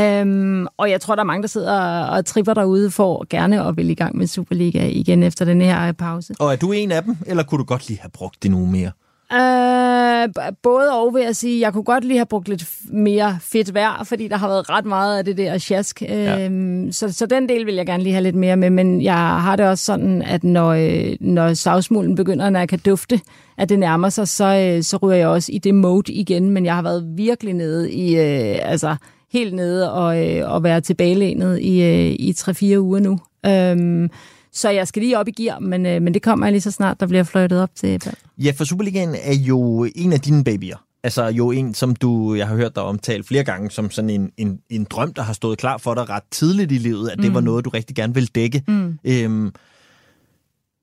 Um, 0.00 0.68
og 0.76 0.90
jeg 0.90 1.00
tror, 1.00 1.14
der 1.14 1.22
er 1.22 1.26
mange, 1.26 1.42
der 1.42 1.48
sidder 1.48 2.04
og 2.04 2.26
tripper 2.26 2.54
derude 2.54 2.90
for 2.90 3.26
gerne 3.30 3.64
at 3.64 3.76
vil 3.76 3.90
i 3.90 3.94
gang 3.94 4.16
med 4.16 4.26
Superliga 4.26 4.86
igen 4.86 5.22
efter 5.22 5.44
den 5.44 5.60
her 5.60 5.92
pause. 5.92 6.34
Og 6.38 6.52
er 6.52 6.56
du 6.56 6.72
en 6.72 6.92
af 6.92 7.02
dem, 7.02 7.16
eller 7.26 7.42
kunne 7.42 7.58
du 7.58 7.64
godt 7.64 7.88
lige 7.88 8.00
have 8.00 8.10
brugt 8.10 8.42
det 8.42 8.50
nu 8.50 8.66
mere? 8.66 8.90
Uh, 9.32 10.52
både 10.62 10.92
og 10.92 11.14
vil 11.14 11.22
jeg 11.22 11.36
sige, 11.36 11.60
jeg 11.60 11.72
kunne 11.72 11.84
godt 11.84 12.04
lige 12.04 12.18
have 12.18 12.26
brugt 12.26 12.48
lidt 12.48 12.68
mere 12.92 13.38
fedt 13.40 13.74
vejr, 13.74 14.04
fordi 14.04 14.28
der 14.28 14.36
har 14.36 14.48
været 14.48 14.70
ret 14.70 14.84
meget 14.84 15.18
af 15.18 15.24
det 15.24 15.36
der 15.36 15.58
sjask. 15.58 16.02
Ja. 16.02 16.48
Uh, 16.48 16.52
så, 16.90 17.12
så 17.12 17.26
den 17.26 17.48
del 17.48 17.66
vil 17.66 17.74
jeg 17.74 17.86
gerne 17.86 18.02
lige 18.02 18.12
have 18.12 18.22
lidt 18.22 18.36
mere 18.36 18.56
med, 18.56 18.70
men 18.70 19.02
jeg 19.02 19.16
har 19.16 19.56
det 19.56 19.66
også 19.66 19.84
sådan, 19.84 20.22
at 20.22 20.44
når, 20.44 20.68
øh, 20.68 21.16
når 21.20 21.54
savsmulden 21.54 22.14
begynder, 22.14 22.50
når 22.50 22.58
jeg 22.58 22.68
kan 22.68 22.78
dufte, 22.78 23.20
at 23.58 23.68
det 23.68 23.78
nærmer 23.78 24.08
sig, 24.08 24.28
så, 24.28 24.44
øh, 24.44 24.82
så 24.82 24.96
ryger 24.96 25.16
jeg 25.16 25.28
også 25.28 25.52
i 25.52 25.58
det 25.58 25.74
mode 25.74 26.12
igen, 26.12 26.50
men 26.50 26.64
jeg 26.64 26.74
har 26.74 26.82
været 26.82 27.04
virkelig 27.16 27.54
nede 27.54 27.92
i, 27.92 28.16
øh, 28.16 28.58
altså 28.62 28.96
helt 29.32 29.54
nede 29.54 29.92
og, 29.92 30.28
øh, 30.36 30.52
og 30.52 30.62
være 30.62 30.80
tilbagelænet 30.80 31.60
i, 31.60 31.82
øh, 31.82 32.16
i 32.18 32.32
3-4 32.32 32.78
uger 32.78 33.00
nu. 33.00 33.18
Um, 33.48 34.10
så 34.52 34.70
jeg 34.70 34.88
skal 34.88 35.02
lige 35.02 35.18
op 35.18 35.28
i 35.28 35.30
gear, 35.30 35.58
men, 35.58 35.86
øh, 35.86 36.02
men 36.02 36.14
det 36.14 36.22
kommer 36.22 36.46
jeg 36.46 36.52
lige 36.52 36.60
så 36.60 36.70
snart, 36.70 37.00
der 37.00 37.06
bliver 37.06 37.22
fløjtet 37.24 37.62
op 37.62 37.70
til. 37.74 38.02
Ja, 38.38 38.52
for 38.56 38.64
Superligaen 38.64 39.14
er 39.22 39.34
jo 39.34 39.86
en 39.96 40.12
af 40.12 40.20
dine 40.20 40.44
babyer. 40.44 40.76
Altså 41.04 41.24
jo 41.26 41.50
en, 41.50 41.74
som 41.74 41.96
du, 41.96 42.34
jeg 42.34 42.48
har 42.48 42.56
hørt 42.56 42.74
dig 42.74 42.82
omtale 42.82 43.24
flere 43.24 43.44
gange, 43.44 43.70
som 43.70 43.90
sådan 43.90 44.10
en, 44.10 44.30
en, 44.36 44.58
en 44.70 44.84
drøm, 44.84 45.14
der 45.14 45.22
har 45.22 45.32
stået 45.32 45.58
klar 45.58 45.78
for 45.78 45.94
dig 45.94 46.08
ret 46.10 46.22
tidligt 46.30 46.72
i 46.72 46.78
livet, 46.78 47.08
at 47.08 47.18
det 47.18 47.28
Mm. 47.28 47.34
var 47.34 47.40
noget, 47.40 47.64
du 47.64 47.70
rigtig 47.70 47.96
gerne 47.96 48.14
ville 48.14 48.28
dække. 48.34 48.62
Mm. 48.68 48.98
Øhm, 49.04 49.52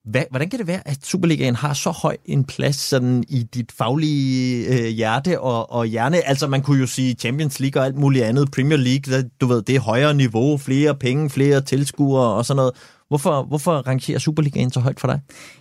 hvad, 0.05 0.23
hvordan 0.29 0.49
kan 0.49 0.59
det 0.59 0.67
være, 0.67 0.87
at 0.87 0.97
Superligaen 1.03 1.55
har 1.55 1.73
så 1.73 1.89
høj 1.89 2.17
en 2.25 2.43
plads 2.43 2.75
sådan 2.75 3.23
i 3.29 3.43
dit 3.43 3.71
faglige 3.71 4.67
øh, 4.67 4.87
hjerte 4.87 5.39
og, 5.39 5.71
og 5.71 5.85
hjerne? 5.85 6.27
Altså 6.27 6.47
man 6.47 6.61
kunne 6.61 6.79
jo 6.79 6.87
sige 6.87 7.13
Champions 7.13 7.59
League 7.59 7.81
og 7.81 7.85
alt 7.85 7.97
muligt 7.97 8.25
andet, 8.25 8.51
Premier 8.51 8.77
League, 8.77 9.17
der, 9.17 9.29
du 9.41 9.45
ved, 9.45 9.61
det 9.61 9.75
er 9.75 9.79
højere 9.79 10.13
niveau, 10.13 10.57
flere 10.57 10.95
penge, 10.95 11.29
flere 11.29 11.61
tilskuere 11.61 12.27
og 12.27 12.45
sådan 12.45 12.55
noget. 12.55 12.73
Hvorfor, 13.07 13.43
hvorfor 13.43 13.71
rangerer 13.71 14.19
Superligaen 14.19 14.71
så 14.71 14.79
højt 14.79 14.99
for 14.99 15.07
dig? 15.07 15.19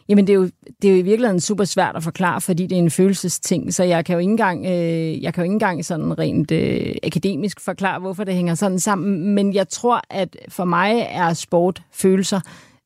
Jamen, 0.09 0.26
det 0.26 0.32
er, 0.32 0.36
jo, 0.36 0.51
det 0.82 0.88
er 0.88 0.93
jo 0.93 0.99
i 0.99 1.03
virkeligheden 1.03 1.40
super 1.40 1.64
svært 1.64 1.97
at 1.97 2.03
forklare, 2.03 2.40
fordi 2.40 2.66
det 2.66 2.72
er 2.72 2.82
en 2.82 2.90
følelsesting, 2.90 3.74
så 3.74 3.84
jeg 3.84 4.05
kan 4.05 4.12
jo 4.12 4.18
ikke 4.18 4.30
engang, 4.30 4.66
øh, 4.66 5.22
jeg 5.22 5.34
kan 5.34 5.40
jo 5.40 5.45
ikke 5.45 5.53
engang 5.53 5.84
sådan 5.84 6.18
rent 6.18 6.51
øh, 6.51 6.95
akademisk 7.03 7.61
forklare, 7.61 8.01
hvorfor 8.01 8.24
det 8.24 8.34
hænger 8.34 8.55
sådan 8.55 8.80
sammen, 8.80 9.34
men 9.34 9.55
jeg 9.55 9.68
tror, 9.68 10.01
at 10.11 10.36
for 10.49 10.64
mig 10.64 11.07
er 11.11 11.32
sport 11.32 11.82
følelser, 11.93 12.40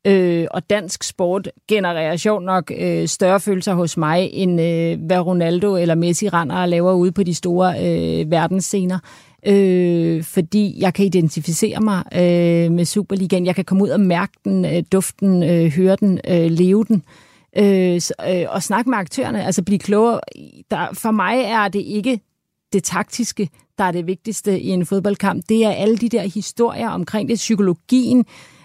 øh, 0.07 0.47
og 0.51 0.71
dansk 0.71 1.03
sport 1.03 1.49
genererer 1.69 2.17
sjovt 2.17 2.45
nok 2.45 2.73
øh, 2.79 3.09
større 3.09 3.41
følelser 3.41 3.75
hos 3.75 3.97
mig, 3.97 4.31
end 4.33 4.61
øh, 4.61 5.07
hvad 5.07 5.21
Ronaldo 5.21 5.77
eller 5.77 5.95
Messi 5.95 6.29
render 6.29 6.57
og 6.57 6.69
laver 6.69 6.93
ude 6.93 7.13
på 7.13 7.23
de 7.23 7.35
store 7.35 7.75
øh, 7.79 8.31
verdensscener. 8.31 8.99
Øh, 9.47 10.25
fordi 10.25 10.75
jeg 10.79 10.95
kan 10.95 11.05
identificere 11.05 11.81
mig 11.81 12.03
øh, 12.13 12.73
med 12.73 12.85
Superligaen. 12.85 13.47
Jeg 13.47 13.55
kan 13.55 13.65
komme 13.65 13.85
ud 13.85 13.89
og 13.89 14.01
mærke 14.01 14.33
den, 14.45 14.65
øh, 14.65 14.83
duften, 14.93 15.43
øh, 15.43 15.73
høre 15.73 15.97
den, 15.97 16.21
øh, 16.29 16.51
leve 16.51 16.85
den. 16.85 17.03
Øh, 17.59 18.01
så, 18.01 18.15
øh, 18.29 18.45
og 18.49 18.63
snakke 18.63 18.91
med 18.91 18.99
aktørerne, 18.99 19.45
altså 19.45 19.63
blive 19.63 19.79
klogere. 19.79 20.21
Der, 20.71 20.87
for 20.93 21.11
mig 21.11 21.43
er 21.43 21.69
det 21.69 21.81
ikke 21.81 22.21
det 22.73 22.85
taktiske, 22.85 23.49
der 23.79 23.85
er 23.85 23.91
det 23.91 24.07
vigtigste 24.07 24.61
i 24.61 24.69
en 24.69 24.87
fodboldkamp. 24.87 25.45
Det 25.49 25.65
er 25.65 25.71
alle 25.71 25.97
de 25.97 26.09
der 26.09 26.23
historier 26.23 26.89
omkring 26.89 27.29
det, 27.29 27.37
psykologien, 27.37 28.19
øh, 28.19 28.56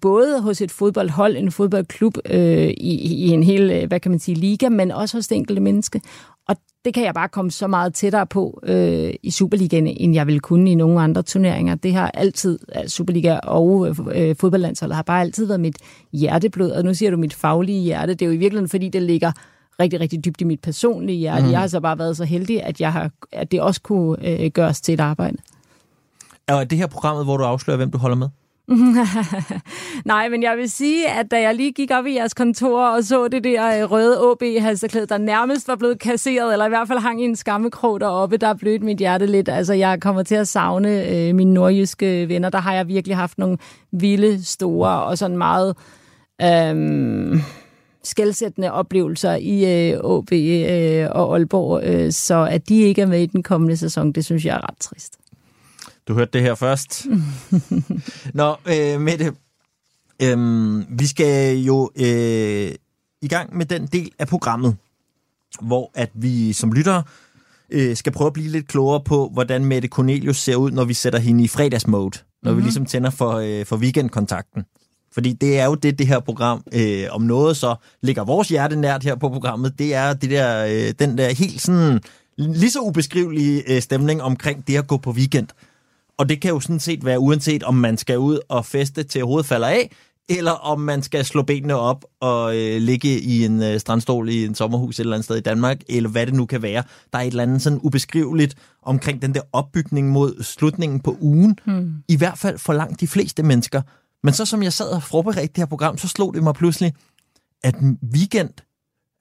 både 0.00 0.40
hos 0.40 0.60
et 0.60 0.70
fodboldhold, 0.70 1.36
en 1.36 1.52
fodboldklub, 1.52 2.18
øh, 2.30 2.68
i, 2.68 3.24
i 3.26 3.28
en 3.28 3.42
hel, 3.42 3.70
øh, 3.70 3.88
hvad 3.88 4.00
kan 4.00 4.10
man 4.10 4.20
sige, 4.20 4.34
liga, 4.34 4.68
men 4.68 4.90
også 4.90 5.16
hos 5.16 5.28
det 5.28 5.36
enkelte 5.36 5.62
menneske. 5.62 6.00
Og 6.48 6.56
det 6.84 6.94
kan 6.94 7.04
jeg 7.04 7.14
bare 7.14 7.28
komme 7.28 7.50
så 7.50 7.66
meget 7.66 7.94
tættere 7.94 8.26
på 8.26 8.60
øh, 8.62 9.14
i 9.22 9.30
Superligaen, 9.30 9.86
end 9.86 10.14
jeg 10.14 10.26
ville 10.26 10.40
kunne 10.40 10.70
i 10.70 10.74
nogle 10.74 11.00
andre 11.00 11.22
turneringer. 11.22 11.74
Det 11.74 11.94
har 11.94 12.10
altid, 12.10 12.58
Superliga 12.86 13.38
og 13.38 13.96
øh, 14.14 14.36
fodboldlandsholdet 14.36 14.96
har 14.96 15.02
bare 15.02 15.20
altid 15.20 15.46
været 15.46 15.60
mit 15.60 15.76
hjerteblod, 16.12 16.70
og 16.70 16.84
nu 16.84 16.94
siger 16.94 17.10
du 17.10 17.16
mit 17.16 17.34
faglige 17.34 17.80
hjerte. 17.80 18.14
Det 18.14 18.22
er 18.22 18.26
jo 18.26 18.32
i 18.32 18.36
virkeligheden, 18.36 18.68
fordi 18.68 18.88
det 18.88 19.02
ligger 19.02 19.32
rigtig, 19.80 20.00
rigtig 20.00 20.24
dybt 20.24 20.40
i 20.40 20.44
mit 20.44 20.60
personlige 20.60 21.18
hjerte. 21.18 21.44
Mm. 21.44 21.50
Jeg 21.50 21.60
har 21.60 21.66
så 21.66 21.80
bare 21.80 21.98
været 21.98 22.16
så 22.16 22.24
heldig, 22.24 22.62
at, 22.62 22.80
jeg 22.80 22.92
har, 22.92 23.10
at 23.32 23.52
det 23.52 23.60
også 23.60 23.82
kunne 23.82 24.28
øh, 24.28 24.50
gøres 24.50 24.80
til 24.80 24.94
et 24.94 25.00
arbejde. 25.00 25.36
Er 26.48 26.64
det 26.64 26.78
her 26.78 26.86
programmet, 26.86 27.24
hvor 27.24 27.36
du 27.36 27.44
afslører, 27.44 27.76
hvem 27.76 27.90
du 27.90 27.98
holder 27.98 28.16
med? 28.16 28.28
Nej, 30.04 30.28
men 30.28 30.42
jeg 30.42 30.56
vil 30.56 30.70
sige, 30.70 31.08
at 31.08 31.30
da 31.30 31.40
jeg 31.40 31.54
lige 31.54 31.72
gik 31.72 31.90
op 31.90 32.06
i 32.06 32.14
jeres 32.14 32.34
kontor 32.34 32.86
og 32.86 33.04
så 33.04 33.28
det 33.28 33.44
der 33.44 33.82
øh, 33.82 33.90
røde 33.90 34.18
ab 34.30 34.62
halsterklæde 34.62 35.06
der 35.06 35.18
nærmest 35.18 35.68
var 35.68 35.76
blevet 35.76 35.98
kasseret, 35.98 36.52
eller 36.52 36.66
i 36.66 36.68
hvert 36.68 36.88
fald 36.88 36.98
hang 36.98 37.22
i 37.22 37.24
en 37.24 37.36
skammekrog 37.36 38.00
deroppe, 38.00 38.36
der 38.36 38.54
blødte 38.54 38.84
mit 38.84 38.98
hjerte 38.98 39.26
lidt. 39.26 39.48
Altså, 39.48 39.72
jeg 39.74 40.00
kommer 40.00 40.22
til 40.22 40.34
at 40.34 40.48
savne 40.48 41.08
øh, 41.08 41.34
mine 41.34 41.54
nordjyske 41.54 42.28
venner. 42.28 42.50
Der 42.50 42.58
har 42.58 42.74
jeg 42.74 42.88
virkelig 42.88 43.16
haft 43.16 43.38
nogle 43.38 43.58
vilde, 43.92 44.44
store 44.44 45.02
og 45.02 45.18
sådan 45.18 45.38
meget 45.38 45.76
øh, 46.42 47.40
skældsættende 48.04 48.72
oplevelser 48.72 49.34
i 49.34 49.90
øh, 49.92 50.00
OB 50.00 50.32
øh, 50.32 51.08
og 51.10 51.34
Aalborg. 51.34 51.80
Øh, 51.84 52.12
så 52.12 52.48
at 52.50 52.68
de 52.68 52.80
ikke 52.80 53.02
er 53.02 53.06
med 53.06 53.20
i 53.20 53.26
den 53.26 53.42
kommende 53.42 53.76
sæson, 53.76 54.12
det 54.12 54.24
synes 54.24 54.44
jeg 54.44 54.56
er 54.56 54.70
ret 54.70 54.78
trist. 54.80 55.21
Du 56.12 56.16
hørte 56.16 56.30
det 56.32 56.42
her 56.42 56.54
først. 56.54 57.06
Nå, 58.34 58.56
øh, 58.66 59.00
Mette, 59.00 59.32
øh, 60.22 60.38
vi 60.98 61.06
skal 61.06 61.58
jo 61.58 61.90
øh, 61.96 62.72
i 63.22 63.28
gang 63.28 63.56
med 63.56 63.66
den 63.66 63.86
del 63.86 64.10
af 64.18 64.28
programmet, 64.28 64.76
hvor 65.60 65.90
at 65.94 66.10
vi 66.14 66.52
som 66.52 66.72
lyttere 66.72 67.02
øh, 67.70 67.96
skal 67.96 68.12
prøve 68.12 68.26
at 68.26 68.32
blive 68.32 68.48
lidt 68.50 68.68
klogere 68.68 69.00
på, 69.04 69.30
hvordan 69.32 69.64
Mette 69.64 69.88
Cornelius 69.88 70.36
ser 70.38 70.56
ud, 70.56 70.70
når 70.70 70.84
vi 70.84 70.94
sætter 70.94 71.18
hende 71.18 71.44
i 71.44 71.48
fredagsmode. 71.48 72.18
Når 72.42 72.50
mm-hmm. 72.50 72.56
vi 72.56 72.60
Mhm. 72.60 72.64
ligesom 72.64 72.86
tænder 72.86 73.10
for, 73.10 73.32
øh, 73.32 73.66
for 73.66 73.76
weekendkontakten. 73.76 74.62
Fordi 75.12 75.32
det 75.32 75.58
er 75.58 75.64
jo 75.64 75.74
det, 75.74 75.98
det 75.98 76.06
her 76.06 76.20
program, 76.20 76.64
øh, 76.72 77.04
om 77.10 77.22
noget 77.22 77.56
så 77.56 77.74
ligger 78.02 78.24
vores 78.24 78.48
hjerte 78.48 78.76
nært 78.76 79.02
her 79.02 79.14
på 79.14 79.28
programmet, 79.28 79.78
det 79.78 79.94
er 79.94 80.12
det 80.12 80.30
der, 80.30 80.66
øh, 80.66 80.94
den 80.98 81.18
der 81.18 81.28
helt 81.34 81.60
sådan, 81.60 82.00
lige 82.38 82.70
så 82.70 82.80
ubeskrivelige 82.80 83.74
øh, 83.74 83.82
stemning 83.82 84.22
omkring 84.22 84.66
det 84.66 84.76
at 84.76 84.86
gå 84.86 84.96
på 84.96 85.10
weekend. 85.10 85.48
Og 86.22 86.28
det 86.28 86.40
kan 86.40 86.50
jo 86.50 86.60
sådan 86.60 86.80
set 86.80 87.04
være 87.04 87.18
uanset, 87.18 87.62
om 87.62 87.74
man 87.74 87.96
skal 87.96 88.18
ud 88.18 88.38
og 88.48 88.66
feste 88.66 89.02
til 89.02 89.24
hovedet 89.24 89.46
falder 89.46 89.68
af, 89.68 89.90
eller 90.28 90.50
om 90.50 90.80
man 90.80 91.02
skal 91.02 91.24
slå 91.24 91.42
benene 91.42 91.74
op 91.74 92.04
og 92.20 92.56
øh, 92.56 92.82
ligge 92.82 93.20
i 93.20 93.44
en 93.44 93.62
øh, 93.62 93.80
strandstol 93.80 94.28
i 94.28 94.44
en 94.44 94.54
sommerhus 94.54 94.98
et 94.98 95.00
eller 95.00 95.14
andet 95.14 95.24
sted 95.24 95.36
i 95.36 95.40
Danmark, 95.40 95.80
eller 95.88 96.10
hvad 96.10 96.26
det 96.26 96.34
nu 96.34 96.46
kan 96.46 96.62
være. 96.62 96.82
Der 97.12 97.18
er 97.18 97.22
et 97.22 97.26
eller 97.26 97.42
andet 97.42 97.62
sådan 97.62 97.78
ubeskriveligt 97.82 98.54
omkring 98.82 99.22
den 99.22 99.34
der 99.34 99.40
opbygning 99.52 100.10
mod 100.10 100.42
slutningen 100.42 101.00
på 101.00 101.16
ugen. 101.20 101.58
Hmm. 101.64 101.92
I 102.08 102.16
hvert 102.16 102.38
fald 102.38 102.58
for 102.58 102.72
langt 102.72 103.00
de 103.00 103.06
fleste 103.06 103.42
mennesker. 103.42 103.82
Men 104.22 104.34
så 104.34 104.44
som 104.44 104.62
jeg 104.62 104.72
sad 104.72 104.88
og 104.88 105.02
forberedte 105.02 105.46
det 105.46 105.58
her 105.58 105.66
program, 105.66 105.98
så 105.98 106.08
slog 106.08 106.34
det 106.34 106.42
mig 106.42 106.54
pludselig, 106.54 106.94
at 107.64 107.74
en 107.74 107.98
weekend 108.14 108.50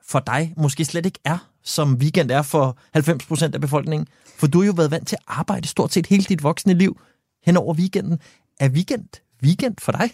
for 0.08 0.20
dig 0.20 0.54
måske 0.58 0.86
slet 0.86 1.06
ikke 1.06 1.20
er, 1.26 1.51
som 1.64 1.94
weekend 1.94 2.32
er 2.32 2.42
for 2.42 2.78
90% 2.98 3.54
af 3.54 3.62
befolkningen. 3.62 4.08
For 4.38 4.48
du 4.48 4.60
har 4.60 4.66
jo 4.66 4.74
været 4.76 4.92
vant 4.92 5.08
til 5.08 5.16
at 5.16 5.24
arbejde 5.28 5.68
stort 5.68 5.94
set 5.94 6.08
hele 6.08 6.24
dit 6.24 6.44
voksne 6.44 6.74
liv 6.74 7.00
hen 7.46 7.58
over 7.58 7.74
weekenden. 7.74 8.20
Er 8.60 8.70
weekend 8.70 9.06
weekend 9.44 9.76
for 9.80 9.92
dig? 9.92 10.12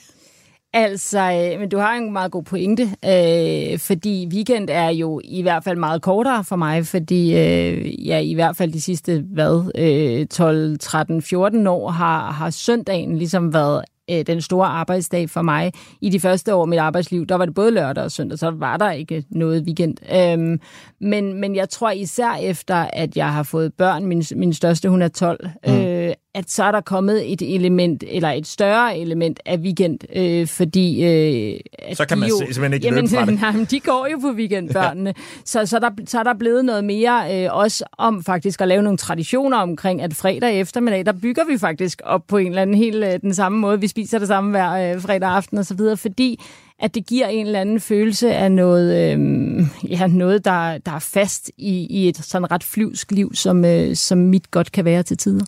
Altså, 0.74 1.20
øh, 1.20 1.60
men 1.60 1.70
du 1.70 1.78
har 1.78 1.94
en 1.94 2.14
meget 2.14 2.32
god 2.32 2.44
pointe, 2.44 2.84
øh, 2.84 3.80
fordi 3.80 4.28
weekend 4.34 4.70
er 4.70 4.90
jo 4.90 5.22
i 5.24 5.42
hvert 5.42 5.64
fald 5.64 5.78
meget 5.78 6.02
kortere 6.02 6.44
for 6.44 6.56
mig, 6.56 6.86
fordi 6.86 7.36
øh, 7.36 8.08
ja, 8.08 8.20
i 8.20 8.34
hvert 8.34 8.56
fald 8.56 8.72
de 8.74 8.82
sidste, 8.82 9.26
hvad, 9.34 9.72
øh, 9.76 10.28
12, 10.28 10.80
13, 10.80 11.22
14 11.22 11.68
år 11.68 11.90
har, 11.90 12.32
har 12.32 12.50
søndagen 12.50 13.18
ligesom 13.18 13.54
været 13.54 13.84
øh, 14.12 14.28
den 14.28 14.42
store 14.42 14.68
arbejdsdag 14.68 15.30
for 15.30 15.42
mig. 15.42 15.72
I 16.02 16.10
de 16.10 16.20
første 16.20 16.56
år 16.56 16.62
af 16.62 16.68
mit 16.68 16.80
arbejdsliv, 16.80 17.26
der 17.26 17.36
var 17.36 17.46
det 17.46 17.54
både 17.54 17.72
lørdag 17.72 18.04
og 18.04 18.12
søndag, 18.12 18.40
så 18.40 18.50
var 18.52 18.78
der 18.78 18.92
ikke 18.92 19.24
noget 19.30 19.64
weekend. 19.64 19.98
Øhm, 20.16 20.60
men, 21.02 21.42
men 21.42 21.56
jeg 21.56 21.70
tror 21.70 21.92
især 21.92 22.34
efter, 22.42 22.76
at 22.76 23.18
jeg 23.18 23.34
har 23.34 23.44
fået 23.44 23.74
børn, 23.74 24.06
min, 24.06 24.24
min 24.36 24.54
største, 24.54 24.90
hun 24.90 25.02
er 25.02 25.08
12, 25.08 25.50
mm. 25.68 25.74
øh, 25.74 25.87
at 26.36 26.52
så 26.52 26.64
er 26.64 26.72
der 26.72 26.82
kommet 26.82 27.32
et 27.34 27.56
element, 27.56 28.04
eller 28.08 28.30
et 28.30 28.48
større 28.48 28.98
element 28.98 29.40
af 29.46 29.58
weekend, 29.58 30.00
øh, 30.16 30.48
fordi... 30.48 31.04
Øh, 31.04 31.60
at 31.80 31.98
Så 31.98 32.06
kan 32.06 32.18
man 32.18 32.30
jo, 32.30 32.38
simpelthen 32.38 32.74
ikke 32.74 32.86
jamen, 32.88 33.02
løbe 33.04 33.16
fra 33.16 33.26
det. 33.26 33.40
Nej, 33.42 33.52
men 33.52 33.66
de 33.66 33.80
går 33.80 34.08
jo 34.12 34.18
på 34.18 34.32
weekend, 34.32 34.74
børnene. 34.74 35.14
så, 35.46 35.66
så, 35.66 35.80
der, 35.80 35.90
så 36.06 36.20
er 36.20 36.24
der 36.24 36.34
blevet 36.34 36.66
noget 36.66 36.84
mere 36.84 37.44
øh, 37.46 37.56
også 37.56 37.84
om 37.98 38.24
faktisk 38.24 38.62
at 38.62 38.68
lave 38.68 38.82
nogle 38.82 38.98
traditioner 38.98 39.58
omkring, 39.58 40.02
at 40.02 40.14
fredag 40.14 40.60
eftermiddag, 40.60 41.06
der 41.06 41.12
bygger 41.12 41.44
vi 41.52 41.58
faktisk 41.58 42.02
op 42.04 42.22
på 42.28 42.38
en 42.38 42.48
eller 42.48 42.62
anden 42.62 42.76
helt 42.76 43.04
øh, 43.04 43.20
den 43.22 43.34
samme 43.34 43.58
måde. 43.58 43.80
Vi 43.80 43.88
spiser 43.88 44.20
det 44.20 44.28
samme 44.28 44.52
hver 44.52 44.94
øh, 44.96 45.02
fredag 45.02 45.30
aften 45.30 45.58
og 45.58 45.66
så 45.66 45.74
videre, 45.74 45.98
fordi 45.98 46.40
at 46.80 46.96
det 46.96 47.06
giver 47.06 47.28
en 47.28 47.46
eller 47.46 47.62
anden 47.62 47.80
følelse 47.80 48.34
af 48.34 48.52
noget, 48.52 48.96
øh, 48.96 49.66
ja, 49.90 50.08
noget 50.08 50.46
der, 50.46 50.78
der 50.78 50.92
er 50.92 51.00
fast 51.00 51.52
i, 51.58 51.88
i 51.90 52.08
et 52.08 52.18
sådan 52.18 52.52
ret 52.52 52.64
flyvsk 52.64 53.12
liv, 53.12 53.36
som, 53.36 53.66
øh, 53.66 53.96
som 53.96 54.18
mit 54.18 54.52
godt 54.52 54.72
kan 54.72 54.86
være 54.86 55.04
til 55.04 55.18
tider. 55.18 55.46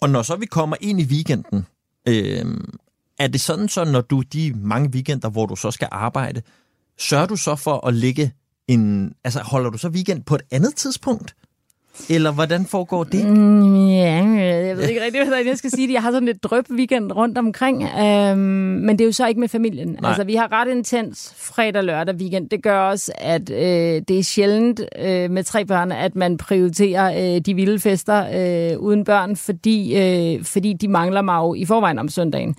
Og 0.00 0.10
når 0.10 0.22
så 0.22 0.36
vi 0.36 0.46
kommer 0.46 0.76
ind 0.80 1.00
i 1.00 1.04
weekenden, 1.04 1.66
øh, 2.08 2.44
er 3.18 3.26
det 3.26 3.40
sådan 3.40 3.68
så, 3.68 3.84
når 3.84 4.00
du 4.00 4.20
de 4.20 4.52
mange 4.56 4.90
weekender, 4.90 5.30
hvor 5.30 5.46
du 5.46 5.56
så 5.56 5.70
skal 5.70 5.88
arbejde, 5.92 6.42
sørger 6.98 7.26
du 7.26 7.36
så 7.36 7.56
for 7.56 7.86
at 7.86 7.94
ligge 7.94 8.32
en... 8.68 9.14
Altså, 9.24 9.40
holder 9.42 9.70
du 9.70 9.78
så 9.78 9.88
weekend 9.88 10.22
på 10.24 10.34
et 10.34 10.42
andet 10.50 10.74
tidspunkt? 10.74 11.34
Eller 12.10 12.32
hvordan 12.32 12.66
foregår 12.66 13.04
det? 13.04 13.26
Mm, 13.26 13.88
ja, 13.88 14.24
jeg 14.66 14.76
ved 14.76 14.88
ikke 14.88 15.04
rigtig, 15.04 15.24
hvordan 15.24 15.46
jeg 15.46 15.58
skal 15.58 15.70
sige 15.70 15.86
det. 15.86 15.94
Jeg 15.94 16.02
har 16.02 16.12
sådan 16.12 16.26
lidt 16.26 16.42
drøb 16.42 16.64
weekend 16.70 17.12
rundt 17.12 17.38
omkring, 17.38 17.82
øhm, 17.82 18.38
men 18.38 18.88
det 18.88 19.00
er 19.00 19.06
jo 19.06 19.12
så 19.12 19.26
ikke 19.26 19.40
med 19.40 19.48
familien. 19.48 19.88
Nej. 20.00 20.08
Altså, 20.08 20.24
vi 20.24 20.34
har 20.34 20.52
ret 20.52 20.68
intens 20.68 21.34
fredag, 21.36 21.84
lørdag, 21.84 22.14
weekend. 22.14 22.48
Det 22.50 22.62
gør 22.62 22.78
også, 22.78 23.12
at 23.18 23.50
øh, 23.50 24.02
det 24.08 24.18
er 24.18 24.22
sjældent 24.22 24.80
øh, 24.98 25.30
med 25.30 25.44
tre 25.44 25.64
børn, 25.64 25.92
at 25.92 26.16
man 26.16 26.36
prioriterer 26.36 27.34
øh, 27.34 27.40
de 27.40 27.54
vilde 27.54 27.80
fester 27.80 28.26
øh, 28.72 28.78
uden 28.78 29.04
børn, 29.04 29.36
fordi, 29.36 29.96
øh, 29.96 30.44
fordi 30.44 30.72
de 30.72 30.88
mangler 30.88 31.22
mig 31.22 31.36
jo 31.36 31.54
i 31.54 31.64
forvejen 31.64 31.98
om 31.98 32.08
søndagen. 32.08 32.56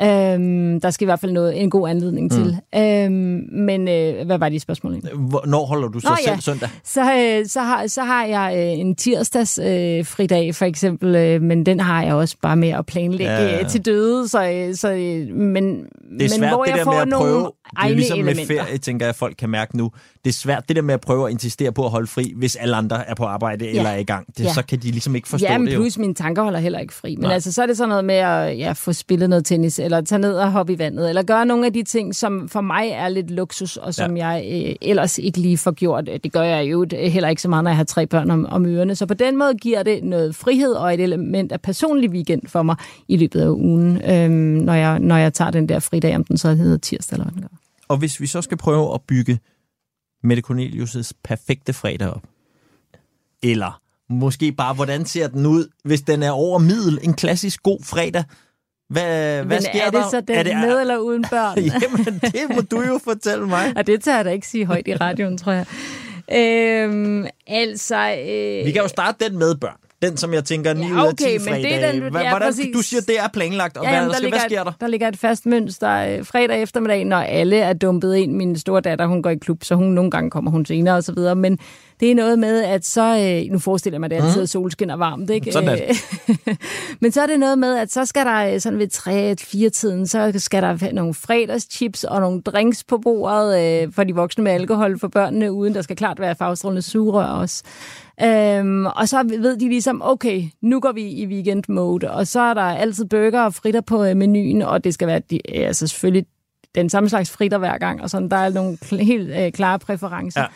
Øhm, 0.00 0.80
der 0.80 0.90
skal 0.90 1.04
i 1.04 1.06
hvert 1.06 1.20
fald 1.20 1.32
noget, 1.32 1.62
en 1.62 1.70
god 1.70 1.88
anledning 1.88 2.30
til. 2.32 2.56
Øhm, 2.76 3.44
men 3.52 3.88
øh, 3.88 4.26
hvad 4.26 4.38
var 4.38 4.48
de 4.48 4.60
spørgsmål? 4.60 5.00
Hvornår 5.14 5.66
holder 5.66 5.88
du 5.88 6.00
så 6.00 6.08
Nå, 6.08 6.16
selv 6.24 6.34
ja. 6.34 6.40
søndag? 6.40 6.68
Så, 6.84 7.00
øh, 7.00 7.46
så, 7.46 7.60
har, 7.60 7.86
så 7.86 8.02
har 8.02 8.24
jeg 8.24 8.54
øh, 8.56 8.80
en 8.80 8.94
tirsdags 8.94 9.58
øh, 9.58 10.04
fridag 10.06 10.54
for 10.54 10.64
eksempel, 10.64 11.14
øh, 11.14 11.42
men 11.42 11.66
den 11.66 11.80
har 11.80 12.02
jeg 12.02 12.14
også 12.14 12.36
bare 12.42 12.56
med 12.56 12.68
at 12.68 12.86
planlægge 12.86 13.32
Ja, 13.32 13.56
ja. 13.58 13.68
til 13.68 13.84
døde. 13.84 14.28
Så, 14.28 14.50
øh, 14.50 14.74
så, 14.74 14.92
øh, 14.92 15.34
men, 15.36 15.64
Det 15.64 15.82
er 15.82 15.84
men 16.18 16.28
svært 16.28 16.50
hvor 16.52 16.64
det 16.64 16.70
jeg 16.70 16.78
der 16.78 16.84
får 16.84 16.92
med 16.92 17.00
at 17.00 17.08
nogle 17.08 17.24
prøve, 17.32 17.50
det 17.76 17.90
er 17.90 17.94
ligesom 17.94 18.18
elementer. 18.18 18.54
med 18.54 18.64
ferie, 18.64 18.78
tænker 18.78 19.06
jeg, 19.06 19.08
at 19.08 19.16
folk 19.16 19.34
kan 19.38 19.50
mærke 19.50 19.76
nu. 19.76 19.90
Det 20.24 20.30
er 20.30 20.34
svært 20.34 20.68
det 20.68 20.76
der 20.76 20.82
med 20.82 20.94
at 20.94 21.00
prøve 21.00 21.26
at 21.26 21.32
insistere 21.32 21.72
på 21.72 21.84
at 21.84 21.90
holde 21.90 22.06
fri, 22.06 22.32
hvis 22.36 22.56
alle 22.56 22.76
andre 22.76 23.08
er 23.08 23.14
på 23.14 23.24
arbejde 23.24 23.68
eller 23.68 23.90
er 23.90 23.96
i 23.96 24.04
gang. 24.04 24.26
Det, 24.38 24.44
Ja. 24.44 24.52
Så 24.52 24.62
kan 24.62 24.78
de 24.78 24.90
ligesom 24.90 25.14
ikke 25.14 25.28
forstå 25.28 25.46
ja, 25.46 25.58
men 25.58 25.66
det 25.66 25.74
jo. 25.74 25.80
plus 25.80 25.98
mine 25.98 26.14
tanker 26.14 26.42
holder 26.42 26.58
heller 26.58 26.78
ikke 26.78 26.94
fri. 26.94 27.16
Men 27.16 27.22
Nej. 27.22 27.34
altså, 27.34 27.52
så 27.52 27.62
er 27.62 27.66
det 27.66 27.76
sådan 27.76 27.88
noget 27.88 28.04
med 28.04 28.14
at 28.14 28.58
ja, 28.58 28.72
få 28.72 28.92
spillet 28.92 29.30
noget 29.30 29.44
tennis, 29.44 29.78
eller 29.78 30.00
tage 30.00 30.18
ned 30.18 30.34
og 30.34 30.52
hoppe 30.52 30.72
i 30.72 30.78
vandet, 30.78 31.08
eller 31.08 31.22
gøre 31.22 31.46
nogle 31.46 31.66
af 31.66 31.72
de 31.72 31.82
ting, 31.82 32.14
som 32.14 32.48
for 32.48 32.60
mig 32.60 32.88
er 32.88 33.08
lidt 33.08 33.30
luksus, 33.30 33.76
og 33.76 33.94
som 33.94 34.16
ja. 34.16 34.28
jeg 34.28 34.66
øh, 34.68 34.74
ellers 34.80 35.18
ikke 35.18 35.38
lige 35.38 35.58
får 35.58 35.70
gjort. 35.70 36.06
Det 36.24 36.32
gør 36.32 36.42
jeg 36.42 36.64
jo 36.64 36.86
heller 36.92 37.28
ikke 37.28 37.42
så 37.42 37.48
meget, 37.48 37.64
når 37.64 37.70
jeg 37.70 37.76
har 37.76 37.84
tre 37.84 38.06
børn 38.06 38.30
om, 38.30 38.46
om 38.46 38.66
ørerne. 38.66 38.94
Så 38.94 39.06
på 39.06 39.14
den 39.14 39.38
måde 39.38 39.54
giver 39.54 39.82
det 39.82 40.04
noget 40.04 40.34
frihed 40.34 40.72
og 40.72 40.94
et 40.94 41.00
element 41.00 41.52
af 41.52 41.60
personlig 41.60 42.10
weekend 42.10 42.42
for 42.46 42.62
mig 42.62 42.76
i 43.08 43.16
løbet 43.16 43.40
af 43.40 43.48
ugen, 43.48 44.02
øhm, 44.10 44.32
når, 44.64 44.74
jeg, 44.74 44.98
når 45.00 45.16
jeg 45.16 45.34
tager 45.34 45.50
den 45.50 45.68
der 45.68 45.78
fridag, 45.78 46.16
om 46.16 46.24
den 46.24 46.38
så 46.38 46.54
hedder 46.54 46.78
tirsdag 46.78 47.14
eller 47.14 47.24
hvad 47.24 47.32
den 47.32 47.42
gør. 47.42 47.61
Og 47.92 47.98
hvis 47.98 48.20
vi 48.20 48.26
så 48.26 48.42
skal 48.42 48.56
prøve 48.56 48.94
at 48.94 49.00
bygge 49.08 49.38
Mette 50.22 50.42
Cornelius' 50.50 51.10
perfekte 51.24 51.72
fredag 51.72 52.08
op, 52.08 52.22
eller 53.42 53.80
måske 54.10 54.52
bare, 54.52 54.74
hvordan 54.74 55.04
ser 55.06 55.28
den 55.28 55.46
ud, 55.46 55.68
hvis 55.84 56.00
den 56.00 56.22
er 56.22 56.30
over 56.30 56.58
middel, 56.58 56.98
en 57.02 57.14
klassisk 57.14 57.62
god 57.62 57.78
fredag, 57.84 58.24
hvad, 58.88 59.34
hvad 59.34 59.44
Men 59.44 59.62
sker 59.62 59.82
er 59.82 59.90
det 59.90 59.92
der? 59.92 60.10
så 60.10 60.20
den 60.20 60.36
er 60.36 60.42
det, 60.42 60.56
med 60.56 60.80
eller 60.80 60.98
uden 60.98 61.24
børn? 61.30 61.58
Jamen, 61.82 62.18
det 62.18 62.56
må 62.56 62.60
du 62.60 62.80
jo 62.80 63.00
fortælle 63.04 63.46
mig. 63.46 63.72
Og 63.76 63.86
det 63.86 64.02
tager 64.02 64.16
jeg 64.18 64.24
da 64.24 64.30
ikke 64.30 64.46
sige 64.48 64.66
højt 64.66 64.88
i 64.88 64.94
radioen, 64.96 65.38
tror 65.38 65.52
jeg. 65.52 65.66
Øhm, 66.32 67.26
altså... 67.46 68.16
Øh, 68.18 68.66
Vi 68.66 68.70
kan 68.72 68.82
jo 68.82 68.88
starte 68.88 69.24
den 69.24 69.38
med 69.38 69.54
børn. 69.54 69.76
Den, 70.02 70.16
som 70.16 70.34
jeg 70.34 70.44
tænker 70.44 70.74
9 70.74 70.80
Ja, 70.86 71.02
ud 71.02 71.08
af 71.08 71.16
10 71.16 71.24
okay, 71.24 71.38
men 71.50 71.54
det 71.64 71.74
er 71.74 71.92
den- 71.92 72.02
ja, 72.02 72.08
Hvordan, 72.10 72.32
præcis. 72.40 72.66
du 72.74 72.82
siger, 72.82 73.00
det 73.00 73.18
er 73.18 73.28
planlagt, 73.32 73.76
og 73.76 73.84
Ja, 73.84 73.90
hvad, 73.90 73.98
jamen, 73.98 74.10
der 74.10 74.16
skal, 74.16 74.30
hvad 74.30 74.38
ligger, 74.40 74.48
sker 74.56 74.64
der? 74.64 74.72
Der 74.80 74.86
ligger 74.86 75.08
et 75.08 75.16
fast 75.18 75.46
mønster 75.46 75.90
øh, 76.18 76.24
fredag 76.26 76.62
eftermiddag, 76.62 77.04
når 77.04 77.16
alle 77.16 77.56
er 77.58 77.72
dumpet 77.72 78.16
ind. 78.16 78.32
Min 78.32 78.58
store 78.58 78.80
datter, 78.80 79.06
hun 79.06 79.22
går 79.22 79.30
i 79.30 79.36
klub, 79.36 79.64
så 79.64 79.74
hun 79.74 79.86
nogle 79.86 80.10
gange 80.10 80.30
kommer 80.30 80.50
hun 80.50 80.66
senere 80.66 80.96
og 80.96 81.04
så 81.04 81.12
videre. 81.12 81.34
Men 81.36 81.58
det 82.00 82.10
er 82.10 82.14
noget 82.14 82.38
med, 82.38 82.62
at 82.64 82.86
så... 82.86 83.18
Øh, 83.46 83.52
nu 83.52 83.58
forestiller 83.58 83.94
jeg 83.94 84.00
mig, 84.00 84.06
at 84.06 84.10
det 84.10 84.16
altid 84.16 84.30
Mhm. 84.36 84.42
er 84.42 84.46
solskin 84.46 84.90
og 84.90 84.98
varmt, 84.98 85.30
ikke? 85.30 85.52
Sådan. 85.52 85.78
Øh, 86.38 86.56
Men 87.00 87.12
så 87.12 87.22
er 87.22 87.26
det 87.26 87.40
noget 87.40 87.58
med, 87.58 87.78
at 87.78 87.92
så 87.92 88.04
skal 88.04 88.24
der 88.26 88.58
sådan 88.58 88.78
ved 88.78 88.88
3-4 89.66 89.68
tiden, 89.70 90.06
så 90.06 90.32
skal 90.36 90.62
der 90.62 90.92
nogle 90.92 91.14
fredagschips 91.14 92.04
og 92.04 92.20
nogle 92.20 92.40
drinks 92.42 92.84
på 92.84 92.98
bordet 92.98 93.82
øh, 93.82 93.92
for 93.92 94.04
de 94.04 94.14
voksne 94.14 94.44
med 94.44 94.52
alkohol 94.52 94.98
for 94.98 95.08
børnene, 95.08 95.52
uden 95.52 95.74
der 95.74 95.82
skal 95.82 95.96
klart 95.96 96.20
være 96.20 96.34
farvestrålende 96.34 96.82
sugerør 96.82 97.26
også. 97.26 97.62
Øhm, 98.24 98.86
og 98.86 99.08
så 99.08 99.22
ved 99.22 99.56
de 99.56 99.68
ligesom, 99.68 100.02
okay, 100.04 100.42
nu 100.60 100.80
går 100.80 100.92
vi 100.92 101.02
i 101.02 101.26
weekend 101.26 101.64
mode, 101.68 102.10
og 102.10 102.26
så 102.26 102.40
er 102.40 102.54
der 102.54 102.62
altid 102.62 103.04
burger 103.04 103.40
og 103.42 103.54
fritter 103.54 103.80
på 103.80 104.04
øh, 104.04 104.16
menuen, 104.16 104.62
og 104.62 104.84
det 104.84 104.94
skal 104.94 105.08
være 105.08 105.20
de, 105.30 105.36
øh, 105.58 105.66
altså 105.66 105.86
selvfølgelig 105.86 106.26
den 106.74 106.88
samme 106.90 107.08
slags 107.08 107.30
fritter 107.30 107.58
hver 107.58 107.78
gang, 107.78 108.02
og 108.02 108.10
sådan, 108.10 108.28
der 108.28 108.36
er 108.36 108.50
nogle 108.50 108.78
kl- 108.84 109.02
helt 109.02 109.30
øh, 109.30 109.52
klare 109.52 109.78
præferencer. 109.78 110.40
Ja. 110.40 110.46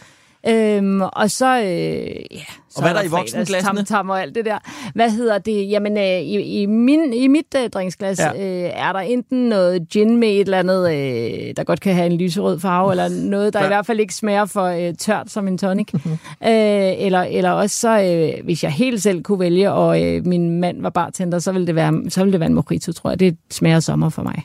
Øhm, 0.49 1.01
og 1.01 1.31
så, 1.31 1.61
øh, 1.61 1.67
ja, 1.67 2.45
så 2.69 2.77
Og 2.77 2.83
hvad 2.83 2.91
er 2.91 2.95
der 2.95 3.01
der 3.01 3.09
i 3.09 3.11
voksenklassene? 3.11 3.79
Tam, 3.79 3.85
tam 3.85 4.11
og 4.11 4.23
alt 4.23 4.35
det 4.35 4.45
der. 4.45 4.59
Hvad 4.95 5.11
hedder 5.11 5.39
det? 5.39 5.71
Jamen, 5.71 5.97
øh, 5.97 6.05
i, 6.05 6.63
i, 6.63 6.67
min, 6.67 7.13
i 7.13 7.27
mit 7.27 7.55
øh, 7.57 7.71
dringsglas 7.71 8.19
Ja. 8.19 8.33
ja. 8.35 8.65
øh, 8.65 8.71
er 8.75 8.93
der 8.93 9.01
enten 9.01 9.49
noget 9.49 9.89
gin 9.89 10.17
med 10.17 10.29
et 10.29 10.41
eller 10.41 10.59
andet, 10.59 10.91
øh, 10.95 11.55
der 11.57 11.65
godt 11.65 11.81
kan 11.81 11.95
have 11.95 12.07
en 12.07 12.19
lyserød 12.19 12.61
farve, 12.61 12.91
eller 12.91 13.09
noget, 13.09 13.53
der 13.53 13.61
ja. 13.61 13.67
i 13.67 13.69
hvert 13.69 13.87
fald 13.87 14.01
ikke 14.01 14.15
smager 14.15 14.45
for 14.45 14.65
øh, 14.65 14.95
tørt 14.95 15.31
som 15.31 15.49
en 15.49 15.59
tonic. 15.59 15.95
øh, 15.95 16.11
eller, 16.43 17.23
eller 17.23 17.51
også 17.51 17.77
så, 17.77 18.01
øh, 18.03 18.45
hvis 18.45 18.65
jeg 18.65 18.73
helt 18.73 19.03
selv 19.03 19.23
kunne 19.23 19.41
vælge, 19.41 19.73
og 19.73 20.03
øh, 20.03 20.27
min 20.27 20.61
mand 20.61 20.83
var 20.83 20.91
bartender, 20.91 21.39
så 21.39 21.53
ville 21.53 21.67
det 21.67 21.75
være, 21.75 22.11
så 22.11 22.21
ville 22.21 22.33
det 22.33 22.41
være 22.41 22.49
en 22.49 22.55
mojito, 22.55 22.93
tror 22.93 23.11
jeg. 23.11 23.21
Det 23.21 23.37
smager 23.51 23.81
sommer 23.81 24.09
for 24.09 24.23
mig. 24.23 24.43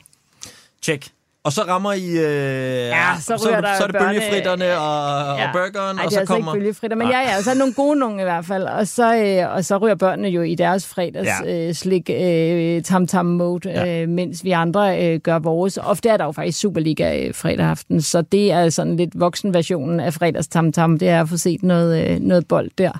Tjek. 0.82 1.08
Og 1.44 1.52
så 1.52 1.62
rammer 1.62 1.92
I... 1.92 2.08
Øh, 2.08 2.16
ja, 2.86 3.04
så, 3.20 3.36
så, 3.38 3.48
ryger 3.48 3.60
der 3.60 3.68
så 3.76 3.82
er 3.82 3.86
det 3.86 3.96
børne- 3.96 4.06
bølgefritterne 4.06 4.64
og, 4.78 5.38
Ja. 5.38 5.46
og 5.46 5.52
burgeren, 5.52 5.98
Ej, 5.98 6.04
og 6.04 6.10
det 6.10 6.16
er 6.16 6.16
så 6.16 6.18
altså 6.20 6.34
kommer... 6.34 6.54
ikke 6.54 6.60
bølgefritter, 6.64 6.96
men 6.96 7.08
ja, 7.08 7.18
ja, 7.20 7.42
så 7.42 7.50
er 7.50 7.54
der 7.54 7.58
nogle 7.58 7.74
gode 7.74 7.98
nogle 7.98 8.20
i 8.20 8.24
hvert 8.24 8.44
fald. 8.44 8.62
Og 8.64 8.86
så, 8.88 9.16
øh, 9.16 9.54
og 9.54 9.64
så 9.64 9.76
ryger 9.76 9.94
børnene 9.94 10.28
jo 10.28 10.42
i 10.42 10.54
deres 10.54 10.86
fredags 10.86 11.28
Ja. 11.44 11.68
øh, 11.68 11.74
slik 11.74 12.10
øh, 12.10 12.82
tam-tam 12.82 13.26
mode, 13.26 13.70
Ja. 13.70 14.02
øh, 14.02 14.08
mens 14.08 14.44
vi 14.44 14.50
andre 14.50 15.04
øh, 15.14 15.20
gør 15.20 15.38
vores. 15.38 15.78
Ofte 15.82 16.08
er 16.08 16.16
der 16.16 16.24
jo 16.24 16.32
faktisk 16.32 16.60
Superliga 16.60 17.26
øh, 17.26 17.34
fredag 17.34 17.66
aften, 17.66 18.02
så 18.02 18.22
det 18.22 18.52
er 18.52 18.70
sådan 18.70 18.96
lidt 18.96 19.20
voksenversionen 19.20 20.00
af 20.00 20.14
fredags 20.14 20.48
tam-tam. 20.48 20.98
Det 20.98 21.08
er 21.08 21.20
at 21.20 21.28
få 21.28 21.36
set 21.36 21.62
noget, 21.62 22.08
øh, 22.10 22.20
noget 22.20 22.48
bold 22.48 22.70
der. 22.78 22.92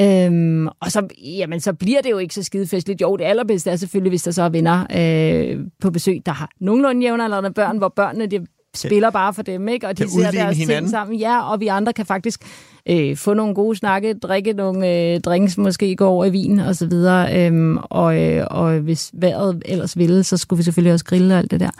Øhm, 0.00 0.66
og 0.66 0.92
så, 0.92 1.08
jamen, 1.22 1.60
så 1.60 1.72
bliver 1.72 2.00
det 2.02 2.10
jo 2.10 2.18
ikke 2.18 2.34
så 2.34 2.42
skidefestligt. 2.42 3.00
Jo, 3.00 3.16
det 3.16 3.24
allerbedste 3.24 3.70
er 3.70 3.76
selvfølgelig, 3.76 4.10
hvis 4.10 4.22
der 4.22 4.30
så 4.30 4.42
er 4.42 4.48
venner 4.48 4.86
øh, 4.96 5.60
på 5.80 5.90
besøg, 5.90 6.22
der 6.26 6.32
har 6.32 6.50
nogenlunde 6.60 7.02
jævnaldrende 7.02 7.50
børn, 7.50 7.78
hvor 7.78 7.88
børnene 7.88 8.26
det 8.26 8.46
spiller 8.74 9.10
bare 9.10 9.34
for 9.34 9.42
dem, 9.42 9.68
ikke? 9.68 9.86
og 9.86 9.98
de 9.98 10.10
ser 10.10 10.30
deres 10.30 10.56
hinanden. 10.56 10.84
ting 10.84 10.90
sammen. 10.90 11.18
Ja, 11.18 11.52
og 11.52 11.60
vi 11.60 11.66
andre 11.66 11.92
kan 11.92 12.06
faktisk 12.06 12.44
øh, 12.90 13.16
få 13.16 13.34
nogle 13.34 13.54
gode 13.54 13.76
snakke, 13.76 14.14
drikke 14.14 14.52
nogle 14.52 14.92
øh, 14.92 15.20
drinks, 15.20 15.58
måske 15.58 15.96
gå 15.96 16.06
over 16.06 16.24
i 16.24 16.30
vin 16.30 16.58
og 16.58 16.76
så 16.76 16.86
videre. 16.86 17.46
Øhm, 17.46 17.78
og, 17.82 18.22
øh, 18.22 18.46
og 18.50 18.78
hvis 18.78 19.10
vejret 19.14 19.62
ellers 19.64 19.98
ville, 19.98 20.24
så 20.24 20.36
skulle 20.36 20.58
vi 20.58 20.62
selvfølgelig 20.62 20.92
også 20.92 21.04
grille 21.04 21.34
og 21.34 21.38
alt 21.38 21.50
det 21.50 21.60
der. 21.60 21.70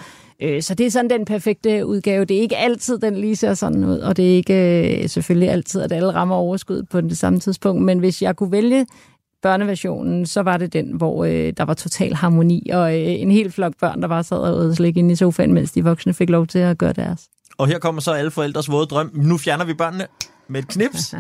Øh, 0.43 0.62
så 0.62 0.74
det 0.74 0.86
er 0.86 0.90
sådan 0.90 1.10
den 1.10 1.24
perfekte 1.24 1.86
udgave. 1.86 2.24
Det 2.24 2.36
er 2.36 2.40
ikke 2.40 2.56
altid, 2.56 2.98
den 2.98 3.16
lige 3.16 3.36
ser 3.36 3.55
sådan 3.55 3.85
ud, 3.85 3.98
og 3.98 4.16
det 4.16 4.32
er 4.32 4.36
ikke 4.36 5.02
øh, 5.02 5.09
selvfølgelig 5.09 5.51
altid, 5.51 5.81
at 5.81 5.93
alle 5.93 6.15
rammer 6.15 6.36
overskuddet 6.36 6.89
på 6.89 7.01
det 7.01 7.19
samme 7.19 7.40
tidspunkt. 7.40 7.82
Men 7.82 7.98
hvis 7.98 8.23
jeg 8.23 8.36
kunne 8.36 8.52
vælge 8.52 8.86
børneversionen, 9.43 10.27
så 10.27 10.43
var 10.43 10.56
det 10.56 10.73
den, 10.73 10.93
hvor 10.93 11.24
øh, 11.24 11.52
der 11.56 11.65
var 11.65 11.74
total 11.74 12.15
harmoni, 12.15 12.70
og 12.73 12.94
øh, 12.94 13.20
en 13.20 13.31
hel 13.31 13.52
flok 13.52 13.73
børn, 13.81 14.02
der 14.02 14.09
bare 14.09 14.24
sad 14.24 14.36
og 14.36 14.56
åd 14.56 14.74
slik 14.74 14.97
inde 14.97 15.12
i 15.12 15.16
sofaen, 15.16 15.55
mens 15.55 15.73
de 15.73 15.85
voksne 15.85 16.15
fik 16.15 16.31
lov 16.31 16.47
til 16.47 16.59
at 16.59 16.78
gøre 16.78 16.93
deres. 16.93 17.28
Og 17.59 17.66
her 17.66 17.78
kommer 17.78 18.01
så 18.01 18.12
alle 18.12 18.31
forældres 18.31 18.70
våde 18.70 18.86
drøm. 18.86 19.10
Nu 19.15 19.39
fjerner 19.39 19.65
vi 19.65 19.74
børnene 19.74 20.06
med 20.50 20.62
et 20.62 20.68
knips. 20.68 21.14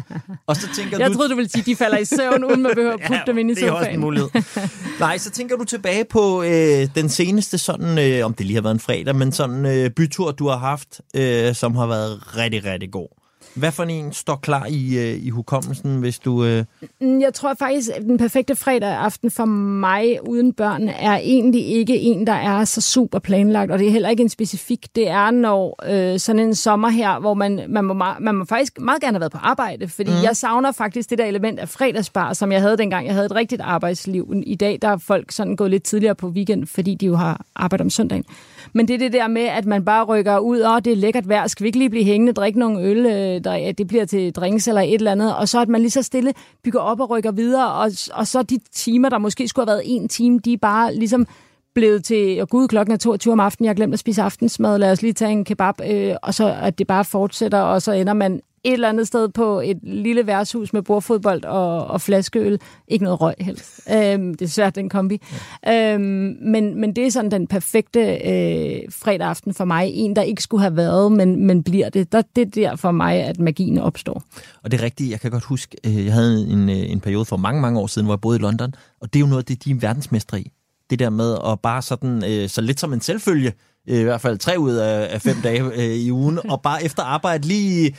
og 0.46 0.56
så 0.56 0.68
tænker 0.76 0.98
Jeg 0.98 1.08
du... 1.10 1.14
troede, 1.14 1.30
du 1.30 1.34
ville 1.36 1.50
sige, 1.50 1.60
at 1.60 1.66
de 1.66 1.76
falder 1.76 1.98
i 1.98 2.04
søvn, 2.04 2.44
uden 2.44 2.62
man 2.62 2.72
behøver 2.74 2.94
at 2.94 3.00
putte 3.08 3.22
dem 3.26 3.38
ind 3.38 3.50
i 3.50 3.54
det 3.54 3.62
er 3.62 3.66
sofaen. 3.66 3.78
også 3.84 3.90
en 3.90 4.00
mulighed. 4.00 4.28
Nej, 5.00 5.18
så 5.18 5.30
tænker 5.30 5.56
du 5.56 5.64
tilbage 5.64 6.04
på 6.10 6.42
øh, 6.42 6.88
den 6.94 7.08
seneste 7.08 7.58
sådan, 7.58 7.98
øh, 7.98 8.24
om 8.24 8.34
det 8.34 8.46
lige 8.46 8.54
har 8.54 8.62
været 8.62 8.74
en 8.74 8.80
fredag, 8.80 9.16
men 9.16 9.32
sådan 9.32 9.66
øh, 9.66 9.90
bytur, 9.90 10.30
du 10.32 10.48
har 10.48 10.56
haft, 10.58 11.00
øh, 11.14 11.54
som 11.54 11.76
har 11.76 11.86
været 11.86 12.36
rigtig, 12.36 12.64
rigtig 12.64 12.90
god. 12.92 13.17
Hvad 13.54 13.72
for 13.72 13.82
en 13.84 14.12
står 14.12 14.36
klar 14.36 14.66
i, 14.66 14.98
øh, 14.98 15.24
i 15.26 15.30
hukommelsen, 15.30 15.98
hvis 16.00 16.18
du... 16.18 16.44
Øh, 16.44 16.64
Mm, 17.00 17.20
Jeg 17.20 17.34
tror 17.34 17.54
faktisk, 17.58 17.88
at 17.94 18.02
den 18.02 18.18
perfekte 18.18 18.56
fredag 18.56 18.88
aften 18.96 19.30
for 19.30 19.44
mig 19.44 20.28
uden 20.28 20.52
børn 20.52 20.88
er 20.88 21.16
egentlig 21.16 21.66
ikke 21.66 21.98
en, 22.00 22.26
der 22.26 22.32
er 22.32 22.64
så 22.64 22.80
super 22.80 23.18
planlagt, 23.18 23.70
og 23.70 23.78
det 23.78 23.86
er 23.86 23.90
heller 23.90 24.08
ikke 24.08 24.22
en 24.22 24.28
specifik. 24.28 24.86
Det 24.96 25.08
er 25.08 25.30
når 25.30 25.78
øh, 26.12 26.18
sådan 26.18 26.40
en 26.40 26.54
sommer 26.54 26.88
her, 26.88 27.20
hvor 27.20 27.34
man, 27.34 27.64
man, 27.68 27.84
må, 27.84 27.94
ma- 27.94 28.18
man 28.20 28.34
må 28.34 28.44
faktisk 28.44 28.80
meget 28.80 29.00
gerne 29.00 29.14
have 29.14 29.20
været 29.20 29.32
på 29.32 29.38
arbejde, 29.42 29.88
fordi 29.88 30.10
mm. 30.10 30.22
jeg 30.22 30.36
savner 30.36 30.72
faktisk 30.72 31.10
det 31.10 31.18
der 31.18 31.24
element 31.24 31.58
af 31.58 31.68
fredagsbar, 31.68 32.32
som 32.32 32.52
jeg 32.52 32.60
havde 32.60 32.76
dengang, 32.76 33.06
jeg 33.06 33.14
havde 33.14 33.26
et 33.26 33.34
rigtigt 33.34 33.60
arbejdsliv. 33.60 34.32
I 34.46 34.54
dag 34.54 34.78
der 34.82 34.88
er 34.88 34.96
folk 34.98 35.32
sådan 35.32 35.56
gået 35.56 35.70
lidt 35.70 35.82
tidligere 35.82 36.14
på 36.14 36.28
weekend, 36.28 36.66
fordi 36.66 36.94
de 36.94 37.06
jo 37.06 37.16
har 37.16 37.44
arbejdet 37.56 37.84
om 37.84 37.90
søndagen. 37.90 38.24
Men 38.72 38.88
det 38.88 38.94
er 38.94 38.98
det 38.98 39.12
der 39.12 39.28
med, 39.28 39.42
at 39.42 39.66
man 39.66 39.84
bare 39.84 40.04
rykker 40.04 40.38
ud, 40.38 40.60
og 40.60 40.84
det 40.84 40.92
er 40.92 40.96
lækkert 40.96 41.28
vejr, 41.28 41.46
skal 41.46 41.64
vi 41.64 41.68
ikke 41.68 41.78
lige 41.78 41.90
blive 41.90 42.04
hængende, 42.04 42.32
drikke 42.32 42.58
nogle 42.58 42.82
øl, 42.82 43.06
øh, 43.06 43.44
der, 43.44 43.72
det 43.72 43.86
bliver 43.86 44.04
til 44.04 44.32
drinks 44.32 44.68
eller 44.68 44.80
et 44.80 44.94
eller 44.94 45.12
andet, 45.12 45.36
og 45.36 45.48
så 45.48 45.60
at 45.60 45.68
man 45.68 45.80
lige 45.80 45.90
så 45.90 46.02
stille 46.02 46.34
bygger 46.64 46.80
op 46.80 47.00
og 47.00 47.10
rykker 47.10 47.32
videre, 47.32 47.72
og, 47.72 47.90
og 48.12 48.26
så 48.26 48.42
de 48.42 48.58
timer, 48.72 49.08
der 49.08 49.18
måske 49.18 49.48
skulle 49.48 49.68
have 49.68 49.74
været 49.76 49.82
en 49.84 50.08
time, 50.08 50.38
de 50.38 50.52
er 50.52 50.58
bare 50.58 50.94
ligesom 50.94 51.26
blevet 51.74 52.04
til, 52.04 52.40
og 52.40 52.48
gud, 52.48 52.68
klokken 52.68 52.92
er 52.92 52.96
22 52.96 53.32
om 53.32 53.40
aftenen, 53.40 53.64
jeg 53.64 53.70
har 53.70 53.74
glemt 53.74 53.92
at 53.92 53.98
spise 53.98 54.22
aftensmad, 54.22 54.78
lad 54.78 54.92
os 54.92 55.02
lige 55.02 55.12
tage 55.12 55.32
en 55.32 55.44
kebab, 55.44 55.74
øh, 55.90 56.14
og 56.22 56.34
så 56.34 56.56
at 56.62 56.78
det 56.78 56.86
bare 56.86 57.04
fortsætter, 57.04 57.60
og 57.60 57.82
så 57.82 57.92
ender 57.92 58.12
man 58.12 58.40
et 58.64 58.72
eller 58.72 58.88
andet 58.88 59.06
sted 59.06 59.28
på 59.28 59.60
et 59.60 59.78
lille 59.82 60.26
værtshus 60.26 60.72
med 60.72 60.82
bordfodbold 60.82 61.44
og, 61.44 61.86
og 61.86 62.00
flaskeøl. 62.00 62.58
Ikke 62.88 63.04
noget 63.04 63.20
røg 63.20 63.34
helst. 63.40 63.80
Øhm, 63.92 64.34
det 64.34 64.44
er 64.44 64.48
svært, 64.48 64.74
den 64.74 64.88
kombi. 64.88 65.20
Øhm, 65.68 66.36
men, 66.42 66.80
men 66.80 66.96
det 66.96 67.06
er 67.06 67.10
sådan 67.10 67.30
den 67.30 67.46
perfekte 67.46 68.00
øh, 68.00 68.82
fredag 68.90 69.28
aften 69.28 69.54
for 69.54 69.64
mig. 69.64 69.90
En, 69.94 70.16
der 70.16 70.22
ikke 70.22 70.42
skulle 70.42 70.60
have 70.60 70.76
været, 70.76 71.12
men, 71.12 71.46
men 71.46 71.62
bliver 71.62 71.88
det. 71.88 72.12
Der, 72.12 72.22
det 72.36 72.42
er 72.42 72.50
der 72.50 72.76
for 72.76 72.90
mig, 72.90 73.14
at 73.14 73.38
magien 73.38 73.78
opstår. 73.78 74.22
og 74.62 74.70
det 74.70 74.80
er 74.80 74.84
rigtigt, 74.84 75.10
jeg 75.10 75.20
kan 75.20 75.30
godt 75.30 75.44
huske, 75.44 75.76
øh, 75.86 76.04
jeg 76.04 76.12
havde 76.12 76.48
en, 76.50 76.68
øh, 76.68 76.90
en 76.90 77.00
periode 77.00 77.24
for 77.24 77.36
mange, 77.36 77.60
mange 77.60 77.80
år 77.80 77.86
siden, 77.86 78.06
hvor 78.06 78.14
jeg 78.14 78.20
boede 78.20 78.38
i 78.38 78.42
London, 78.42 78.74
og 79.00 79.12
det 79.12 79.18
er 79.18 79.20
jo 79.20 79.26
noget, 79.26 79.48
det 79.48 79.54
er 79.54 79.58
de 79.64 79.70
er 79.70 79.74
verdensmestre 79.74 80.40
i. 80.40 80.52
Det 80.90 80.98
der 80.98 81.10
med 81.10 81.36
at 81.46 81.60
bare 81.60 81.82
sådan, 81.82 82.24
øh, 82.24 82.48
så 82.48 82.60
lidt 82.60 82.80
som 82.80 82.92
en 82.92 83.00
selvfølge, 83.00 83.52
øh, 83.88 83.98
i 84.00 84.02
hvert 84.02 84.20
fald 84.20 84.38
tre 84.38 84.58
ud 84.58 84.72
af, 84.72 85.14
af 85.14 85.22
fem 85.22 85.36
dage 85.42 85.62
øh, 85.62 85.96
i 85.96 86.12
ugen, 86.12 86.38
og 86.52 86.62
bare 86.62 86.84
efter 86.84 87.02
arbejde 87.02 87.48
lige 87.48 87.96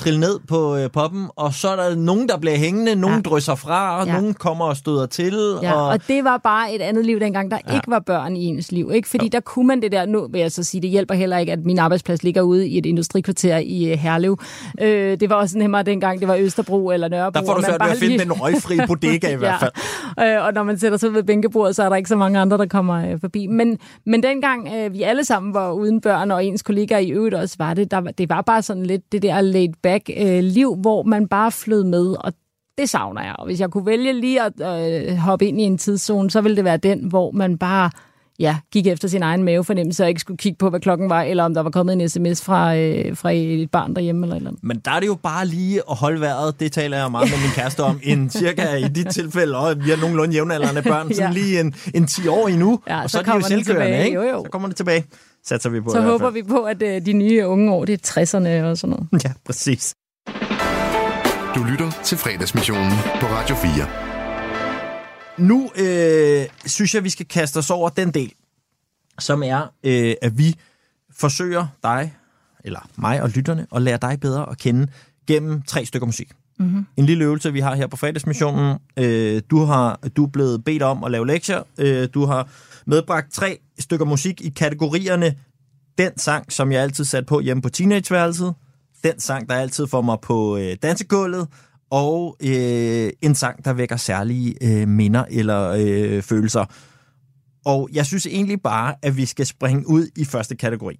trille 0.00 0.20
ned 0.20 0.38
på 0.48 0.76
øh, 0.76 0.90
poppen, 0.90 1.26
og 1.36 1.54
så 1.54 1.68
er 1.68 1.76
der 1.76 1.96
nogen, 1.96 2.28
der 2.28 2.38
bliver 2.38 2.56
hængende, 2.56 2.94
nogen 2.94 3.16
ja. 3.16 3.30
drysser 3.30 3.54
fra, 3.54 4.00
og 4.00 4.06
Ja. 4.06 4.12
nogen 4.12 4.34
kommer 4.34 4.64
og 4.64 4.76
støder 4.76 5.06
til. 5.06 5.34
Ja, 5.62 5.72
og, 5.72 5.86
og 5.88 6.00
det 6.08 6.24
var 6.24 6.36
bare 6.36 6.74
et 6.74 6.80
andet 6.82 7.06
liv 7.06 7.20
dengang, 7.20 7.50
der 7.50 7.58
Ja. 7.68 7.74
ikke 7.74 7.90
var 7.90 7.98
børn 7.98 8.36
i 8.36 8.44
ens 8.44 8.72
liv. 8.72 8.90
Ikke? 8.94 9.08
Fordi 9.08 9.24
jo. 9.24 9.28
der 9.32 9.40
kunne 9.40 9.66
man 9.66 9.82
det 9.82 9.92
der, 9.92 10.06
nu 10.06 10.28
vil 10.32 10.40
jeg 10.40 10.52
så 10.52 10.62
sige, 10.62 10.80
det 10.82 10.90
hjælper 10.90 11.14
heller 11.14 11.38
ikke, 11.38 11.52
at 11.52 11.64
min 11.64 11.78
arbejdsplads 11.78 12.22
ligger 12.22 12.42
ude 12.42 12.68
i 12.68 12.78
et 12.78 12.86
industrikvarter 12.86 13.56
i 13.58 13.92
uh, 13.92 13.98
Herlev. 13.98 14.38
Øh, 14.80 15.20
det 15.20 15.30
var 15.30 15.36
også 15.36 15.58
nemmere 15.58 15.82
dengang, 15.82 16.20
det 16.20 16.28
var 16.28 16.36
Østerbro 16.36 16.90
eller 16.90 17.08
Nørrebro. 17.08 17.40
der 17.40 17.46
får 17.46 17.54
du 17.54 17.62
svært 17.62 17.80
ved 17.84 17.90
at 17.90 17.96
finde 17.96 18.16
lige- 18.16 18.24
den 18.24 18.32
røgfri 18.32 18.78
bodega 18.88 19.32
i 19.32 19.36
hvert 19.36 19.60
fald. 19.60 19.70
Ja. 20.18 20.36
Øh, 20.38 20.46
og 20.46 20.52
når 20.54 20.62
man 20.62 20.78
sætter 20.78 20.98
sig 20.98 21.14
ved 21.14 21.22
bænkebordet, 21.22 21.76
så 21.76 21.82
er 21.82 21.88
der 21.88 21.96
ikke 21.96 22.08
så 22.08 22.16
mange 22.16 22.38
andre, 22.38 22.58
der 22.58 22.66
kommer 22.66 23.10
øh, 23.12 23.20
forbi. 23.20 23.46
Men, 23.46 23.78
men 24.06 24.22
dengang 24.22 24.68
øh, 24.76 24.92
vi 24.94 25.02
alle 25.02 25.24
sammen 25.24 25.54
var 25.54 25.72
uden 25.72 26.00
børn, 26.00 26.30
og 26.30 26.44
ens 26.44 26.62
kollegaer 26.62 26.98
i 26.98 27.10
øvrigt 27.10 27.34
også 27.34 27.54
var 27.58 27.74
det, 27.74 27.90
der, 27.90 28.00
det 28.00 28.28
var 28.28 28.42
bare 28.42 28.62
sådan 28.62 28.86
lidt 28.86 29.12
det 29.12 29.22
der 29.22 29.40
laid 29.40 29.68
back 29.90 30.10
øh, 30.16 30.42
liv, 30.44 30.76
hvor 30.76 31.02
man 31.02 31.28
bare 31.28 31.52
flød 31.52 31.84
med, 31.84 32.16
og 32.24 32.32
det 32.78 32.88
savner 32.90 33.22
jeg. 33.22 33.34
Og 33.38 33.46
hvis 33.46 33.60
jeg 33.60 33.70
kunne 33.70 33.86
vælge 33.86 34.12
lige 34.20 34.40
at 34.42 34.52
øh, 35.10 35.16
hoppe 35.16 35.46
ind 35.46 35.60
i 35.60 35.64
en 35.64 35.78
tidszone, 35.78 36.30
så 36.30 36.40
ville 36.40 36.56
det 36.56 36.64
være 36.64 36.76
den, 36.76 36.98
hvor 37.04 37.30
man 37.30 37.58
bare 37.58 37.90
ja, 38.38 38.56
gik 38.72 38.86
efter 38.86 39.08
sin 39.08 39.22
egen 39.22 39.42
mavefornemmelse 39.44 40.02
og 40.04 40.08
ikke 40.08 40.20
skulle 40.20 40.38
kigge 40.38 40.56
på, 40.58 40.70
hvad 40.70 40.80
klokken 40.80 41.10
var, 41.10 41.22
eller 41.22 41.44
om 41.44 41.54
der 41.54 41.60
var 41.60 41.70
kommet 41.70 41.92
en 42.02 42.08
sms 42.08 42.42
fra, 42.42 42.76
øh, 42.76 43.16
fra 43.16 43.30
et 43.32 43.70
barn 43.70 43.94
derhjemme 43.94 44.26
eller 44.26 44.36
eller 44.36 44.50
andet. 44.50 44.64
Men 44.64 44.78
der 44.84 44.90
er 44.90 45.00
det 45.00 45.06
jo 45.06 45.14
bare 45.14 45.46
lige 45.46 45.82
at 45.90 45.96
holde 45.96 46.20
vejret. 46.20 46.60
Det 46.60 46.72
taler 46.72 46.98
jeg 46.98 47.10
meget 47.10 47.30
med 47.30 47.38
min 47.38 47.50
kæreste 47.54 47.80
om. 47.80 48.00
En 48.02 48.30
cirka 48.30 48.74
i 48.74 48.88
dit 48.88 49.06
tilfælde, 49.06 49.56
og 49.56 49.84
vi 49.84 49.90
har 49.90 49.96
nogenlunde 50.00 50.34
jævnaldrende 50.34 50.82
børn, 50.82 51.08
sådan 51.14 51.32
Ja. 51.32 51.40
lige 51.40 51.60
en, 51.60 51.74
en 51.94 52.06
10 52.06 52.28
år 52.28 52.48
endnu. 52.48 52.80
Ja, 52.88 53.02
og 53.02 53.10
så 53.10 53.12
så, 53.12 53.18
er 53.18 53.22
de 53.22 53.32
jo 53.34 53.40
selvkørende, 53.40 53.84
tilbage. 53.86 54.04
ikke? 54.04 54.14
Jo, 54.16 54.22
jo. 54.22 54.42
Så 54.44 54.50
kommer 54.50 54.68
det 54.68 54.76
tilbage. 54.76 55.04
Satser 55.46 55.70
vi 55.70 55.80
på 55.80 55.90
Så 55.90 55.98
i 55.98 56.00
hvert 56.00 56.10
håber 56.12 56.24
fald. 56.26 56.34
vi 56.34 56.42
på, 56.42 56.62
at 56.62 56.82
øh, 56.82 57.06
de 57.06 57.12
nye 57.12 57.46
unge 57.46 57.72
år, 57.72 57.84
det 57.84 57.92
er 57.92 58.20
60'erne 58.20 58.64
og 58.64 58.78
sådan 58.78 58.96
noget. 58.96 59.24
Ja, 59.24 59.32
præcis. 59.44 59.94
Du 61.54 61.64
lytter 61.70 61.90
til 62.04 62.18
fredagsmissionen 62.18 62.92
på 63.20 63.26
Radio 63.26 63.56
4. 63.56 63.86
Nu 65.38 65.70
øh, 65.78 66.46
synes 66.66 66.94
jeg, 66.94 67.04
vi 67.04 67.10
skal 67.10 67.26
kaste 67.26 67.56
os 67.56 67.70
over 67.70 67.88
den 67.88 68.10
del, 68.10 68.32
som 69.18 69.42
er, 69.42 69.72
øh, 69.84 70.14
at 70.22 70.38
vi 70.38 70.54
forsøger 71.18 71.66
dig, 71.82 72.14
eller 72.64 72.88
mig 72.96 73.22
og 73.22 73.28
lytterne, 73.30 73.66
at 73.74 73.82
lære 73.82 73.98
dig 74.02 74.20
bedre 74.20 74.50
at 74.50 74.58
kende 74.58 74.86
gennem 75.26 75.62
tre 75.62 75.84
stykker 75.84 76.06
musik. 76.06 76.30
Mm-hmm. 76.58 76.86
En 76.96 77.06
lille 77.06 77.24
øvelse, 77.24 77.52
vi 77.52 77.60
har 77.60 77.74
her 77.74 77.86
på 77.86 77.96
fredagsmissionen. 77.96 78.78
Øh, 78.96 79.42
du, 79.50 79.64
har, 79.64 79.98
du 80.16 80.24
er 80.24 80.28
blevet 80.30 80.64
bedt 80.64 80.82
om 80.82 81.04
at 81.04 81.10
lave 81.10 81.26
lektier. 81.26 81.62
Øh, 81.78 82.08
du 82.14 82.26
har 82.26 82.48
medbragt 82.86 83.32
tre 83.32 83.58
stykker 83.78 84.06
musik 84.06 84.40
i 84.40 84.48
kategorierne 84.48 85.34
den 85.98 86.18
sang, 86.18 86.52
som 86.52 86.72
jeg 86.72 86.82
altid 86.82 87.04
satte 87.04 87.26
på 87.26 87.40
hjemme 87.40 87.62
på 87.62 87.68
teenageværelset, 87.68 88.54
den 89.04 89.20
sang, 89.20 89.48
der 89.48 89.54
altid 89.54 89.86
får 89.86 90.00
mig 90.00 90.18
på 90.22 90.56
øh, 90.56 90.76
dansegulvet, 90.82 91.48
og 91.90 92.36
øh, 92.42 93.10
en 93.22 93.34
sang, 93.34 93.64
der 93.64 93.72
vækker 93.72 93.96
særlige 93.96 94.54
øh, 94.62 94.88
minder 94.88 95.24
eller 95.30 95.74
øh, 95.78 96.22
følelser. 96.22 96.64
Og 97.64 97.88
jeg 97.92 98.06
synes 98.06 98.26
egentlig 98.26 98.62
bare, 98.62 98.94
at 99.02 99.16
vi 99.16 99.26
skal 99.26 99.46
springe 99.46 99.88
ud 99.88 100.08
i 100.16 100.24
første 100.24 100.56
kategori, 100.56 100.96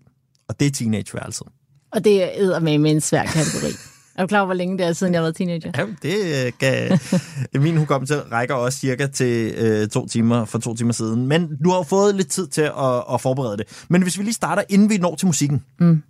og 0.48 0.61
det 0.61 0.66
er 0.66 0.70
teenageværelset. 0.70 1.47
Og 1.93 2.05
det 2.05 2.39
er 2.39 2.59
med 2.61 2.90
en 2.90 3.01
svær 3.01 3.24
kategori. 3.24 3.73
Er 4.21 4.25
du 4.25 4.29
klar 4.29 4.39
over, 4.39 4.47
hvor 4.47 4.55
længe 4.55 4.79
det 4.79 4.87
er, 4.87 4.93
siden 4.93 5.15
jeg 5.15 5.23
været 5.23 5.37
teenager? 5.37 5.73
Ja, 5.77 5.87
det 6.03 6.47
øh, 6.47 6.53
kan... 6.61 6.99
Min 7.63 7.77
hukommelse 7.77 8.21
rækker 8.21 8.55
også 8.55 8.79
cirka 8.79 9.07
til 9.07 9.55
øh, 9.57 9.89
to 9.89 10.07
timer 10.07 10.45
for 10.45 10.59
to 10.59 10.75
timer 10.75 10.93
siden. 10.93 11.27
Men 11.27 11.57
du 11.65 11.71
har 11.71 11.77
jo 11.77 11.83
fået 11.83 12.15
lidt 12.15 12.29
tid 12.29 12.47
til 12.47 12.61
at, 12.63 13.05
at 13.15 13.21
forberede 13.21 13.57
det. 13.57 13.85
Men 13.89 14.03
hvis 14.03 14.19
vi 14.19 14.23
lige 14.23 14.35
starter, 14.35 14.63
inden 14.69 14.91
vi 14.91 14.97
når 14.99 15.15
til 15.15 15.27
musikken, 15.27 15.65
Mm. 15.81 16.03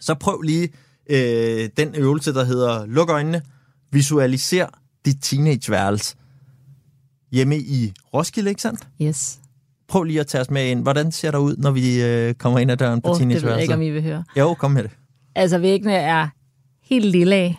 så 0.00 0.14
prøv 0.14 0.40
lige 0.40 0.68
øh, 1.10 1.68
den 1.76 1.94
øvelse, 1.94 2.34
der 2.34 2.44
hedder 2.44 2.86
luk 2.86 3.10
øjnene, 3.10 3.42
visualiser 3.92 4.66
dit 5.04 5.16
teenageværelse 5.22 6.14
hjemme 7.32 7.58
i 7.58 7.92
Roskilde, 8.14 8.50
ikke 8.50 8.62
sandt? 8.62 8.80
Yes. 9.02 9.38
Prøv 9.88 10.02
lige 10.02 10.20
at 10.20 10.26
tage 10.26 10.40
os 10.42 10.50
med 10.50 10.66
ind. 10.70 10.82
Hvordan 10.82 11.12
ser 11.12 11.30
der 11.30 11.38
ud, 11.38 11.56
når 11.56 11.70
vi 11.70 12.02
øh, 12.02 12.34
kommer 12.34 12.58
ind 12.58 12.70
ad 12.70 12.76
døren 12.76 13.00
på 13.02 13.08
Åh, 13.10 13.18
det 13.18 13.20
ved 13.28 13.32
jeg 13.34 13.40
teenageværelset? 13.40 13.62
ikke, 13.62 13.74
om 13.74 13.82
I 13.82 13.90
vil 13.90 14.02
høre. 14.02 14.24
Jo, 14.36 14.54
kom 14.54 14.70
med 14.70 14.82
det. 14.82 14.90
Altså, 15.34 15.58
væggene 15.58 15.94
er 15.94 16.28
helt 16.92 17.04
lille 17.06 17.36
af. 17.36 17.58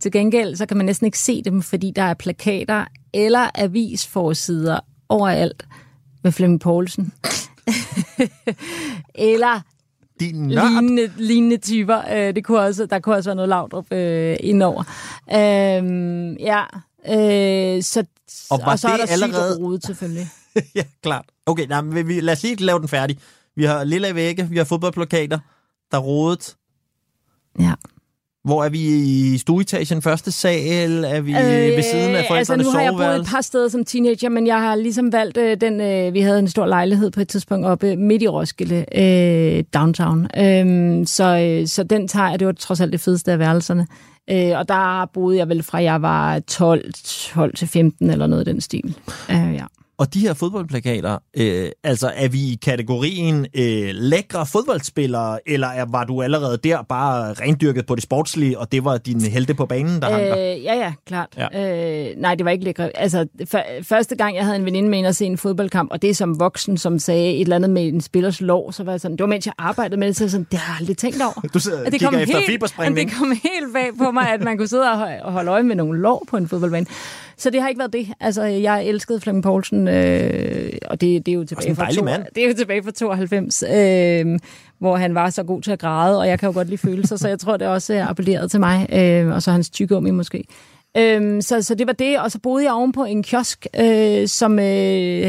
Til 0.00 0.12
gengæld, 0.12 0.56
så 0.56 0.66
kan 0.66 0.76
man 0.76 0.86
næsten 0.86 1.04
ikke 1.06 1.18
se 1.18 1.42
dem, 1.42 1.62
fordi 1.62 1.92
der 1.96 2.02
er 2.02 2.14
plakater 2.14 2.84
eller 3.14 3.50
avisforsider 3.54 4.80
overalt 5.08 5.66
med 6.24 6.32
Flemming 6.32 6.60
Poulsen. 6.60 7.12
eller 9.14 9.60
Din 10.20 10.50
lignende, 10.50 11.12
lignende 11.16 11.56
typer. 11.56 12.02
Øh, 12.12 12.34
det 12.34 12.44
kunne 12.44 12.58
også, 12.60 12.86
der 12.86 12.98
kunne 12.98 13.14
også 13.16 13.30
være 13.30 13.36
noget 13.36 13.48
Laudrup 13.48 13.92
øh, 13.92 14.36
indover. 14.40 14.82
Øh, 15.30 16.36
ja, 16.40 16.62
øh, 17.08 17.82
så, 17.82 18.04
Og 18.50 18.60
og 18.66 18.78
så 18.78 18.88
er 18.88 18.96
der 18.96 19.06
allerede- 19.12 19.56
og 19.58 19.62
rodet 19.62 19.84
selvfølgelig. 19.86 20.28
ja, 20.74 20.84
klart. 21.02 21.24
Okay, 21.46 21.66
nej, 21.66 21.80
men 21.80 22.08
vi, 22.08 22.20
lad 22.20 22.32
os 22.32 22.42
lige 22.42 22.56
lave 22.56 22.78
den 22.78 22.88
færdig. 22.88 23.18
Vi 23.56 23.64
har 23.64 23.84
lille 23.84 24.14
vægge, 24.14 24.48
vi 24.48 24.56
har 24.56 24.64
fodboldplakater, 24.64 25.38
der 25.90 25.96
er 25.98 26.02
rodet. 26.02 26.56
Ja. 27.60 27.72
Hvor 28.44 28.64
er 28.64 28.68
vi 28.68 28.78
i 28.78 29.38
stueetagen, 29.38 30.02
første 30.02 30.32
sal? 30.32 31.04
Er 31.04 31.20
vi 31.20 31.30
øh, 31.30 31.76
ved 31.76 31.82
siden 31.82 32.14
af 32.14 32.18
altså 32.18 32.28
forældrenes 32.28 32.66
nu 32.66 32.70
har 32.70 32.80
jeg 32.80 32.92
boet 32.92 33.20
et 33.20 33.26
par 33.26 33.40
steder 33.40 33.68
som 33.68 33.84
teenager, 33.84 34.28
men 34.28 34.46
jeg 34.46 34.60
har 34.60 34.74
ligesom 34.74 35.12
valgt 35.12 35.36
øh, 35.36 35.56
den, 35.60 35.80
øh, 35.80 36.14
vi 36.14 36.20
havde 36.20 36.38
en 36.38 36.48
stor 36.48 36.66
lejlighed 36.66 37.10
på 37.10 37.20
et 37.20 37.28
tidspunkt 37.28 37.66
oppe 37.66 37.96
midt 37.96 38.22
i 38.22 38.28
Roskilde, 38.28 38.84
øh, 38.94 39.64
downtown. 39.74 40.24
Øh, 40.36 41.06
så, 41.06 41.38
øh, 41.38 41.66
så 41.66 41.82
den 41.82 42.08
tager 42.08 42.30
jeg, 42.30 42.38
det 42.38 42.46
var 42.46 42.52
trods 42.52 42.80
alt 42.80 42.92
det 42.92 43.00
fedeste 43.00 43.32
af 43.32 43.38
værelserne. 43.38 43.86
Øh, 44.30 44.58
og 44.58 44.68
der 44.68 45.10
boede 45.14 45.38
jeg 45.38 45.48
vel 45.48 45.62
fra 45.62 45.82
jeg 45.82 46.02
var 46.02 46.38
12, 46.38 46.92
12 47.04 47.54
til 47.54 47.68
15 47.68 48.10
eller 48.10 48.26
noget 48.26 48.48
i 48.48 48.50
den 48.50 48.60
stil. 48.60 48.96
Øh, 49.30 49.54
ja. 49.54 49.64
Og 49.98 50.14
de 50.14 50.20
her 50.20 50.34
fodboldplakater, 50.34 51.18
øh, 51.36 51.68
altså 51.84 52.12
er 52.14 52.28
vi 52.28 52.38
i 52.38 52.58
kategorien 52.62 53.46
øh, 53.54 53.90
lækre 53.92 54.46
fodboldspillere, 54.46 55.38
eller 55.46 55.66
er, 55.66 55.84
var 55.88 56.04
du 56.04 56.22
allerede 56.22 56.58
der 56.64 56.82
bare 56.82 57.32
rendyrket 57.32 57.86
på 57.86 57.94
det 57.94 58.02
sportslige, 58.02 58.58
og 58.58 58.72
det 58.72 58.84
var 58.84 58.98
din 58.98 59.20
helte 59.20 59.54
på 59.54 59.66
banen, 59.66 60.02
der 60.02 60.10
hang 60.10 60.22
der? 60.22 60.38
Øh, 60.38 60.64
ja, 60.64 60.74
ja, 60.74 60.92
klart. 61.06 61.28
Ja. 61.36 62.10
Øh, 62.10 62.16
nej, 62.16 62.34
det 62.34 62.44
var 62.44 62.50
ikke 62.50 62.64
lækkert. 62.64 62.90
Altså, 62.94 63.26
første 63.82 64.16
gang, 64.16 64.36
jeg 64.36 64.44
havde 64.44 64.56
en 64.56 64.64
veninde 64.64 64.88
med 64.88 64.98
ind 64.98 65.06
og 65.06 65.14
se 65.14 65.24
en 65.24 65.38
fodboldkamp, 65.38 65.92
og 65.92 66.02
det 66.02 66.10
er 66.10 66.14
som 66.14 66.40
voksen, 66.40 66.78
som 66.78 66.98
sagde 66.98 67.34
et 67.34 67.40
eller 67.40 67.56
andet 67.56 67.70
med 67.70 67.88
en 67.88 68.00
spillers 68.00 68.40
lov, 68.40 68.72
så 68.72 68.84
var 68.84 68.92
jeg 68.92 69.00
sådan, 69.00 69.16
det 69.16 69.22
var 69.22 69.28
mens 69.28 69.46
jeg 69.46 69.54
arbejdede 69.58 69.96
med 69.96 70.08
det, 70.08 70.16
så 70.16 70.24
jeg 70.24 70.30
sådan, 70.30 70.46
det 70.50 70.58
har 70.58 70.72
jeg 70.72 70.80
aldrig 70.80 70.96
tænkt 70.96 71.22
over. 71.22 71.48
Du 71.54 71.58
sidder 71.58 71.84
At 71.84 71.92
det 71.92 72.02
kom 72.02 72.14
efter 72.14 72.38
helt, 72.38 72.62
at 72.80 72.96
Det 72.96 73.12
kom 73.12 73.30
helt 73.30 73.72
bag 73.74 73.90
på 73.98 74.10
mig, 74.10 74.32
at 74.32 74.42
man 74.42 74.58
kunne 74.58 74.68
sidde 74.68 74.82
og 75.22 75.32
holde 75.32 75.50
øje 75.50 75.62
med 75.62 75.76
nogle 75.76 76.00
lov 76.00 76.26
på 76.30 76.36
en 76.36 76.48
fodboldbane. 76.48 76.86
Så 77.38 77.50
det 77.50 77.60
har 77.60 77.68
ikke 77.68 77.78
været 77.78 77.92
det. 77.92 78.08
Altså, 78.20 78.42
jeg 78.42 78.84
elskede 78.84 79.20
Flemming 79.20 79.42
Poulsen, 79.42 79.88
øh, 79.88 80.72
og 80.86 81.00
det, 81.00 81.26
det 81.26 81.32
er 81.32 81.36
jo 81.36 81.44
tilbage 81.44 81.74
fra, 81.74 81.82
dejlig 81.82 81.98
to, 81.98 82.04
mand. 82.04 82.24
det 82.34 82.44
er 82.44 82.48
jo 82.48 82.54
tilbage 82.54 82.82
fra 82.82 82.90
92, 82.90 83.62
øh, 83.62 84.38
hvor 84.78 84.96
han 84.96 85.14
var 85.14 85.30
så 85.30 85.42
god 85.42 85.62
til 85.62 85.70
at 85.70 85.78
græde, 85.78 86.18
og 86.18 86.28
jeg 86.28 86.38
kan 86.38 86.46
jo 86.46 86.52
godt 86.52 86.68
lide 86.68 86.78
følelser, 86.78 87.16
så 87.16 87.28
jeg 87.28 87.38
tror, 87.38 87.56
det 87.56 87.68
også 87.68 87.94
er 87.94 88.06
appelleret 88.06 88.50
til 88.50 88.60
mig, 88.60 88.86
øh, 88.92 89.34
og 89.34 89.42
så 89.42 89.50
hans 89.50 89.70
tyggegummi 89.70 90.10
måske. 90.10 90.44
Øhm, 90.96 91.40
så, 91.40 91.62
så 91.62 91.74
det 91.74 91.86
var 91.86 91.92
det, 91.92 92.20
og 92.20 92.30
så 92.30 92.38
boede 92.38 92.64
jeg 92.64 92.72
ovenpå 92.72 93.04
en 93.04 93.22
kiosk, 93.22 93.66
øh, 93.80 94.28
som 94.28 94.58
øh, 94.58 94.64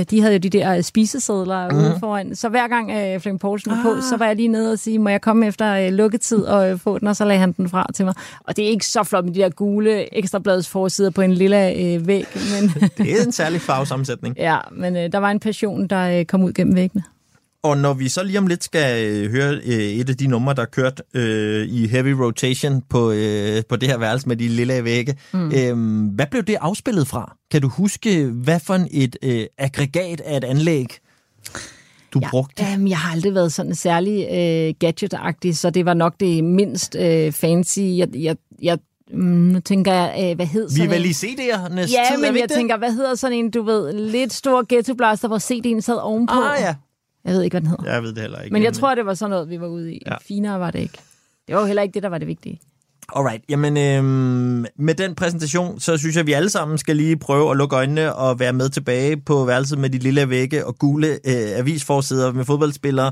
de 0.10 0.22
havde 0.22 0.34
jo 0.34 0.40
de 0.40 0.50
der 0.50 0.82
spisesedler 0.82 1.70
mm. 1.70 1.78
ude 1.78 1.98
foran. 2.00 2.36
Så 2.36 2.50
hver 2.50 2.68
gang 2.68 2.92
øh, 2.92 3.20
Flemming 3.20 3.40
Poulsen 3.40 3.72
var 3.72 3.80
på, 3.84 4.02
så 4.02 4.18
var 4.18 4.26
jeg 4.26 4.36
lige 4.36 4.48
nede 4.48 4.72
og 4.72 4.80
sige, 4.80 5.00
må 5.00 5.10
jeg 5.10 5.22
komme 5.22 5.48
efter 5.48 5.74
øh, 5.74 5.94
lukketid 5.94 6.38
og 6.38 6.72
øh, 6.72 6.80
få 6.80 7.00
den, 7.00 7.08
og 7.08 7.16
så 7.16 7.26
lagde 7.26 7.40
han 7.40 7.52
den 7.52 7.70
fra 7.70 7.86
til 7.96 8.06
mig. 8.06 8.14
Og 8.44 8.58
det 8.58 8.66
er 8.66 8.70
ikke 8.70 8.86
så 8.86 9.04
flot 9.04 9.26
med 9.26 9.34
de 9.34 9.40
der 9.40 9.50
gule 9.50 10.18
ekstrabladets 10.18 10.70
forsider 10.70 11.10
på 11.10 11.22
en 11.22 11.34
lille 11.34 11.74
øh, 11.74 12.08
væg, 12.08 12.26
men, 12.36 12.70
Det 12.98 13.20
er 13.20 13.26
en 13.26 13.32
særlig 13.32 13.62
farvesammensætning. 13.62 14.36
ja, 14.38 14.58
men 14.72 14.96
øh, 14.96 15.12
der 15.12 15.18
var 15.18 15.32
en 15.32 15.40
passion, 15.40 15.88
der 15.88 16.20
øh, 16.20 16.26
kom 16.26 16.44
ud 16.44 16.54
gennem 16.54 16.76
væggene. 16.76 17.04
Og 17.64 17.78
når 17.78 17.94
vi 17.94 18.10
så 18.10 18.24
lige 18.24 18.38
om 18.38 18.48
lidt 18.48 18.64
skal 18.64 19.08
øh, 19.08 19.32
høre 19.32 19.54
øh, 19.66 19.74
et 19.74 20.10
af 20.10 20.18
de 20.18 20.28
numre, 20.28 20.54
der 20.56 20.62
er 20.62 20.66
kørt 20.66 21.02
øh, 21.14 21.68
i 21.68 21.88
heavy 21.88 22.08
rotation 22.08 22.82
på, 22.90 23.12
øh, 23.12 23.64
på 23.70 23.76
det 23.76 23.90
her 23.90 23.98
værelse 23.98 24.28
med 24.28 24.36
de 24.38 24.48
lille 24.48 24.84
vægge, 24.84 25.16
mm. 25.34 25.52
Øh, 25.56 26.10
hvad 26.16 26.26
blev 26.32 26.44
det 26.44 26.58
afspillet 26.62 27.08
fra? 27.08 27.36
Kan 27.52 27.62
du 27.62 27.68
huske, 27.68 28.26
hvad 28.26 28.60
for 28.60 28.80
et 28.92 29.16
øh, 29.24 29.46
aggregat 29.58 30.22
af 30.22 30.38
et 30.38 30.44
anlæg, 30.44 30.88
du 32.14 32.20
ja, 32.24 32.30
brugte? 32.30 32.64
Um, 32.78 32.88
jeg 32.88 32.98
har 32.98 33.12
aldrig 33.12 33.34
været 33.34 33.54
sådan 33.54 33.76
særlig 33.76 34.28
øh, 34.32 34.74
gadget-agtig, 34.80 35.58
så 35.58 35.70
det 35.70 35.86
var 35.86 35.94
nok 35.94 36.14
det 36.20 36.44
mindst 36.44 36.96
øh, 36.96 37.32
fancy. 37.32 37.80
Jeg, 37.80 38.08
jeg, 38.16 38.38
jeg, 38.62 38.78
mm, 39.14 39.20
nu 39.24 39.60
tænker 39.60 39.94
jeg, 39.94 40.30
øh, 40.32 40.36
hvad 40.36 40.46
hed 40.46 40.70
Vi 40.70 40.76
sådan 40.76 40.90
er 40.90 40.94
vel 40.94 41.02
en? 41.06 41.10
i 41.10 41.14
CD'ernes 41.14 41.92
Ja, 41.92 42.04
tid, 42.16 42.22
men 42.24 42.34
vi 42.34 42.40
jeg 42.40 42.50
det? 42.50 42.56
tænker, 42.56 42.78
hvad 42.78 42.94
hedder 42.94 43.16
sådan 43.16 43.38
en, 43.38 43.52
du 43.52 43.62
ved, 43.64 43.94
lidt 43.94 44.34
stor 44.34 44.66
ghetto 44.70 44.94
blaster, 44.94 45.28
hvor 45.28 45.38
CD'en 45.40 45.82
sad 45.82 45.96
ovenpå? 45.96 46.34
Ah, 46.34 46.62
ja. 46.62 46.76
Jeg 47.30 47.38
ved 47.38 47.44
ikke, 47.44 47.54
hvad 47.54 47.62
den 47.62 47.70
hedder. 47.70 47.94
Jeg 47.94 48.04
ved 48.04 48.14
det 48.14 48.22
heller 48.22 48.42
ikke. 48.42 48.54
Men 48.54 48.64
jeg 48.64 48.74
tror, 48.74 48.96
det 48.96 49.06
var 49.06 49.14
sådan 49.14 49.30
noget, 49.30 49.50
vi 49.50 49.60
var 49.60 49.68
ude 49.68 49.94
i. 49.94 50.02
Ja. 50.06 50.16
Finere 50.22 50.60
var 50.60 50.72
det 50.72 50.80
ikke. 50.80 50.98
Det 51.48 51.56
var 51.56 51.62
jo 51.62 51.68
heller 51.68 51.84
ikke 51.84 51.94
det, 51.94 52.04
der 52.04 52.10
var 52.10 52.18
det 52.18 52.28
vigtige. 52.28 52.60
Alright, 53.16 53.44
jamen 53.50 53.78
øhm, 53.78 54.66
med 54.76 54.96
den 54.96 55.16
præsentation, 55.16 55.80
så 55.80 55.98
synes 55.98 56.16
jeg, 56.16 56.20
at 56.20 56.28
vi 56.28 56.34
alle 56.34 56.50
sammen 56.50 56.78
skal 56.78 56.96
lige 56.96 57.18
prøve 57.18 57.52
at 57.52 57.58
lukke 57.58 57.76
øjnene 57.76 58.16
og 58.16 58.40
være 58.40 58.54
med 58.54 58.70
tilbage 58.70 59.18
på 59.18 59.46
værelset 59.46 59.80
med 59.80 59.90
de 59.90 59.98
lille 59.98 60.30
vægge 60.30 60.66
og 60.66 60.78
gule 60.80 61.08
øh, 61.08 61.58
avisforsider 61.58 62.32
med 62.32 62.46
fodboldspillere, 62.46 63.12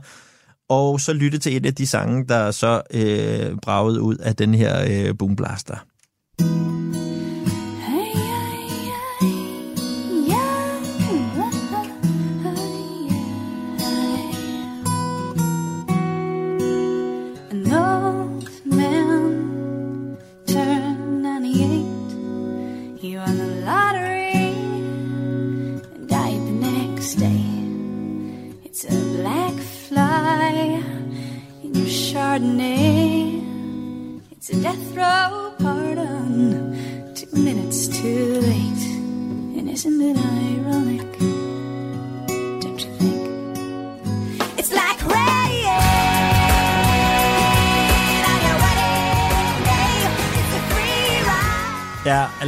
og 0.69 0.99
så 0.99 1.13
lytte 1.13 1.37
til 1.37 1.57
et 1.57 1.65
af 1.65 1.75
de 1.75 1.87
sange, 1.87 2.25
der 2.27 2.51
så 2.51 2.81
øh, 2.93 3.57
bragede 3.61 4.01
ud 4.01 4.15
af 4.15 4.35
den 4.35 4.55
her 4.55 4.85
øh, 4.89 5.17
boomblaster. 5.17 5.75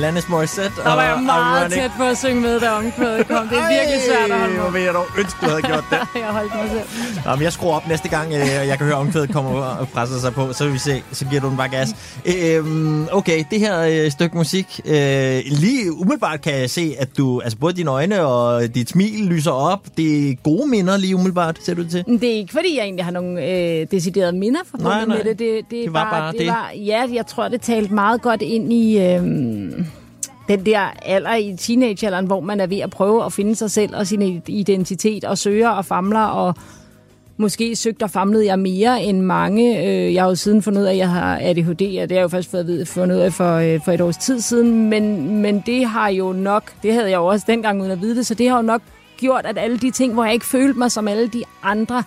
Alanis 0.10 0.30
Morissette 0.30 0.82
Der 0.84 0.96
var 0.96 1.04
jeg 1.04 1.14
og 1.14 1.24
meget 1.24 1.60
Ironic. 1.62 1.78
tæt 1.78 1.92
på 1.98 2.04
at 2.04 2.18
synge 2.18 2.42
med, 2.42 2.60
da 2.60 2.70
omkvædet 2.70 3.28
kom. 3.28 3.48
Det 3.48 3.58
er 3.58 3.70
virkelig 3.78 4.00
svært 4.08 4.32
at 4.32 4.40
holde 4.40 4.56
Ej, 4.56 4.62
hvor 4.62 4.70
vil 4.72 4.82
jeg 4.82 4.94
dog 4.94 5.06
ønske, 5.20 5.38
du 5.42 5.50
havde 5.50 5.62
gjort 5.62 5.84
det. 5.90 6.00
jeg 6.24 6.28
holdt 6.28 6.54
mig 6.56 6.70
selv. 6.70 7.26
Nå, 7.26 7.36
men 7.36 7.44
jeg 7.44 7.54
skruer 7.54 7.74
op 7.76 7.88
næste 7.88 8.10
gang, 8.10 8.34
øh, 8.34 8.42
og 8.62 8.68
jeg 8.68 8.78
kan 8.78 8.88
høre, 8.88 9.24
at 9.24 9.30
kommer 9.34 9.62
og 9.62 9.88
presser 9.90 10.20
sig 10.20 10.34
på. 10.34 10.54
Så 10.54 10.64
vil 10.64 10.74
vi 10.74 10.80
se, 10.80 11.04
så 11.12 11.26
giver 11.26 11.42
du 11.42 11.50
den 11.50 11.58
bare 11.58 11.70
gas. 11.70 11.90
Øhm, 12.26 13.08
okay, 13.12 13.44
det 13.52 13.60
her 13.60 13.82
øh, 14.06 14.12
stykke 14.12 14.38
musik. 14.38 14.82
Øh, 14.86 15.40
lige 15.46 15.94
umiddelbart 15.94 16.42
kan 16.42 16.54
jeg 16.54 16.70
se, 16.70 16.96
at 17.00 17.18
du, 17.18 17.42
altså 17.42 17.58
både 17.58 17.74
dine 17.74 17.92
øjne 17.92 18.22
og 18.22 18.76
dit 18.76 18.90
smil 18.90 19.26
lyser 19.26 19.52
op. 19.52 19.80
Det 19.98 20.30
er 20.30 20.36
gode 20.44 20.70
minder 20.70 20.98
lige 20.98 21.16
umiddelbart, 21.16 21.58
ser 21.64 21.74
du 21.74 21.82
det 21.82 21.92
til. 21.92 22.04
Det 22.06 22.24
er 22.24 22.36
ikke, 22.38 22.54
fordi 22.54 22.78
jeg 22.78 22.84
egentlig 22.84 23.06
har 23.06 23.12
nogle 23.12 23.46
øh, 23.46 23.88
deciderede 23.92 24.34
minder 24.34 24.60
forbundet 24.72 25.08
med 25.08 25.18
det. 25.18 25.40
Det, 25.40 25.66
det, 25.70 25.86
Det 25.86 25.94
var 25.94 26.10
bare 26.12 26.32
det. 26.32 26.40
det. 26.40 26.48
Var, 26.48 26.72
ja, 26.76 27.04
jeg 27.14 27.28
tror, 27.28 27.48
det 27.48 27.62
talte 27.62 27.94
meget 27.94 28.22
godt 28.22 28.42
ind 28.42 28.74
i 28.74 29.00
øh, 29.00 29.22
den 30.50 30.66
der 30.66 30.80
alder 31.02 31.36
i 31.36 31.56
teenagealderen, 31.58 32.26
hvor 32.26 32.40
man 32.40 32.60
er 32.60 32.68
ved 32.68 32.80
at 32.80 32.90
prøve 32.90 33.26
at 33.26 33.34
finde 33.34 33.56
sig 33.56 33.72
selv 33.72 33.96
og 33.96 34.08
sin 34.08 34.44
identitet 34.48 35.24
og 35.26 35.38
søger 35.38 35.70
og 35.70 35.86
famler 35.86 36.24
og 36.24 36.56
måske 37.38 37.76
søgte 37.76 38.04
og 38.04 38.10
famlede 38.10 38.46
jeg 38.46 38.60
mere 38.60 39.04
end 39.04 39.22
mange. 39.22 39.88
Øh, 39.88 40.14
jeg 40.14 40.24
har 40.24 40.30
jo 40.30 40.36
siden 40.36 40.62
fundet 40.62 40.82
ud 40.82 40.86
af, 40.86 40.92
at 40.92 40.98
jeg 40.98 41.10
har 41.10 41.40
ADHD, 41.42 41.72
og 41.72 41.80
det 41.80 42.12
har 42.12 42.16
jeg 42.16 42.22
jo 42.22 42.28
først 42.28 42.52
fået 42.52 42.62
at 42.62 42.68
vide, 42.68 42.86
fundet 42.86 43.16
ud 43.16 43.22
af 43.22 43.34
for, 43.34 43.56
øh, 43.56 43.80
for 43.86 43.92
et 43.92 44.02
års 44.02 44.18
tid 44.18 44.40
siden, 44.40 44.90
men, 44.90 45.36
men 45.42 45.64
det 45.66 45.86
har 45.86 46.10
jo 46.10 46.32
nok, 46.34 46.74
det 46.84 46.94
havde 46.94 47.10
jeg 47.10 47.18
jo 47.18 47.26
også 47.26 47.46
dengang 47.48 47.82
uden 47.82 47.92
at 47.92 48.02
vide 48.02 48.16
det, 48.16 48.26
så 48.26 48.34
det 48.34 48.50
har 48.50 48.56
jo 48.56 48.62
nok 48.62 48.82
gjort, 49.18 49.46
at 49.46 49.58
alle 49.58 49.78
de 49.78 49.92
ting, 49.92 50.14
hvor 50.14 50.24
jeg 50.24 50.34
ikke 50.34 50.46
følte 50.46 50.80
mig 50.80 50.92
som 50.92 51.08
alle 51.08 51.28
de 51.28 51.44
andre, 51.64 52.04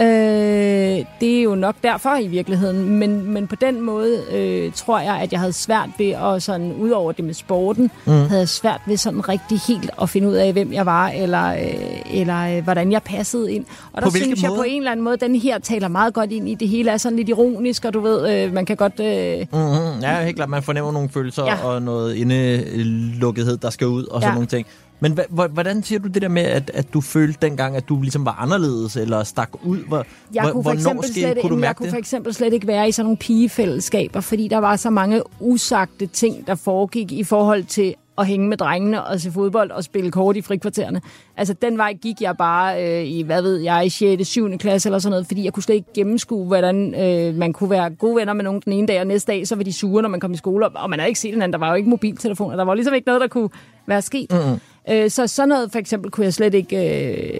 øh, 0.00 1.04
det 1.20 1.38
er 1.38 1.42
jo 1.42 1.54
nok 1.54 1.74
derfor 1.82 2.16
i 2.22 2.26
virkeligheden. 2.26 2.90
Men, 2.98 3.32
men 3.32 3.46
på 3.46 3.54
den 3.56 3.80
måde 3.80 4.18
øh, 4.32 4.72
tror 4.72 4.98
jeg, 5.00 5.14
at 5.22 5.32
jeg 5.32 5.40
havde 5.40 5.52
svært 5.52 5.88
ved 5.98 6.10
at 6.10 6.42
sådan, 6.42 6.72
ud 6.72 6.90
over 6.90 7.12
det 7.12 7.24
med 7.24 7.34
sporten, 7.34 7.90
Mm. 8.06 8.12
havde 8.12 8.38
jeg 8.38 8.48
svært 8.48 8.80
ved 8.86 8.96
sådan 8.96 9.28
rigtig 9.28 9.58
helt 9.68 9.90
at 10.02 10.08
finde 10.10 10.28
ud 10.28 10.32
af, 10.34 10.52
hvem 10.52 10.72
jeg 10.72 10.86
var, 10.86 11.08
eller, 11.08 11.46
øh, 11.52 12.18
eller 12.20 12.56
øh, 12.56 12.64
hvordan 12.64 12.92
jeg 12.92 13.02
passede 13.02 13.52
ind. 13.52 13.64
Og 13.92 14.02
På 14.02 14.08
der 14.10 14.16
synes 14.16 14.42
jeg 14.42 14.48
måde? 14.50 14.58
på 14.58 14.64
en 14.68 14.76
eller 14.82 14.90
anden 14.90 15.04
måde, 15.04 15.16
den 15.16 15.36
her 15.36 15.58
taler 15.58 15.88
meget 15.88 16.14
godt 16.14 16.32
ind 16.32 16.48
i 16.48 16.54
det 16.54 16.68
hele, 16.68 16.90
er 16.90 16.96
sådan 16.96 17.16
lidt 17.16 17.28
ironisk, 17.28 17.84
og 17.84 17.94
du 17.94 18.00
ved, 18.00 18.30
øh, 18.44 18.52
man 18.54 18.66
kan 18.66 18.76
godt... 18.76 19.00
Øh, 19.00 19.46
Mm-hmm. 19.52 20.00
Ja, 20.02 20.24
helt 20.24 20.36
klart. 20.36 20.48
Man 20.48 20.62
fornemmer 20.62 20.92
nogle 20.92 21.08
følelser. 21.08 21.44
Ja. 21.44 21.64
og 21.64 21.82
noget 21.82 22.14
indelukkethed, 22.16 23.56
der 23.56 23.70
skal 23.70 23.86
ud 23.86 24.04
og 24.04 24.20
sådan 24.20 24.30
Ja. 24.30 24.34
nogle 24.34 24.46
ting. 24.46 24.66
Men 25.00 25.18
hvordan 25.50 25.82
siger 25.82 25.98
du 25.98 26.08
det 26.08 26.22
der 26.22 26.28
med, 26.28 26.42
at, 26.42 26.70
at 26.74 26.94
du 26.94 27.00
følte 27.00 27.38
dengang, 27.42 27.76
at 27.76 27.88
du 27.88 28.02
ligesom 28.02 28.24
var 28.24 28.36
anderledes, 28.40 28.96
eller 28.96 29.22
stak 29.24 29.50
ud? 29.64 29.78
Hvor, 29.88 30.06
Jeg 30.34 30.48
kunne 30.52 30.62
for 30.64 30.70
eksempel, 30.70 31.04
skete- 31.08 31.20
slet, 31.20 31.38
kunne 31.40 31.42
du 31.42 31.46
jamen, 31.46 31.52
jeg 31.62 31.68
mærke 31.68 31.76
kunne 31.76 31.84
det? 31.86 31.92
for 31.92 31.98
eksempel 31.98 32.34
slet 32.34 32.52
ikke 32.52 32.66
være 32.66 32.88
i 32.88 32.92
sådan 32.92 33.04
nogle 33.04 33.16
pigefællesskaber, 33.16 34.20
fordi 34.20 34.48
der 34.48 34.58
var 34.58 34.76
så 34.76 34.90
mange 34.90 35.22
usagte 35.40 36.06
ting, 36.06 36.46
der 36.46 36.54
foregik 36.54 37.12
i 37.12 37.24
forhold 37.24 37.64
til 37.64 37.94
at 38.18 38.26
hænge 38.26 38.48
med 38.48 38.56
drengene 38.56 39.04
og 39.04 39.20
se 39.20 39.32
fodbold 39.32 39.70
og 39.70 39.84
spille 39.84 40.10
kort 40.10 40.36
i 40.36 40.42
frikvartererne. 40.42 41.00
Altså, 41.36 41.54
den 41.62 41.78
vej 41.78 41.92
gik 41.92 42.20
jeg 42.20 42.36
bare 42.36 42.84
øh, 43.00 43.04
i, 43.06 43.22
hvad 43.22 43.42
ved 43.42 43.56
jeg, 43.56 43.86
i 43.86 43.88
6. 43.88 44.28
7. 44.28 44.58
klasse 44.58 44.88
eller 44.88 44.98
sådan 44.98 45.10
noget, 45.10 45.26
fordi 45.26 45.44
jeg 45.44 45.52
kunne 45.52 45.62
slet 45.62 45.74
ikke 45.74 45.92
gennemskue, 45.94 46.46
hvordan 46.46 46.94
øh, 46.94 47.34
man 47.34 47.52
kunne 47.52 47.70
være 47.70 47.90
gode 47.90 48.16
venner 48.16 48.32
med 48.32 48.44
nogen 48.44 48.62
den 48.64 48.72
ene 48.72 48.86
dag, 48.86 49.00
og 49.00 49.06
næste 49.06 49.32
dag, 49.32 49.46
så 49.48 49.56
var 49.56 49.62
de 49.62 49.72
sure, 49.72 50.02
når 50.02 50.08
man 50.08 50.20
kom 50.20 50.32
i 50.32 50.36
skole, 50.36 50.66
og- 50.66 50.72
og 50.74 50.90
man 50.90 50.98
havde 50.98 51.08
ikke 51.08 51.20
set 51.20 51.30
hinanden. 51.30 51.52
Der 51.52 51.58
var 51.58 51.68
jo 51.68 51.74
ikke 51.74 51.90
mobiltelefoner. 51.90 52.56
Der 52.56 52.64
var 52.64 52.74
ligesom 52.74 52.94
ikke 52.94 53.06
noget, 53.06 53.20
der 53.20 53.28
kunne 53.28 53.48
være 53.86 54.02
sket. 54.02 54.32
Mm-hmm. 54.32 54.60
Øh, 54.90 55.10
så 55.10 55.26
sådan 55.26 55.48
noget, 55.48 55.72
for 55.72 55.78
eksempel, 55.78 56.10
kunne 56.10 56.24
jeg 56.24 56.34
slet 56.34 56.54
ikke, 56.54 56.76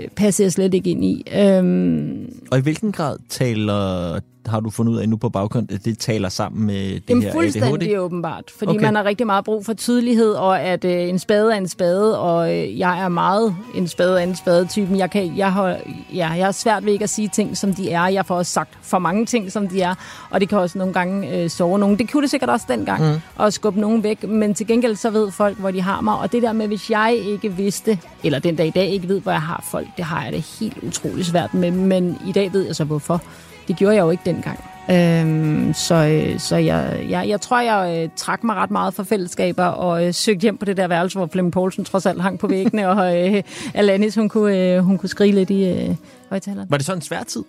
øh, 0.02 0.08
passe 0.08 0.42
jeg 0.42 0.52
slet 0.52 0.74
ikke 0.74 0.90
ind 0.90 1.04
i. 1.04 1.24
Øhm, 1.40 2.32
Og 2.50 2.58
i 2.58 2.60
hvilken 2.60 2.92
grad 2.92 3.16
taler, 3.28 4.20
har 4.46 4.60
du 4.60 4.70
fundet 4.70 4.92
ud 4.92 4.98
af 4.98 5.08
nu 5.08 5.16
på 5.16 5.28
baggrund, 5.28 5.72
at 5.72 5.84
det 5.84 5.98
taler 5.98 6.28
sammen 6.28 6.66
med 6.66 6.94
det 6.94 7.02
Jamen 7.08 7.22
her 7.22 7.32
fuldstændig 7.32 7.88
ADHD? 7.88 7.98
åbenbart, 7.98 8.44
fordi 8.58 8.70
Okay. 8.70 8.80
man 8.84 8.94
har 8.94 9.04
rigtig 9.04 9.26
meget 9.26 9.44
brug 9.44 9.66
for 9.66 9.72
tydelighed, 9.72 10.32
og 10.32 10.60
at 10.62 10.84
øh, 10.84 11.08
en 11.08 11.18
spade 11.18 11.52
er 11.52 11.56
en 11.56 11.68
spade, 11.68 12.20
og 12.20 12.54
øh, 12.56 12.78
jeg 12.78 13.00
er 13.00 13.08
meget 13.08 13.56
en 13.74 13.88
spade 13.88 14.18
er 14.20 14.22
en 14.24 14.36
spade-typen. 14.36 14.96
Jeg, 14.98 15.10
kan, 15.10 15.36
jeg, 15.36 15.52
har, 15.52 15.68
ja, 16.14 16.28
jeg 16.30 16.44
har 16.44 16.52
svært 16.52 16.84
ved 16.84 16.92
ikke 16.92 17.02
at 17.02 17.10
sige 17.10 17.28
ting, 17.28 17.56
som 17.56 17.74
de 17.74 17.90
er. 17.90 18.06
Jeg 18.08 18.26
får 18.26 18.36
også 18.36 18.52
sagt 18.52 18.78
for 18.82 18.98
mange 18.98 19.26
ting, 19.26 19.52
som 19.52 19.68
de 19.68 19.82
er, 19.82 19.94
og 20.30 20.40
det 20.40 20.48
kan 20.48 20.58
også 20.58 20.78
nogle 20.78 20.92
gange 20.94 21.36
øh, 21.42 21.50
sove 21.50 21.78
nogen. 21.78 21.98
Det 21.98 22.12
kunne 22.12 22.22
det 22.22 22.30
sikkert 22.30 22.50
også 22.50 22.66
dengang, 22.68 23.02
mm. 23.12 23.44
at 23.44 23.54
skubbe 23.54 23.80
nogen 23.80 24.02
væk, 24.02 24.28
men 24.28 24.54
til 24.54 24.66
gengæld 24.66 24.96
så 24.96 25.10
ved 25.10 25.30
folk, 25.30 25.58
hvor 25.58 25.70
de 25.70 25.80
har 25.80 26.00
mig, 26.00 26.18
og 26.18 26.32
det 26.32 26.42
der 26.42 26.52
med, 26.52 26.66
hvis 26.66 26.90
jeg 26.90 27.20
ikke 27.26 27.52
vidste, 27.52 27.98
eller 28.24 28.38
den 28.38 28.56
dag 28.56 28.66
i 28.66 28.70
dag 28.70 28.88
ikke 28.88 29.08
ved, 29.08 29.20
hvor 29.20 29.32
jeg 29.32 29.42
har 29.42 29.64
folk, 29.70 29.86
det 29.96 30.04
har 30.04 30.24
jeg 30.24 30.32
det 30.32 30.46
helt 30.60 30.78
utroligt 30.82 31.26
svært 31.26 31.54
med, 31.54 31.70
men 31.70 32.18
i 32.28 32.32
dag 32.32 32.52
ved 32.52 32.66
jeg 32.66 32.76
så 32.76 32.84
hvorfor. 32.84 33.22
Det 33.70 33.78
gjorde 33.78 33.96
jeg 33.96 34.02
jo 34.02 34.10
ikke 34.10 34.22
dengang. 34.26 34.64
Øhm, 34.90 35.74
så 35.74 35.94
øh, 35.94 36.38
så 36.38 36.56
jeg, 36.56 37.06
jeg, 37.08 37.28
jeg 37.28 37.40
tror, 37.40 37.60
jeg 37.60 38.02
øh, 38.04 38.10
trak 38.16 38.44
mig 38.44 38.56
ret 38.56 38.70
meget 38.70 38.94
fra 38.94 39.02
fællesskaber 39.02 39.64
og 39.64 40.06
øh, 40.06 40.14
søgte 40.14 40.42
hjem 40.42 40.56
på 40.56 40.64
det 40.64 40.76
der 40.76 40.88
værelse, 40.88 41.18
hvor 41.18 41.26
Flemming 41.26 41.52
Poulsen 41.52 41.84
trods 41.84 42.06
alt 42.06 42.22
hang 42.22 42.38
på 42.38 42.46
væggene, 42.46 42.88
og 42.88 43.28
øh, 43.28 43.42
Alanis, 43.74 44.14
hun 44.14 44.28
kunne, 44.28 44.58
øh, 44.58 44.78
hun 44.78 44.98
kunne 44.98 45.08
skrige 45.08 45.32
lidt 45.32 45.50
i 45.50 45.64
øh, 45.64 45.96
højtaleren. 46.28 46.70
Var 46.70 46.76
det 46.76 46.86
så 46.86 46.92
en 46.92 47.00
svær 47.00 47.22
tid? 47.22 47.44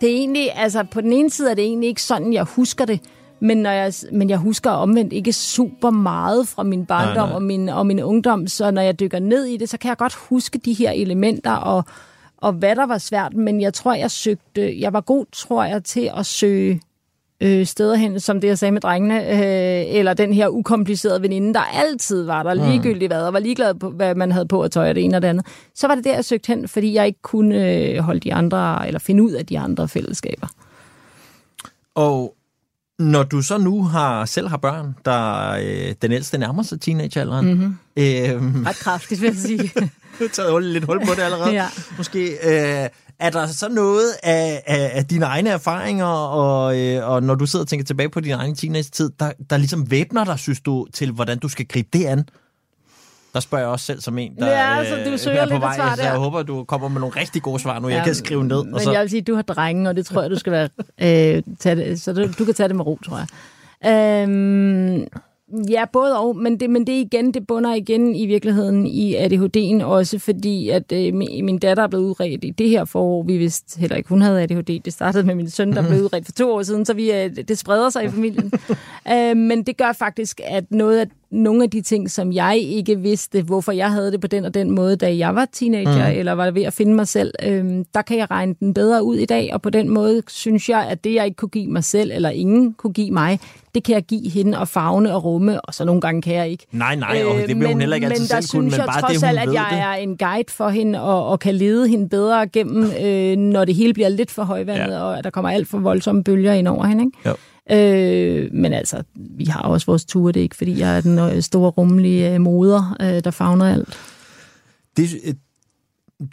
Det 0.00 0.10
er 0.10 0.14
egentlig, 0.14 0.50
altså 0.54 0.84
på 0.90 1.00
den 1.00 1.12
ene 1.12 1.30
side 1.30 1.50
er 1.50 1.54
det 1.54 1.64
egentlig 1.64 1.88
ikke 1.88 2.02
sådan, 2.02 2.32
jeg 2.32 2.44
husker 2.44 2.84
det, 2.84 3.00
men, 3.40 3.56
når 3.56 3.70
jeg, 3.70 3.92
men 4.12 4.30
jeg 4.30 4.38
husker 4.38 4.70
omvendt 4.70 5.12
ikke 5.12 5.32
super 5.32 5.90
meget 5.90 6.48
fra 6.48 6.62
min 6.62 6.86
barndom 6.86 7.14
Nej, 7.16 7.26
nej. 7.26 7.34
og 7.34 7.42
min, 7.42 7.68
og 7.68 7.86
min 7.86 8.02
ungdom, 8.02 8.46
så 8.46 8.70
når 8.70 8.82
jeg 8.82 9.00
dykker 9.00 9.18
ned 9.18 9.44
i 9.44 9.56
det, 9.56 9.68
så 9.68 9.78
kan 9.78 9.88
jeg 9.88 9.96
godt 9.96 10.14
huske 10.14 10.58
de 10.58 10.72
her 10.72 10.90
elementer 10.90 11.52
og, 11.52 11.84
og 12.40 12.52
hvad 12.52 12.76
der 12.76 12.86
var 12.86 12.98
svært, 12.98 13.34
men 13.34 13.60
jeg 13.60 13.74
tror, 13.74 13.94
jeg 13.94 14.10
søgte, 14.10 14.80
jeg 14.80 14.92
var 14.92 15.00
god, 15.00 15.26
tror 15.32 15.64
jeg, 15.64 15.84
til 15.84 16.10
at 16.16 16.26
søge 16.26 16.80
øh, 17.40 17.66
steder 17.66 17.94
hen, 17.94 18.20
som 18.20 18.40
det 18.40 18.48
jeg 18.48 18.58
sagde 18.58 18.72
med 18.72 18.80
drengene, 18.80 19.30
øh, 19.32 19.94
eller 19.98 20.14
den 20.14 20.32
her 20.32 20.48
ukomplicerede 20.48 21.22
veninde, 21.22 21.54
der 21.54 21.60
altid 21.60 22.22
var 22.24 22.42
der, 22.42 22.54
Mm. 22.54 22.70
ligegyldigt 22.70 23.08
hvad, 23.12 23.22
og 23.22 23.32
var 23.32 23.38
ligeglad 23.38 23.74
på, 23.74 23.90
hvad 23.90 24.14
man 24.14 24.32
havde 24.32 24.46
på 24.46 24.62
at 24.62 24.70
tøj 24.70 24.88
og 24.88 24.94
det 24.94 25.04
ene 25.04 25.16
og 25.16 25.22
det 25.22 25.28
andet. 25.28 25.46
Så 25.74 25.86
var 25.86 25.94
det 25.94 26.04
der, 26.04 26.14
jeg 26.14 26.24
søgte 26.24 26.46
hen, 26.46 26.68
fordi 26.68 26.94
jeg 26.94 27.06
ikke 27.06 27.22
kunne 27.22 27.72
øh, 27.74 27.98
holde 27.98 28.20
de 28.20 28.34
andre, 28.34 28.86
eller 28.86 29.00
finde 29.00 29.22
ud 29.22 29.32
af 29.32 29.46
de 29.46 29.58
andre 29.58 29.88
fællesskaber. 29.88 30.46
Og 31.94 32.34
når 32.98 33.22
du 33.22 33.42
så 33.42 33.58
nu 33.58 33.82
har 33.82 34.24
selv 34.24 34.48
har 34.48 34.56
børn, 34.56 34.94
der 35.04 35.50
øh, 35.62 35.94
den 36.02 36.12
ældste 36.12 36.38
nærmer 36.38 36.62
sig 36.62 36.80
teenagealderen, 36.80 37.46
Mhm. 37.54 37.76
øhm, 37.96 38.64
Ret 38.66 38.76
kraftigt, 38.76 39.20
vil 39.20 39.26
jeg 39.26 39.36
sige. 39.36 39.70
du 40.20 40.28
taget 40.36 40.50
hul- 40.52 40.60
lidt 40.64 40.84
hul 40.84 41.06
på 41.06 41.14
det 41.16 41.22
allerede. 41.22 41.52
Ja. 41.62 41.66
Måske 41.98 42.30
øh, 42.30 42.88
er 43.18 43.30
der 43.30 43.46
så 43.46 43.68
noget 43.68 44.04
af, 44.22 44.62
af, 44.66 44.90
af 44.94 45.04
dine 45.04 45.24
egne 45.24 45.50
erfaringer, 45.50 46.06
og, 46.06 46.78
øh, 46.78 47.08
og 47.08 47.22
når 47.22 47.34
du 47.34 47.46
sidder 47.46 47.64
og 47.64 47.68
tænker 47.68 47.84
tilbage 47.84 48.08
på 48.08 48.20
din 48.20 48.32
egen 48.32 48.54
teenage-tid, 48.54 49.10
der, 49.20 49.32
der 49.50 49.56
ligesom 49.56 49.90
væbner 49.90 50.24
dig, 50.24 50.38
synes 50.38 50.60
du, 50.60 50.86
til 50.94 51.10
hvordan 51.12 51.38
du 51.38 51.48
skal 51.48 51.66
gribe 51.66 51.88
det 51.92 52.04
an? 52.06 52.24
Der 53.34 53.40
spørger 53.40 53.64
jeg 53.64 53.70
også 53.72 53.86
selv 53.86 54.00
som 54.00 54.18
en, 54.18 54.36
der 54.36 54.46
Ja, 54.46 54.84
så 54.84 54.96
du 55.04 55.10
øh, 55.10 55.18
søger 55.18 55.40
er 55.40 55.46
på 55.46 55.50
lidt 55.52 55.60
vej. 55.60 55.76
svar 55.76 55.96
Så 55.96 56.02
jeg 56.02 56.12
håber, 56.14 56.42
du 56.42 56.64
kommer 56.64 56.88
med 56.88 57.00
nogle 57.00 57.16
rigtig 57.20 57.42
gode 57.42 57.58
svar 57.62 57.78
nu. 57.78 57.88
Jeg 57.88 57.98
Ja, 57.98 58.04
kan 58.04 58.14
skrive 58.14 58.44
ned. 58.44 58.64
Men 58.64 58.74
Og 58.74 58.80
så, 58.80 58.92
jeg 58.92 59.00
vil 59.00 59.10
sige, 59.10 59.20
at 59.20 59.26
du 59.26 59.34
har 59.34 59.42
drenge, 59.42 59.88
og 59.88 59.96
det 59.96 60.06
tror 60.06 60.22
jeg, 60.22 60.30
du 60.30 60.38
skal 60.38 60.52
være, 60.52 60.68
øh, 61.36 61.42
tage 61.60 61.76
det, 61.76 62.00
så 62.00 62.12
du, 62.12 62.28
du 62.38 62.44
kan 62.44 62.54
tage 62.54 62.68
det 62.68 62.76
med 62.76 62.86
ro, 62.86 62.98
tror 63.06 63.18
jeg. 63.18 64.22
Øhm, 64.22 65.06
ja, 65.70 65.84
både 65.92 66.18
og, 66.18 66.36
men 66.36 66.60
det, 66.60 66.70
men 66.70 66.86
det 66.86 66.92
igen, 66.92 67.34
det 67.34 67.46
bunder 67.46 67.74
igen 67.74 68.16
i 68.16 68.26
virkeligheden 68.26 68.86
i 68.86 69.16
ADHD'en 69.16 69.84
også, 69.84 70.18
fordi 70.18 70.68
at 70.68 70.92
øh, 70.92 71.14
min, 71.14 71.58
datter 71.58 71.82
er 71.82 71.86
blevet 71.88 72.04
udredt 72.04 72.44
i 72.44 72.50
det 72.50 72.68
her 72.68 72.84
forår. 72.84 73.22
Vi 73.22 73.36
vidste 73.36 73.80
heller 73.80 73.96
ikke, 73.96 74.08
hun 74.08 74.22
havde 74.22 74.42
ADHD. 74.42 74.80
Det 74.84 74.92
startede 74.92 75.24
med 75.26 75.34
min 75.34 75.50
søn, 75.50 75.72
der 75.72 75.88
blev 75.88 76.00
udredt 76.02 76.24
for 76.24 76.32
to 76.32 76.52
år 76.52 76.62
siden, 76.62 76.84
så 76.84 76.94
vi, 76.94 77.12
øh, 77.12 77.36
det 77.48 77.58
spreder 77.58 77.90
sig 77.90 78.04
i 78.04 78.08
familien. 78.08 78.52
øh, 79.12 79.36
men 79.36 79.62
det 79.62 79.76
gør 79.76 79.92
faktisk, 79.92 80.40
at 80.44 80.64
noget 80.70 80.98
af 80.98 81.06
nogle 81.30 81.62
af 81.62 81.70
de 81.70 81.80
ting, 81.80 82.10
som 82.10 82.32
jeg 82.32 82.58
ikke 82.58 83.00
vidste, 83.00 83.42
hvorfor 83.42 83.72
jeg 83.72 83.90
havde 83.92 84.12
det 84.12 84.20
på 84.20 84.26
den 84.26 84.44
og 84.44 84.54
den 84.54 84.70
måde, 84.70 84.96
da 84.96 85.16
jeg 85.16 85.34
var 85.34 85.48
teenager, 85.52 86.10
Mm. 86.12 86.18
eller 86.18 86.32
var 86.32 86.50
ved 86.50 86.62
at 86.62 86.72
finde 86.72 86.94
mig 86.94 87.08
selv, 87.08 87.34
øhm, 87.46 87.84
der 87.94 88.02
kan 88.02 88.18
jeg 88.18 88.30
regne 88.30 88.54
den 88.60 88.74
bedre 88.74 89.04
ud 89.04 89.16
i 89.16 89.26
dag, 89.26 89.50
og 89.52 89.62
på 89.62 89.70
den 89.70 89.88
måde 89.88 90.22
synes 90.28 90.68
jeg, 90.68 90.86
at 90.90 91.04
det, 91.04 91.14
jeg 91.14 91.24
ikke 91.24 91.36
kunne 91.36 91.48
give 91.48 91.66
mig 91.66 91.84
selv, 91.84 92.10
eller 92.14 92.30
ingen 92.30 92.72
kunne 92.72 92.92
give 92.92 93.10
mig, 93.10 93.40
det 93.74 93.84
kan 93.84 93.94
jeg 93.94 94.02
give 94.02 94.30
hende 94.30 94.58
og 94.58 94.68
fagne 94.68 95.14
og 95.14 95.24
rumme, 95.24 95.60
og 95.60 95.74
så 95.74 95.84
nogle 95.84 96.00
gange 96.00 96.22
kan 96.22 96.34
jeg 96.34 96.48
ikke. 96.48 96.66
nej, 96.72 96.94
nej, 96.94 97.24
og 97.24 97.48
det 97.48 97.60
vil 97.60 97.68
hun 97.68 97.80
heller 97.80 97.96
ikke 97.96 98.06
altid 98.06 98.24
Øh, 98.24 98.28
men 98.28 98.28
der 98.28 98.40
selv 98.40 98.58
kunne, 98.58 98.70
synes 98.70 98.72
men 98.72 98.78
jeg 98.78 98.86
bare 98.86 99.00
trods 99.00 99.12
det, 99.12 99.28
hun 99.28 99.28
alt, 99.28 99.40
at 99.40 99.46
ved 99.48 99.54
jeg 99.54 99.66
det. 99.70 99.78
er 99.78 99.92
en 99.92 100.16
guide 100.16 100.52
for 100.52 100.68
hende, 100.68 101.00
og, 101.00 101.26
og 101.26 101.40
kan 101.40 101.54
lede 101.54 101.88
hende 101.88 102.08
bedre 102.08 102.46
gennem, 102.48 102.90
øh, 103.02 103.36
når 103.36 103.64
det 103.64 103.74
hele 103.74 103.94
bliver 103.94 104.08
lidt 104.08 104.30
for 104.30 104.42
højvandet, 104.42 104.94
ja. 104.94 105.02
og 105.02 105.18
at 105.18 105.24
der 105.24 105.30
kommer 105.30 105.50
alt 105.50 105.68
for 105.68 105.78
voldsomme 105.78 106.24
bølger 106.24 106.52
ind 106.52 106.68
over 106.68 106.84
hende. 106.86 107.04
Ikke? 107.04 107.18
Jo. 107.28 107.34
Øh, 107.70 108.48
men 108.52 108.72
altså, 108.72 109.02
vi 109.14 109.44
har 109.44 109.60
også 109.60 109.86
vores 109.86 110.04
ture, 110.04 110.32
det 110.32 110.40
er 110.40 110.44
ikke, 110.44 110.56
fordi 110.56 110.80
jeg 110.80 110.96
er 110.96 111.00
den 111.00 111.18
øh, 111.18 111.42
store, 111.42 111.70
rummelige 111.70 112.34
øh, 112.34 112.40
moder, 112.40 112.96
øh, 113.00 113.24
der 113.24 113.30
fagner 113.30 113.72
alt. 113.74 113.98
det, 114.96 115.08
øh, 115.26 115.34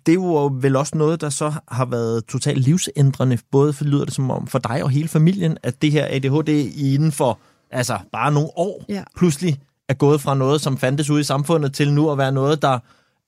det 0.06 0.12
er 0.12 0.14
jo 0.14 0.52
vel 0.62 0.76
også 0.76 0.98
noget, 0.98 1.22
der 1.22 1.30
så 1.30 1.54
har 1.68 1.86
været 1.86 2.26
totalt 2.26 2.58
livsændrende, 2.58 3.38
både 3.52 3.74
for, 3.74 3.84
lyder 3.84 4.06
det 4.06 4.14
som 4.14 4.32
om 4.32 4.48
for 4.48 4.60
dig 4.60 4.84
og 4.84 4.90
hele 4.90 5.08
familien, 5.08 5.58
at 5.64 5.82
det 5.82 5.92
her 5.92 6.06
ADHD 6.10 6.50
inden 6.78 7.12
for 7.12 7.40
altså, 7.72 7.98
bare 8.12 8.32
nogle 8.32 8.50
år 8.56 8.86
Ja. 8.90 9.04
pludselig 9.18 9.60
er 9.90 9.94
gået 9.94 10.22
fra 10.22 10.36
noget, 10.36 10.62
som 10.62 10.78
fandtes 10.78 11.10
ude 11.10 11.22
i 11.22 11.24
samfundet, 11.24 11.74
til 11.74 11.94
nu 11.94 12.12
at 12.12 12.18
være 12.18 12.32
noget, 12.32 12.62
der 12.62 12.74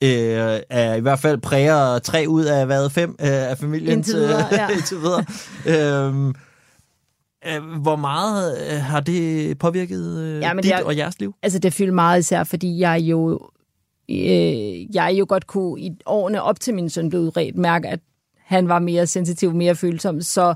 øh, 0.04 0.60
er 0.70 0.94
i 0.96 1.00
hvert 1.00 1.20
fald 1.20 1.38
præger 1.38 2.00
tre 2.00 2.26
ud 2.28 2.44
af 2.44 2.66
hvad, 2.66 2.90
fem 2.90 3.10
øh, 3.22 3.28
af 3.28 3.58
familien 3.58 3.92
Indtil 3.98 4.16
videre, 4.16 4.46
ja. 4.52 4.68
indtil 4.78 4.98
videre. 4.98 5.26
øhm, 6.08 6.28
øh, 7.48 7.80
hvor 7.82 7.96
meget 7.96 8.58
øh, 8.72 8.78
har 8.80 9.00
det 9.00 9.58
påvirket 9.60 10.18
øh, 10.18 10.40
Ja, 10.42 10.52
dit 10.56 10.64
det 10.64 10.74
er- 10.74 10.84
og 10.84 10.98
jeres 10.98 11.20
liv? 11.20 11.36
Altså, 11.44 11.60
det 11.60 11.74
fylder 11.74 11.94
meget 11.94 12.20
især, 12.20 12.44
fordi 12.44 12.80
jeg 12.80 13.00
jo, 13.02 13.40
øh, 14.10 14.96
jeg 14.96 15.16
jo 15.20 15.26
godt 15.30 15.48
kunne 15.48 15.82
i 15.82 15.92
årene 16.06 16.42
op 16.42 16.60
til 16.60 16.74
min 16.74 16.90
søn 16.90 17.10
blev 17.10 17.22
udredt 17.22 17.58
mærke, 17.58 17.88
at 17.88 18.00
han 18.38 18.68
var 18.68 18.80
mere 18.80 19.08
sensitiv, 19.08 19.54
mere 19.54 19.76
følsom. 19.76 20.22
Så 20.22 20.54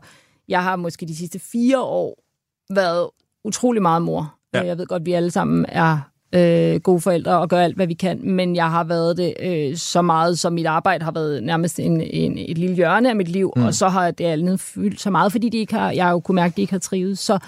jeg 0.48 0.64
har 0.64 0.76
måske 0.76 1.06
de 1.06 1.16
sidste 1.16 1.40
fire 1.40 1.82
år 1.82 2.24
været 2.74 3.10
utrolig 3.44 3.82
meget 3.82 4.02
mor. 4.02 4.36
Ja. 4.54 4.66
Jeg 4.66 4.78
ved 4.78 4.86
godt, 4.86 5.02
at 5.02 5.06
vi 5.06 5.14
alle 5.14 5.32
sammen 5.32 5.66
er 5.70 6.00
øh, 6.34 6.80
gode 6.80 7.02
forældre 7.02 7.40
og 7.40 7.50
gør 7.50 7.60
alt, 7.60 7.76
hvad 7.76 7.88
vi 7.88 7.94
kan, 7.94 8.20
men 8.24 8.56
jeg 8.56 8.72
har 8.72 8.84
været 8.84 9.18
det 9.18 9.34
øh, 9.40 9.78
så 9.78 10.02
meget, 10.02 10.40
som 10.40 10.54
mit 10.54 10.66
arbejde 10.66 11.04
har 11.04 11.12
været 11.12 11.44
nærmest 11.44 11.80
en, 11.80 12.02
en, 12.02 12.38
et 12.38 12.58
lille 12.58 12.76
hjørne 12.76 13.10
af 13.10 13.16
mit 13.16 13.28
liv, 13.28 13.54
mm. 13.56 13.64
og 13.64 13.74
så 13.74 13.90
har 13.90 14.12
det 14.12 14.26
andet 14.26 14.60
fyldt 14.60 15.02
så 15.02 15.10
meget, 15.10 15.32
fordi 15.32 15.50
de 15.50 15.58
ikke 15.58 15.74
har, 15.74 15.92
jeg 15.92 16.06
har 16.06 16.12
jo 16.12 16.20
kunne 16.20 16.36
mærke, 16.36 16.52
at 16.52 16.58
de 16.58 16.62
ikke 16.62 16.74
har 16.74 16.80
trivet. 16.80 17.18
Så, 17.18 17.40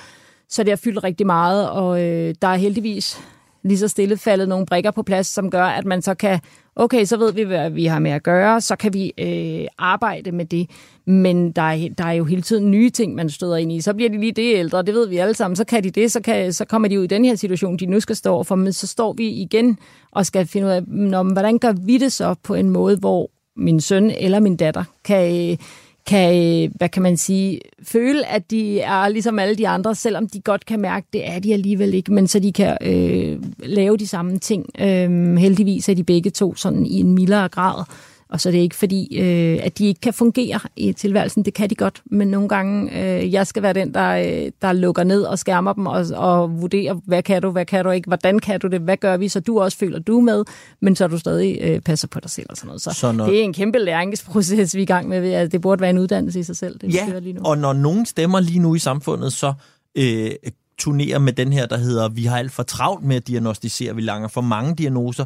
så 0.49 0.63
det 0.63 0.71
har 0.71 0.77
fyldt 0.77 1.03
rigtig 1.03 1.25
meget, 1.25 1.69
og 1.69 2.03
øh, 2.03 2.35
der 2.41 2.47
er 2.47 2.55
heldigvis 2.55 3.21
lige 3.65 3.77
så 3.77 3.87
stille 3.87 4.17
faldet 4.17 4.49
nogle 4.49 4.65
brikker 4.65 4.91
på 4.91 5.03
plads, 5.03 5.27
som 5.27 5.51
gør, 5.51 5.63
at 5.63 5.85
man 5.85 6.01
så 6.01 6.13
kan, 6.13 6.39
okay, 6.75 7.05
så 7.05 7.17
ved 7.17 7.33
vi, 7.33 7.43
hvad 7.43 7.69
vi 7.69 7.85
har 7.85 7.99
med 7.99 8.11
at 8.11 8.23
gøre, 8.23 8.61
så 8.61 8.75
kan 8.75 8.93
vi 8.93 9.13
øh, 9.17 9.67
arbejde 9.77 10.31
med 10.31 10.45
det. 10.45 10.69
Men 11.05 11.51
der 11.51 11.61
er, 11.61 11.89
der 11.97 12.05
er 12.05 12.11
jo 12.11 12.23
hele 12.23 12.41
tiden 12.41 12.71
nye 12.71 12.89
ting, 12.89 13.15
man 13.15 13.29
støder 13.29 13.57
ind 13.57 13.71
i. 13.71 13.81
Så 13.81 13.93
bliver 13.93 14.09
de 14.09 14.19
lige 14.19 14.31
det 14.31 14.55
ældre, 14.55 14.81
det 14.81 14.93
ved 14.93 15.07
vi 15.07 15.17
alle 15.17 15.33
sammen. 15.33 15.55
Så 15.55 15.63
kan 15.63 15.83
de 15.83 15.89
det, 15.89 16.11
så, 16.11 16.21
kan, 16.21 16.53
så 16.53 16.65
kommer 16.65 16.87
de 16.87 16.99
ud 16.99 17.03
i 17.03 17.07
den 17.07 17.25
her 17.25 17.35
situation, 17.35 17.77
de 17.77 17.85
nu 17.85 17.99
skal 17.99 18.15
stå 18.15 18.43
for. 18.43 18.55
Men 18.55 18.73
så 18.73 18.87
står 18.87 19.13
vi 19.13 19.27
igen 19.29 19.77
og 20.11 20.25
skal 20.25 20.47
finde 20.47 20.67
ud 20.67 20.71
af, 20.71 20.81
hvordan 21.31 21.59
gør 21.59 21.73
vi 21.85 21.97
det 21.97 22.11
så 22.11 22.35
på 22.43 22.53
en 22.53 22.69
måde, 22.69 22.97
hvor 22.97 23.31
min 23.57 23.81
søn 23.81 24.11
eller 24.11 24.39
min 24.39 24.57
datter 24.57 24.83
kan, 25.03 25.51
øh, 25.51 25.57
kan, 26.07 26.63
øh, 26.63 26.71
hvad 26.75 26.89
kan 26.89 27.03
man 27.03 27.17
sige, 27.17 27.59
føle, 27.83 28.25
at 28.25 28.51
de 28.51 28.81
er 28.81 29.09
ligesom 29.09 29.39
alle 29.39 29.55
de 29.55 29.67
andre, 29.67 29.95
selvom 29.95 30.27
de 30.27 30.41
godt 30.41 30.65
kan 30.65 30.79
mærke, 30.79 31.07
det 31.13 31.27
er 31.27 31.39
de 31.39 31.53
alligevel 31.53 31.93
ikke, 31.93 32.13
men 32.13 32.27
så 32.27 32.39
de 32.39 32.53
kan 32.53 32.77
øh, 32.81 33.39
lave 33.59 33.97
de 33.97 34.07
samme 34.07 34.39
ting. 34.39 34.65
Øh, 34.79 35.35
heldigvis 35.35 35.89
er 35.89 35.93
de 35.93 36.03
begge 36.03 36.29
to 36.29 36.55
sådan 36.55 36.85
i 36.85 36.99
en 36.99 37.13
mildere 37.13 37.49
grad, 37.49 37.83
og 38.29 38.41
så 38.41 38.49
er 38.49 38.51
det 38.51 38.59
ikke 38.59 38.75
fordi, 38.75 39.17
øh, 39.19 39.59
at 39.63 39.77
de 39.77 39.85
ikke 39.85 40.01
kan 40.01 40.13
fungere 40.13 40.59
i 40.75 40.93
tilværelsen. 40.93 41.45
Det 41.45 41.53
kan 41.53 41.69
de 41.69 41.75
godt, 41.75 42.01
men 42.05 42.27
nogle 42.27 42.49
gange, 42.49 42.91
øh, 43.23 43.33
jeg 43.33 43.47
skal 43.47 43.63
være 43.63 43.73
den, 43.73 43.93
der, 43.93 44.09
øh, 44.45 44.51
der 44.61 44.73
lukker 44.73 45.03
ned 45.03 45.21
og 45.21 45.39
skærmer 45.39 45.73
dem 45.73 45.85
og, 45.87 46.05
og 46.15 46.61
vurderer, 46.61 46.93
hvad 47.05 47.23
kan 47.23 47.41
du, 47.41 47.49
hvad 47.51 47.65
kan 47.65 47.85
du 47.85 47.91
ikke, 47.91 48.07
hvordan 48.07 48.39
kan 48.39 48.59
du 48.59 48.67
det, 48.67 48.81
hvad 48.81 48.97
gør 48.97 49.17
vi, 49.17 49.27
så 49.27 49.39
du 49.39 49.59
også 49.59 49.77
føler, 49.77 49.99
du 49.99 50.17
er 50.17 50.21
med, 50.21 50.43
men 50.81 50.95
så 50.95 51.07
du 51.07 51.17
stadig 51.17 51.57
øh, 51.61 51.79
passer 51.81 52.07
på 52.07 52.19
dig 52.19 52.29
selv 52.29 52.45
og 52.49 52.57
sådan 52.57 52.67
noget. 52.67 52.81
Så, 52.81 52.91
Så 52.93 53.11
når- 53.11 53.25
det 53.25 53.39
er 53.39 53.43
en 53.43 53.53
kæmpe 53.53 53.79
læringsproces, 53.79 54.75
vi 54.75 54.79
er 54.79 54.83
i 54.83 54.85
gang 54.85 55.09
med. 55.09 55.33
Altså, 55.33 55.51
det 55.51 55.61
burde 55.61 55.81
være 55.81 55.89
en 55.89 55.97
uddannelse 55.97 56.39
i 56.39 56.43
sig 56.43 56.55
selv, 56.57 56.79
det 56.79 56.93
Ja, 56.93 57.19
lige 57.19 57.33
nu. 57.33 57.41
og 57.45 57.57
når 57.57 57.73
nogen 57.73 58.05
stemmer 58.05 58.39
lige 58.39 58.59
nu 58.59 58.75
i 58.75 58.79
samfundet, 58.79 59.33
så 59.33 59.53
øh, 59.97 60.31
turnerer 60.77 61.19
med 61.19 61.33
den 61.33 61.53
her, 61.53 61.65
der 61.65 61.77
hedder, 61.77 62.09
vi 62.09 62.23
har 62.25 62.37
alt 62.37 62.51
for 62.51 62.63
travlt 62.63 63.05
med 63.05 63.15
at 63.15 63.27
diagnostisere, 63.27 63.95
vi 63.95 64.01
langer 64.01 64.27
for 64.27 64.41
mange 64.41 64.75
diagnoser, 64.75 65.25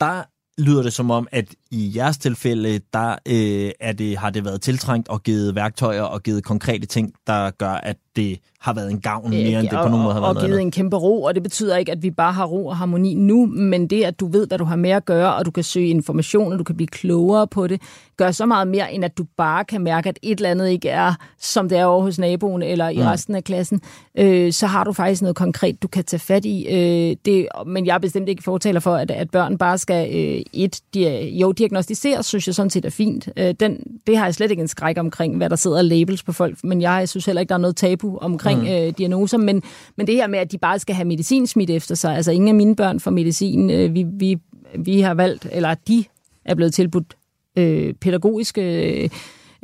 der 0.00 0.22
lyder 0.58 0.82
det 0.82 0.92
som 0.92 1.10
om, 1.10 1.28
at 1.32 1.44
i 1.72 1.92
jeres 1.96 2.18
tilfælde, 2.18 2.80
der 2.92 3.10
øh, 3.28 3.70
er 3.80 3.92
det, 3.92 4.16
har 4.16 4.30
det 4.30 4.44
været 4.44 4.60
tiltrængt 4.60 5.08
og 5.08 5.22
givet 5.22 5.54
værktøjer 5.54 6.02
og 6.02 6.22
givet 6.22 6.44
konkrete 6.44 6.86
ting, 6.86 7.12
der 7.26 7.50
gør, 7.50 7.70
at 7.72 7.96
det 8.16 8.38
har 8.60 8.74
været 8.74 8.90
en 8.90 9.00
gavn 9.00 9.30
mere, 9.30 9.60
end 9.60 9.68
det 9.68 9.78
på 9.82 9.88
nogen 9.88 10.02
måde 10.02 10.14
har 10.14 10.20
været 10.20 10.36
og 10.36 10.42
givet 10.42 10.52
andet. 10.54 10.60
en 10.60 10.70
kæmpe 10.70 10.96
ro, 10.96 11.22
og 11.22 11.34
det 11.34 11.42
betyder 11.42 11.76
ikke, 11.76 11.92
at 11.92 12.02
vi 12.02 12.10
bare 12.10 12.32
har 12.32 12.44
ro 12.46 12.66
og 12.66 12.76
harmoni 12.76 13.14
nu, 13.14 13.46
men 13.46 13.86
det, 13.86 14.04
at 14.04 14.20
du 14.20 14.26
ved, 14.26 14.46
hvad 14.46 14.58
du 14.58 14.64
har 14.64 14.76
med 14.76 14.90
at 14.90 15.04
gøre, 15.04 15.34
og 15.34 15.44
du 15.44 15.50
kan 15.50 15.64
søge 15.64 15.88
information, 15.88 16.52
og 16.52 16.58
du 16.58 16.64
kan 16.64 16.76
blive 16.76 16.86
klogere 16.86 17.46
på 17.46 17.66
det, 17.66 17.80
gør 18.16 18.30
så 18.30 18.46
meget 18.46 18.68
mere, 18.68 18.92
end 18.92 19.04
at 19.04 19.18
du 19.18 19.24
bare 19.36 19.64
kan 19.64 19.80
mærke, 19.80 20.08
at 20.08 20.18
et 20.22 20.36
eller 20.38 20.50
andet 20.50 20.68
ikke 20.68 20.88
er, 20.88 21.14
som 21.40 21.68
det 21.68 21.78
er 21.78 21.84
over 21.84 22.02
hos 22.02 22.18
naboen 22.18 22.62
eller 22.62 22.88
i 22.88 22.96
Mm. 22.96 23.02
resten 23.02 23.34
af 23.34 23.44
klassen. 23.44 23.80
Øh, 24.18 24.52
så 24.52 24.66
har 24.66 24.84
du 24.84 24.92
faktisk 24.92 25.22
noget 25.22 25.36
konkret, 25.36 25.82
du 25.82 25.88
kan 25.88 26.04
tage 26.04 26.20
fat 26.20 26.44
i. 26.44 26.66
Øh, 26.70 27.16
det, 27.24 27.46
men 27.66 27.86
jeg 27.86 27.94
er 27.94 27.98
bestemt 27.98 28.28
ikke 28.28 28.42
fortaler 28.42 28.80
for, 28.80 28.94
at, 28.94 29.10
at 29.10 29.30
børn 29.30 29.58
bare 29.58 29.78
skal 29.78 30.16
øh, 30.16 30.42
et, 30.52 30.80
de, 30.94 31.30
jo, 31.40 31.52
diagnostiseres, 31.62 32.26
synes 32.26 32.46
jeg 32.46 32.54
sådan 32.54 32.70
set 32.70 32.84
er 32.84 32.90
fint. 32.90 33.28
Øh, 33.36 33.54
den, 33.60 33.78
det 34.06 34.16
har 34.16 34.24
jeg 34.24 34.34
slet 34.34 34.50
ikke 34.50 34.60
en 34.60 34.68
skræk 34.68 34.98
omkring, 34.98 35.36
hvad 35.36 35.50
der 35.50 35.56
sidder 35.56 35.78
af 35.78 35.88
labels 35.88 36.22
på 36.22 36.32
folk, 36.32 36.64
men 36.64 36.82
jeg 36.82 37.08
synes 37.08 37.26
heller 37.26 37.40
ikke, 37.40 37.48
der 37.48 37.54
er 37.54 37.58
noget 37.58 37.76
tabu 37.76 38.18
omkring 38.18 38.60
Mm. 38.60 38.66
øh, 38.66 38.92
diagnoser, 38.98 39.38
men, 39.38 39.62
men 39.96 40.06
det 40.06 40.14
her 40.14 40.26
med, 40.26 40.38
at 40.38 40.52
de 40.52 40.58
bare 40.58 40.78
skal 40.78 40.94
have 40.94 41.04
medicin 41.04 41.46
smidt 41.46 41.70
efter 41.70 41.94
sig, 41.94 42.16
altså 42.16 42.32
ingen 42.32 42.48
af 42.48 42.54
mine 42.54 42.76
børn 42.76 43.00
får 43.00 43.10
medicin, 43.10 43.70
øh, 43.70 43.94
vi, 43.94 44.04
vi, 44.12 44.38
vi 44.78 45.00
har 45.00 45.14
valgt, 45.14 45.46
eller 45.52 45.74
de 45.88 46.04
er 46.44 46.54
blevet 46.54 46.74
tilbudt 46.74 47.16
øh, 47.58 47.94
pædagogiske 47.94 48.62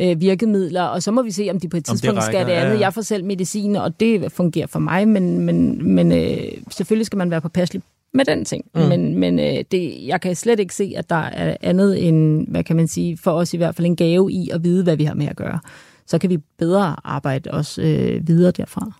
øh, 0.01 0.21
virkemidler, 0.21 0.83
og 0.83 1.03
så 1.03 1.11
må 1.11 1.23
vi 1.23 1.31
se, 1.31 1.49
om 1.51 1.61
de 1.61 1.69
på 1.69 1.77
et 1.77 1.89
Om 1.89 1.95
det 1.95 2.01
tidspunkt 2.03 2.25
skal 2.25 2.47
det 2.47 2.53
andet. 2.53 2.69
ja, 2.69 2.75
ja. 2.75 2.81
Jeg 2.81 2.95
får 2.95 3.03
selv 3.03 3.25
medicin, 3.25 3.77
og 3.77 4.01
det 4.01 4.33
fungerer 4.33 4.67
for 4.67 4.79
mig, 4.79 5.09
men, 5.09 5.39
men, 5.41 5.89
men 5.95 6.13
øh, 6.13 6.39
selvfølgelig 6.71 7.07
skal 7.07 7.17
man 7.17 7.31
være 7.31 7.41
påpasselig 7.41 7.83
med 8.15 8.25
den 8.25 8.45
ting. 8.45 8.65
Mm. 8.75 8.81
Men, 8.81 9.19
men 9.19 9.39
øh, 9.39 9.65
det, 9.73 10.07
jeg 10.07 10.21
kan 10.21 10.37
slet 10.37 10.61
ikke 10.61 10.75
se, 10.75 10.95
at 10.97 11.11
der 11.11 11.17
er 11.17 11.57
andet 11.61 12.09
end, 12.09 12.49
hvad 12.49 12.65
kan 12.65 12.77
man 12.77 12.89
sige, 12.89 13.17
for 13.17 13.33
os 13.33 13.55
i 13.55 13.57
hvert 13.57 13.75
fald 13.75 13.87
en 13.87 13.97
gave 13.97 14.33
i 14.33 14.51
at 14.53 14.65
vide, 14.65 14.83
hvad 14.83 14.97
vi 14.97 15.05
har 15.05 15.15
med 15.15 15.27
at 15.27 15.37
gøre. 15.37 15.61
Så 16.07 16.19
kan 16.19 16.31
vi 16.31 16.39
bedre 16.59 16.97
arbejde 17.05 17.51
også 17.51 17.83
øh, 17.83 18.29
videre 18.29 18.51
derfra. 18.51 18.93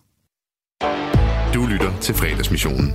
Du 1.53 1.65
lytter 1.65 1.91
til 2.01 2.15
fredagsmissionen. 2.15 2.93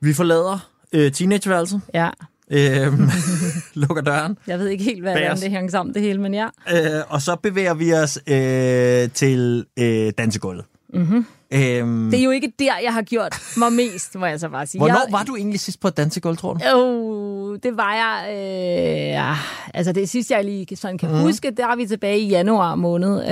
Vi 0.00 0.12
forlader 0.12 0.70
øh, 0.92 1.12
teenageværelset. 1.12 1.80
Ja. 1.94 2.10
Øhm, 2.50 3.08
lukker 3.74 4.02
døren. 4.02 4.38
Jeg 4.46 4.58
ved 4.58 4.68
ikke 4.68 4.84
helt, 4.84 5.02
hvad 5.02 5.30
os. 5.30 5.40
det 5.40 5.50
hænger 5.50 5.70
sammen 5.70 5.94
det 5.94 6.02
hele, 6.02 6.20
men 6.20 6.34
ja. 6.34 6.46
Øh, 6.72 7.02
og 7.08 7.22
så 7.22 7.36
bevæger 7.36 7.74
vi 7.74 7.92
os 7.92 8.18
øh, 8.26 9.10
til 9.10 9.66
øh, 9.78 10.12
dansegulvet. 10.18 10.64
Mm-hmm. 10.94 11.26
Øhm, 11.50 12.10
Det 12.10 12.20
er 12.20 12.24
jo 12.24 12.30
ikke 12.30 12.52
der, 12.58 12.72
jeg 12.84 12.92
har 12.92 13.02
gjort 13.02 13.36
mig 13.56 13.72
mest, 13.72 14.14
må 14.14 14.26
jeg 14.26 14.40
så 14.40 14.48
bare 14.48 14.66
sige. 14.66 14.78
Hvornår 14.78 14.94
jeg, 14.94 15.12
var 15.12 15.22
du 15.22 15.36
egentlig 15.36 15.60
sidst 15.60 15.80
på 15.80 15.88
et 15.88 15.96
dansegulv, 15.96 16.36
tror 16.36 16.54
du? 16.54 16.60
Oh, 16.74 17.58
det 17.62 17.76
var 17.76 17.94
jeg... 17.94 18.34
Øh, 18.34 19.08
ja, 19.08 19.34
altså 19.74 19.92
det 19.92 20.08
sidste, 20.08 20.34
jeg 20.34 20.44
lige 20.44 20.76
sådan 20.76 20.98
kan 20.98 21.08
mm. 21.08 21.20
huske, 21.20 21.50
der 21.50 21.66
er 21.66 21.76
vi 21.76 21.86
tilbage 21.86 22.18
i 22.18 22.28
januar 22.28 22.74
måned, 22.74 23.30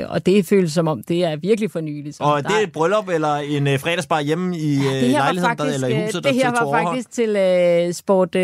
øh, 0.00 0.10
og 0.10 0.26
det 0.26 0.46
føles 0.46 0.72
som 0.72 0.88
om, 0.88 1.02
det 1.02 1.24
er 1.24 1.36
virkelig 1.36 1.70
for 1.70 1.80
nyligt. 1.80 2.16
Så 2.16 2.22
Og 2.22 2.42
der 2.42 2.48
det 2.48 2.58
er 2.58 2.62
et 2.62 2.72
bryllup 2.72 3.08
eller 3.08 3.34
en 3.34 3.66
øh, 3.66 3.80
fredagsbar 3.80 4.20
hjemme 4.20 4.58
i 4.58 4.76
øh, 4.76 4.84
var 4.84 4.92
lejligheden 4.92 5.58
faktisk, 5.58 5.68
der, 5.68 5.74
eller 5.74 5.88
i 5.88 6.04
huset, 6.04 6.24
der 6.24 6.30
det 6.30 6.42
her 6.42 6.50
var 6.50 6.82
faktisk 6.82 7.10
til 7.10 7.36
øh, 7.36 7.92
sport, 7.92 8.34
øh, 8.34 8.42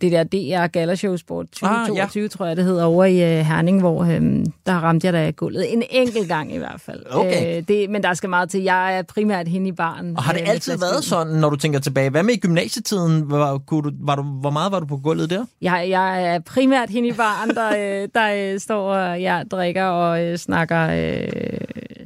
det 0.00 0.12
der 0.12 0.24
DR 0.24 0.66
Galashow 0.66 1.16
Sport 1.16 1.46
2022, 1.46 2.22
ah, 2.22 2.24
ja. 2.24 2.28
tror 2.28 2.46
jeg 2.46 2.56
det 2.56 2.64
hedder, 2.64 2.84
over 2.84 3.04
i 3.04 3.38
øh, 3.38 3.44
Herning, 3.44 3.80
hvor 3.80 4.04
øh, 4.04 4.44
der 4.66 4.72
ramte 4.74 5.06
jeg 5.06 5.12
da 5.12 5.30
gulvet 5.30 5.72
en 5.72 5.82
enkelt 5.90 6.28
gang 6.28 6.54
i 6.54 6.58
hvert 6.58 6.80
fald. 6.80 7.02
Okay. 7.10 7.56
Øh, 7.56 7.62
det, 7.68 7.90
men 7.90 8.02
der 8.02 8.14
skal 8.14 8.25
meget 8.28 8.50
til. 8.50 8.62
Jeg 8.62 8.98
er 8.98 9.02
primært 9.02 9.48
hende 9.48 9.68
i 9.68 9.72
baren. 9.72 10.16
Og 10.16 10.22
har 10.22 10.32
det 10.32 10.42
øh, 10.42 10.48
altid 10.48 10.78
været 10.78 11.04
sådan, 11.04 11.32
når 11.32 11.50
du 11.50 11.56
tænker 11.56 11.78
tilbage? 11.78 12.10
Hvad 12.10 12.22
med 12.22 12.34
i 12.34 12.38
gymnasietiden? 12.38 13.30
Var, 13.30 13.58
kunne 13.58 13.90
du, 13.90 13.96
var 14.00 14.16
du, 14.16 14.22
hvor 14.22 14.50
meget 14.50 14.72
var 14.72 14.80
du 14.80 14.86
på 14.86 14.96
gulvet 14.96 15.30
der? 15.30 15.44
Jeg, 15.62 15.86
jeg 15.88 16.34
er 16.34 16.38
primært 16.38 16.90
hende 16.90 17.08
i 17.08 17.12
baren, 17.12 17.50
der, 17.50 18.02
øh, 18.02 18.08
der 18.14 18.52
øh, 18.54 18.60
står 18.60 18.94
og 18.94 19.20
ja, 19.20 19.42
drikker 19.50 19.84
og 19.84 20.24
øh, 20.24 20.38
snakker, 20.38 20.88
øh, 20.90 21.28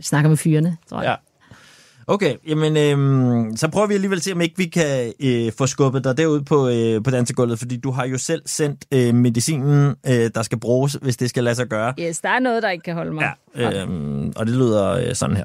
snakker 0.00 0.28
med 0.28 0.36
fyrene, 0.36 0.76
tror 0.90 1.02
jeg. 1.02 1.08
Ja. 1.08 1.14
Okay, 2.06 2.34
jamen 2.48 2.76
øhm, 2.76 3.56
så 3.56 3.68
prøver 3.68 3.86
vi 3.86 3.94
alligevel 3.94 4.16
at 4.16 4.22
se, 4.22 4.32
om 4.32 4.40
ikke 4.40 4.56
vi 4.56 4.64
kan 4.64 5.12
øh, 5.20 5.52
få 5.58 5.66
skubbet 5.66 6.04
dig 6.04 6.16
derud 6.16 6.40
på, 6.40 6.68
øh, 6.68 7.02
på 7.02 7.10
dansegulvet, 7.10 7.58
fordi 7.58 7.76
du 7.76 7.90
har 7.90 8.06
jo 8.06 8.18
selv 8.18 8.42
sendt 8.46 8.84
øh, 8.94 9.14
medicinen, 9.14 9.94
øh, 10.06 10.30
der 10.34 10.42
skal 10.42 10.60
bruges, 10.60 10.98
hvis 11.02 11.16
det 11.16 11.30
skal 11.30 11.44
lade 11.44 11.54
sig 11.54 11.66
gøre. 11.66 11.94
Yes, 12.00 12.20
der 12.20 12.28
er 12.28 12.38
noget, 12.38 12.62
der 12.62 12.70
ikke 12.70 12.82
kan 12.82 12.94
holde 12.94 13.12
mig. 13.12 13.32
Ja. 13.56 13.82
Øhm, 13.82 14.32
og 14.36 14.46
det 14.46 14.54
lyder 14.54 14.90
øh, 14.90 15.14
sådan 15.14 15.36
her. 15.36 15.44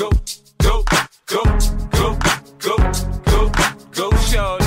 Go, 0.00 0.10
go, 0.62 0.82
go, 1.26 1.44
go, 1.90 2.16
go, 2.58 2.76
go, 3.26 3.52
go, 3.92 4.10
shorty. 4.16 4.64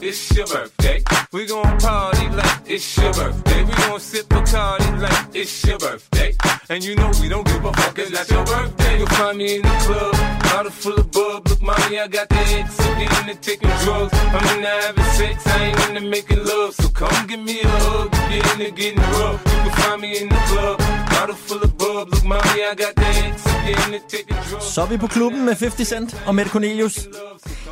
It's 0.00 0.30
your 0.36 0.46
birthday. 0.46 1.02
We 1.32 1.44
gon' 1.46 1.76
party 1.80 2.28
like 2.28 2.60
it's 2.66 2.96
your 2.96 3.12
birthday. 3.12 3.64
We 3.64 3.72
gon' 3.72 3.98
sip 3.98 4.26
Bacardi 4.26 5.02
like 5.02 5.34
it's 5.34 5.66
your 5.66 5.78
birthday. 5.80 6.36
And 6.68 6.84
you 6.84 6.94
know 6.94 7.10
we 7.20 7.28
don't 7.28 7.44
give 7.44 7.64
a 7.64 7.72
fuck, 7.72 7.98
it's 7.98 8.12
not 8.12 8.30
your 8.30 8.44
birthday. 8.44 8.98
You'll 8.98 9.08
find 9.08 9.38
me 9.38 9.56
in 9.56 9.62
the 9.62 9.76
club, 9.86 10.14
bottle 10.44 10.70
full 10.70 10.94
of 10.94 11.10
bub. 11.10 11.48
Look, 11.48 11.62
mommy, 11.62 11.98
I 11.98 12.06
got 12.06 12.28
the 12.28 12.36
X, 12.36 12.76
so 12.76 12.84
get 12.94 13.28
into 13.28 13.34
taking 13.40 13.70
drugs. 13.82 14.14
I'm 14.14 14.56
into 14.56 14.68
having 14.68 15.04
sex, 15.18 15.44
I 15.48 15.64
ain't 15.64 15.96
into 15.96 16.08
making 16.08 16.44
love. 16.44 16.74
So 16.74 16.88
come 16.90 17.26
give 17.26 17.40
me 17.40 17.60
a 17.60 17.68
hug, 17.68 18.12
get 18.12 18.52
into 18.52 18.70
getting 18.70 19.00
rough. 19.18 19.42
You 19.46 19.68
can 19.68 19.72
find 19.82 20.00
me 20.00 20.18
in 20.22 20.28
the 20.28 20.40
club, 20.46 20.78
Så 24.60 24.82
er 24.82 24.86
vi 24.86 24.96
på 24.96 25.06
klubben 25.06 25.44
med 25.44 25.54
50 25.54 25.88
Cent 25.88 26.22
og 26.26 26.34
Mette 26.34 26.50
Cornelius. 26.50 27.08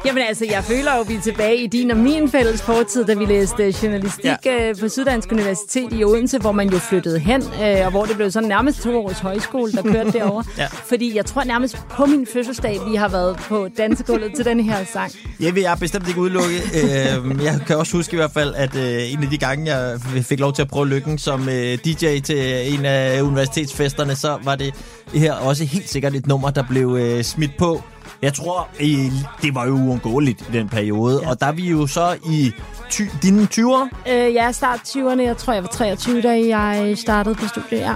Jamen 0.07 0.23
altså, 0.29 0.47
jeg 0.51 0.65
føler 0.65 0.95
jo, 0.95 1.01
at 1.01 1.09
vi 1.09 1.15
er 1.15 1.21
tilbage 1.21 1.57
i 1.65 1.67
din 1.67 1.91
og 1.91 1.97
min 1.97 2.31
fælles 2.31 2.63
fortid, 2.63 3.05
da 3.05 3.15
vi 3.15 3.25
læste 3.25 3.75
journalistik 3.83 4.31
ja. 4.45 4.73
på 4.81 4.89
Syddansk 4.89 5.33
Universitet 5.33 5.93
i 5.93 6.05
Odense, 6.05 6.39
hvor 6.39 6.53
man 6.53 6.69
jo 6.69 6.79
flyttede 6.79 7.19
hen, 7.19 7.43
øh, 7.43 7.85
og 7.85 7.91
hvor 7.91 8.05
det 8.05 8.17
blev 8.17 8.31
sådan 8.31 8.49
nærmest 8.49 8.83
to 8.83 9.05
års 9.07 9.19
højskole, 9.19 9.73
der 9.73 9.83
kørte 9.83 10.13
derovre. 10.19 10.45
Ja. 10.59 10.67
Fordi 10.67 11.17
jeg 11.17 11.27
tror 11.27 11.45
nærmest 11.45 11.79
på 11.91 12.07
min 12.07 12.27
fødselsdag, 12.33 12.81
vi 12.91 12.95
har 12.95 13.09
været 13.09 13.37
på 13.37 13.69
dansegulvet 13.79 14.33
til 14.37 14.45
den 14.45 14.61
her 14.61 14.85
sang. 14.93 15.13
Jeg 15.41 15.55
vil 15.55 15.61
jeg 15.63 15.77
bestemt 15.81 16.09
ikke 16.09 16.21
udelukke. 16.21 16.57
Øh, 16.75 17.45
jeg 17.45 17.61
kan 17.67 17.77
også 17.77 17.97
huske 17.97 18.13
i 18.13 18.17
hvert 18.17 18.33
fald, 18.33 18.55
at 18.55 18.77
øh, 18.77 19.13
en 19.13 19.23
af 19.23 19.31
de 19.31 19.39
gange, 19.39 19.75
jeg 19.75 20.01
fik 20.23 20.41
lov 20.41 20.53
til 20.53 20.63
at 20.63 20.69
prøve 20.69 20.89
lykken 20.89 21.19
som 21.19 21.49
øh, 21.49 21.79
DJ 21.85 22.19
til 22.21 22.73
en 22.75 22.85
af 22.85 23.23
universitetsfesterne, 23.35 24.17
så 24.17 24.39
var 24.45 24.57
det 24.57 24.75
her 25.15 25.33
også 25.35 25.65
helt 25.65 25.89
sikkert 25.89 26.15
et 26.15 26.27
nummer, 26.27 26.51
der 26.51 26.63
blev 26.69 26.97
øh, 27.01 27.23
smidt 27.25 27.57
på. 27.59 27.83
Jeg 28.23 28.35
tror, 28.35 28.69
øh, 28.81 29.13
det 29.43 29.55
var 29.55 29.67
jo 29.67 29.73
uundgåeligt 29.73 30.41
i 30.41 30.53
den 30.53 30.69
periode, 30.69 31.21
ja. 31.23 31.31
og 31.31 31.41
der 31.41 31.47
er 31.47 31.53
vi 31.53 31.71
jo 31.71 31.87
så 31.87 32.17
i 32.31 32.53
ty- 32.91 33.03
dine 33.23 33.49
20'ere. 33.55 33.89
Øh, 34.13 34.35
jeg 34.35 34.45
er 34.47 34.53
start 34.53 34.79
20'erne, 34.89 35.23
jeg 35.23 35.37
tror, 35.37 35.53
jeg 35.53 35.63
var 35.63 35.69
23, 35.69 36.23
da 36.23 36.29
jeg 36.57 36.99
startede 36.99 37.35
på 37.35 37.49
studiet, 37.49 37.81
ja. 37.81 37.95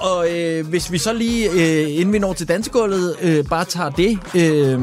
Og 0.00 0.26
øh, 0.30 0.66
hvis 0.68 0.92
vi 0.92 0.98
så 0.98 1.12
lige, 1.12 1.50
øh, 1.50 2.00
inden 2.00 2.12
vi 2.12 2.18
når 2.18 2.32
til 2.32 2.48
dansegulvet, 2.48 3.16
øh, 3.22 3.44
bare 3.44 3.64
tager 3.64 3.90
det. 3.90 4.18
Øh, 4.34 4.80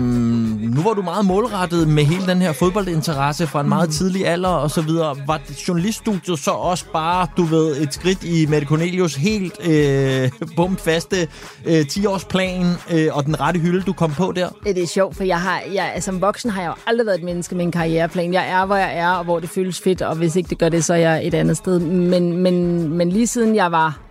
nu 0.76 0.82
var 0.82 0.94
du 0.94 1.02
meget 1.02 1.26
målrettet 1.26 1.88
med 1.88 2.04
hele 2.04 2.28
den 2.28 2.42
her 2.42 2.54
fodboldinteresse 2.54 3.48
fra 3.48 3.62
en 3.62 3.70
meget 3.70 3.90
tidlig 3.90 4.28
alder 4.28 4.50
og 4.50 4.72
så 4.72 4.82
videre. 4.82 5.16
Var 5.28 5.42
journaliststudiet 5.68 6.40
så 6.40 6.52
også 6.52 6.86
bare, 6.94 7.28
du 7.38 7.44
ved, 7.44 7.82
et 7.82 7.94
skridt 7.94 8.24
i 8.24 8.46
Mette 8.46 8.68
Cornelius 8.68 9.16
helt 9.16 9.68
øh, 9.68 10.32
bumfaste 10.58 11.28
øh, 11.66 11.86
10-årsplan 11.92 12.66
øh, 12.94 13.08
og 13.12 13.26
den 13.26 13.40
rette 13.40 13.60
hylde, 13.60 13.82
du 13.82 13.94
kom 13.94 14.12
på 14.12 14.34
der? 14.36 14.50
Det 14.64 14.84
er 14.84 14.88
sjovt, 14.88 15.16
for 15.16 15.24
jeg 15.24 15.42
har, 15.42 15.62
jeg, 15.74 15.98
som 16.00 16.22
voksen 16.22 16.50
har 16.50 16.62
jeg 16.62 16.70
jo 16.70 16.76
aldrig 16.88 17.06
været 17.06 17.18
et 17.18 17.24
menneske 17.24 17.56
med 17.56 17.66
en 17.66 17.72
karriereplan. 17.72 18.34
Jeg 18.34 18.50
er, 18.50 18.66
hvor 18.66 18.76
jeg 18.76 18.98
er, 18.98 19.10
og 19.10 19.24
hvor 19.24 19.40
det 19.40 19.50
føles 19.50 19.82
fedt, 19.82 20.02
og 20.02 20.16
hvis 20.16 20.36
ikke 20.36 20.50
det 20.50 20.58
gør 20.58 20.70
det, 20.70 20.86
så 20.86 20.94
er 20.94 20.98
jeg 20.98 21.28
et 21.28 21.34
andet 21.34 21.58
sted. 21.58 21.80
Men, 21.80 22.38
men, 22.38 22.88
men 22.90 23.10
lige 23.10 23.28
siden 23.28 23.56
jeg 23.56 23.72
var 23.72 24.05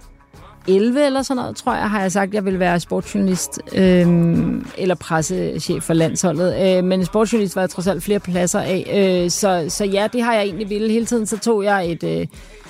11 0.68 1.06
eller 1.06 1.22
sådan 1.22 1.36
noget, 1.42 1.56
tror 1.56 1.74
jeg, 1.74 1.90
har 1.90 2.00
jeg 2.00 2.12
sagt, 2.12 2.28
at 2.28 2.34
jeg 2.34 2.44
vil 2.44 2.58
være 2.58 2.80
sportsjournalist 2.80 3.60
øh, 3.74 4.06
eller 4.78 4.94
pressechef 4.94 5.82
for 5.82 5.94
landsholdet. 5.94 6.76
Øh, 6.78 6.84
men 6.84 7.04
sportsjournalist 7.04 7.56
var 7.56 7.62
jeg 7.62 7.70
trods 7.70 7.86
alt 7.86 8.02
flere 8.02 8.20
pladser 8.20 8.60
af. 8.60 9.22
Øh, 9.24 9.30
så, 9.30 9.66
så 9.68 9.84
ja, 9.84 10.08
det 10.12 10.22
har 10.22 10.34
jeg 10.34 10.42
egentlig 10.42 10.70
ville 10.70 10.92
hele 10.92 11.06
tiden. 11.06 11.26
Så 11.26 11.38
tog 11.38 11.64
jeg 11.64 11.90
et... 11.90 12.04
Øh, 12.04 12.26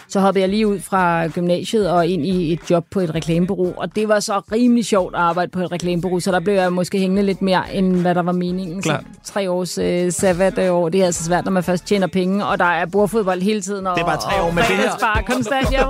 så 0.08 0.20
hoppede 0.20 0.40
jeg 0.40 0.48
lige 0.48 0.66
ud 0.66 0.80
fra 0.80 1.26
gymnasiet 1.26 1.90
og 1.90 2.06
ind 2.06 2.26
i 2.26 2.52
et 2.52 2.60
job 2.70 2.84
på 2.90 3.00
et 3.00 3.14
reklamebureau, 3.14 3.74
og 3.76 3.96
det 3.96 4.08
var 4.08 4.20
så 4.20 4.40
rimelig 4.52 4.84
sjovt 4.84 5.14
at 5.14 5.20
arbejde 5.20 5.50
på 5.50 5.60
et 5.60 5.72
reklamebureau, 5.72 6.20
så 6.20 6.32
der 6.32 6.40
blev 6.40 6.54
jeg 6.54 6.72
måske 6.72 6.98
hængende 6.98 7.22
lidt 7.22 7.42
mere, 7.42 7.74
end 7.74 7.96
hvad 8.00 8.14
der 8.14 8.22
var 8.22 8.32
meningen. 8.32 8.82
Klart. 8.82 9.04
Så 9.22 9.32
tre 9.32 9.50
års 9.50 9.78
øh, 9.78 10.12
sabbatår, 10.12 10.88
det 10.88 11.00
er 11.02 11.06
altså 11.06 11.24
svært, 11.24 11.44
når 11.44 11.52
man 11.52 11.62
først 11.62 11.86
tjener 11.86 12.06
penge, 12.06 12.46
og 12.46 12.58
der 12.58 12.64
er 12.64 12.86
bordfodbold 12.86 13.42
hele 13.42 13.60
tiden. 13.60 13.86
Og, 13.86 13.96
Det 13.96 14.02
er 14.02 14.06
bare 14.06 14.20
tre 14.20 14.42
år 14.42 14.46
og 14.46 14.54
med 14.54 14.62
det 14.62 14.76
her. 14.76 15.22
konstant, 15.26 15.72
ja. 15.72 15.84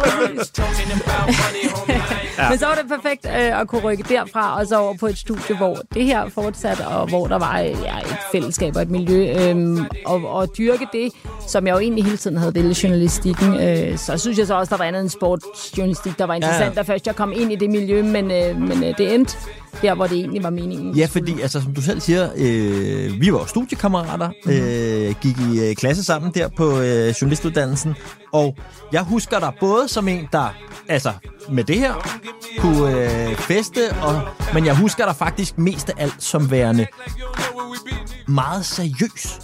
Men 2.51 2.59
så 2.59 2.67
var 2.67 2.75
det 2.75 3.01
perfekt 3.03 3.27
øh, 3.27 3.61
at 3.61 3.69
kunne 3.69 3.83
rykke 3.83 4.05
derfra 4.09 4.59
og 4.61 4.67
så 4.67 4.79
over 4.79 4.95
på 5.01 5.07
et 5.07 5.19
studie, 5.19 5.57
hvor 5.57 5.79
det 5.95 6.05
her 6.05 6.29
fortsatte, 6.29 6.87
og 6.87 7.09
hvor 7.09 7.27
der 7.27 7.39
var 7.39 7.61
øh, 7.61 7.67
ja, 7.67 7.99
et 7.99 8.17
fællesskab 8.33 8.77
og 8.77 8.83
et 8.83 8.91
miljø, 8.91 9.51
øh, 9.51 9.79
og, 10.07 10.27
og 10.29 10.49
dyrke 10.59 10.87
det, 10.93 11.13
som 11.49 11.67
jeg 11.67 11.75
jo 11.75 11.79
egentlig 11.79 12.05
hele 12.05 12.17
tiden 12.17 12.37
havde 12.37 12.55
vælget 12.55 12.83
journalistikken, 12.85 13.55
øh, 13.55 13.99
så 14.05 14.19
synes 14.19 14.39
jeg 14.39 14.47
så 14.47 14.55
også, 14.55 14.71
der 14.71 14.77
var 14.77 14.85
andet 14.85 15.01
end 15.01 15.09
sportsjournalistik, 15.09 16.19
der 16.19 16.25
var 16.25 16.35
interessant, 16.35 16.77
Ja, 16.77 16.83
da 16.83 16.93
først 16.93 17.07
jeg 17.07 17.17
kom 17.17 17.33
ind 17.37 17.53
i 17.53 17.57
det 17.57 17.71
miljø, 17.71 18.03
men, 18.03 18.31
øh, 18.31 18.61
men 18.61 18.85
øh, 18.85 18.99
det 18.99 19.15
endte 19.15 19.37
der, 19.83 19.95
hvor 19.95 20.07
det 20.07 20.19
egentlig 20.19 20.43
var 20.43 20.51
meningen. 20.51 20.95
Ja, 20.95 21.07
fordi 21.07 21.41
altså, 21.41 21.61
som 21.61 21.75
du 21.75 21.83
selv 21.83 22.01
siger, 22.01 22.29
øh, 22.37 23.21
vi 23.21 23.33
var 23.33 23.39
jo 23.39 23.47
studiekammerater, 23.47 24.31
øh, 24.47 25.15
gik 25.21 25.39
i 25.39 25.69
øh, 25.69 25.75
klasse 25.77 26.05
sammen 26.05 26.31
der 26.35 26.49
på 26.57 26.81
øh, 26.81 27.09
journalistuddannelsen, 27.09 27.95
og 28.33 28.57
jeg 28.93 29.03
husker 29.03 29.39
dig 29.39 29.53
både 29.61 29.89
som 29.89 30.09
en, 30.09 30.29
der 30.33 30.55
altså 30.89 31.13
med 31.49 31.65
det 31.65 31.79
her 31.79 31.95
kunne 32.59 33.29
øh, 33.29 33.37
feste, 33.37 33.81
og, 34.03 34.21
men 34.55 34.67
jeg 34.67 34.77
husker 34.77 35.05
dig 35.05 35.17
faktisk 35.17 35.59
mest 35.59 35.89
af 35.89 35.95
alt 35.97 36.23
som 36.23 36.51
værende 36.51 36.87
meget 38.29 38.65
seriøs. 38.65 39.41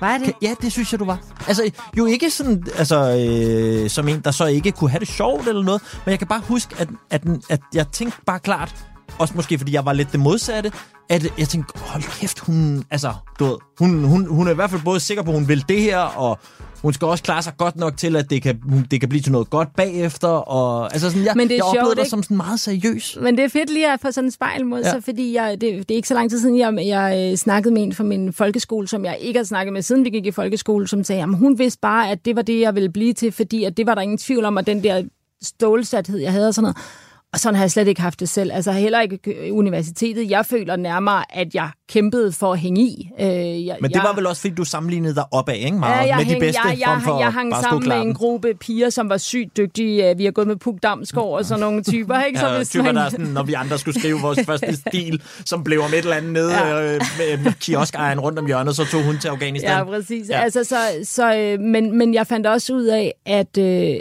Var 0.00 0.18
det? 0.18 0.32
Ja, 0.42 0.54
det 0.62 0.72
synes 0.72 0.92
jeg, 0.92 1.00
du 1.00 1.04
var. 1.04 1.18
Altså, 1.48 1.70
jo 1.98 2.06
ikke 2.06 2.30
sådan, 2.30 2.66
altså, 2.78 2.96
øh, 3.18 3.90
som 3.90 4.08
en, 4.08 4.20
der 4.20 4.30
så 4.30 4.46
ikke 4.46 4.72
kunne 4.72 4.90
have 4.90 5.00
det 5.00 5.08
sjovt 5.08 5.48
eller 5.48 5.62
noget, 5.62 5.82
men 6.04 6.10
jeg 6.10 6.18
kan 6.18 6.28
bare 6.28 6.42
huske, 6.44 6.74
at, 6.78 6.88
at, 7.10 7.22
at 7.50 7.60
jeg 7.74 7.88
tænkte 7.88 8.18
bare 8.26 8.38
klart, 8.38 8.74
også 9.18 9.34
måske 9.36 9.58
fordi 9.58 9.72
jeg 9.72 9.84
var 9.84 9.92
lidt 9.92 10.12
det 10.12 10.20
modsatte, 10.20 10.72
at 11.08 11.26
jeg 11.38 11.48
tænkte, 11.48 11.78
hold 11.78 12.02
kæft, 12.02 12.38
hun, 12.38 12.84
altså, 12.90 13.14
du 13.38 13.44
ved, 13.44 13.56
hun, 13.78 14.04
hun, 14.04 14.26
hun 14.26 14.46
er 14.46 14.50
i 14.50 14.54
hvert 14.54 14.70
fald 14.70 14.82
både 14.82 15.00
sikker 15.00 15.22
på, 15.22 15.30
at 15.30 15.36
hun 15.36 15.48
vil 15.48 15.64
det 15.68 15.80
her, 15.80 15.98
og 15.98 16.38
hun 16.86 16.92
skal 16.92 17.06
også 17.06 17.24
klare 17.24 17.42
sig 17.42 17.52
godt 17.58 17.76
nok 17.76 17.96
til, 17.96 18.16
at 18.16 18.30
det 18.30 18.42
kan, 18.42 18.62
det 18.90 19.00
kan 19.00 19.08
blive 19.08 19.22
til 19.22 19.32
noget 19.32 19.50
godt 19.50 19.76
bagefter, 19.76 20.28
og 20.28 20.92
altså 20.92 21.10
sådan, 21.10 21.24
jeg, 21.24 21.32
Men 21.36 21.48
det 21.48 21.54
er 21.54 21.56
jeg 21.56 21.64
oplevede 21.64 21.86
sjovt, 21.86 21.96
dig 21.96 22.02
ikke? 22.02 22.10
som 22.10 22.22
sådan 22.22 22.36
meget 22.36 22.60
seriøs. 22.60 23.18
Men 23.22 23.36
det 23.36 23.44
er 23.44 23.48
fedt 23.48 23.70
lige 23.70 23.92
at 23.92 24.00
få 24.00 24.10
sådan 24.10 24.28
en 24.28 24.30
spejl 24.30 24.66
mod 24.66 24.80
Ja. 24.82 24.90
sig, 24.90 25.04
fordi 25.04 25.34
jeg, 25.34 25.50
det, 25.60 25.60
det 25.88 25.90
er 25.90 25.96
ikke 25.96 26.08
så 26.08 26.14
lang 26.14 26.30
tid 26.30 26.40
siden, 26.40 26.58
jeg, 26.58 26.86
jeg 26.86 27.30
øh, 27.32 27.36
snakkede 27.36 27.74
med 27.74 27.82
en 27.82 27.92
fra 27.92 28.04
min 28.04 28.32
folkeskole, 28.32 28.88
som 28.88 29.04
jeg 29.04 29.18
ikke 29.20 29.38
har 29.38 29.44
snakket 29.44 29.72
med, 29.72 29.82
siden 29.82 30.04
vi 30.04 30.10
gik 30.10 30.26
i 30.26 30.30
folkeskole, 30.30 30.88
som 30.88 31.04
sagde, 31.04 31.22
at 31.22 31.36
hun 31.36 31.58
vidste 31.58 31.78
bare, 31.80 32.10
at 32.10 32.24
det 32.24 32.36
var 32.36 32.42
det, 32.42 32.60
jeg 32.60 32.74
ville 32.74 32.88
blive 32.88 33.12
til, 33.12 33.32
fordi 33.32 33.64
at 33.64 33.76
det 33.76 33.86
var 33.86 33.94
der 33.94 34.02
ingen 34.02 34.18
tvivl 34.18 34.44
om, 34.44 34.56
og 34.56 34.66
den 34.66 34.82
der 34.84 35.02
stålsathed, 35.42 36.18
jeg 36.18 36.32
havde 36.32 36.48
og 36.48 36.54
sådan 36.54 36.62
noget. 36.62 36.76
Og 37.36 37.40
sådan 37.40 37.54
har 37.56 37.62
jeg 37.62 37.70
slet 37.70 37.88
ikke 37.88 38.00
haft 38.00 38.20
det 38.20 38.28
selv. 38.28 38.50
Altså 38.52 38.72
heller 38.72 39.00
ikke 39.00 39.18
øh, 39.26 39.56
universitetet. 39.56 40.30
Jeg 40.30 40.46
føler 40.46 40.76
nærmere, 40.76 41.24
at 41.30 41.54
jeg 41.54 41.68
kæmpede 41.88 42.32
for 42.32 42.52
at 42.52 42.58
hænge 42.58 42.80
i. 42.82 43.10
Øh, 43.20 43.26
jeg, 43.66 43.76
Men 43.80 43.90
det 43.90 43.96
jeg, 43.96 44.02
var 44.04 44.14
vel 44.14 44.26
også, 44.26 44.40
fordi 44.40 44.54
du 44.54 44.64
sammenlignede 44.64 45.14
dig 45.14 45.24
opad, 45.30 45.54
ikke? 45.54 45.76
Meget 45.76 45.94
Ja, 45.96 46.00
jeg, 46.06 46.16
med 46.16 46.24
hæng, 46.24 46.40
de 46.40 46.46
bedste, 46.46 46.60
jeg, 46.68 46.78
jeg, 46.80 47.00
for 47.04 47.18
jeg 47.20 47.32
hang 47.32 47.52
sammen 47.62 47.88
med 47.88 47.96
en 47.96 48.14
gruppe 48.14 48.54
piger, 48.60 48.90
som 48.90 49.08
var 49.08 49.16
sygt 49.16 49.56
dygtige. 49.56 50.16
Vi 50.16 50.24
har 50.24 50.30
gået 50.30 50.46
med 50.46 50.56
Puk 50.56 50.74
Damsgaard 50.82 51.26
og 51.28 51.44
sådan 51.44 51.60
nogle 51.60 51.82
typer. 51.82 52.20
Ikke? 52.22 52.38
Så 52.40 52.46
Ja, 52.48 52.56
hvis 52.56 52.68
typer, 52.68 52.84
man- 52.84 52.96
der 52.96 53.02
er 53.02 53.08
sådan, 53.08 53.26
når 53.26 53.42
vi 53.42 53.52
andre 53.52 53.78
skulle 53.78 54.00
skrive 54.00 54.20
vores 54.20 54.38
første 54.46 54.76
stil, 54.76 55.22
som 55.44 55.64
blev 55.64 55.80
om 55.80 55.90
et 55.92 55.98
eller 55.98 56.16
andet 56.16 56.32
nede 56.32 56.52
ja. 56.52 56.82
øh, 56.94 57.00
med 57.44 57.52
kioskejeren 57.60 58.20
rundt 58.20 58.38
om 58.38 58.46
hjørnet, 58.46 58.76
så 58.76 58.84
tog 58.84 59.02
hun 59.04 59.18
til 59.18 59.28
Afghanistan. 59.28 59.70
Ja, 59.70 59.84
præcis. 59.84 60.28
Ja. 60.28 60.40
Altså, 60.40 60.64
så, 60.64 60.76
så, 61.04 61.36
øh, 61.36 61.60
men, 61.60 61.98
men 61.98 62.14
jeg 62.14 62.26
fandt 62.26 62.46
også 62.46 62.72
ud 62.74 62.84
af, 62.84 63.12
at, 63.26 63.58
øh, 63.58 63.64
at 63.64 64.00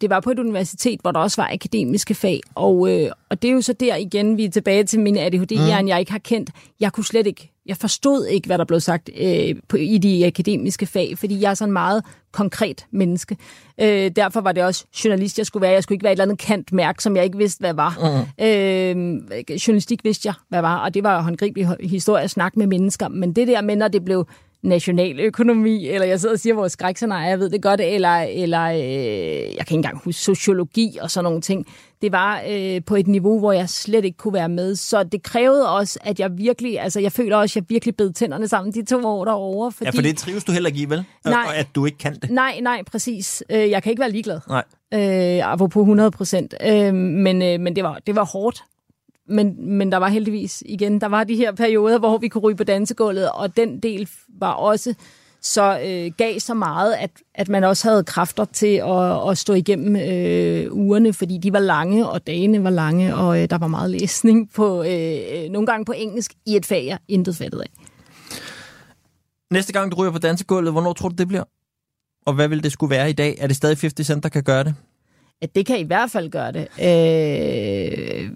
det 0.00 0.10
var 0.10 0.20
på 0.20 0.30
et 0.30 0.38
universitet, 0.38 1.00
hvor 1.00 1.12
der 1.12 1.20
også 1.20 1.42
var 1.42 1.50
akademiske 1.52 2.14
fag, 2.14 2.40
og, 2.54 2.92
øh, 2.92 3.10
og 3.28 3.42
det 3.42 3.48
er 3.48 3.52
jo 3.52 3.60
så 3.60 3.72
der 3.72 3.96
igen, 3.96 4.36
vi 4.36 4.44
er 4.44 4.50
tilbage 4.50 4.84
til 4.84 5.00
min 5.00 5.16
ADHD-hjerne, 5.16 5.82
mm. 5.82 5.88
jeg 5.88 6.00
ikke 6.00 6.12
har 6.12 6.18
kendt. 6.18 6.50
Jeg 6.80 6.92
kunne 6.92 7.04
slet 7.04 7.26
ikke, 7.26 7.52
jeg 7.66 7.76
forstod 7.76 8.26
ikke, 8.26 8.46
hvad 8.46 8.58
der 8.58 8.64
blev 8.64 8.80
sagt 8.80 9.10
øh, 9.20 9.54
på, 9.68 9.76
i 9.76 9.98
de 9.98 10.26
akademiske 10.26 10.86
fag, 10.86 11.18
fordi 11.18 11.40
jeg 11.40 11.50
er 11.50 11.54
sådan 11.54 11.68
en 11.68 11.72
meget 11.72 12.04
konkret 12.32 12.86
menneske. 12.90 13.36
Øh, 13.80 14.10
derfor 14.16 14.40
var 14.40 14.52
det 14.52 14.64
også 14.64 14.84
journalist, 15.04 15.38
jeg 15.38 15.46
skulle 15.46 15.62
være. 15.62 15.72
Jeg 15.72 15.82
skulle 15.82 15.96
ikke 15.96 16.04
være 16.04 16.12
et 16.12 16.16
eller 16.16 16.24
andet 16.24 16.38
kant 16.38 16.72
mærke, 16.72 17.02
som 17.02 17.16
jeg 17.16 17.24
ikke 17.24 17.38
vidste, 17.38 17.60
hvad 17.60 17.74
var. 17.74 17.98
Mm. 18.00 18.44
Øh, 18.44 19.56
journalistik 19.68 20.04
vidste 20.04 20.26
jeg, 20.26 20.34
hvad 20.48 20.60
var, 20.60 20.76
og 20.78 20.94
det 20.94 21.02
var 21.02 21.22
håndgribelig 21.22 21.68
historie 21.80 22.22
at 22.24 22.30
snakke 22.30 22.58
med 22.58 22.66
mennesker. 22.66 23.08
Men 23.08 23.32
det 23.32 23.48
der 23.48 23.60
med, 23.60 23.76
når 23.76 23.88
det 23.88 24.04
blev 24.04 24.26
nationaløkonomi, 24.66 25.88
eller 25.88 26.06
jeg 26.06 26.20
sidder 26.20 26.34
og 26.34 26.38
siger 26.40 26.54
vores 26.54 26.72
skrækscenarie, 26.72 27.28
jeg 27.28 27.38
ved 27.38 27.50
det 27.50 27.62
godt, 27.62 27.80
eller, 27.80 28.16
eller 28.18 28.62
øh, 28.62 28.76
jeg 28.78 29.50
kan 29.50 29.60
ikke 29.60 29.74
engang 29.74 30.00
huske 30.04 30.20
sociologi 30.22 30.98
og 31.00 31.10
sådan 31.10 31.24
nogle 31.24 31.40
ting. 31.40 31.66
Det 32.02 32.12
var 32.12 32.42
øh, 32.48 32.80
på 32.86 32.96
et 32.96 33.06
niveau, 33.06 33.38
hvor 33.38 33.52
jeg 33.52 33.68
slet 33.68 34.04
ikke 34.04 34.18
kunne 34.18 34.34
være 34.34 34.48
med. 34.48 34.74
Så 34.76 35.02
det 35.04 35.22
krævede 35.22 35.70
også, 35.76 35.98
at 36.02 36.20
jeg 36.20 36.38
virkelig, 36.38 36.80
altså 36.80 37.00
jeg 37.00 37.12
føler 37.12 37.36
også, 37.36 37.52
at 37.52 37.56
jeg 37.56 37.64
virkelig 37.68 37.96
bed 37.96 38.12
tænderne 38.12 38.48
sammen 38.48 38.72
de 38.72 38.84
to 38.84 39.06
år 39.06 39.24
derovre. 39.24 39.72
Fordi, 39.72 39.86
Ja, 39.86 39.98
for 39.98 40.02
det 40.02 40.16
trives 40.16 40.44
du 40.44 40.52
heller 40.52 40.68
ikke 40.68 40.80
i, 40.80 40.84
vel? 40.90 41.04
Nej. 41.24 41.44
Og 41.48 41.56
at 41.56 41.66
du 41.74 41.86
ikke 41.86 41.98
kan 41.98 42.14
det. 42.14 42.30
Nej, 42.30 42.58
nej, 42.62 42.82
præcis. 42.90 43.42
Øh, 43.50 43.70
jeg 43.70 43.82
kan 43.82 43.90
ikke 43.90 44.00
være 44.00 44.10
ligeglad. 44.10 44.40
Nej. 44.48 44.64
Øh, 44.94 45.52
apropos 45.52 45.80
100 45.80 46.10
procent. 46.10 46.54
Øh, 46.66 46.94
men 46.94 47.42
øh, 47.42 47.60
men 47.60 47.76
det, 47.76 47.84
var, 47.84 47.98
det 48.06 48.16
var 48.16 48.24
hårdt. 48.24 48.62
Men, 49.28 49.76
men 49.76 49.92
der 49.92 49.98
var 49.98 50.08
heldigvis 50.08 50.62
igen, 50.66 51.00
der 51.00 51.06
var 51.06 51.24
de 51.24 51.36
her 51.36 51.52
perioder, 51.52 51.98
hvor 51.98 52.18
vi 52.18 52.28
kunne 52.28 52.42
ryge 52.42 52.56
på 52.56 52.64
dansegulvet, 52.64 53.30
og 53.30 53.56
den 53.56 53.80
del 53.80 54.08
var 54.28 54.52
også 54.52 54.94
så 55.40 55.80
øh, 55.86 56.12
gav 56.16 56.40
så 56.40 56.54
meget, 56.54 56.94
at, 56.94 57.10
at 57.34 57.48
man 57.48 57.64
også 57.64 57.88
havde 57.88 58.04
kræfter 58.04 58.44
til 58.44 58.82
at, 58.86 59.30
at 59.30 59.38
stå 59.38 59.54
igennem 59.54 59.96
øh, 59.96 60.72
ugerne, 60.72 61.12
fordi 61.12 61.38
de 61.38 61.52
var 61.52 61.58
lange, 61.58 62.08
og 62.08 62.26
dagene 62.26 62.64
var 62.64 62.70
lange, 62.70 63.16
og 63.16 63.42
øh, 63.42 63.50
der 63.50 63.58
var 63.58 63.66
meget 63.66 63.90
læsning 63.90 64.50
på 64.52 64.82
øh, 64.82 65.50
nogle 65.50 65.66
gange 65.66 65.84
på 65.84 65.92
engelsk 65.92 66.32
i 66.46 66.56
et 66.56 66.66
fag, 66.66 66.86
jeg 66.86 66.98
intet 67.08 67.36
fattet 67.36 67.60
af. 67.60 67.70
Næste 69.50 69.72
gang 69.72 69.92
du 69.92 69.96
ryger 69.96 70.12
på 70.12 70.18
dansegulvet, 70.18 70.72
hvornår 70.72 70.92
tror 70.92 71.08
du, 71.08 71.14
det 71.14 71.28
bliver? 71.28 71.44
Og 72.26 72.34
hvad 72.34 72.48
vil 72.48 72.62
det 72.62 72.72
skulle 72.72 72.90
være 72.90 73.10
i 73.10 73.12
dag? 73.12 73.36
Er 73.38 73.46
det 73.46 73.56
stadig 73.56 73.78
50 73.80 74.06
Cent, 74.06 74.22
der 74.22 74.28
kan 74.28 74.42
gøre 74.42 74.64
det? 74.64 74.74
at 75.40 75.54
det 75.54 75.66
kan 75.66 75.78
i 75.78 75.82
hvert 75.82 76.10
fald 76.10 76.30
gøre 76.30 76.52
det. 76.52 76.68
Øh, 76.80 78.30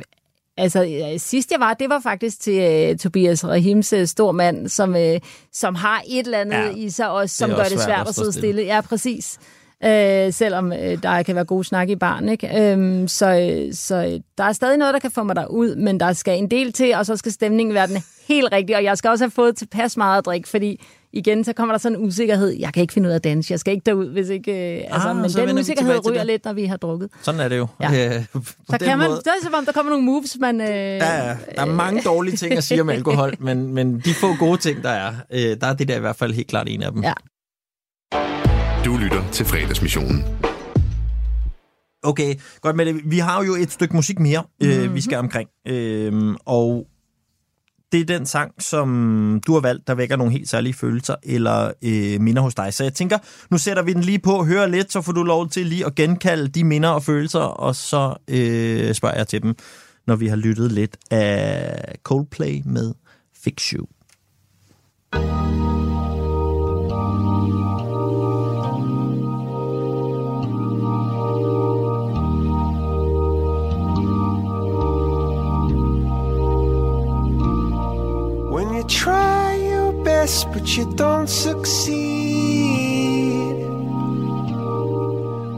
altså, 0.61 1.15
sidst 1.19 1.51
jeg 1.51 1.61
var, 1.61 1.75
det 1.75 1.89
var 1.89 2.01
faktisk 2.01 2.41
til 2.41 2.91
øh, 2.91 2.99
Tobias 2.99 3.45
Rahims 3.45 3.93
øh, 3.93 4.07
stor 4.07 4.33
mand, 4.33 4.69
som, 4.69 4.97
øh, 4.97 5.21
som 5.53 5.75
har 5.75 6.03
et 6.09 6.25
eller 6.25 6.39
andet 6.39 6.57
Ja, 6.57 6.71
i 6.77 6.91
sig 6.91 7.11
også, 7.11 7.33
det 7.33 7.39
som 7.39 7.51
gør 7.51 7.57
også 7.57 7.75
det 7.75 7.83
svært 7.83 8.09
at 8.09 8.15
sidde 8.15 8.33
stille. 8.33 8.63
Ja, 8.63 8.81
præcis. 8.81 9.39
Øh, 9.85 10.33
selvom 10.33 10.73
øh, 10.73 11.03
der 11.03 11.23
kan 11.23 11.35
være 11.35 11.45
god 11.45 11.65
snak 11.65 11.89
i 11.89 11.97
barn, 11.97 12.29
ikke? 12.29 12.73
Øhm, 12.73 13.09
så, 13.09 13.69
så 13.73 14.21
der 14.39 14.45
er 14.45 14.53
stadig 14.53 14.79
noget, 14.79 14.95
der 14.95 15.01
kan 15.01 15.11
få 15.11 15.23
mig 15.23 15.37
derud, 15.37 15.77
men 15.77 16.01
der 16.01 16.13
skal 16.13 16.39
en 16.39 16.51
del 16.51 16.73
til, 16.73 16.95
og 16.95 17.07
så 17.07 17.17
skal 17.17 17.33
stemningen 17.33 17.75
være 17.75 17.87
den 17.87 18.03
helt 18.29 18.53
rigtig, 18.53 18.77
og 18.77 18.85
jeg 18.85 18.99
skal 18.99 19.11
også 19.11 19.25
have 19.25 19.31
fået 19.31 19.57
tilpas 19.57 19.97
meget 19.97 20.19
at 20.19 20.25
drikke, 20.25 20.49
fordi 20.49 20.81
igen, 21.13 21.45
så 21.45 21.53
kommer 21.53 21.73
der 21.73 21.79
sådan 21.79 21.99
en 21.99 22.05
usikkerhed. 22.07 22.49
Jeg 22.59 22.73
kan 22.75 22.81
ikke 22.81 22.93
finde 22.93 23.07
ud 23.07 23.11
af 23.11 23.17
at 23.17 23.25
danse, 23.25 23.53
jeg 23.53 23.61
skal 23.61 23.73
ikke 23.75 23.85
derud, 23.87 24.07
hvis 24.13 24.29
ikke... 24.29 24.53
Øh, 24.79 24.85
altså, 24.91 25.09
Ah, 25.09 25.17
men 25.17 25.31
så 25.31 25.39
vender 25.39 25.53
den 25.55 25.61
usikkerhed 25.61 26.07
ryger 26.11 26.25
lidt, 26.25 26.45
når 26.45 26.53
vi 26.53 26.65
har 26.65 26.77
drukket. 26.77 27.09
Sådan 27.23 27.41
er 27.41 27.49
det 27.49 27.57
jo. 27.59 27.67
Ja. 27.81 27.89
Øh, 28.17 28.25
Så 28.71 28.79
kan 28.81 28.99
man, 28.99 29.09
måde. 29.09 29.19
det 29.19 29.27
er 29.27 29.45
som 29.45 29.55
om, 29.55 29.65
der 29.65 29.73
kommer 29.73 29.91
nogle 29.91 30.05
moves, 30.07 30.37
man... 30.41 30.61
Øh, 30.61 30.67
Ja, 30.69 31.29
ja. 31.29 31.37
der 31.57 31.63
er 31.63 31.65
mange 31.65 32.03
dårlige 32.03 32.37
ting 32.37 32.53
at 32.53 32.65
sige 32.65 32.81
om 32.81 32.89
alkohol, 32.99 33.35
men, 33.39 33.75
men 33.75 34.01
de 34.01 34.15
få 34.15 34.35
gode 34.39 34.57
ting, 34.57 34.83
der 34.83 34.91
er, 34.91 35.13
øh, 35.33 35.57
der 35.61 35.67
er 35.67 35.75
det 35.75 35.89
der 35.89 35.97
i 35.97 36.01
hvert 36.01 36.17
fald 36.17 36.33
helt 36.35 36.49
klart 36.49 36.69
en 36.69 36.83
af 36.83 36.93
dem. 36.93 37.03
Ja. 37.03 37.13
Du 38.85 38.97
lytter 38.97 39.23
til 39.33 39.47
fredagsmissionen. 39.47 40.25
Okay, 42.03 42.35
godt 42.61 42.77
med 42.77 42.87
det. 42.87 43.01
Vi 43.05 43.19
har 43.19 43.45
jo 43.45 43.55
et 43.55 43.73
stykke 43.73 43.97
musik 43.97 44.19
mere, 44.19 44.43
øh, 44.63 44.83
Mhm. 44.85 44.95
vi 44.95 45.01
skal 45.01 45.19
omkring. 45.19 45.49
Øh, 45.69 46.35
og 46.47 46.87
det 47.93 48.01
er 48.01 48.05
den 48.05 48.27
sang, 48.27 48.53
som 48.59 49.41
du 49.47 49.53
har 49.53 49.61
valgt, 49.61 49.87
der 49.87 49.95
vækker 49.95 50.17
nogle 50.17 50.33
helt 50.33 50.49
særlige 50.49 50.75
følelser 50.75 51.15
eller 51.23 51.73
øh, 51.83 52.21
minder 52.21 52.43
hos 52.43 52.55
dig. 52.55 52.75
Så 52.75 52.83
jeg 52.83 52.95
tænker, 52.95 53.19
nu 53.51 53.59
sætter 53.59 53.83
vi 53.83 53.93
den 53.93 54.03
lige 54.03 54.19
på, 54.19 54.45
hører 54.45 54.67
lidt, 54.67 54.93
så 54.93 55.03
får 55.03 55.13
du 55.13 55.23
lov 55.23 55.49
til 55.49 55.67
lige 55.67 55.87
at 55.87 55.95
genkalde 55.95 56.49
de 56.49 56.65
minder 56.65 56.89
og 56.89 57.03
følelser, 57.03 57.41
og 57.41 57.77
så 57.77 58.15
øh, 58.29 58.95
spørger 58.95 59.17
jeg 59.17 59.29
til 59.29 59.43
dem, 59.43 59.57
når 60.07 60.17
vi 60.17 60.27
har 60.27 60.37
lyttet 60.37 60.73
lidt 60.73 60.97
af 61.11 61.95
Coldplay 62.03 62.63
med 62.65 62.95
Fix 63.45 63.69
You. 63.71 63.87
thank 65.13 65.65
you 65.65 65.80
try 78.91 79.55
your 79.55 79.93
best 80.05 80.51
but 80.53 80.77
you 80.77 80.85
don't 80.97 81.29
succeed. 81.29 81.95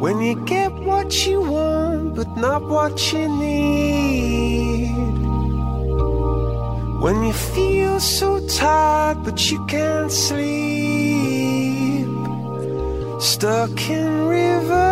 When 0.02 0.20
you 0.20 0.34
get 0.44 0.72
what 0.72 1.26
you 1.26 1.40
want 1.40 2.14
but 2.14 2.28
not 2.36 2.62
what 2.68 3.12
you 3.12 3.26
need. 3.28 4.92
When 7.00 7.24
you 7.24 7.32
feel 7.32 7.98
so 7.98 8.46
tired 8.46 9.24
but 9.24 9.50
you 9.50 9.64
can't 9.66 10.12
sleep. 10.12 12.06
Stuck 13.20 13.88
in 13.88 14.26
rivers. 14.26 14.82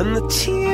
And 0.00 0.16
the 0.16 0.26
tears 0.28 0.57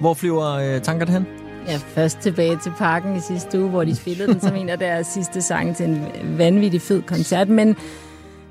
Hvor 0.00 0.14
flyver 0.14 0.52
øh, 0.54 0.80
tankerne 0.80 1.12
hen? 1.12 1.26
Ja, 1.68 1.76
først 1.76 2.18
tilbage 2.18 2.58
til 2.62 2.72
parken 2.78 3.16
i 3.16 3.20
sidste 3.20 3.60
uge, 3.60 3.70
hvor 3.70 3.84
de 3.84 3.96
spillede 3.96 4.32
den 4.32 4.40
som 4.40 4.56
en 4.56 4.68
af 4.68 4.78
deres 4.78 5.06
sidste 5.06 5.42
sange 5.42 5.74
til 5.74 5.86
en 5.86 6.04
vanvittig 6.38 6.82
fed 6.82 7.02
koncert. 7.02 7.48
Men, 7.48 7.76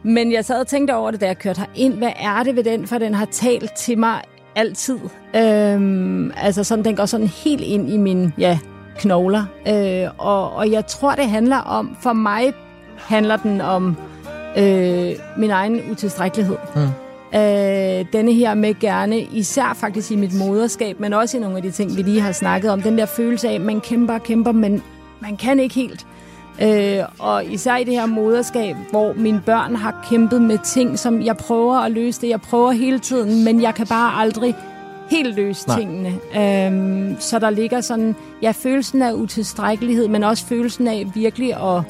men 0.04 0.32
jeg 0.32 0.46
sad 0.46 0.60
og 0.60 0.68
tænkte 0.68 0.96
over 0.96 1.12
det, 1.12 1.22
da 1.22 1.26
jeg 1.26 1.38
kørte 1.38 1.60
herind. 1.60 1.94
Hvad 1.94 2.12
er 2.20 2.44
det 2.44 2.56
ved 2.56 2.64
den? 2.64 2.88
For 2.88 2.98
den 2.98 3.14
har 3.14 3.26
talt 3.26 3.72
til 3.74 3.98
mig 3.98 4.22
altid. 4.56 5.00
Øhm, 5.36 6.32
altså 6.38 6.64
sådan, 6.64 6.86
den 6.86 6.96
går 6.96 7.06
sådan 7.06 7.28
helt 7.28 7.62
ind 7.62 7.90
i 7.90 7.98
mine 7.98 8.34
ja, 8.38 8.60
knogler. 8.98 9.46
Øh, 9.68 10.10
og, 10.18 10.54
og 10.54 10.72
jeg 10.72 10.86
tror, 10.86 11.16
det 11.16 11.30
handler 11.30 11.58
om, 11.58 11.98
for 12.02 12.14
mig 12.14 12.54
handler 12.98 13.36
den 13.36 13.62
om 13.62 13.98
øh, 14.58 15.12
min 15.38 15.52
egen 15.52 15.82
utilstrækkelighed. 15.92 16.58
Mm. 16.76 16.82
Øh, 17.36 18.06
denne 18.14 18.34
her 18.34 18.54
med 18.54 18.80
gerne, 18.80 19.22
især 19.22 19.74
faktisk 19.76 20.12
i 20.12 20.16
mit 20.16 20.34
moderskab, 20.40 21.00
men 21.00 21.14
også 21.14 21.38
i 21.38 21.40
nogle 21.40 21.58
af 21.58 21.64
de 21.64 21.72
ting, 21.72 21.98
vi 21.98 22.02
lige 22.02 22.22
har 22.22 22.32
snakket 22.32 22.72
om. 22.72 22.82
Den 22.82 22.98
der 22.98 23.06
følelse 23.06 23.50
af, 23.50 23.54
at 23.54 23.62
man 23.62 23.82
kæmper 23.82 24.14
og 24.14 24.24
kæmper, 24.24 24.52
men 24.52 24.84
man 25.20 25.38
kan 25.38 25.60
ikke 25.60 25.76
helt. 25.76 26.06
Øh, 26.62 27.04
og 27.20 27.46
især 27.46 27.78
i 27.78 27.84
det 27.84 27.94
her 27.94 28.06
moderskab, 28.06 28.76
hvor 28.90 29.14
mine 29.14 29.42
børn 29.46 29.76
har 29.76 30.08
kæmpet 30.10 30.42
med 30.42 30.58
ting, 30.58 31.00
som 31.00 31.22
jeg 31.22 31.38
prøver 31.38 31.76
at 31.76 31.92
løse 31.92 32.22
det. 32.22 32.30
Jeg 32.30 32.42
prøver 32.42 32.72
hele 32.72 33.00
tiden, 33.00 33.46
men 33.46 33.62
jeg 33.62 33.76
kan 33.76 33.88
bare 33.88 34.22
aldrig 34.22 34.56
helt 35.12 35.36
løse 35.36 35.68
Nej. 35.68 35.80
tingene. 35.80 36.10
Øh, 36.10 37.16
så 37.20 37.40
der 37.40 37.50
ligger 37.50 37.82
sådan, 37.82 38.16
ja, 38.42 38.52
følelsen 38.52 39.02
af 39.02 39.14
utilstrækkelighed, 39.14 40.08
men 40.08 40.24
også 40.24 40.46
følelsen 40.46 40.88
af 40.88 41.08
virkelig 41.14 41.54
at 41.54 41.84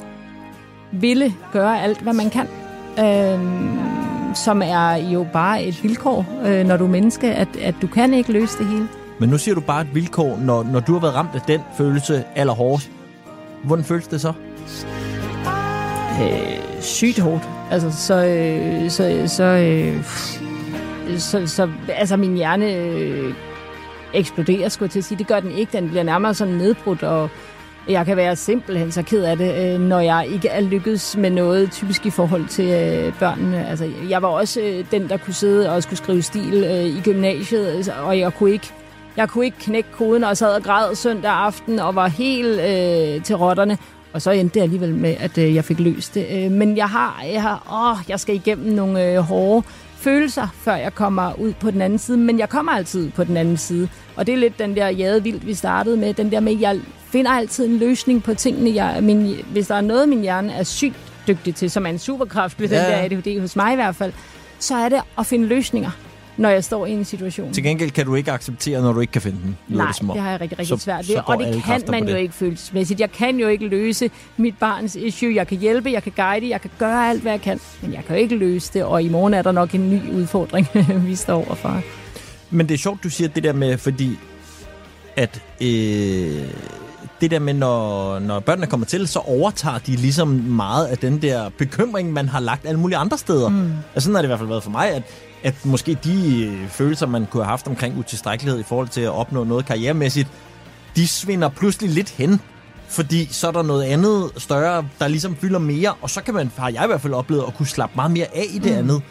ville 0.92 1.34
gøre 1.52 1.82
alt, 1.82 1.98
hvad 1.98 2.12
man 2.12 2.30
kan. 2.30 2.46
Øh, 2.98 3.40
som 4.34 4.62
er 4.64 4.94
jo 4.94 5.26
bare 5.32 5.64
et 5.64 5.82
vilkår, 5.82 6.26
øh, 6.46 6.66
når 6.66 6.76
du 6.76 6.84
er 6.84 6.88
menneske, 6.88 7.32
at, 7.32 7.48
at 7.62 7.74
du 7.82 7.86
kan 7.86 8.14
ikke 8.14 8.32
løse 8.32 8.58
det 8.58 8.66
hele. 8.66 8.88
Men 9.18 9.28
nu 9.28 9.38
siger 9.38 9.54
du 9.54 9.60
bare 9.60 9.80
et 9.80 9.94
vilkår, 9.94 10.38
når, 10.38 10.62
når 10.62 10.80
du 10.80 10.92
har 10.92 11.00
været 11.00 11.14
ramt 11.14 11.34
af 11.34 11.40
den 11.40 11.60
følelse 11.76 12.24
allerhårdest. 12.34 12.90
Hvordan 13.64 13.84
føles 13.84 14.06
det 14.06 14.20
så? 14.20 14.32
øh, 16.22 16.62
sygt 16.80 17.18
hårdt. 17.18 17.48
Altså, 17.70 17.90
så, 17.90 18.26
øh, 18.26 18.90
så, 18.90 19.22
så, 19.26 19.44
øh, 19.44 20.04
så, 21.18 21.46
så, 21.46 21.68
altså 21.88 22.16
min 22.16 22.34
hjerne 22.34 22.74
øh, 22.74 23.34
eksploderer, 24.14 24.68
skulle 24.68 24.86
jeg 24.86 24.90
til 24.90 24.98
at 24.98 25.04
sige. 25.04 25.18
Det 25.18 25.26
gør 25.26 25.40
den 25.40 25.50
ikke. 25.50 25.78
Den 25.78 25.88
bliver 25.88 26.02
nærmere 26.02 26.34
sådan 26.34 26.54
nedbrudt, 26.54 27.02
og 27.02 27.30
jeg 27.88 28.06
kan 28.06 28.16
være 28.16 28.36
simpelthen 28.36 28.92
så 28.92 29.02
ked 29.02 29.24
af 29.24 29.36
det, 29.36 29.74
øh, 29.74 29.80
når 29.80 30.00
jeg 30.00 30.26
ikke 30.32 30.48
er 30.48 30.60
lykkedes 30.60 31.16
med 31.16 31.30
noget, 31.30 31.70
typisk 31.70 32.06
i 32.06 32.10
forhold 32.10 32.48
til 32.48 32.68
øh, 32.68 33.18
børnene. 33.18 33.66
Altså, 33.68 33.90
jeg 34.08 34.22
var 34.22 34.28
også 34.28 34.60
øh, 34.60 34.84
den, 34.90 35.08
der 35.08 35.16
kunne 35.16 35.34
sidde 35.34 35.70
og 35.70 35.82
skulle 35.82 35.98
skrive 35.98 36.22
stil 36.22 36.64
øh, 36.64 36.84
i 36.84 37.00
gymnasiet, 37.04 37.66
altså, 37.66 37.92
og 38.02 38.18
jeg 38.18 38.34
kunne 38.34 38.52
ikke 38.52 38.72
jeg 39.16 39.28
kunne 39.28 39.44
ikke 39.44 39.58
knække 39.58 39.88
koden, 39.92 40.24
og 40.24 40.36
sad 40.36 40.54
og 40.54 40.62
græd 40.62 40.94
søndag 40.94 41.30
aften, 41.30 41.78
og 41.78 41.94
var 41.94 42.08
helt 42.08 42.60
øh, 42.60 43.22
til 43.22 43.36
rotterne. 43.36 43.78
Og 44.12 44.22
så 44.22 44.30
endte 44.30 44.54
det 44.54 44.60
alligevel 44.60 44.94
med, 44.94 45.14
at 45.18 45.38
øh, 45.38 45.54
jeg 45.54 45.64
fik 45.64 45.80
løst 45.80 46.14
det. 46.14 46.26
Øh, 46.32 46.50
men 46.50 46.76
jeg 46.76 46.88
har, 46.88 47.24
jeg 47.32 47.42
har, 47.42 47.90
åh, 47.90 48.10
jeg 48.10 48.20
skal 48.20 48.34
igennem 48.34 48.74
nogle 48.74 49.12
øh, 49.12 49.18
hårde 49.18 49.66
følelser, 50.02 50.48
før 50.54 50.74
jeg 50.74 50.94
kommer 50.94 51.40
ud 51.40 51.52
på 51.52 51.70
den 51.70 51.82
anden 51.82 51.98
side. 51.98 52.16
Men 52.18 52.38
jeg 52.38 52.48
kommer 52.48 52.72
altid 52.72 53.10
på 53.10 53.24
den 53.24 53.36
anden 53.36 53.56
side. 53.56 53.88
Og 54.16 54.26
det 54.26 54.32
er 54.32 54.36
lidt 54.36 54.58
den 54.58 54.76
der 54.76 54.88
jade 54.88 55.22
vildt, 55.22 55.46
vi 55.46 55.54
startede 55.54 55.96
med. 55.96 56.14
Den 56.14 56.30
der 56.30 56.40
med, 56.40 56.52
at 56.52 56.60
jeg 56.60 56.80
finder 57.12 57.30
altid 57.30 57.66
en 57.66 57.76
løsning 57.76 58.22
på 58.22 58.34
tingene. 58.34 58.74
Jeg, 58.74 59.02
min, 59.02 59.36
hvis 59.52 59.66
der 59.66 59.74
er 59.74 59.80
noget, 59.80 60.08
min 60.08 60.20
hjerne 60.20 60.52
er 60.52 60.62
sygt 60.62 60.96
dygtig 61.28 61.54
til, 61.54 61.70
som 61.70 61.86
er 61.86 61.90
en 61.90 61.98
superkraft 61.98 62.60
ved 62.60 62.68
Ja, 62.68 62.76
den 62.76 63.12
der 63.12 63.16
ADHD 63.16 63.40
hos 63.40 63.56
mig 63.56 63.72
i 63.72 63.76
hvert 63.76 63.96
fald, 63.96 64.12
så 64.58 64.76
er 64.76 64.88
det 64.88 65.00
at 65.18 65.26
finde 65.26 65.46
løsninger, 65.46 65.90
når 66.36 66.48
jeg 66.48 66.64
står 66.64 66.86
i 66.86 66.90
en 66.92 67.04
situation. 67.04 67.52
Til 67.52 67.62
gengæld 67.62 67.90
kan 67.90 68.06
du 68.06 68.14
ikke 68.14 68.32
acceptere, 68.32 68.82
når 68.82 68.92
du 68.92 69.00
ikke 69.00 69.10
kan 69.12 69.22
finde 69.22 69.38
den. 69.44 69.56
Nej, 69.68 69.86
det, 70.00 70.08
det 70.12 70.20
har 70.22 70.30
jeg 70.30 70.40
rigtig, 70.40 70.58
rigtig 70.58 70.78
Så- 70.78 70.84
svært 70.84 71.08
ved. 71.08 71.16
Og 71.26 71.38
det 71.38 71.62
kan 71.64 71.82
man 71.88 72.08
jo 72.08 72.14
det. 72.14 72.20
ikke 72.20 72.34
følelsesmæssigt. 72.34 73.00
Jeg 73.00 73.12
kan 73.12 73.36
jo 73.36 73.48
ikke 73.48 73.66
løse 73.68 74.10
mit 74.36 74.54
barns 74.60 74.96
issue. 74.96 75.34
Jeg 75.34 75.46
kan 75.46 75.58
hjælpe, 75.58 75.90
jeg 75.92 76.02
kan 76.02 76.12
guide, 76.16 76.48
jeg 76.48 76.60
kan 76.60 76.70
gøre 76.78 77.10
alt, 77.10 77.22
hvad 77.22 77.32
jeg 77.32 77.40
kan. 77.40 77.60
Men 77.82 77.92
jeg 77.92 78.04
kan 78.06 78.16
jo 78.16 78.22
ikke 78.22 78.36
løse 78.36 78.70
det, 78.74 78.84
og 78.84 79.02
i 79.02 79.08
morgen 79.08 79.34
er 79.34 79.42
der 79.42 79.52
nok 79.52 79.74
en 79.74 79.90
ny 79.90 80.10
udfordring, 80.12 80.68
vi 81.06 81.14
står 81.16 81.34
overfor. 81.46 81.80
Men 82.50 82.68
det 82.68 82.74
er 82.74 82.78
sjovt, 82.78 83.04
du 83.04 83.10
siger 83.10 83.28
det 83.28 83.42
der 83.44 83.52
med, 83.52 83.78
fordi 83.78 84.18
at 85.16 85.42
øh, 85.62 85.68
det 87.20 87.30
der 87.30 87.38
med, 87.38 87.54
når, 87.54 88.18
når 88.18 88.40
børnene 88.40 88.66
kommer 88.66 88.86
til, 88.86 89.08
så 89.08 89.18
overtager 89.18 89.78
de 89.78 89.96
ligesom 89.96 90.28
meget 90.28 90.86
af 90.86 90.98
den 90.98 91.22
der 91.22 91.48
bekymring, 91.58 92.12
man 92.12 92.28
har 92.28 92.40
lagt 92.40 92.66
alle 92.66 92.80
mulige 92.80 92.96
andre 92.98 93.18
steder. 93.18 93.48
Mm. 93.48 93.70
Altså 93.94 94.04
sådan 94.06 94.14
har 94.14 94.22
det 94.22 94.26
i 94.26 94.30
hvert 94.30 94.38
fald 94.38 94.48
været 94.48 94.62
for 94.62 94.70
mig, 94.70 94.90
at, 94.90 95.02
at 95.42 95.66
måske 95.66 95.94
de 96.04 96.44
øh, 96.46 96.68
følelser, 96.68 97.06
man 97.06 97.26
kunne 97.26 97.42
have 97.42 97.50
haft 97.50 97.66
omkring 97.68 97.98
utilstrækkelighed 97.98 98.60
i 98.60 98.62
forhold 98.62 98.88
til 98.88 99.00
at 99.00 99.10
opnå 99.10 99.44
noget 99.44 99.66
karrieremæssigt, 99.66 100.28
de 100.96 101.08
svinder 101.08 101.48
pludselig 101.48 101.90
lidt 101.90 102.10
hen. 102.10 102.40
Fordi 102.88 103.28
så 103.30 103.48
er 103.48 103.52
der 103.52 103.62
noget 103.62 103.84
andet 103.84 104.30
større, 104.36 104.84
der 104.98 105.08
ligesom 105.08 105.36
fylder 105.36 105.58
mere, 105.58 105.94
og 106.02 106.10
så 106.10 106.22
kan 106.22 106.34
man, 106.34 106.50
har 106.58 106.68
jeg 106.68 106.84
i 106.84 106.86
hvert 106.86 107.00
fald 107.00 107.12
oplevet, 107.12 107.44
at 107.48 107.54
kunne 107.54 107.66
slappe 107.66 107.92
meget 107.96 108.10
mere 108.10 108.26
af 108.34 108.46
i 108.50 108.58
det 108.58 108.64
Mm. 108.64 108.72
mm. 108.72 108.78
andet. 108.78 109.02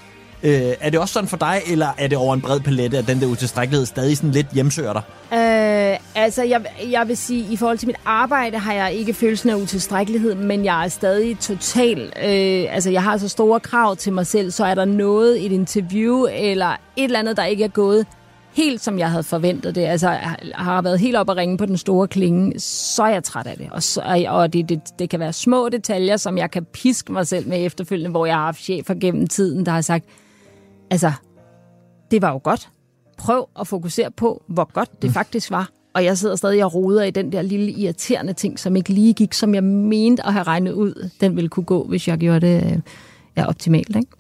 Øh, 0.44 0.74
er 0.80 0.90
det 0.90 1.00
også 1.00 1.14
sådan 1.14 1.28
for 1.28 1.38
dig, 1.38 1.62
eller 1.68 1.88
er 1.98 2.08
det 2.08 2.18
over 2.18 2.34
en 2.34 2.42
bred 2.42 2.60
palette, 2.60 2.98
at 2.98 3.08
den 3.08 3.22
der 3.22 3.28
utilstrækkelighed 3.28 3.86
stadig 3.86 4.18
sådan 4.18 4.32
lidt 4.32 4.48
hjemsøger 4.54 4.94
dig? 4.94 5.02
Øh, 5.34 6.00
altså, 6.16 6.44
jeg, 6.44 6.66
jeg 6.92 7.08
vil 7.08 7.18
sige, 7.18 7.54
i 7.54 7.58
forhold 7.58 7.78
til 7.78 7.88
mit 7.88 7.96
arbejde 8.06 8.58
har 8.58 8.74
jeg 8.74 8.94
ikke 8.94 9.14
følelsen 9.14 9.50
af 9.50 9.56
utilstrækkelighed, 9.56 10.36
men 10.36 10.66
jeg 10.66 10.86
er 10.86 10.88
stadig 10.88 11.40
total... 11.40 12.02
Øh, 12.02 12.76
altså, 12.76 12.90
jeg 12.90 13.04
har 13.04 13.18
så 13.18 13.28
store 13.28 13.60
krav 13.60 13.96
til 13.96 14.14
mig 14.14 14.28
selv, 14.28 14.52
så 14.52 14.66
er 14.66 14.76
der 14.76 14.86
noget 14.86 15.38
i 15.38 15.46
et 15.46 15.52
interview, 15.52 16.28
eller 16.32 16.70
et 16.70 17.04
eller 17.04 17.20
andet, 17.20 17.38
der 17.38 17.46
ikke 17.46 17.64
er 17.64 17.68
gået 17.68 18.06
helt 18.54 18.82
som 18.82 19.00
jeg 19.00 19.10
havde 19.10 19.24
forventet 19.24 19.76
det, 19.76 19.82
altså 19.82 20.10
jeg 20.10 20.36
har 20.54 20.82
været 20.82 21.00
helt 21.00 21.16
op 21.16 21.30
at 21.30 21.38
ringe 21.38 21.58
på 21.58 21.66
den 21.66 21.78
store 21.78 22.08
klinge, 22.08 22.60
så 22.60 23.04
er 23.04 23.10
jeg 23.10 23.24
træt 23.24 23.48
af 23.48 23.58
det. 23.58 23.68
Og, 23.72 23.84
så, 23.84 24.26
og 24.30 24.54
det, 24.54 24.70
det, 24.70 24.82
det 25.00 25.10
kan 25.10 25.20
være 25.20 25.34
små 25.34 25.70
detaljer, 25.70 26.18
som 26.18 26.38
jeg 26.38 26.52
kan 26.52 26.66
piske 26.66 27.14
mig 27.14 27.28
selv 27.28 27.48
med 27.48 27.66
efterfølgende, 27.66 28.12
hvor 28.12 28.26
jeg 28.26 28.36
har 28.36 28.46
haft 28.46 28.62
chefer 28.62 28.94
gennem 28.94 29.28
tiden, 29.28 29.66
der 29.66 29.72
har 29.72 29.82
sagt, 29.82 30.06
altså, 30.92 31.12
det 32.12 32.22
var 32.22 32.32
jo 32.32 32.40
godt. 32.44 32.70
Prøv 33.18 33.48
at 33.60 33.68
fokusere 33.68 34.12
på, 34.12 34.44
hvor 34.48 34.74
godt 34.74 35.02
det 35.02 35.12
faktisk 35.12 35.52
var. 35.52 35.70
Og 35.94 36.04
jeg 36.04 36.18
sidder 36.18 36.36
stadig 36.36 36.66
og 36.66 36.74
roder 36.74 37.04
i 37.04 37.12
den 37.12 37.32
der 37.32 37.42
lille 37.42 37.72
irriterende 37.72 38.34
ting, 38.34 38.60
som 38.60 38.76
ikke 38.76 38.90
lige 38.90 39.14
gik, 39.14 39.34
som 39.34 39.56
jeg 39.56 39.64
mente 39.64 40.26
at 40.26 40.34
have 40.34 40.44
regnet 40.44 40.72
ud, 40.72 41.10
den 41.22 41.36
ville 41.36 41.50
kunne 41.50 41.64
gå, 41.64 41.84
hvis 41.88 42.08
jeg 42.08 42.18
gjorde 42.18 42.40
det 42.40 42.66
øh, 42.66 42.80
ja, 43.38 43.48
optimalt. 43.48 43.96
Ikke? 43.96 44.12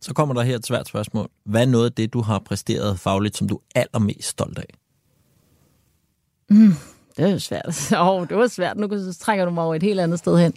Så 0.00 0.14
kommer 0.14 0.34
der 0.34 0.42
her 0.42 0.56
et 0.56 0.66
svært 0.66 0.88
spørgsmål. 0.88 1.28
Hvad 1.44 1.62
er 1.62 1.66
noget 1.66 1.84
af 1.84 1.92
det, 1.92 2.12
du 2.12 2.20
har 2.20 2.38
præsteret 2.38 3.00
fagligt, 3.00 3.36
som 3.36 3.48
du 3.48 3.60
er 3.74 3.80
allermest 3.80 4.28
stolt 4.28 4.58
af? 4.58 4.74
Mm, 6.50 6.74
det 7.16 7.24
er 7.24 7.30
jo 7.30 7.38
svært. 7.38 7.92
Åh, 8.00 8.08
oh, 8.08 8.28
det 8.28 8.36
var 8.36 8.46
svært. 8.46 8.76
Nu 8.76 8.88
trækker 9.20 9.44
du 9.44 9.50
mig 9.50 9.64
over 9.64 9.74
et 9.74 9.82
helt 9.82 10.00
andet 10.00 10.18
sted 10.18 10.38
hen. 10.38 10.52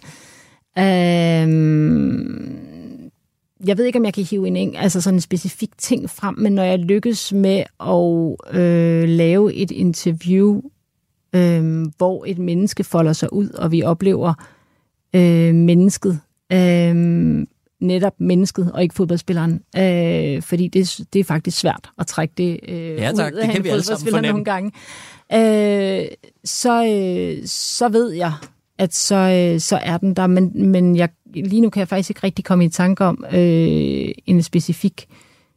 Øhm, 0.78 2.75
jeg 3.66 3.78
ved 3.78 3.84
ikke, 3.84 3.98
om 3.98 4.04
jeg 4.04 4.14
kan 4.14 4.24
hive 4.24 4.48
en, 4.48 4.74
altså 4.76 5.00
sådan 5.00 5.16
en 5.16 5.20
specifik 5.20 5.70
ting 5.78 6.10
frem, 6.10 6.34
men 6.38 6.52
når 6.52 6.62
jeg 6.62 6.78
lykkes 6.78 7.32
med 7.32 7.62
at 7.80 8.60
øh, 8.60 9.08
lave 9.08 9.54
et 9.54 9.70
interview, 9.70 10.60
øh, 11.32 11.86
hvor 11.96 12.24
et 12.28 12.38
menneske 12.38 12.84
folder 12.84 13.12
sig 13.12 13.32
ud, 13.32 13.48
og 13.50 13.72
vi 13.72 13.82
oplever 13.82 14.34
øh, 15.14 15.54
mennesket, 15.54 16.20
øh, 16.52 16.94
netop 17.80 18.14
mennesket, 18.20 18.72
og 18.72 18.82
ikke 18.82 18.94
fodboldspilleren. 18.94 19.60
Øh, 19.76 20.42
fordi 20.42 20.68
det, 20.68 21.00
det 21.12 21.20
er 21.20 21.24
faktisk 21.24 21.58
svært 21.58 21.90
at 21.98 22.06
trække 22.06 22.34
det 22.36 22.60
øh, 22.68 22.78
Ja, 22.78 23.12
tak. 23.12 23.32
ud 23.32 23.36
Det 23.36 23.42
af 23.42 23.48
kan 23.48 23.56
en 23.60 23.64
vi 23.64 23.68
alle 23.68 23.82
sammen 23.82 23.98
fodboldspiller 24.06 24.18
fornemme. 24.18 24.44
nogle 24.44 24.44
gange. 24.44 26.02
Øh, 26.02 26.06
så, 26.44 26.86
øh, 26.86 27.46
så 27.46 27.88
ved 27.88 28.10
jeg, 28.12 28.32
at 28.78 28.94
så, 28.94 29.14
øh, 29.16 29.60
så 29.60 29.76
er 29.82 29.96
den 29.96 30.14
der. 30.14 30.26
Men, 30.26 30.70
men 30.70 30.96
jeg, 30.96 31.08
lige 31.34 31.60
nu 31.60 31.70
kan 31.70 31.80
jeg 31.80 31.88
faktisk 31.88 32.10
ikke 32.10 32.20
rigtig 32.24 32.44
komme 32.44 32.64
i 32.64 32.68
tanke 32.68 33.04
om 33.04 33.24
øh, 33.32 34.08
en 34.26 34.42
specifik 34.42 35.06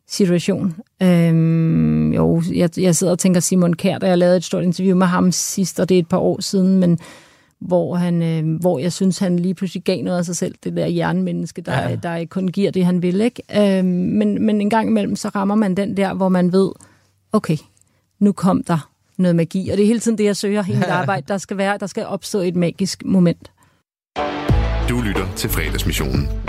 situation. 0.08 0.76
Øh, 1.04 2.16
jo, 2.16 2.42
jeg, 2.54 2.70
jeg 2.80 2.96
sidder 2.96 3.14
og 3.14 3.20
tænker 3.20 3.40
Simon 3.40 3.74
Kær, 3.74 3.98
da 3.98 4.08
jeg 4.08 4.18
lavede 4.18 4.38
et 4.38 4.44
stort 4.44 4.64
interview 4.64 4.98
med 4.98 5.08
ham 5.08 5.32
sidst, 5.32 5.80
og 5.80 5.90
det 5.90 5.96
er 5.96 6.00
et 6.00 6.10
par 6.10 6.18
år 6.18 6.42
siden, 6.42 6.80
men 6.80 7.00
hvor, 7.60 7.96
han, 7.96 8.22
øh, 8.22 8.60
hvor 8.60 8.80
jeg 8.80 8.94
synes, 8.94 9.20
han 9.20 9.40
lige 9.40 9.54
pludselig 9.54 9.84
gav 9.84 10.04
noget 10.04 10.18
af 10.18 10.26
sig 10.26 10.36
selv, 10.36 10.56
det 10.64 10.76
der 10.76 10.86
jernmenneske, 10.86 11.62
der, 11.62 11.74
Ja. 11.74 11.90
ja. 11.90 11.96
der 11.96 12.26
kun 12.26 12.48
giver 12.48 12.72
det, 12.72 12.86
han 12.86 13.02
vil. 13.02 13.22
Ikke? 13.22 13.44
Øh, 13.80 13.86
men, 13.86 14.46
men 14.46 14.62
en 14.62 14.70
gang 14.70 14.90
imellem, 14.90 15.16
så 15.16 15.30
rammer 15.30 15.56
man 15.56 15.76
den 15.76 15.98
der, 15.98 16.14
hvor 16.14 16.30
man 16.30 16.52
ved, 16.52 16.70
okay, 17.34 17.58
nu 18.20 18.32
kom 18.32 18.64
der 18.64 18.90
noget 19.20 19.36
magi. 19.36 19.70
Og 19.70 19.78
det 19.78 19.84
er 19.84 19.88
hele 19.88 20.00
tiden 20.00 20.18
det, 20.18 20.24
jeg 20.24 20.36
søger 20.36 20.64
i 20.70 20.76
mit 20.76 20.84
arbejde. 21.02 21.26
Der 21.28 21.38
skal, 21.38 21.58
være, 21.58 21.78
der 21.78 21.88
skal 21.88 22.06
opstå 22.06 22.40
et 22.40 22.56
magisk 22.56 23.04
moment. 23.06 23.52
Du 24.90 25.02
lytter 25.02 25.28
til 25.36 25.50
fredagsmissionen. 25.50 26.49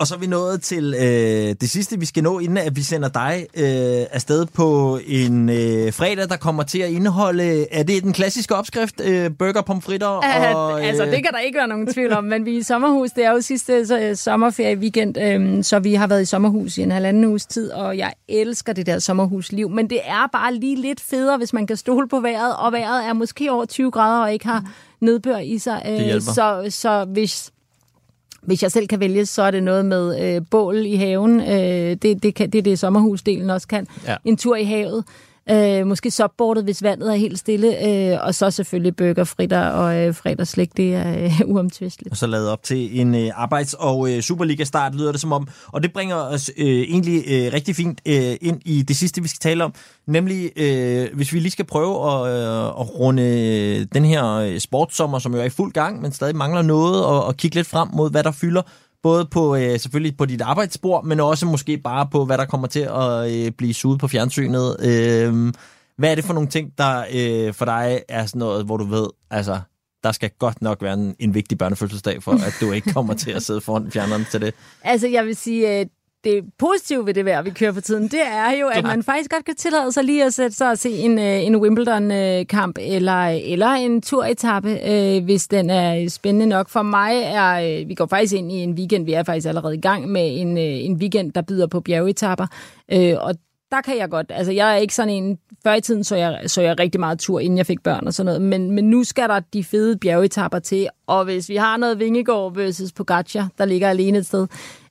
Og 0.00 0.06
så 0.06 0.14
er 0.14 0.18
vi 0.18 0.26
nået 0.26 0.62
til 0.62 0.94
øh, 0.94 1.54
det 1.60 1.70
sidste, 1.70 1.98
vi 1.98 2.06
skal 2.06 2.22
nå, 2.22 2.38
inden 2.38 2.58
at 2.58 2.76
vi 2.76 2.82
sender 2.82 3.08
dig 3.08 3.46
øh, 3.56 4.06
afsted 4.10 4.46
på 4.46 4.98
en 5.06 5.48
øh, 5.48 5.92
fredag, 5.92 6.28
der 6.28 6.36
kommer 6.36 6.62
til 6.62 6.78
at 6.78 6.90
indeholde, 6.90 7.72
er 7.72 7.82
det 7.82 8.02
den 8.02 8.12
klassiske 8.12 8.54
opskrift, 8.54 9.00
øh, 9.04 9.30
burger, 9.38 9.62
pomfritter 9.62 10.06
og... 10.06 10.24
Øh... 10.78 10.88
Altså, 10.88 11.04
det 11.04 11.14
kan 11.24 11.32
der 11.32 11.38
ikke 11.38 11.58
være 11.58 11.68
nogen 11.68 11.92
tvivl 11.92 12.12
om, 12.12 12.24
men 12.24 12.44
vi 12.44 12.54
er 12.54 12.58
i 12.58 12.62
sommerhus. 12.62 13.10
Det 13.10 13.24
er 13.24 13.30
jo 13.30 13.40
sidste 13.40 13.86
så, 13.86 14.12
sommerferie 14.14 14.76
weekend, 14.76 15.18
øh, 15.18 15.64
så 15.64 15.78
vi 15.78 15.94
har 15.94 16.06
været 16.06 16.22
i 16.22 16.24
sommerhus 16.24 16.78
i 16.78 16.82
en 16.82 16.90
halvanden 16.90 17.24
uges 17.24 17.46
tid, 17.46 17.70
og 17.70 17.98
jeg 17.98 18.12
elsker 18.28 18.72
det 18.72 18.86
der 18.86 18.98
sommerhusliv. 18.98 19.70
Men 19.70 19.90
det 19.90 20.00
er 20.04 20.26
bare 20.32 20.54
lige 20.54 20.76
lidt 20.76 21.00
federe, 21.00 21.38
hvis 21.38 21.52
man 21.52 21.66
kan 21.66 21.76
stole 21.76 22.08
på 22.08 22.20
vejret, 22.20 22.56
og 22.56 22.72
vejret 22.72 23.06
er 23.06 23.12
måske 23.12 23.52
over 23.52 23.64
20 23.64 23.90
grader 23.90 24.22
og 24.22 24.32
ikke 24.32 24.46
har 24.46 24.64
nedbør 25.00 25.38
i 25.38 25.58
sig. 25.58 25.82
Øh, 26.14 26.20
så, 26.20 26.66
så 26.68 27.04
hvis 27.04 27.52
hvis 28.42 28.62
jeg 28.62 28.72
selv 28.72 28.86
kan 28.86 29.00
vælge, 29.00 29.26
så 29.26 29.42
er 29.42 29.50
det 29.50 29.62
noget 29.62 29.84
med 29.86 30.34
øh, 30.36 30.42
bål 30.50 30.86
i 30.86 30.94
haven. 30.96 31.40
Øh, 31.40 31.96
det, 32.02 32.22
det, 32.22 32.34
kan, 32.34 32.50
det 32.50 32.58
er 32.58 32.62
det, 32.62 32.78
sommerhusdelen 32.78 33.50
også 33.50 33.68
kan. 33.68 33.86
Ja. 34.06 34.16
En 34.24 34.36
tur 34.36 34.56
i 34.56 34.64
havet. 34.64 35.04
Øh, 35.50 35.86
måske 35.86 36.10
subbordet, 36.10 36.64
hvis 36.64 36.82
vandet 36.82 37.12
er 37.12 37.16
helt 37.16 37.38
stille. 37.38 37.86
Øh, 37.86 38.18
og 38.22 38.34
så 38.34 38.50
selvfølgelig 38.50 38.96
burger, 38.96 39.24
fritter 39.24 39.68
og 39.68 39.96
øh, 39.96 40.14
fredagslæg. 40.14 40.76
Det 40.76 40.94
er 40.94 41.24
øh, 41.24 41.40
uomtvisteligt. 41.54 42.10
Og 42.10 42.16
så 42.16 42.26
lavet 42.26 42.48
op 42.48 42.62
til 42.62 43.00
en 43.00 43.14
øh, 43.14 43.30
arbejds- 43.34 43.74
og 43.74 44.12
øh, 44.12 44.20
Superliga-start, 44.20 44.94
lyder 44.94 45.12
det 45.12 45.20
som 45.20 45.32
om. 45.32 45.48
Og 45.66 45.82
det 45.82 45.92
bringer 45.92 46.16
os 46.16 46.50
øh, 46.56 46.66
egentlig 46.66 47.24
øh, 47.26 47.52
rigtig 47.52 47.76
fint 47.76 48.00
øh, 48.06 48.36
ind 48.40 48.60
i 48.64 48.82
det 48.82 48.96
sidste, 48.96 49.22
vi 49.22 49.28
skal 49.28 49.40
tale 49.40 49.64
om. 49.64 49.74
Nemlig, 50.06 50.50
øh, 50.56 51.08
hvis 51.14 51.32
vi 51.32 51.38
lige 51.38 51.52
skal 51.52 51.64
prøve 51.64 52.12
at, 52.12 52.34
øh, 52.34 52.66
at 52.66 52.98
runde 52.98 53.84
den 53.84 54.04
her 54.04 54.26
øh, 54.34 54.58
sportsommer, 54.58 55.18
som 55.18 55.34
jo 55.34 55.40
er 55.40 55.44
i 55.44 55.50
fuld 55.50 55.72
gang, 55.72 56.02
men 56.02 56.12
stadig 56.12 56.36
mangler 56.36 56.62
noget, 56.62 57.04
og, 57.04 57.24
og 57.24 57.36
kigge 57.36 57.54
lidt 57.54 57.66
frem 57.66 57.88
mod, 57.92 58.10
hvad 58.10 58.22
der 58.22 58.32
fylder. 58.32 58.62
Både 59.02 59.28
på 59.30 59.56
øh, 59.56 59.78
selvfølgelig 59.80 60.16
på 60.16 60.26
dit 60.26 60.40
arbejdsspor, 60.40 61.00
men 61.02 61.20
også 61.20 61.46
måske 61.46 61.78
bare 61.78 62.08
på, 62.12 62.24
hvad 62.24 62.38
der 62.38 62.44
kommer 62.44 62.66
til 62.68 62.80
at 62.80 63.32
øh, 63.32 63.52
blive 63.52 63.74
suget 63.74 64.00
på 64.00 64.08
fjernsynet. 64.08 64.76
Øh, 64.80 65.52
hvad 65.96 66.10
er 66.10 66.14
det 66.14 66.24
for 66.24 66.34
nogle 66.34 66.48
ting, 66.48 66.72
der 66.78 67.04
øh, 67.14 67.54
for 67.54 67.64
dig 67.64 68.02
er 68.08 68.26
sådan 68.26 68.38
noget, 68.38 68.64
hvor 68.64 68.76
du 68.76 68.84
ved, 68.84 69.06
altså, 69.30 69.60
der 70.04 70.12
skal 70.12 70.30
godt 70.38 70.62
nok 70.62 70.82
være 70.82 70.94
en, 70.94 71.16
en 71.18 71.34
vigtig 71.34 71.58
børnefødselsdag 71.58 72.22
for, 72.22 72.32
at 72.32 72.54
du 72.60 72.72
ikke 72.72 72.92
kommer 72.92 73.14
til 73.14 73.30
at 73.30 73.42
sidde 73.42 73.60
foran 73.60 73.90
fjerneren 73.90 74.26
til 74.30 74.40
det. 74.40 74.54
Altså, 74.84 75.08
jeg 75.08 75.26
vil 75.26 75.36
sige, 75.36 75.80
øh, 75.80 75.86
det 76.24 76.44
positive 76.58 77.06
ved 77.06 77.14
det 77.14 77.24
vejr, 77.24 77.42
vi 77.42 77.50
kører 77.50 77.72
for 77.72 77.80
tiden, 77.80 78.02
det 78.02 78.26
er 78.26 78.50
jo, 78.50 78.66
at 78.68 78.84
man 78.84 79.02
faktisk 79.02 79.30
godt 79.30 79.44
kan 79.44 79.56
tillade 79.56 79.92
sig 79.92 80.04
lige 80.04 80.24
at 80.24 80.34
sætte 80.34 80.56
sig 80.56 80.70
og 80.70 80.78
se 80.78 80.90
en, 80.90 81.18
øh, 81.18 81.46
en 81.46 81.56
Wimbledon-kamp 81.56 82.78
eller, 82.80 83.26
eller 83.26 83.68
en 83.68 84.02
turetappe, 84.02 84.90
øh, 84.90 85.24
hvis 85.24 85.48
den 85.48 85.70
er 85.70 86.08
spændende 86.08 86.46
nok. 86.46 86.68
For 86.68 86.82
mig 86.82 87.22
er, 87.24 87.80
øh, 87.80 87.88
vi 87.88 87.94
går 87.94 88.06
faktisk 88.06 88.34
ind 88.34 88.52
i 88.52 88.54
en 88.54 88.72
weekend, 88.72 89.04
vi 89.04 89.12
er 89.12 89.22
faktisk 89.22 89.48
allerede 89.48 89.74
i 89.74 89.80
gang 89.80 90.08
med 90.08 90.40
en, 90.40 90.58
øh, 90.58 90.64
en 90.64 90.96
weekend, 90.96 91.32
der 91.32 91.42
byder 91.42 91.66
på 91.66 91.80
bjergetapper, 91.80 92.46
øh, 92.92 93.14
og 93.20 93.34
der 93.70 93.80
kan 93.80 93.98
jeg 93.98 94.10
godt, 94.10 94.26
altså 94.30 94.52
jeg 94.52 94.72
er 94.72 94.76
ikke 94.76 94.94
sådan 94.94 95.14
en, 95.14 95.38
før 95.62 95.74
i 95.74 95.80
tiden 95.80 96.04
så 96.04 96.16
jeg, 96.16 96.40
så 96.46 96.62
jeg 96.62 96.80
rigtig 96.80 97.00
meget 97.00 97.18
tur, 97.18 97.40
inden 97.40 97.58
jeg 97.58 97.66
fik 97.66 97.82
børn 97.82 98.06
og 98.06 98.14
sådan 98.14 98.26
noget, 98.26 98.42
men, 98.42 98.70
men 98.70 98.90
nu 98.90 99.04
skal 99.04 99.28
der 99.28 99.40
de 99.40 99.64
fede 99.64 99.96
bjergetapper 99.96 100.58
til, 100.58 100.88
og 101.06 101.24
hvis 101.24 101.48
vi 101.48 101.56
har 101.56 101.76
noget 101.76 101.98
Vingegård 101.98 102.54
versus 102.54 102.92
Pogacar, 102.92 103.48
der 103.58 103.64
ligger 103.64 103.88
alene 103.88 104.18
et 104.18 104.26
sted, 104.26 104.46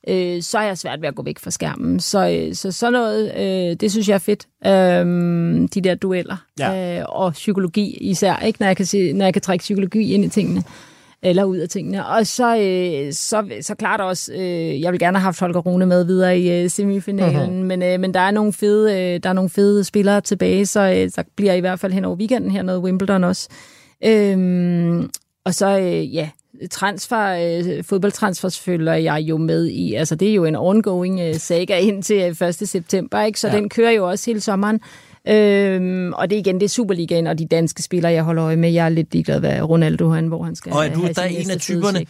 øh, 0.08 0.42
så 0.42 0.58
er 0.58 0.64
jeg 0.64 0.78
svært 0.78 1.02
ved 1.02 1.08
at 1.08 1.16
gå 1.16 1.24
væk 1.24 1.40
fra 1.40 1.52
skærmen. 1.52 2.00
Så, 2.00 2.30
øh, 2.30 2.56
så 2.56 2.72
sådan 2.72 2.94
noget, 2.94 3.32
øh, 3.38 3.76
det 3.76 3.92
synes 3.92 4.10
jeg 4.10 4.16
er 4.16 4.20
fedt. 4.20 4.46
Øh, 4.66 5.68
de 5.74 5.82
der 5.82 5.96
dueller. 5.96 6.38
Ja. 6.60 7.00
Øh, 7.00 7.06
og 7.10 7.32
psykologi 7.34 7.98
især, 8.02 8.38
ikke? 8.38 8.58
Når, 8.60 8.68
jeg 8.68 8.78
kan 8.78 8.86
se, 8.86 9.14
når 9.14 9.26
jeg 9.26 9.34
kan 9.34 9.42
trække 9.42 9.62
psykologi 9.64 10.14
ind 10.14 10.26
i 10.26 10.30
tingene 10.30 10.64
eller 11.22 11.44
ud 11.44 11.58
af 11.58 11.70
tingene. 11.70 12.06
Og 12.08 12.28
så, 12.28 12.58
øh, 12.58 13.14
så, 13.14 13.44
så 13.62 13.76
klart 13.76 14.02
også, 14.02 14.34
øh, 14.34 14.82
jeg 14.82 14.92
vil 14.92 15.00
gerne 15.00 15.18
have 15.18 15.24
haft 15.24 15.40
Holger 15.40 15.60
Rune 15.60 15.86
med 15.86 16.04
videre 16.06 16.40
i 16.40 16.64
øh, 16.64 16.70
semifinalen, 16.70 17.58
Mhm. 17.58 17.66
men, 17.68 17.84
øh, 17.84 18.00
men 18.00 18.14
der 18.14 18.20
er 18.20 18.32
nogle 18.32 18.54
fede, 18.54 18.92
øh, 18.94 19.20
der 19.24 19.30
er 19.30 19.34
nogle 19.34 19.50
fede 19.50 19.84
spillere 19.84 20.22
tilbage, 20.22 20.66
så 20.66 20.82
øh, 20.96 21.12
så 21.12 21.24
bliver 21.36 21.54
i 21.54 21.60
hvert 21.60 21.80
fald 21.80 21.94
hen 21.94 22.06
over 22.06 22.16
weekenden 22.16 22.52
her 22.52 22.62
noget 22.62 22.82
Wimbledon 22.82 23.24
også. 23.24 23.50
Øhm, 24.06 25.10
og 25.46 25.54
så, 25.54 25.80
øh, 25.80 26.16
ja, 26.16 26.30
transfer, 26.72 27.28
øh, 27.78 27.84
fodboldtransfers 27.84 28.60
følger 28.60 28.94
jeg 28.94 29.20
jo 29.22 29.38
med 29.38 29.66
i. 29.68 29.94
Altså, 29.94 30.16
det 30.16 30.30
er 30.30 30.34
jo 30.34 30.46
en 30.46 30.56
ongoing 30.56 31.20
øh, 31.22 31.36
saga 31.36 31.78
indtil 31.90 32.36
øh, 32.42 32.48
1. 32.50 32.56
september, 32.70 33.22
ikke? 33.24 33.40
Så 33.40 33.48
Ja. 33.48 33.56
den 33.56 33.70
kører 33.70 33.92
jo 33.92 34.10
også 34.10 34.26
hele 34.32 34.42
sommeren. 34.42 34.80
Øhm, 35.30 36.14
og 36.14 36.30
det 36.30 36.36
er 36.36 36.40
igen, 36.40 36.56
det 36.56 36.64
er 36.64 36.70
Superligaen 36.70 37.28
og 37.28 37.40
de 37.40 37.46
danske 37.46 37.84
spillere, 37.84 38.12
jeg 38.12 38.24
holder 38.24 38.46
øje 38.46 38.56
med. 38.56 38.70
Jeg 38.72 38.86
er 38.86 38.90
lidt 38.90 39.14
ligeglad, 39.14 39.40
hvad 39.40 39.62
Ronaldo 39.62 40.10
han, 40.10 40.28
hvor 40.28 40.44
han 40.44 40.56
skal 40.56 40.74
Og 40.74 40.86
er 40.86 40.94
du 40.94 41.02
der 41.16 41.22
er 41.22 41.26
en 41.26 41.50
af 41.52 41.58
typerne. 41.60 42.06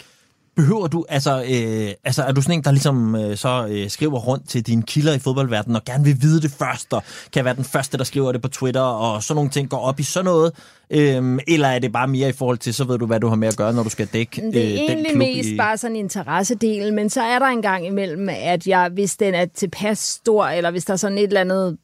Behøver 0.57 0.87
du, 0.87 1.05
altså, 1.09 1.41
øh, 1.41 1.93
altså 2.03 2.23
er 2.23 2.31
du 2.31 2.41
sådan 2.41 2.59
en, 2.59 2.63
der 2.63 2.71
ligesom 2.71 3.15
øh, 3.15 3.37
så 3.37 3.67
øh, 3.71 3.89
skriver 3.89 4.19
rundt 4.19 4.49
til 4.49 4.67
dine 4.67 4.83
kilder 4.83 5.13
i 5.13 5.19
fodboldverdenen 5.19 5.75
og 5.75 5.85
gerne 5.85 6.03
vil 6.03 6.21
vide 6.21 6.41
det 6.41 6.51
først, 6.51 6.93
og 6.93 7.03
kan 7.33 7.45
være 7.45 7.55
den 7.55 7.63
første, 7.63 7.97
der 7.97 8.03
skriver 8.03 8.31
det 8.31 8.41
på 8.41 8.47
Twitter, 8.47 8.81
og 8.81 9.23
sådan 9.23 9.35
nogle 9.35 9.49
ting 9.49 9.69
går 9.69 9.77
op 9.77 9.99
i 9.99 10.03
sådan 10.03 10.25
noget? 10.25 10.51
Øhm, 10.89 11.39
eller 11.47 11.67
er 11.67 11.79
det 11.79 11.91
bare 11.91 12.07
mere 12.07 12.29
i 12.29 12.31
forhold 12.31 12.57
til, 12.57 12.73
så 12.73 12.83
ved 12.83 12.97
du, 12.97 13.05
hvad 13.05 13.19
du 13.19 13.27
har 13.27 13.35
med 13.35 13.47
at 13.47 13.57
gøre, 13.57 13.73
når 13.73 13.83
du 13.83 13.89
skal 13.89 14.07
dække 14.13 14.41
Det 14.41 14.67
er 14.67 14.73
øh, 14.73 14.79
egentlig 14.79 15.17
mest 15.17 15.49
i... 15.49 15.57
bare 15.57 15.77
sådan 15.77 15.95
en 15.95 15.99
interessedel, 15.99 16.93
men 16.93 17.09
så 17.09 17.21
er 17.21 17.39
der 17.39 17.45
en 17.45 17.61
gang 17.61 17.85
imellem, 17.85 18.29
at 18.29 18.67
jeg, 18.67 18.89
hvis 18.89 19.15
den 19.15 19.33
er 19.33 19.45
tilpas 19.45 19.99
stor, 19.99 20.45
eller 20.45 20.71
hvis 20.71 20.85
der 20.85 20.93
er 20.93 20.97
sådan 20.97 21.17
et 21.17 21.23
eller 21.23 21.41
andet, 21.41 21.77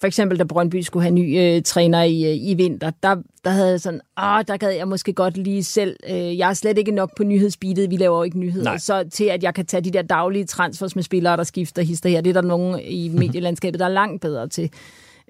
for 0.00 0.06
eksempel 0.06 0.38
da 0.38 0.44
Brøndby 0.44 0.80
skulle 0.80 1.02
have 1.02 1.14
ny 1.14 1.40
øh, 1.40 1.62
træner 1.62 2.02
i, 2.02 2.24
øh, 2.24 2.50
i 2.50 2.54
vinter, 2.54 2.90
der, 3.02 3.16
der 3.44 3.50
havde 3.50 3.70
jeg 3.70 3.80
sådan, 3.80 4.00
ah, 4.16 4.44
der 4.48 4.56
gad 4.56 4.70
jeg 4.70 4.88
måske 4.88 5.12
godt 5.12 5.36
lige 5.36 5.64
selv, 5.64 5.96
øh, 6.10 6.38
jeg 6.38 6.50
er 6.50 6.54
slet 6.54 6.78
ikke 6.78 6.90
nok 6.90 7.16
på 7.16 7.24
nyhedsbeatet, 7.24 7.90
vi 7.90 7.96
laver 7.96 8.16
jo 8.16 8.22
ikke 8.22 8.38
nyheder, 8.38 8.64
Nej. 8.64 8.78
så 8.78 9.04
til 9.12 9.24
at 9.24 9.42
jeg 9.42 9.54
kan 9.54 9.66
tage 9.66 9.80
de 9.80 9.90
der 9.90 10.02
daglige 10.02 10.44
transfers 10.44 10.96
med 10.96 11.02
spillere, 11.02 11.36
der 11.36 11.44
skifter 11.44 11.82
hister 11.82 12.08
her, 12.08 12.20
det 12.20 12.36
er 12.36 12.40
der 12.40 12.48
nogen 12.48 12.80
i 12.84 13.08
medielandskabet, 13.08 13.80
der 13.80 13.86
er 13.86 13.90
langt 13.90 14.20
bedre 14.20 14.48
til. 14.48 14.70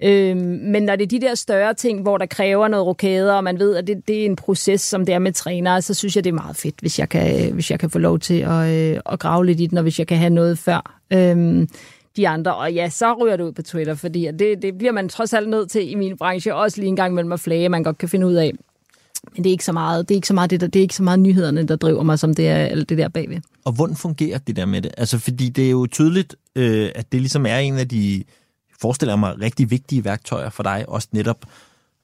Øhm, 0.03 0.39
men 0.63 0.83
når 0.83 0.95
det 0.95 1.03
er 1.03 1.19
de 1.19 1.21
der 1.21 1.35
større 1.35 1.73
ting, 1.73 2.01
hvor 2.01 2.17
der 2.17 2.25
kræver 2.25 2.67
noget 2.67 2.85
rokade, 2.85 3.37
og 3.37 3.43
man 3.43 3.59
ved, 3.59 3.75
at 3.75 3.87
det, 3.87 4.07
det 4.07 4.21
er 4.21 4.25
en 4.25 4.35
proces, 4.35 4.81
som 4.81 5.05
det 5.05 5.15
er 5.15 5.19
med 5.19 5.31
trænere, 5.31 5.81
så 5.81 5.93
synes 5.93 6.15
jeg, 6.15 6.23
det 6.23 6.29
er 6.29 6.33
meget 6.33 6.55
fedt, 6.55 6.75
hvis 6.79 6.99
jeg 6.99 7.09
kan, 7.09 7.53
hvis 7.53 7.71
jeg 7.71 7.79
kan 7.79 7.89
få 7.89 7.99
lov 7.99 8.19
til 8.19 8.39
at, 8.39 8.69
øh, 8.69 8.99
at 9.11 9.19
grave 9.19 9.45
lidt 9.45 9.59
i 9.59 9.65
den, 9.65 9.77
og 9.77 9.81
hvis 9.81 9.99
jeg 9.99 10.07
kan 10.07 10.17
have 10.17 10.29
noget 10.29 10.57
før 10.57 10.99
øhm, 11.13 11.69
de 12.17 12.27
andre. 12.27 12.55
Og 12.55 12.73
ja, 12.73 12.89
så 12.89 13.13
ryger 13.13 13.37
det 13.37 13.43
ud 13.43 13.51
på 13.51 13.61
Twitter, 13.61 13.95
fordi 13.95 14.27
det, 14.39 14.61
det 14.61 14.77
bliver 14.77 14.91
man 14.91 15.09
trods 15.09 15.33
alt 15.33 15.49
nødt 15.49 15.69
til 15.69 15.91
i 15.91 15.95
min 15.95 16.17
branche, 16.17 16.55
også 16.55 16.81
lige 16.81 16.87
en 16.87 16.95
gang 16.95 17.13
mellem 17.13 17.31
at 17.31 17.39
flage, 17.39 17.69
man 17.69 17.83
godt 17.83 17.97
kan 17.97 18.09
finde 18.09 18.27
ud 18.27 18.33
af. 18.33 18.53
Men 19.33 19.43
det 19.43 19.49
er 19.49 19.51
ikke 19.51 19.65
så 19.65 19.71
meget, 19.71 20.09
det 20.09 20.15
er 20.15 20.17
ikke 20.17 20.27
så 20.27 20.33
meget, 20.33 20.49
det, 20.49 20.61
der, 20.61 20.67
det 20.67 20.79
er 20.79 20.81
ikke 20.81 20.95
så 20.95 21.03
meget 21.03 21.19
nyhederne, 21.19 21.63
der 21.63 21.75
driver 21.75 22.03
mig, 22.03 22.19
som 22.19 22.33
det 22.33 22.47
er 22.47 22.55
alt 22.55 22.89
det 22.89 22.97
der 22.97 23.07
bagved. 23.07 23.37
Og 23.65 23.73
hvordan 23.73 23.95
fungerer 23.95 24.37
det 24.37 24.55
der 24.55 24.65
med 24.65 24.81
det? 24.81 24.91
Altså, 24.97 25.19
fordi 25.19 25.49
det 25.49 25.65
er 25.65 25.71
jo 25.71 25.87
tydeligt, 25.91 26.35
øh, 26.55 26.89
at 26.95 27.11
det 27.11 27.21
ligesom 27.21 27.45
er 27.45 27.57
en 27.57 27.77
af 27.77 27.87
de, 27.87 28.23
forestiller 28.81 29.15
mig, 29.15 29.41
rigtig 29.41 29.71
vigtige 29.71 30.05
værktøjer 30.05 30.49
for 30.49 30.63
dig, 30.63 30.85
også 30.87 31.07
netop 31.11 31.45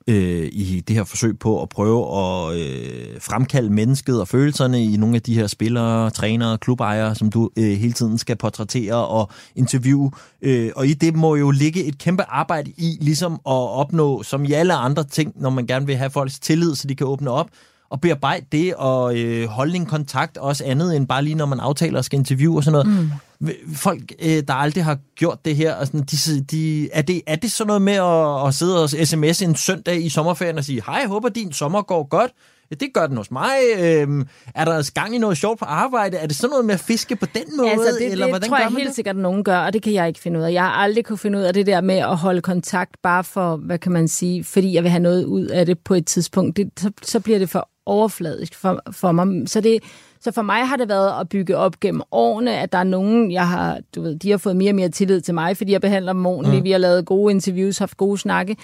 øh, 0.08 0.50
i 0.52 0.84
det 0.88 0.96
her 0.96 1.04
forsøg 1.04 1.40
på 1.40 1.62
at 1.62 1.70
prøve 1.70 2.18
at 2.18 2.60
øh, 2.60 3.22
fremkalde 3.22 3.70
mennesket 3.70 4.22
og 4.22 4.28
følelserne 4.28 4.84
i 4.84 4.98
nogle 4.98 5.16
af 5.16 5.22
de 5.22 5.36
her 5.36 5.48
spillere, 5.48 6.10
trænere, 6.10 6.58
klubejere, 6.58 7.16
som 7.16 7.30
du 7.30 7.50
øh, 7.58 7.64
hele 7.64 7.94
tiden 7.94 8.18
skal 8.18 8.36
portrættere 8.36 9.08
og 9.08 9.30
interviewe. 9.56 10.12
Øh, 10.42 10.72
og 10.76 10.88
i 10.88 10.94
det 10.94 11.16
må 11.16 11.36
jo 11.36 11.52
ligge 11.52 11.84
et 11.84 11.98
kæmpe 11.98 12.24
arbejde 12.24 12.72
i 12.78 12.98
ligesom 13.02 13.34
at 13.34 13.40
opnå, 13.46 14.24
som 14.24 14.46
i 14.46 14.52
alle 14.52 14.74
andre 14.74 15.04
ting, 15.04 15.34
når 15.36 15.50
man 15.50 15.68
gerne 15.68 15.86
vil 15.86 15.96
have 15.96 16.10
folks 16.10 16.40
tillid, 16.40 16.76
så 16.76 16.88
de 16.88 16.96
kan 16.96 17.08
åbne 17.08 17.32
op, 17.32 17.50
og 17.92 18.02
bearbejde 18.02 18.46
det 18.52 18.74
og 18.74 19.20
øh, 19.20 19.48
holde 19.48 19.76
en 19.76 19.86
kontakt, 19.86 20.38
også 20.38 20.64
andet 20.66 20.96
end 20.96 21.08
bare 21.08 21.24
lige 21.24 21.36
når 21.36 21.46
man 21.46 21.60
aftaler 21.60 21.98
og 21.98 22.06
skal 22.06 22.20
interviewe 22.20 22.58
og 22.58 22.64
sådan 22.64 22.86
noget. 22.86 23.12
Mm. 23.40 23.50
Folk, 23.76 24.14
øh, 24.22 24.44
der 24.48 24.54
aldrig 24.54 24.84
har 24.84 24.98
gjort 25.16 25.46
det 25.46 25.56
her, 25.56 25.76
og 25.76 25.88
sådan, 25.88 26.02
de, 26.02 26.42
de, 26.42 26.90
er, 26.92 27.02
det, 27.02 27.22
er 27.28 27.36
det 27.36 27.52
sådan 27.52 27.68
noget 27.68 27.82
med 27.82 27.94
at, 27.94 28.48
at 28.48 28.54
sidde 28.54 28.84
og 28.84 28.90
sms 28.90 29.42
en 29.42 29.56
søndag 29.56 30.06
i 30.06 30.10
sommerferien 30.10 30.58
og 30.58 30.64
sige, 30.64 30.82
hej, 30.86 30.96
jeg 30.96 31.08
håber 31.08 31.30
din 31.30 31.54
sommer 31.54 31.82
går 31.82 32.08
godt. 32.08 32.32
Ja, 32.72 32.76
det 32.76 32.94
gør 32.94 33.08
den 33.08 33.18
hos 33.18 33.32
mig. 33.32 33.58
Øhm, 33.80 34.28
er 34.56 34.66
der 34.66 34.92
gang 34.94 35.16
i 35.16 35.18
noget 35.18 35.38
sjovt 35.38 35.60
på 35.60 35.66
arbejde? 35.66 36.18
Er 36.18 36.28
det 36.28 36.36
sådan 36.36 36.50
noget 36.50 36.66
med 36.66 36.74
at 36.74 36.80
fiske 36.80 37.16
på 37.16 37.26
den 37.26 37.44
måde? 37.58 37.72
Altså, 37.72 37.98
det, 38.00 38.12
eller 38.12 38.26
det 38.26 38.32
hvordan 38.32 38.50
tror 38.50 38.58
jeg 38.58 38.70
helt 38.70 38.88
det? 38.88 38.96
sikkert, 38.96 39.16
at 39.16 39.22
nogen 39.22 39.44
gør, 39.44 39.58
og 39.58 39.74
det 39.74 39.84
kan 39.84 39.94
jeg 39.94 40.08
ikke 40.08 40.20
finde 40.20 40.40
ud 40.40 40.44
af. 40.44 40.52
Jeg 40.52 40.64
har 40.64 40.72
aldrig 40.72 41.06
kunne 41.06 41.18
finde 41.18 41.40
ud 41.40 41.44
af 41.44 41.54
det 41.54 41.66
der 41.66 41.82
med 41.82 41.96
at 41.96 42.18
holde 42.18 42.42
kontakt, 42.42 42.92
bare 43.04 43.24
for, 43.24 43.56
hvad 43.56 43.78
kan 43.78 43.92
man 43.92 44.08
sige, 44.08 44.44
fordi 44.44 44.74
jeg 44.74 44.84
vil 44.84 44.92
have 44.92 45.04
noget 45.04 45.26
ud 45.26 45.46
af 45.46 45.66
det 45.66 45.80
på 45.80 45.94
et 45.94 46.06
tidspunkt. 46.06 46.58
Det, 46.58 46.70
så, 46.78 46.92
så 47.02 47.20
bliver 47.20 47.40
det 47.40 47.50
for 47.50 47.70
overfladisk 47.86 48.56
for, 48.56 48.82
for 48.92 49.12
mig. 49.12 49.50
Så, 49.50 49.62
det, 49.62 49.84
så 50.20 50.32
for 50.32 50.42
mig 50.42 50.68
har 50.68 50.76
det 50.76 50.90
været 50.90 51.20
at 51.20 51.30
bygge 51.30 51.58
op 51.58 51.80
gennem 51.80 52.02
årene, 52.12 52.60
at 52.60 52.72
der 52.72 52.78
er 52.78 52.84
nogen, 52.84 53.32
jeg 53.32 53.48
har, 53.48 53.80
du 53.96 54.02
ved, 54.02 54.16
de 54.16 54.32
har 54.32 54.38
fået 54.38 54.56
mere 54.56 54.72
og 54.72 54.76
mere 54.76 54.90
tillid 54.90 55.22
til 55.22 55.34
mig, 55.34 55.58
fordi 55.58 55.72
jeg 55.72 55.82
behandler 55.82 56.14
dem 56.14 56.26
ordentligt. 56.26 56.62
Mm. 56.62 56.64
Vi 56.64 56.72
har 56.72 56.78
lavet 56.78 57.06
gode 57.06 57.32
interviews, 57.32 57.78
haft 57.78 57.98
gode 57.98 58.18
snakke. 58.18 58.56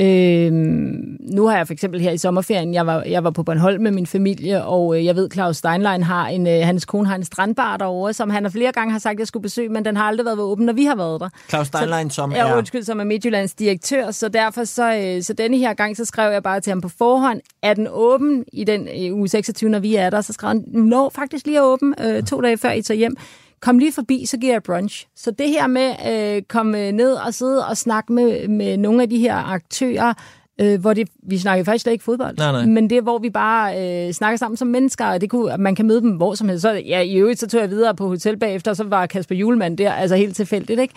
Øhm, 0.00 1.16
nu 1.20 1.46
har 1.46 1.56
jeg 1.56 1.66
for 1.66 1.72
eksempel 1.72 2.00
her 2.00 2.10
i 2.10 2.18
sommerferien, 2.18 2.74
jeg 2.74 2.86
var, 2.86 3.02
jeg 3.02 3.24
var 3.24 3.30
på 3.30 3.42
Bornholm 3.42 3.82
med 3.82 3.90
min 3.90 4.06
familie, 4.06 4.64
og 4.64 4.98
øh, 4.98 5.04
jeg 5.04 5.16
ved, 5.16 5.30
Claus 5.32 5.56
Steinlein 5.56 6.02
har 6.02 6.28
en, 6.28 6.46
øh, 6.46 6.52
hans 6.62 6.84
kone 6.84 7.08
har 7.08 7.14
en 7.16 7.24
strandbar 7.24 7.76
derovre, 7.76 8.12
som 8.12 8.30
han 8.30 8.44
har 8.44 8.50
flere 8.50 8.72
gange 8.72 8.92
har 8.92 8.98
sagt, 8.98 9.18
jeg 9.18 9.26
skulle 9.26 9.42
besøge, 9.42 9.68
men 9.68 9.84
den 9.84 9.96
har 9.96 10.04
aldrig 10.04 10.24
været 10.24 10.38
åben, 10.38 10.66
når 10.66 10.72
vi 10.72 10.84
har 10.84 10.96
været 10.96 11.20
der. 11.20 11.28
Claus 11.48 11.66
Steinlein, 11.66 12.10
som 12.10 12.32
Ja, 12.32 12.48
er... 12.48 12.56
undskyld, 12.56 12.82
som 12.82 13.00
er 13.00 13.04
Midtjyllands 13.04 13.54
direktør, 13.54 14.10
så 14.10 14.28
derfor 14.28 14.64
så, 14.64 14.96
øh, 14.96 15.22
så 15.22 15.32
denne 15.32 15.56
her 15.58 15.74
gang, 15.74 15.96
så 15.96 16.04
skrev 16.04 16.32
jeg 16.32 16.42
bare 16.42 16.60
til 16.60 16.70
ham 16.70 16.80
på 16.80 16.88
forhånd, 16.98 17.40
er 17.62 17.74
den 17.74 17.88
åben 17.90 18.44
i 18.52 18.64
den 18.64 18.88
øh, 18.88 19.14
uge 19.16 19.28
26, 19.28 19.70
når 19.70 19.78
vi 19.78 19.94
er 19.96 20.10
der, 20.10 20.20
så 20.20 20.32
skrev 20.32 20.48
han, 20.48 20.64
nå, 20.66 21.10
faktisk 21.14 21.46
lige 21.46 21.58
er 21.58 21.62
åben, 21.62 21.94
øh, 22.04 22.22
to 22.22 22.40
dage 22.40 22.58
før 22.58 22.72
I 22.72 22.82
tager 22.82 22.98
hjem. 22.98 23.16
Kom 23.64 23.78
lige 23.78 23.92
forbi, 23.92 24.26
så 24.26 24.36
giver 24.36 24.52
jeg 24.52 24.62
brunch. 24.62 25.06
Så 25.16 25.30
det 25.30 25.48
her 25.48 25.66
med 25.66 25.94
at 25.98 26.36
øh, 26.36 26.42
komme 26.42 26.92
ned 26.92 27.12
og 27.12 27.34
sidde 27.34 27.66
og 27.66 27.76
snakke 27.76 28.12
med, 28.12 28.48
med 28.48 28.76
nogle 28.76 29.02
af 29.02 29.10
de 29.10 29.18
her 29.18 29.34
aktører, 29.34 30.14
øh, 30.60 30.80
hvor 30.80 30.94
det, 30.94 31.08
vi 31.22 31.38
snakker 31.38 31.64
faktisk 31.64 31.82
slet 31.82 31.92
ikke 31.92 32.04
fodbold, 32.04 32.36
Nej, 32.38 32.52
nej. 32.52 32.66
men 32.66 32.90
det 32.90 32.98
er, 32.98 33.02
hvor 33.02 33.18
vi 33.18 33.30
bare 33.30 33.80
øh, 34.06 34.12
snakker 34.12 34.36
sammen 34.36 34.56
som 34.56 34.68
mennesker, 34.68 35.04
og 35.04 35.20
det 35.20 35.30
kunne, 35.30 35.56
man 35.58 35.74
kan 35.74 35.86
møde 35.86 36.00
dem 36.00 36.10
hvor 36.10 36.34
som 36.34 36.48
helst. 36.48 36.62
Så, 36.62 36.72
ja, 36.72 37.00
i 37.00 37.14
øvrigt, 37.14 37.40
så 37.40 37.46
tog 37.48 37.60
jeg 37.60 37.70
videre 37.70 37.94
på 37.94 38.08
hotel 38.08 38.36
bagefter, 38.36 38.70
og 38.70 38.76
så 38.76 38.84
var 38.84 39.06
Kasper 39.06 39.34
Julemand 39.34 39.78
der, 39.78 39.92
altså 39.92 40.16
helt 40.16 40.36
tilfældigt, 40.36 40.80
ikke? 40.80 40.94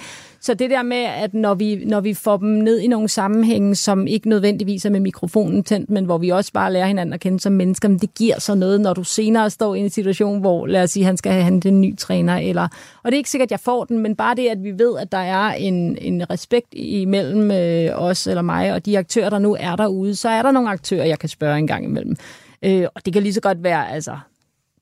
Så 0.47 0.53
det 0.53 0.69
der 0.69 0.83
med, 0.83 0.97
at 0.97 1.33
når 1.33 1.53
vi, 1.53 1.75
når 1.85 2.01
vi 2.01 2.13
får 2.13 2.37
dem 2.37 2.49
ned 2.49 2.79
i 2.79 2.87
nogle 2.87 3.09
sammenhænge, 3.09 3.75
som 3.75 4.07
ikke 4.07 4.29
nødvendigvis 4.29 4.85
er 4.85 4.89
med 4.89 4.99
mikrofonen 4.99 5.63
tændt, 5.63 5.89
men 5.89 6.05
hvor 6.05 6.17
vi 6.17 6.29
også 6.29 6.53
bare 6.53 6.73
lærer 6.73 6.85
hinanden 6.85 7.13
at 7.13 7.19
kende 7.19 7.39
som 7.39 7.53
mennesker, 7.53 7.89
men 7.89 7.97
det 7.97 8.13
giver 8.13 8.39
så 8.39 8.55
noget, 8.55 8.81
når 8.81 8.93
du 8.93 9.03
senere 9.03 9.49
står 9.49 9.75
i 9.75 9.79
en 9.79 9.89
situation, 9.89 10.39
hvor, 10.39 10.67
lad 10.67 10.83
os 10.83 10.89
sige, 10.89 11.05
han 11.05 11.17
skal 11.17 11.31
have 11.31 11.43
han 11.43 11.61
en 11.65 11.81
ny 11.81 11.97
træner, 11.97 12.37
eller, 12.37 12.63
og 13.03 13.05
det 13.05 13.13
er 13.13 13.17
ikke 13.17 13.29
sikkert, 13.29 13.47
at 13.47 13.51
jeg 13.51 13.59
får 13.59 13.85
den, 13.85 13.99
men 13.99 14.15
bare 14.15 14.35
det, 14.35 14.47
at 14.47 14.63
vi 14.63 14.71
ved, 14.71 14.97
at 14.99 15.11
der 15.11 15.17
er 15.17 15.53
en, 15.53 15.97
en 16.01 16.29
respekt 16.29 16.67
imellem 16.73 17.51
øh, 17.51 17.89
os 17.93 18.27
eller 18.27 18.41
mig, 18.41 18.73
og 18.73 18.85
de 18.85 18.97
aktører, 18.97 19.29
der 19.29 19.39
nu 19.39 19.57
er 19.59 19.75
derude, 19.75 20.15
så 20.15 20.29
er 20.29 20.41
der 20.41 20.51
nogle 20.51 20.69
aktører, 20.69 21.05
jeg 21.05 21.19
kan 21.19 21.29
spørge 21.29 21.57
en 21.57 21.67
gang 21.67 21.85
imellem. 21.85 22.15
Øh, 22.63 22.87
og 22.95 23.05
det 23.05 23.13
kan 23.13 23.23
lige 23.23 23.33
så 23.33 23.41
godt 23.41 23.63
være, 23.63 23.91
altså, 23.91 24.17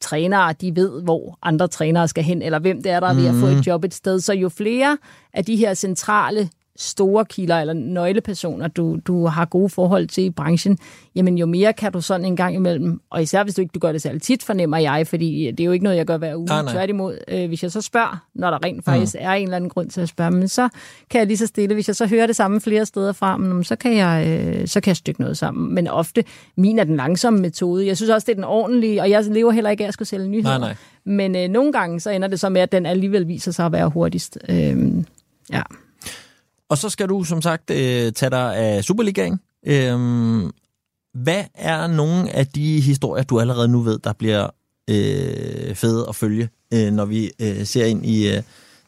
trænere, 0.02 0.54
de 0.54 0.76
ved, 0.76 1.02
hvor 1.04 1.38
andre 1.44 1.68
trænere 1.68 2.08
skal 2.08 2.24
hen, 2.24 2.42
eller 2.42 2.60
hvem 2.60 2.84
det 2.84 2.92
er, 2.92 3.00
der 3.00 3.08
er 3.08 3.14
ved 3.14 3.28
at 3.28 3.34
få 3.36 3.46
Mhm. 3.50 3.58
et 3.58 3.68
job 3.68 3.84
et 3.84 3.94
sted. 3.94 4.20
Så 4.20 4.34
jo 4.34 4.50
flere 4.50 4.98
af 5.34 5.46
de 5.46 5.56
her 5.56 5.74
centrale 5.74 6.50
store 6.78 7.26
kilder 7.26 7.56
eller 7.60 7.74
nøglepersoner, 7.74 8.68
du, 8.68 8.98
du 9.08 9.26
har 9.26 9.46
gode 9.46 9.70
forhold 9.70 10.08
til 10.08 10.24
i 10.24 10.30
branchen, 10.30 10.78
jamen 11.16 11.38
jo 11.38 11.46
mere 11.46 11.74
kan 11.74 11.92
du 11.92 12.02
sådan 12.02 12.26
en 12.26 12.36
gang 12.36 12.56
imellem, 12.56 13.02
og 13.10 13.22
især 13.22 13.44
hvis 13.44 13.56
du 13.56 13.62
ikke 13.62 13.72
du 13.74 13.80
gør 13.80 13.92
det 13.92 14.02
særlig 14.02 14.22
tit, 14.22 14.44
fornemmer 14.44 14.78
jeg, 14.78 15.08
fordi 15.08 15.52
det 15.52 15.60
er 15.60 15.66
jo 15.66 15.72
ikke 15.72 15.84
noget, 15.84 15.98
jeg 15.98 16.06
gør 16.06 16.18
hver 16.18 16.36
uge. 16.36 16.46
Nej, 16.46 16.62
nej. 16.62 16.74
Tværtimod, 16.74 17.18
øh, 17.28 17.48
hvis 17.48 17.64
jeg 17.64 17.72
så 17.72 17.82
spørger, 17.82 18.26
når 18.34 18.50
der 18.50 18.66
rent 18.66 18.86
faktisk 18.86 19.16
er 19.20 19.32
en 19.32 19.44
eller 19.44 19.56
anden 19.56 19.70
grund 19.70 19.90
til 19.90 20.02
at 20.02 20.10
spørge, 20.10 20.32
men 20.32 20.48
så 20.48 20.70
kan 21.10 21.20
jeg 21.20 21.28
lige 21.28 21.38
så 21.38 21.48
stille, 21.48 21.74
hvis 21.74 21.88
jeg 21.88 21.96
så 21.96 22.08
hører 22.08 22.28
det 22.28 22.36
samme 22.36 22.62
flere 22.62 22.86
steder 22.86 23.12
fra, 23.12 23.38
men, 23.38 23.64
så, 23.64 23.76
kan 23.76 23.96
jeg, 23.96 24.28
øh, 24.28 24.68
så 24.68 24.82
kan 24.82 24.90
jeg 24.90 24.98
stykke 24.98 25.22
noget 25.22 25.38
sammen. 25.38 25.76
Men 25.76 25.88
ofte, 25.88 26.24
min 26.58 26.80
er 26.80 26.84
den 26.84 26.96
langsomme 26.96 27.40
metode. 27.40 27.88
Jeg 27.88 27.98
synes 27.98 28.10
også, 28.10 28.26
det 28.26 28.32
er 28.32 28.36
den 28.36 28.44
ordentlige, 28.44 29.02
og 29.02 29.10
jeg 29.10 29.24
lever 29.24 29.52
heller 29.52 29.70
ikke 29.70 29.84
af 29.84 29.88
at 29.88 29.94
skulle 29.94 30.10
sælge 30.10 30.28
nyheder. 30.28 30.58
Nej, 30.58 30.68
nej. 30.68 30.76
Men 31.06 31.36
øh, 31.36 31.48
nogle 31.48 31.72
gange, 31.72 32.00
så 32.00 32.10
ender 32.10 32.28
det 32.28 32.40
så 32.40 32.50
med, 32.50 32.62
at 32.62 32.72
den 32.72 32.86
alligevel 32.86 33.28
viser 33.28 33.52
sig 33.52 33.66
at 33.66 33.72
være 33.72 33.90
hurtigst. 33.90 34.38
Øh, 34.50 35.04
ja. 35.52 35.62
Og 36.70 36.78
så 36.78 36.90
skal 36.90 37.10
du 37.10 37.24
som 37.24 37.42
sagt 37.42 37.70
øh, 37.70 38.12
tage 38.12 38.30
dig 38.30 38.56
af 38.56 38.84
Superligaen. 38.84 39.40
Øhm, 39.68 40.52
hvad 41.14 41.44
er 41.56 41.88
nogle 41.88 42.32
af 42.32 42.48
de 42.48 42.82
historier, 42.82 43.24
du 43.24 43.40
allerede 43.40 43.68
nu 43.68 43.82
ved, 43.82 44.00
der 44.00 44.14
bliver 44.14 44.48
øh, 44.90 45.76
fede 45.76 46.06
at 46.10 46.16
følge, 46.16 46.50
øh, 46.74 46.94
når 46.94 47.06
vi 47.06 47.32
øh, 47.42 47.66
ser 47.66 47.86
ind 47.86 48.06
i 48.06 48.36
øh, 48.36 48.42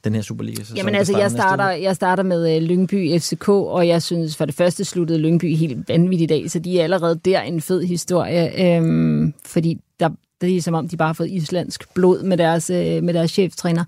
den 0.04 0.16
her 0.16 0.22
Superliga? 0.22 0.64
Jamen 0.76 0.96
altså, 0.96 1.18
jeg 1.18 1.32
starter, 1.32 1.70
jeg 1.70 1.96
starter 1.96 2.24
med 2.24 2.56
øh, 2.56 2.62
Lyngby 2.62 3.20
FCK, 3.20 3.50
og 3.50 3.88
jeg 3.88 4.04
synes 4.04 4.36
for 4.36 4.46
det 4.46 4.56
første 4.56 4.86
sluttede 4.86 5.20
Lyngby 5.20 5.56
helt 5.56 5.90
vanvittigt 5.90 6.32
af, 6.32 6.44
så 6.48 6.60
de 6.60 6.80
er 6.80 6.84
allerede 6.84 7.20
der 7.26 7.42
en 7.42 7.62
fed 7.62 7.84
historie, 7.84 8.76
øhm, 8.76 9.34
fordi 9.46 9.80
der, 10.00 10.10
det 10.42 10.58
er 10.58 10.62
som 10.62 10.74
om, 10.74 10.90
de 10.90 10.98
bare 10.98 11.08
har 11.08 11.14
fået 11.14 11.32
islandsk 11.32 11.94
blod 11.94 12.24
med 12.24 12.38
deres, 12.38 12.70
øh, 12.70 13.04
med 13.04 13.14
deres 13.14 13.32
cheftræner. 13.32 13.84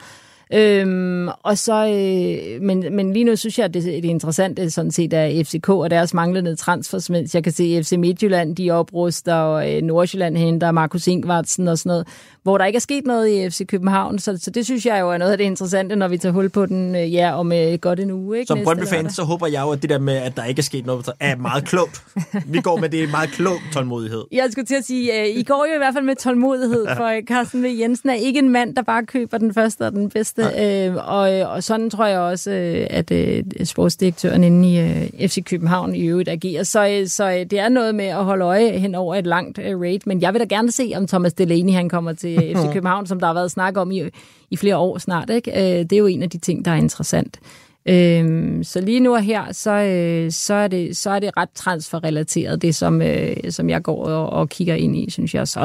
Øhm, 0.54 1.28
og 1.44 1.58
så, 1.58 1.88
øh, 1.88 2.62
men, 2.62 2.96
men 2.96 3.14
lige 3.14 3.26
nu 3.26 3.36
synes 3.36 3.60
jeg, 3.60 3.66
at 3.66 3.74
det, 3.74 3.84
det 3.84 4.06
interessante 4.06 4.70
sådan 4.72 4.92
set 4.92 5.14
er 5.14 5.44
FCK 5.44 5.70
og 5.70 5.90
deres 5.90 6.14
manglende 6.14 6.56
transfers, 6.56 7.10
mens 7.10 7.36
jeg 7.36 7.44
kan 7.44 7.54
se 7.54 7.84
FC 7.84 7.92
Midtjylland, 7.92 8.56
de 8.56 8.72
opruster, 8.72 9.36
og 9.36 9.74
øh, 9.74 9.82
Nordsjælland 9.82 10.38
henter 10.38 10.72
Markus 10.72 11.08
Ingvartsen 11.08 11.68
og 11.68 11.78
sådan 11.78 11.90
noget, 11.90 12.08
hvor 12.44 12.57
der 12.57 12.66
ikke 12.66 12.78
er 12.78 12.82
sket 12.82 13.06
noget 13.06 13.30
i 13.30 13.49
FC 13.49 13.68
København, 13.68 14.20
så, 14.20 14.38
så 14.38 14.52
det 14.52 14.66
synes 14.66 14.86
jeg 14.86 14.99
jo 15.02 15.11
er 15.11 15.18
noget 15.18 15.32
af 15.32 15.38
det 15.38 15.45
interessante, 15.45 15.95
når 15.95 16.07
vi 16.07 16.18
tager 16.18 16.34
hul 16.34 16.49
på 16.49 16.66
den, 16.66 16.95
øh, 16.95 17.14
ja, 17.14 17.40
om 17.40 17.52
øh, 17.52 17.74
godt 17.74 17.99
en 17.99 18.11
uge. 18.11 18.38
Ikke? 18.38 18.48
Som 18.48 18.60
Brøndby-fan, 18.64 19.10
så 19.10 19.24
håber 19.24 19.48
jeg 19.48 19.61
jo, 19.61 19.70
at 19.70 19.82
det 19.82 19.90
der 19.90 19.99
med, 19.99 20.16
at 20.16 20.38
der 20.38 20.45
ikke 20.45 20.60
er 20.60 20.64
sket 20.64 20.86
noget, 20.86 21.10
er 21.20 21.36
meget 21.36 21.66
klogt. 21.66 22.03
Vi 22.45 22.61
går 22.61 22.78
med 22.78 22.90
det 22.90 23.11
meget 23.11 23.30
klogt 23.30 23.61
tålmodighed. 23.74 24.24
Jeg 24.32 24.48
skulle 24.52 24.66
til 24.66 24.76
at 24.76 24.86
sige, 24.86 25.22
øh, 25.22 25.28
I 25.28 25.44
går 25.44 25.66
jo 25.70 25.76
i 25.76 25.78
hvert 25.78 25.94
fald 25.94 26.06
med 26.06 26.16
tålmodighed, 26.16 26.88
for 26.98 27.22
Carsten 27.28 27.64
V. 27.64 27.68
Jensen 27.80 28.10
er 28.10 28.14
ikke 28.14 28.40
en 28.40 28.49
mand, 28.49 28.76
der 28.76 28.82
bare 28.82 29.06
køber 29.06 29.38
den 29.38 29.53
første 29.53 29.82
og 29.82 29.91
den 29.91 30.10
bedste. 30.10 30.41
Øh, 30.60 30.95
og, 30.95 31.30
og 31.30 31.64
sådan 31.64 31.90
tror 31.90 32.06
jeg 32.06 32.20
også, 32.20 32.52
at 32.90 33.11
øh, 33.11 33.44
sportsdirektøren 33.64 34.44
inde 34.44 34.70
i 34.70 34.80
øh, 34.80 35.30
FC 35.30 35.44
København 35.44 35.95
i 35.95 36.07
øvrigt 36.07 36.30
agerer. 36.30 36.64
Så, 36.64 36.88
øh, 36.88 37.07
så 37.07 37.32
øh, 37.32 37.40
det 37.40 37.53
er 37.53 37.70
noget 37.70 37.95
med 37.95 38.06
at 38.06 38.26
holde 38.26 38.45
øje 38.45 38.72
hen 38.72 38.95
over 38.95 39.16
et 39.16 39.28
langt 39.28 39.60
øh, 39.60 39.80
raid. 39.80 39.99
Men 40.06 40.22
jeg 40.22 40.34
vil 40.34 40.40
da 40.40 40.45
gerne 40.45 40.72
se, 40.72 40.91
om 40.95 41.07
Thomas 41.07 41.34
Delaney 41.34 41.74
han 41.74 41.90
kommer 41.90 42.14
til 42.14 42.28
øh, 42.35 42.56
FC 42.56 42.73
København, 42.73 43.07
som 43.07 43.19
der 43.19 43.27
har 43.27 43.34
været 43.34 43.51
snak 43.51 43.77
om 43.77 43.91
i, 43.91 44.03
i 44.49 44.57
flere 44.57 44.77
år 44.77 44.97
snart. 44.97 45.30
Ikke? 45.30 45.51
Øh, 45.51 45.80
det 45.80 45.93
er 45.93 45.97
jo 45.97 46.07
en 46.07 46.23
af 46.23 46.30
de 46.30 46.38
ting, 46.38 46.65
der 46.65 46.72
er 46.72 46.76
interessant. 46.76 47.39
Øhm, 47.85 48.64
så 48.64 48.81
lige 48.81 48.99
nu 48.99 49.14
og 49.14 49.22
her, 49.22 49.51
så, 49.51 49.72
øh, 49.72 50.31
så, 50.31 50.53
er 50.53 50.68
det, 50.68 50.97
så 50.97 51.10
er 51.10 51.19
det 51.19 51.38
ret 51.38 51.49
transferrelateret, 51.56 52.61
det 52.61 52.76
som, 52.76 53.01
øh, 53.01 53.35
som 53.49 53.69
jeg 53.69 53.84
går 53.84 54.06
og, 54.06 54.30
og 54.30 54.49
kigger 54.49 54.76
ind 54.76 54.97
i, 54.97 55.10
synes 55.10 55.35
jeg. 55.35 55.47
Så 55.47 55.60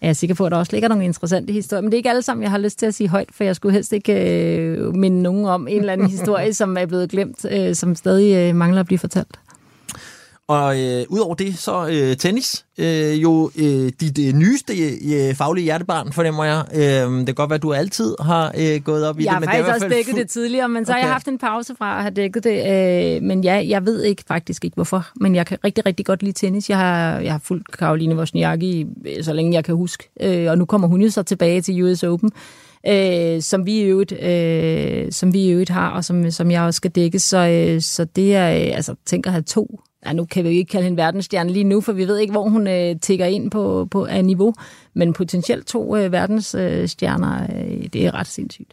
er 0.00 0.06
jeg 0.06 0.16
sikker 0.16 0.34
på, 0.34 0.46
at 0.46 0.52
der 0.52 0.58
også 0.58 0.72
ligger 0.72 0.88
nogle 0.88 1.04
interessante 1.04 1.52
historier. 1.52 1.82
Men 1.82 1.90
det 1.90 1.96
er 1.96 1.98
ikke 1.98 2.10
alle 2.10 2.22
sammen, 2.22 2.42
jeg 2.42 2.50
har 2.50 2.58
lyst 2.58 2.78
til 2.78 2.86
at 2.86 2.94
sige 2.94 3.08
højt, 3.08 3.28
for 3.32 3.44
jeg 3.44 3.56
skulle 3.56 3.72
helst 3.72 3.92
ikke 3.92 4.12
øh, 4.12 4.94
minde 4.94 5.22
nogen 5.22 5.44
om 5.44 5.68
en 5.68 5.78
eller 5.78 5.92
anden 5.92 6.10
historie, 6.16 6.54
som 6.54 6.76
er 6.76 6.86
blevet 6.86 7.10
glemt, 7.10 7.46
øh, 7.50 7.74
som 7.74 7.94
stadig 7.94 8.34
øh, 8.34 8.56
mangler 8.56 8.80
at 8.80 8.86
blive 8.86 8.98
fortalt. 8.98 9.38
Og 10.48 10.80
øh, 10.80 11.04
udover 11.08 11.34
det, 11.34 11.58
så 11.58 11.88
øh, 11.88 12.16
tennis. 12.16 12.66
Øh, 12.78 13.22
jo 13.22 13.50
øh, 13.58 13.92
dit 14.00 14.18
øh, 14.18 14.32
nyeste 14.32 14.72
øh, 14.78 15.34
faglige 15.34 15.64
hjertebarn, 15.64 16.12
fornemmer 16.12 16.44
jeg. 16.44 16.64
Øh, 16.74 17.18
det 17.18 17.26
kan 17.26 17.34
godt 17.34 17.50
være, 17.50 17.54
at 17.54 17.62
du 17.62 17.72
altid 17.72 18.16
har 18.20 18.52
øh, 18.58 18.80
gået 18.82 19.06
op 19.06 19.20
i 19.20 19.24
Jeg 19.24 19.30
det. 19.30 19.32
har 19.32 19.40
men 19.40 19.48
faktisk 19.48 19.74
også 19.74 19.88
dækket 19.88 20.14
det 20.14 20.30
tidligere, 20.30 20.68
men 20.68 20.84
så 20.86 20.92
okay. 20.92 21.00
har 21.00 21.06
jeg 21.06 21.14
haft 21.14 21.28
en 21.28 21.38
pause 21.38 21.74
fra 21.78 21.96
at 21.96 22.02
have 22.02 22.14
dækket 22.14 22.44
det. 22.44 23.16
Øh, 23.16 23.22
men 23.22 23.44
ja, 23.44 23.64
jeg 23.68 23.86
ved 23.86 24.02
ikke 24.02 24.24
faktisk 24.28 24.64
ikke 24.64 24.74
hvorfor, 24.74 25.06
men 25.20 25.34
jeg 25.34 25.46
kan 25.46 25.58
rigtig, 25.64 25.86
rigtig 25.86 26.06
godt 26.06 26.22
lide 26.22 26.32
tennis. 26.32 26.70
Jeg 26.70 26.78
har, 26.78 27.18
jeg 27.18 27.32
har 27.32 27.40
fulgt 27.44 27.72
Karoline 27.78 28.16
Wozniacki, 28.16 28.86
øh, 29.06 29.24
så 29.24 29.32
længe 29.32 29.54
jeg 29.54 29.64
kan 29.64 29.74
huske, 29.74 30.10
øh, 30.20 30.50
og 30.50 30.58
nu 30.58 30.64
kommer 30.64 30.88
hun 30.88 31.02
jo 31.02 31.10
så 31.10 31.22
tilbage 31.22 31.60
til 31.60 31.82
US 31.82 32.02
Open. 32.02 32.30
Øh, 32.86 33.42
som 33.42 33.66
vi 33.66 33.72
i 33.72 33.82
øvrigt, 33.82 34.12
øh, 34.22 35.12
som 35.12 35.32
vi 35.32 35.40
i 35.40 35.50
øvrigt 35.50 35.70
har, 35.70 35.90
og 35.90 36.04
som, 36.04 36.30
som 36.30 36.50
jeg 36.50 36.62
også 36.62 36.76
skal 36.76 36.90
dække. 36.90 37.18
Så, 37.18 37.38
øh, 37.38 37.80
så 37.80 38.04
det 38.04 38.34
er, 38.34 38.50
øh, 38.50 38.76
altså, 38.76 38.94
tænker 39.06 39.30
at 39.30 39.32
have 39.32 39.42
to. 39.42 39.80
Ja, 40.06 40.12
nu 40.12 40.24
kan 40.24 40.44
vi 40.44 40.48
jo 40.48 40.56
ikke 40.56 40.70
kalde 40.70 40.84
hende 40.84 40.96
verdensstjerne 40.96 41.50
lige 41.52 41.64
nu, 41.64 41.80
for 41.80 41.92
vi 41.92 42.08
ved 42.08 42.18
ikke, 42.18 42.32
hvor 42.32 42.48
hun 42.48 42.66
øh, 42.66 43.00
tigger 43.00 43.26
ind 43.26 43.50
på, 43.50 43.88
på 43.90 44.04
af 44.04 44.24
niveau. 44.24 44.54
Men 44.94 45.12
potentielt 45.12 45.66
to 45.66 45.96
øh, 45.96 46.12
verdensstjerner, 46.12 47.42
øh, 47.42 47.86
det 47.92 48.06
er 48.06 48.14
ret 48.14 48.26
sindssygt. 48.26 48.72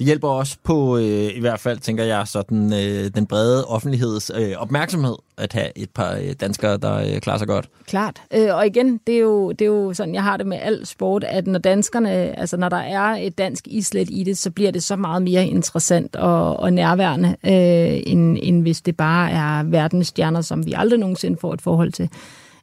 Det 0.00 0.06
hjælper 0.06 0.28
også 0.28 0.56
på, 0.64 0.98
øh, 0.98 1.36
i 1.36 1.40
hvert 1.40 1.60
fald, 1.60 1.78
tænker 1.78 2.04
jeg, 2.04 2.28
sådan, 2.28 2.72
øh, 2.72 3.10
den 3.14 3.26
brede 3.26 3.64
offentligheds 3.64 4.30
øh, 4.34 4.52
opmærksomhed, 4.56 5.14
at 5.38 5.52
have 5.52 5.78
et 5.78 5.90
par 5.90 6.14
øh, 6.14 6.32
danskere, 6.40 6.76
der 6.76 6.94
øh, 6.96 7.20
klarer 7.20 7.38
sig 7.38 7.46
godt. 7.46 7.68
Klart. 7.86 8.22
Øh, 8.34 8.54
og 8.54 8.66
igen, 8.66 9.00
det 9.06 9.14
er, 9.14 9.18
jo, 9.18 9.52
det 9.52 9.60
er 9.60 9.66
jo 9.66 9.94
sådan, 9.94 10.14
jeg 10.14 10.22
har 10.22 10.36
det 10.36 10.46
med 10.46 10.58
al 10.62 10.86
sport, 10.86 11.24
at 11.24 11.46
når 11.46 11.58
danskerne, 11.58 12.10
altså 12.10 12.56
når 12.56 12.68
der 12.68 12.76
er 12.76 13.02
et 13.02 13.38
dansk 13.38 13.68
islet 13.68 14.08
i 14.10 14.24
det, 14.24 14.38
så 14.38 14.50
bliver 14.50 14.70
det 14.70 14.82
så 14.82 14.96
meget 14.96 15.22
mere 15.22 15.46
interessant 15.46 16.16
og, 16.16 16.56
og 16.56 16.72
nærværende, 16.72 17.28
øh, 17.28 18.02
end, 18.06 18.38
end 18.42 18.62
hvis 18.62 18.80
det 18.80 18.96
bare 18.96 19.30
er 19.30 19.62
verdensstjerner, 19.62 20.40
som 20.40 20.66
vi 20.66 20.74
aldrig 20.76 20.98
nogensinde 20.98 21.38
får 21.40 21.54
et 21.54 21.62
forhold 21.62 21.92
til. 21.92 22.10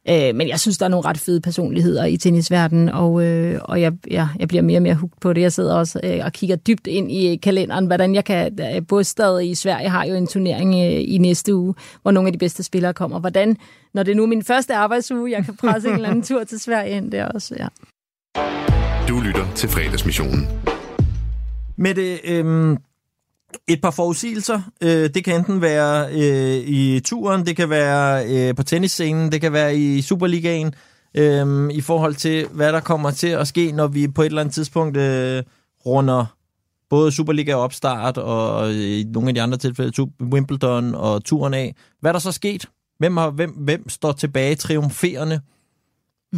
Øh, 0.08 0.34
men 0.34 0.48
jeg 0.48 0.60
synes, 0.60 0.78
der 0.78 0.84
er 0.84 0.88
nogle 0.88 1.08
ret 1.08 1.18
fede 1.18 1.40
personligheder 1.40 2.04
i 2.04 2.16
tennisverdenen, 2.16 2.88
og, 2.88 3.24
øh, 3.24 3.60
og 3.64 3.80
jeg, 3.80 3.92
jeg, 4.10 4.28
jeg 4.38 4.48
bliver 4.48 4.62
mere 4.62 4.78
og 4.78 4.82
mere 4.82 4.94
hugt 4.94 5.20
på 5.20 5.32
det. 5.32 5.40
Jeg 5.40 5.52
sidder 5.52 5.74
også 5.74 6.00
øh, 6.04 6.20
og 6.24 6.32
kigger 6.32 6.56
dybt 6.56 6.86
ind 6.86 7.12
i 7.12 7.36
kalenderen, 7.36 7.86
hvordan 7.86 8.14
jeg 8.14 8.24
kan... 8.24 8.58
øh, 8.60 8.82
Bostad 8.88 9.40
i 9.42 9.54
Sverige 9.54 9.88
har 9.88 10.04
jo 10.04 10.14
en 10.14 10.26
turnering 10.26 10.74
øh, 10.74 11.14
i 11.14 11.18
næste 11.18 11.54
uge, 11.54 11.74
hvor 12.02 12.10
nogle 12.10 12.28
af 12.28 12.32
de 12.32 12.38
bedste 12.38 12.62
spillere 12.62 12.94
kommer. 12.94 13.20
Hvordan, 13.20 13.56
når 13.94 14.02
det 14.02 14.12
er 14.12 14.16
nu 14.16 14.26
min 14.26 14.44
første 14.44 14.74
arbejdsuge, 14.74 15.30
jeg 15.30 15.44
kan 15.44 15.56
presse 15.56 15.88
en 15.88 15.94
eller 15.94 16.08
anden 16.08 16.22
tur 16.22 16.44
til 16.44 16.60
Sverige 16.60 16.96
ind 16.96 17.12
der 17.12 17.24
også, 17.24 17.54
ja. 17.58 17.68
Du 19.08 19.20
lytter 19.20 19.46
til 19.54 19.68
fredagsmissionen. 19.68 20.48
Med 21.76 21.94
det, 21.94 22.20
øh, 22.24 22.76
et 23.68 23.80
par 23.80 23.90
forudsigelser. 23.90 24.60
Øh, 24.82 25.10
det 25.14 25.24
kan 25.24 25.36
enten 25.36 25.62
være 25.62 26.08
øh, 26.12 26.68
i 26.68 27.00
turen, 27.00 27.46
det 27.46 27.56
kan 27.56 27.70
være 27.70 28.26
øh, 28.26 28.54
på 28.54 28.62
tennisscenen, 28.62 29.32
det 29.32 29.40
kan 29.40 29.52
være 29.52 29.76
i 29.76 30.02
Superligaen, 30.02 30.74
øh, 31.14 31.70
i 31.70 31.80
forhold 31.80 32.14
til, 32.14 32.46
hvad 32.46 32.72
der 32.72 32.80
kommer 32.80 33.10
til 33.10 33.28
at 33.28 33.48
ske, 33.48 33.72
når 33.72 33.86
vi 33.86 34.08
på 34.08 34.22
et 34.22 34.26
eller 34.26 34.40
andet 34.40 34.54
tidspunkt 34.54 34.96
øh, 34.96 35.42
runder 35.86 36.26
både 36.90 37.12
Superliga 37.12 37.54
opstart 37.54 38.18
og 38.18 38.70
øh, 38.70 38.76
i 38.76 39.04
nogle 39.12 39.28
af 39.28 39.34
de 39.34 39.42
andre 39.42 39.58
tilfælde 39.58 40.10
Wimbledon 40.20 40.94
og 40.94 41.24
turen 41.24 41.54
af. 41.54 41.74
Hvad 42.00 42.10
er 42.10 42.12
der 42.12 42.20
så 42.20 42.32
sket? 42.32 42.66
Hvem, 42.98 43.16
har, 43.16 43.30
hvem, 43.30 43.50
hvem 43.50 43.88
står 43.88 44.12
tilbage 44.12 44.54
triumferende? 44.54 45.40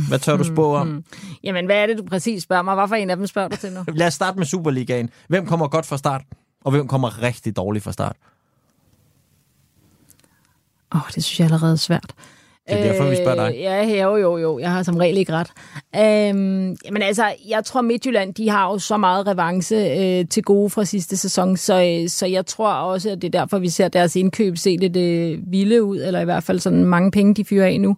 Hvad 0.08 0.18
tør 0.18 0.36
du 0.36 0.44
spå 0.44 0.74
om? 0.74 0.86
Mm. 0.86 1.04
Jamen, 1.44 1.66
hvad 1.66 1.76
er 1.76 1.86
det, 1.86 1.98
du 1.98 2.04
præcis 2.04 2.42
spørger 2.42 2.62
mig? 2.62 2.74
Hvorfor 2.74 2.94
en 2.94 3.10
af 3.10 3.16
dem 3.16 3.26
spørger 3.26 3.48
du 3.48 3.56
til 3.56 3.72
nu? 3.72 3.84
Lad 3.88 4.06
os 4.06 4.14
starte 4.14 4.38
med 4.38 4.46
Superligaen. 4.46 5.10
Hvem 5.28 5.46
kommer 5.46 5.68
godt 5.68 5.86
fra 5.86 5.98
start, 5.98 6.22
og 6.64 6.70
hvem 6.70 6.88
kommer 6.88 7.22
rigtig 7.22 7.56
dårligt 7.56 7.84
fra 7.84 7.92
start? 7.92 8.16
Åh, 10.94 11.00
oh, 11.00 11.10
det 11.14 11.24
synes 11.24 11.40
jeg 11.40 11.44
allerede 11.44 11.72
er 11.72 11.76
svært. 11.76 12.14
Det 12.68 12.78
er 12.78 12.92
derfor, 12.92 13.10
vi 13.10 13.16
spørger 13.16 13.34
dig. 13.34 13.54
Øh, 13.56 13.60
ja, 13.60 14.02
jo, 14.02 14.16
jo, 14.16 14.36
jo. 14.36 14.58
Jeg 14.58 14.72
har 14.72 14.82
som 14.82 14.96
regel 14.96 15.16
ikke 15.16 15.32
ret. 15.32 15.50
Øhm, 15.96 16.76
men 16.92 17.02
altså, 17.02 17.34
jeg 17.48 17.64
tror 17.64 17.80
Midtjylland, 17.80 18.34
de 18.34 18.48
har 18.48 18.70
jo 18.70 18.78
så 18.78 18.96
meget 18.96 19.26
revanche 19.26 19.76
øh, 19.76 20.28
til 20.28 20.42
gode 20.42 20.70
fra 20.70 20.84
sidste 20.84 21.16
sæson, 21.16 21.56
så, 21.56 22.00
øh, 22.02 22.08
så 22.08 22.26
jeg 22.26 22.46
tror 22.46 22.72
også, 22.72 23.10
at 23.10 23.22
det 23.22 23.34
er 23.34 23.40
derfor, 23.40 23.58
vi 23.58 23.68
ser 23.68 23.88
deres 23.88 24.16
indkøb 24.16 24.56
se 24.56 24.76
lidt 24.76 24.96
øh, 24.96 25.38
vilde 25.46 25.82
ud, 25.82 25.98
eller 25.98 26.20
i 26.20 26.24
hvert 26.24 26.42
fald 26.42 26.58
sådan 26.58 26.84
mange 26.84 27.10
penge, 27.10 27.34
de 27.34 27.44
fyrer 27.44 27.66
af 27.66 27.80
nu. 27.80 27.96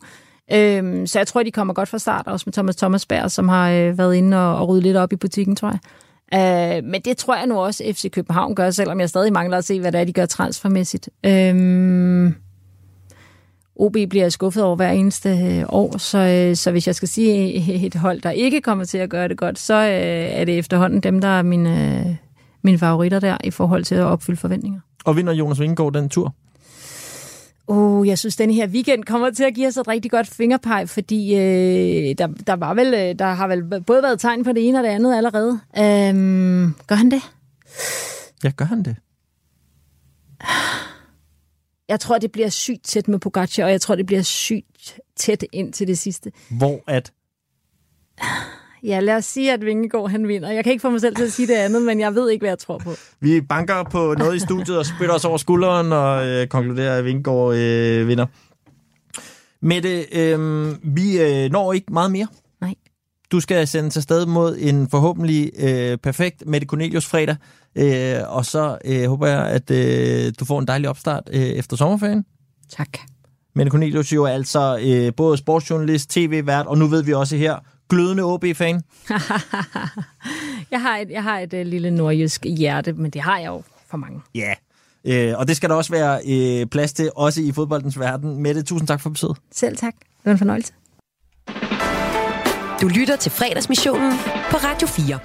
Øhm, 0.52 1.06
så 1.06 1.18
jeg 1.18 1.26
tror, 1.26 1.42
de 1.42 1.50
kommer 1.50 1.74
godt 1.74 1.88
fra 1.88 1.98
start, 1.98 2.26
også 2.26 2.44
med 2.46 2.52
Thomas 2.52 2.76
Thomasberg, 2.76 3.30
som 3.30 3.48
har 3.48 3.70
øh, 3.70 3.98
været 3.98 4.14
inde 4.14 4.36
og, 4.36 4.56
og 4.58 4.68
ryddet 4.68 4.82
lidt 4.82 4.96
op 4.96 5.12
i 5.12 5.16
butikken, 5.16 5.56
tror 5.56 5.68
jeg. 5.68 5.78
Øh, 6.34 6.84
men 6.84 7.00
det 7.00 7.16
tror 7.16 7.36
jeg 7.36 7.46
nu 7.46 7.58
også, 7.58 7.84
FC 7.92 8.10
København 8.10 8.54
gør, 8.54 8.70
selvom 8.70 9.00
jeg 9.00 9.08
stadig 9.08 9.32
mangler 9.32 9.58
at 9.58 9.64
se, 9.64 9.80
hvad 9.80 9.92
det 9.92 10.00
er, 10.00 10.04
de 10.04 10.12
gør 10.12 10.26
transfermæssigt. 10.26 11.08
Øh, 11.26 12.32
OB 13.76 13.96
bliver 14.10 14.28
skuffet 14.28 14.64
over 14.64 14.76
hver 14.76 14.90
eneste 14.90 15.28
øh, 15.28 15.64
år, 15.68 15.98
så, 15.98 16.18
øh, 16.18 16.56
så 16.56 16.70
hvis 16.70 16.86
jeg 16.86 16.94
skal 16.94 17.08
sige 17.08 17.54
et 17.86 17.94
hold, 17.94 18.20
der 18.20 18.30
ikke 18.30 18.60
kommer 18.60 18.84
til 18.84 18.98
at 18.98 19.10
gøre 19.10 19.28
det 19.28 19.36
godt, 19.36 19.58
så 19.58 19.74
øh, 19.74 20.40
er 20.40 20.44
det 20.44 20.58
efterhånden 20.58 21.00
dem, 21.00 21.20
der 21.20 21.28
er 21.28 21.42
mine, 21.42 21.98
øh, 21.98 22.16
mine 22.62 22.78
favoritter 22.78 23.20
der 23.20 23.36
i 23.44 23.50
forhold 23.50 23.84
til 23.84 23.94
at 23.94 24.04
opfylde 24.04 24.40
forventninger. 24.40 24.80
Og 25.04 25.16
vinder 25.16 25.32
Jonas 25.32 25.60
Vingegaard 25.60 25.92
den 25.92 26.08
tur? 26.08 26.34
Uh, 27.66 28.08
jeg 28.08 28.18
synes, 28.18 28.36
denne 28.36 28.54
her 28.54 28.66
weekend 28.66 29.04
kommer 29.04 29.30
til 29.30 29.44
at 29.44 29.54
give 29.54 29.66
os 29.66 29.76
et 29.76 29.88
rigtig 29.88 30.10
godt 30.10 30.26
fingerpeg, 30.26 30.88
fordi 30.88 31.34
øh, 31.34 32.14
der, 32.18 32.26
der, 32.26 32.52
var 32.52 32.74
vel, 32.74 32.94
øh, 32.94 33.18
der 33.18 33.24
har 33.24 33.46
vel 33.46 33.82
både 33.82 34.02
været 34.02 34.20
tegn 34.20 34.44
på 34.44 34.52
det 34.52 34.68
ene 34.68 34.78
og 34.78 34.84
det 34.84 34.90
andet 34.90 35.16
allerede. 35.16 35.60
Øhm, 35.78 36.74
gør 36.86 36.94
han 36.94 37.10
det? 37.10 37.22
Ja, 38.44 38.50
gør 38.56 38.64
han 38.64 38.82
det? 38.82 38.96
Jeg 41.88 42.00
tror, 42.00 42.18
det 42.18 42.32
bliver 42.32 42.48
sygt 42.48 42.84
tæt 42.84 43.08
med 43.08 43.18
Pogacar, 43.18 43.64
og 43.64 43.70
jeg 43.70 43.80
tror, 43.80 43.94
det 43.94 44.06
bliver 44.06 44.22
sygt 44.22 45.00
tæt 45.16 45.44
ind 45.52 45.72
til 45.72 45.86
det 45.86 45.98
sidste. 45.98 46.32
Hvor 46.50 46.80
at? 46.86 47.12
Ja, 48.82 49.00
lad 49.00 49.16
os 49.16 49.24
sige, 49.24 49.52
at 49.52 49.64
Vingegaard 49.64 50.10
han 50.10 50.28
vinder. 50.28 50.50
Jeg 50.50 50.64
kan 50.64 50.72
ikke 50.72 50.82
få 50.82 50.90
mig 50.90 51.00
selv 51.00 51.16
til 51.16 51.24
at 51.24 51.32
sige 51.32 51.46
det 51.48 51.54
andet, 51.54 51.82
men 51.82 52.00
jeg 52.00 52.14
ved 52.14 52.30
ikke, 52.30 52.42
hvad 52.42 52.50
jeg 52.50 52.58
tror 52.58 52.78
på. 52.78 52.90
Vi 53.20 53.40
banker 53.40 53.82
på 53.82 54.14
noget 54.18 54.36
i 54.36 54.38
studiet 54.38 54.78
og 54.78 54.86
spytter 54.86 55.14
os 55.14 55.24
over 55.24 55.36
skulderen 55.36 55.92
og 55.92 56.26
øh, 56.26 56.46
konkluderer, 56.46 56.98
at 56.98 57.04
Vingegaard 57.04 57.54
øh, 57.54 58.08
vinder. 58.08 58.26
Mette, 59.60 60.04
øh, 60.12 60.68
vi 60.82 61.20
øh, 61.20 61.50
når 61.50 61.72
ikke 61.72 61.92
meget 61.92 62.12
mere. 62.12 62.26
Nej. 62.60 62.74
Du 63.32 63.40
skal 63.40 63.66
sende 63.68 63.90
til 63.90 64.02
sted 64.02 64.26
mod 64.26 64.56
en 64.60 64.88
forhåbentlig 64.88 65.50
øh, 65.58 65.98
perfekt 65.98 66.46
Mette 66.46 66.66
Cornelius 66.66 67.06
fredag. 67.06 67.36
Øh, 67.76 68.16
og 68.28 68.44
så 68.46 68.78
øh, 68.84 69.08
håber 69.08 69.26
jeg, 69.26 69.46
at 69.46 69.70
øh, 69.70 70.32
du 70.40 70.44
får 70.44 70.58
en 70.58 70.66
dejlig 70.66 70.88
opstart 70.88 71.30
øh, 71.32 71.40
efter 71.40 71.76
sommerferien. 71.76 72.24
Tak. 72.76 72.88
Mette 73.54 73.70
Cornelius 73.70 74.12
jo 74.12 74.24
er 74.24 74.28
altså 74.30 74.78
øh, 74.82 75.12
både 75.16 75.36
sportsjournalist, 75.36 76.10
tv-vært, 76.10 76.66
og 76.66 76.78
nu 76.78 76.86
ved 76.86 77.02
vi 77.02 77.12
også 77.12 77.36
her, 77.36 77.56
glødende 77.92 78.22
OB-fan. 78.22 78.82
jeg 80.74 80.80
har 80.80 80.96
et, 80.96 81.10
jeg 81.10 81.22
har 81.22 81.38
et 81.38 81.52
uh, 81.52 81.60
lille 81.60 81.90
nordjysk 81.90 82.46
hjerte, 82.58 82.92
men 82.92 83.10
det 83.10 83.22
har 83.22 83.38
jeg 83.38 83.46
jo 83.46 83.62
for 83.90 83.96
mange. 83.96 84.20
Ja. 84.34 84.54
Øh, 85.04 85.38
og 85.38 85.48
det 85.48 85.56
skal 85.56 85.70
der 85.70 85.76
også 85.76 85.90
være 85.92 86.20
øh, 86.28 86.66
plads 86.66 86.92
til, 86.92 87.10
også 87.16 87.40
i 87.40 87.52
fodboldens 87.52 87.98
verden. 87.98 88.42
Mette, 88.42 88.62
tusind 88.62 88.88
tak 88.88 89.00
for 89.00 89.10
besøget. 89.10 89.36
Selv 89.50 89.76
tak. 89.76 89.94
Det 90.00 90.24
var 90.24 90.32
en 90.32 90.38
fornøjelse. 90.38 90.72
Du 92.80 92.88
lytter 92.88 93.16
til 93.16 93.32
fredagsmissionen 93.32 94.12
på 94.50 94.56
Radio 94.56 94.88
4. 94.88 95.18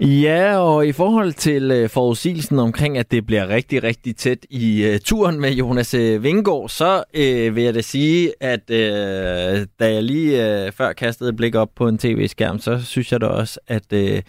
Ja, 0.00 0.58
og 0.58 0.86
i 0.86 0.92
forhold 0.92 1.32
til 1.32 1.70
øh, 1.70 1.88
forudsigelsen 1.88 2.58
omkring, 2.58 2.98
at 2.98 3.10
det 3.10 3.26
bliver 3.26 3.48
rigtig, 3.48 3.82
rigtig 3.82 4.16
tæt 4.16 4.38
i 4.50 4.84
øh, 4.84 5.00
turen 5.00 5.40
med 5.40 5.52
Jonas 5.52 5.94
øh, 5.94 6.22
så 6.68 7.04
øh, 7.14 7.56
vil 7.56 7.64
jeg 7.64 7.74
da 7.74 7.80
sige, 7.80 8.32
at 8.40 8.70
øh, 8.70 9.66
da 9.80 9.92
jeg 9.92 10.02
lige 10.02 10.64
øh, 10.64 10.72
før 10.72 10.92
kastede 10.92 11.30
et 11.30 11.36
blik 11.36 11.54
op 11.54 11.68
på 11.76 11.88
en 11.88 11.98
tv-skærm, 11.98 12.58
så 12.58 12.84
synes 12.84 13.12
jeg 13.12 13.20
da 13.20 13.26
også, 13.26 13.60
at 13.68 13.92
øh, 13.92 14.22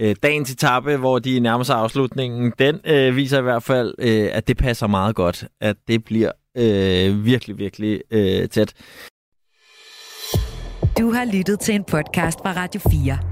øh, 0.00 0.16
dagens 0.22 0.50
etape, 0.50 0.96
hvor 0.96 1.18
de 1.18 1.40
nærmer 1.40 1.64
sig 1.64 1.76
afslutningen, 1.76 2.52
den 2.58 2.80
øh, 2.84 3.16
viser 3.16 3.38
i 3.38 3.42
hvert 3.42 3.62
fald, 3.62 3.94
øh, 3.98 4.28
at 4.32 4.48
det 4.48 4.56
passer 4.56 4.86
meget 4.86 5.14
godt, 5.14 5.44
at 5.60 5.76
det 5.88 6.04
bliver 6.04 6.30
øh, 6.56 7.24
virkelig, 7.24 7.58
virkelig 7.58 8.00
øh, 8.10 8.48
tæt. 8.48 8.74
Du 10.98 11.12
har 11.12 11.36
lyttet 11.36 11.60
til 11.60 11.74
en 11.74 11.84
podcast 11.84 12.38
fra 12.38 12.52
Radio 12.52 12.80
4. 12.90 13.31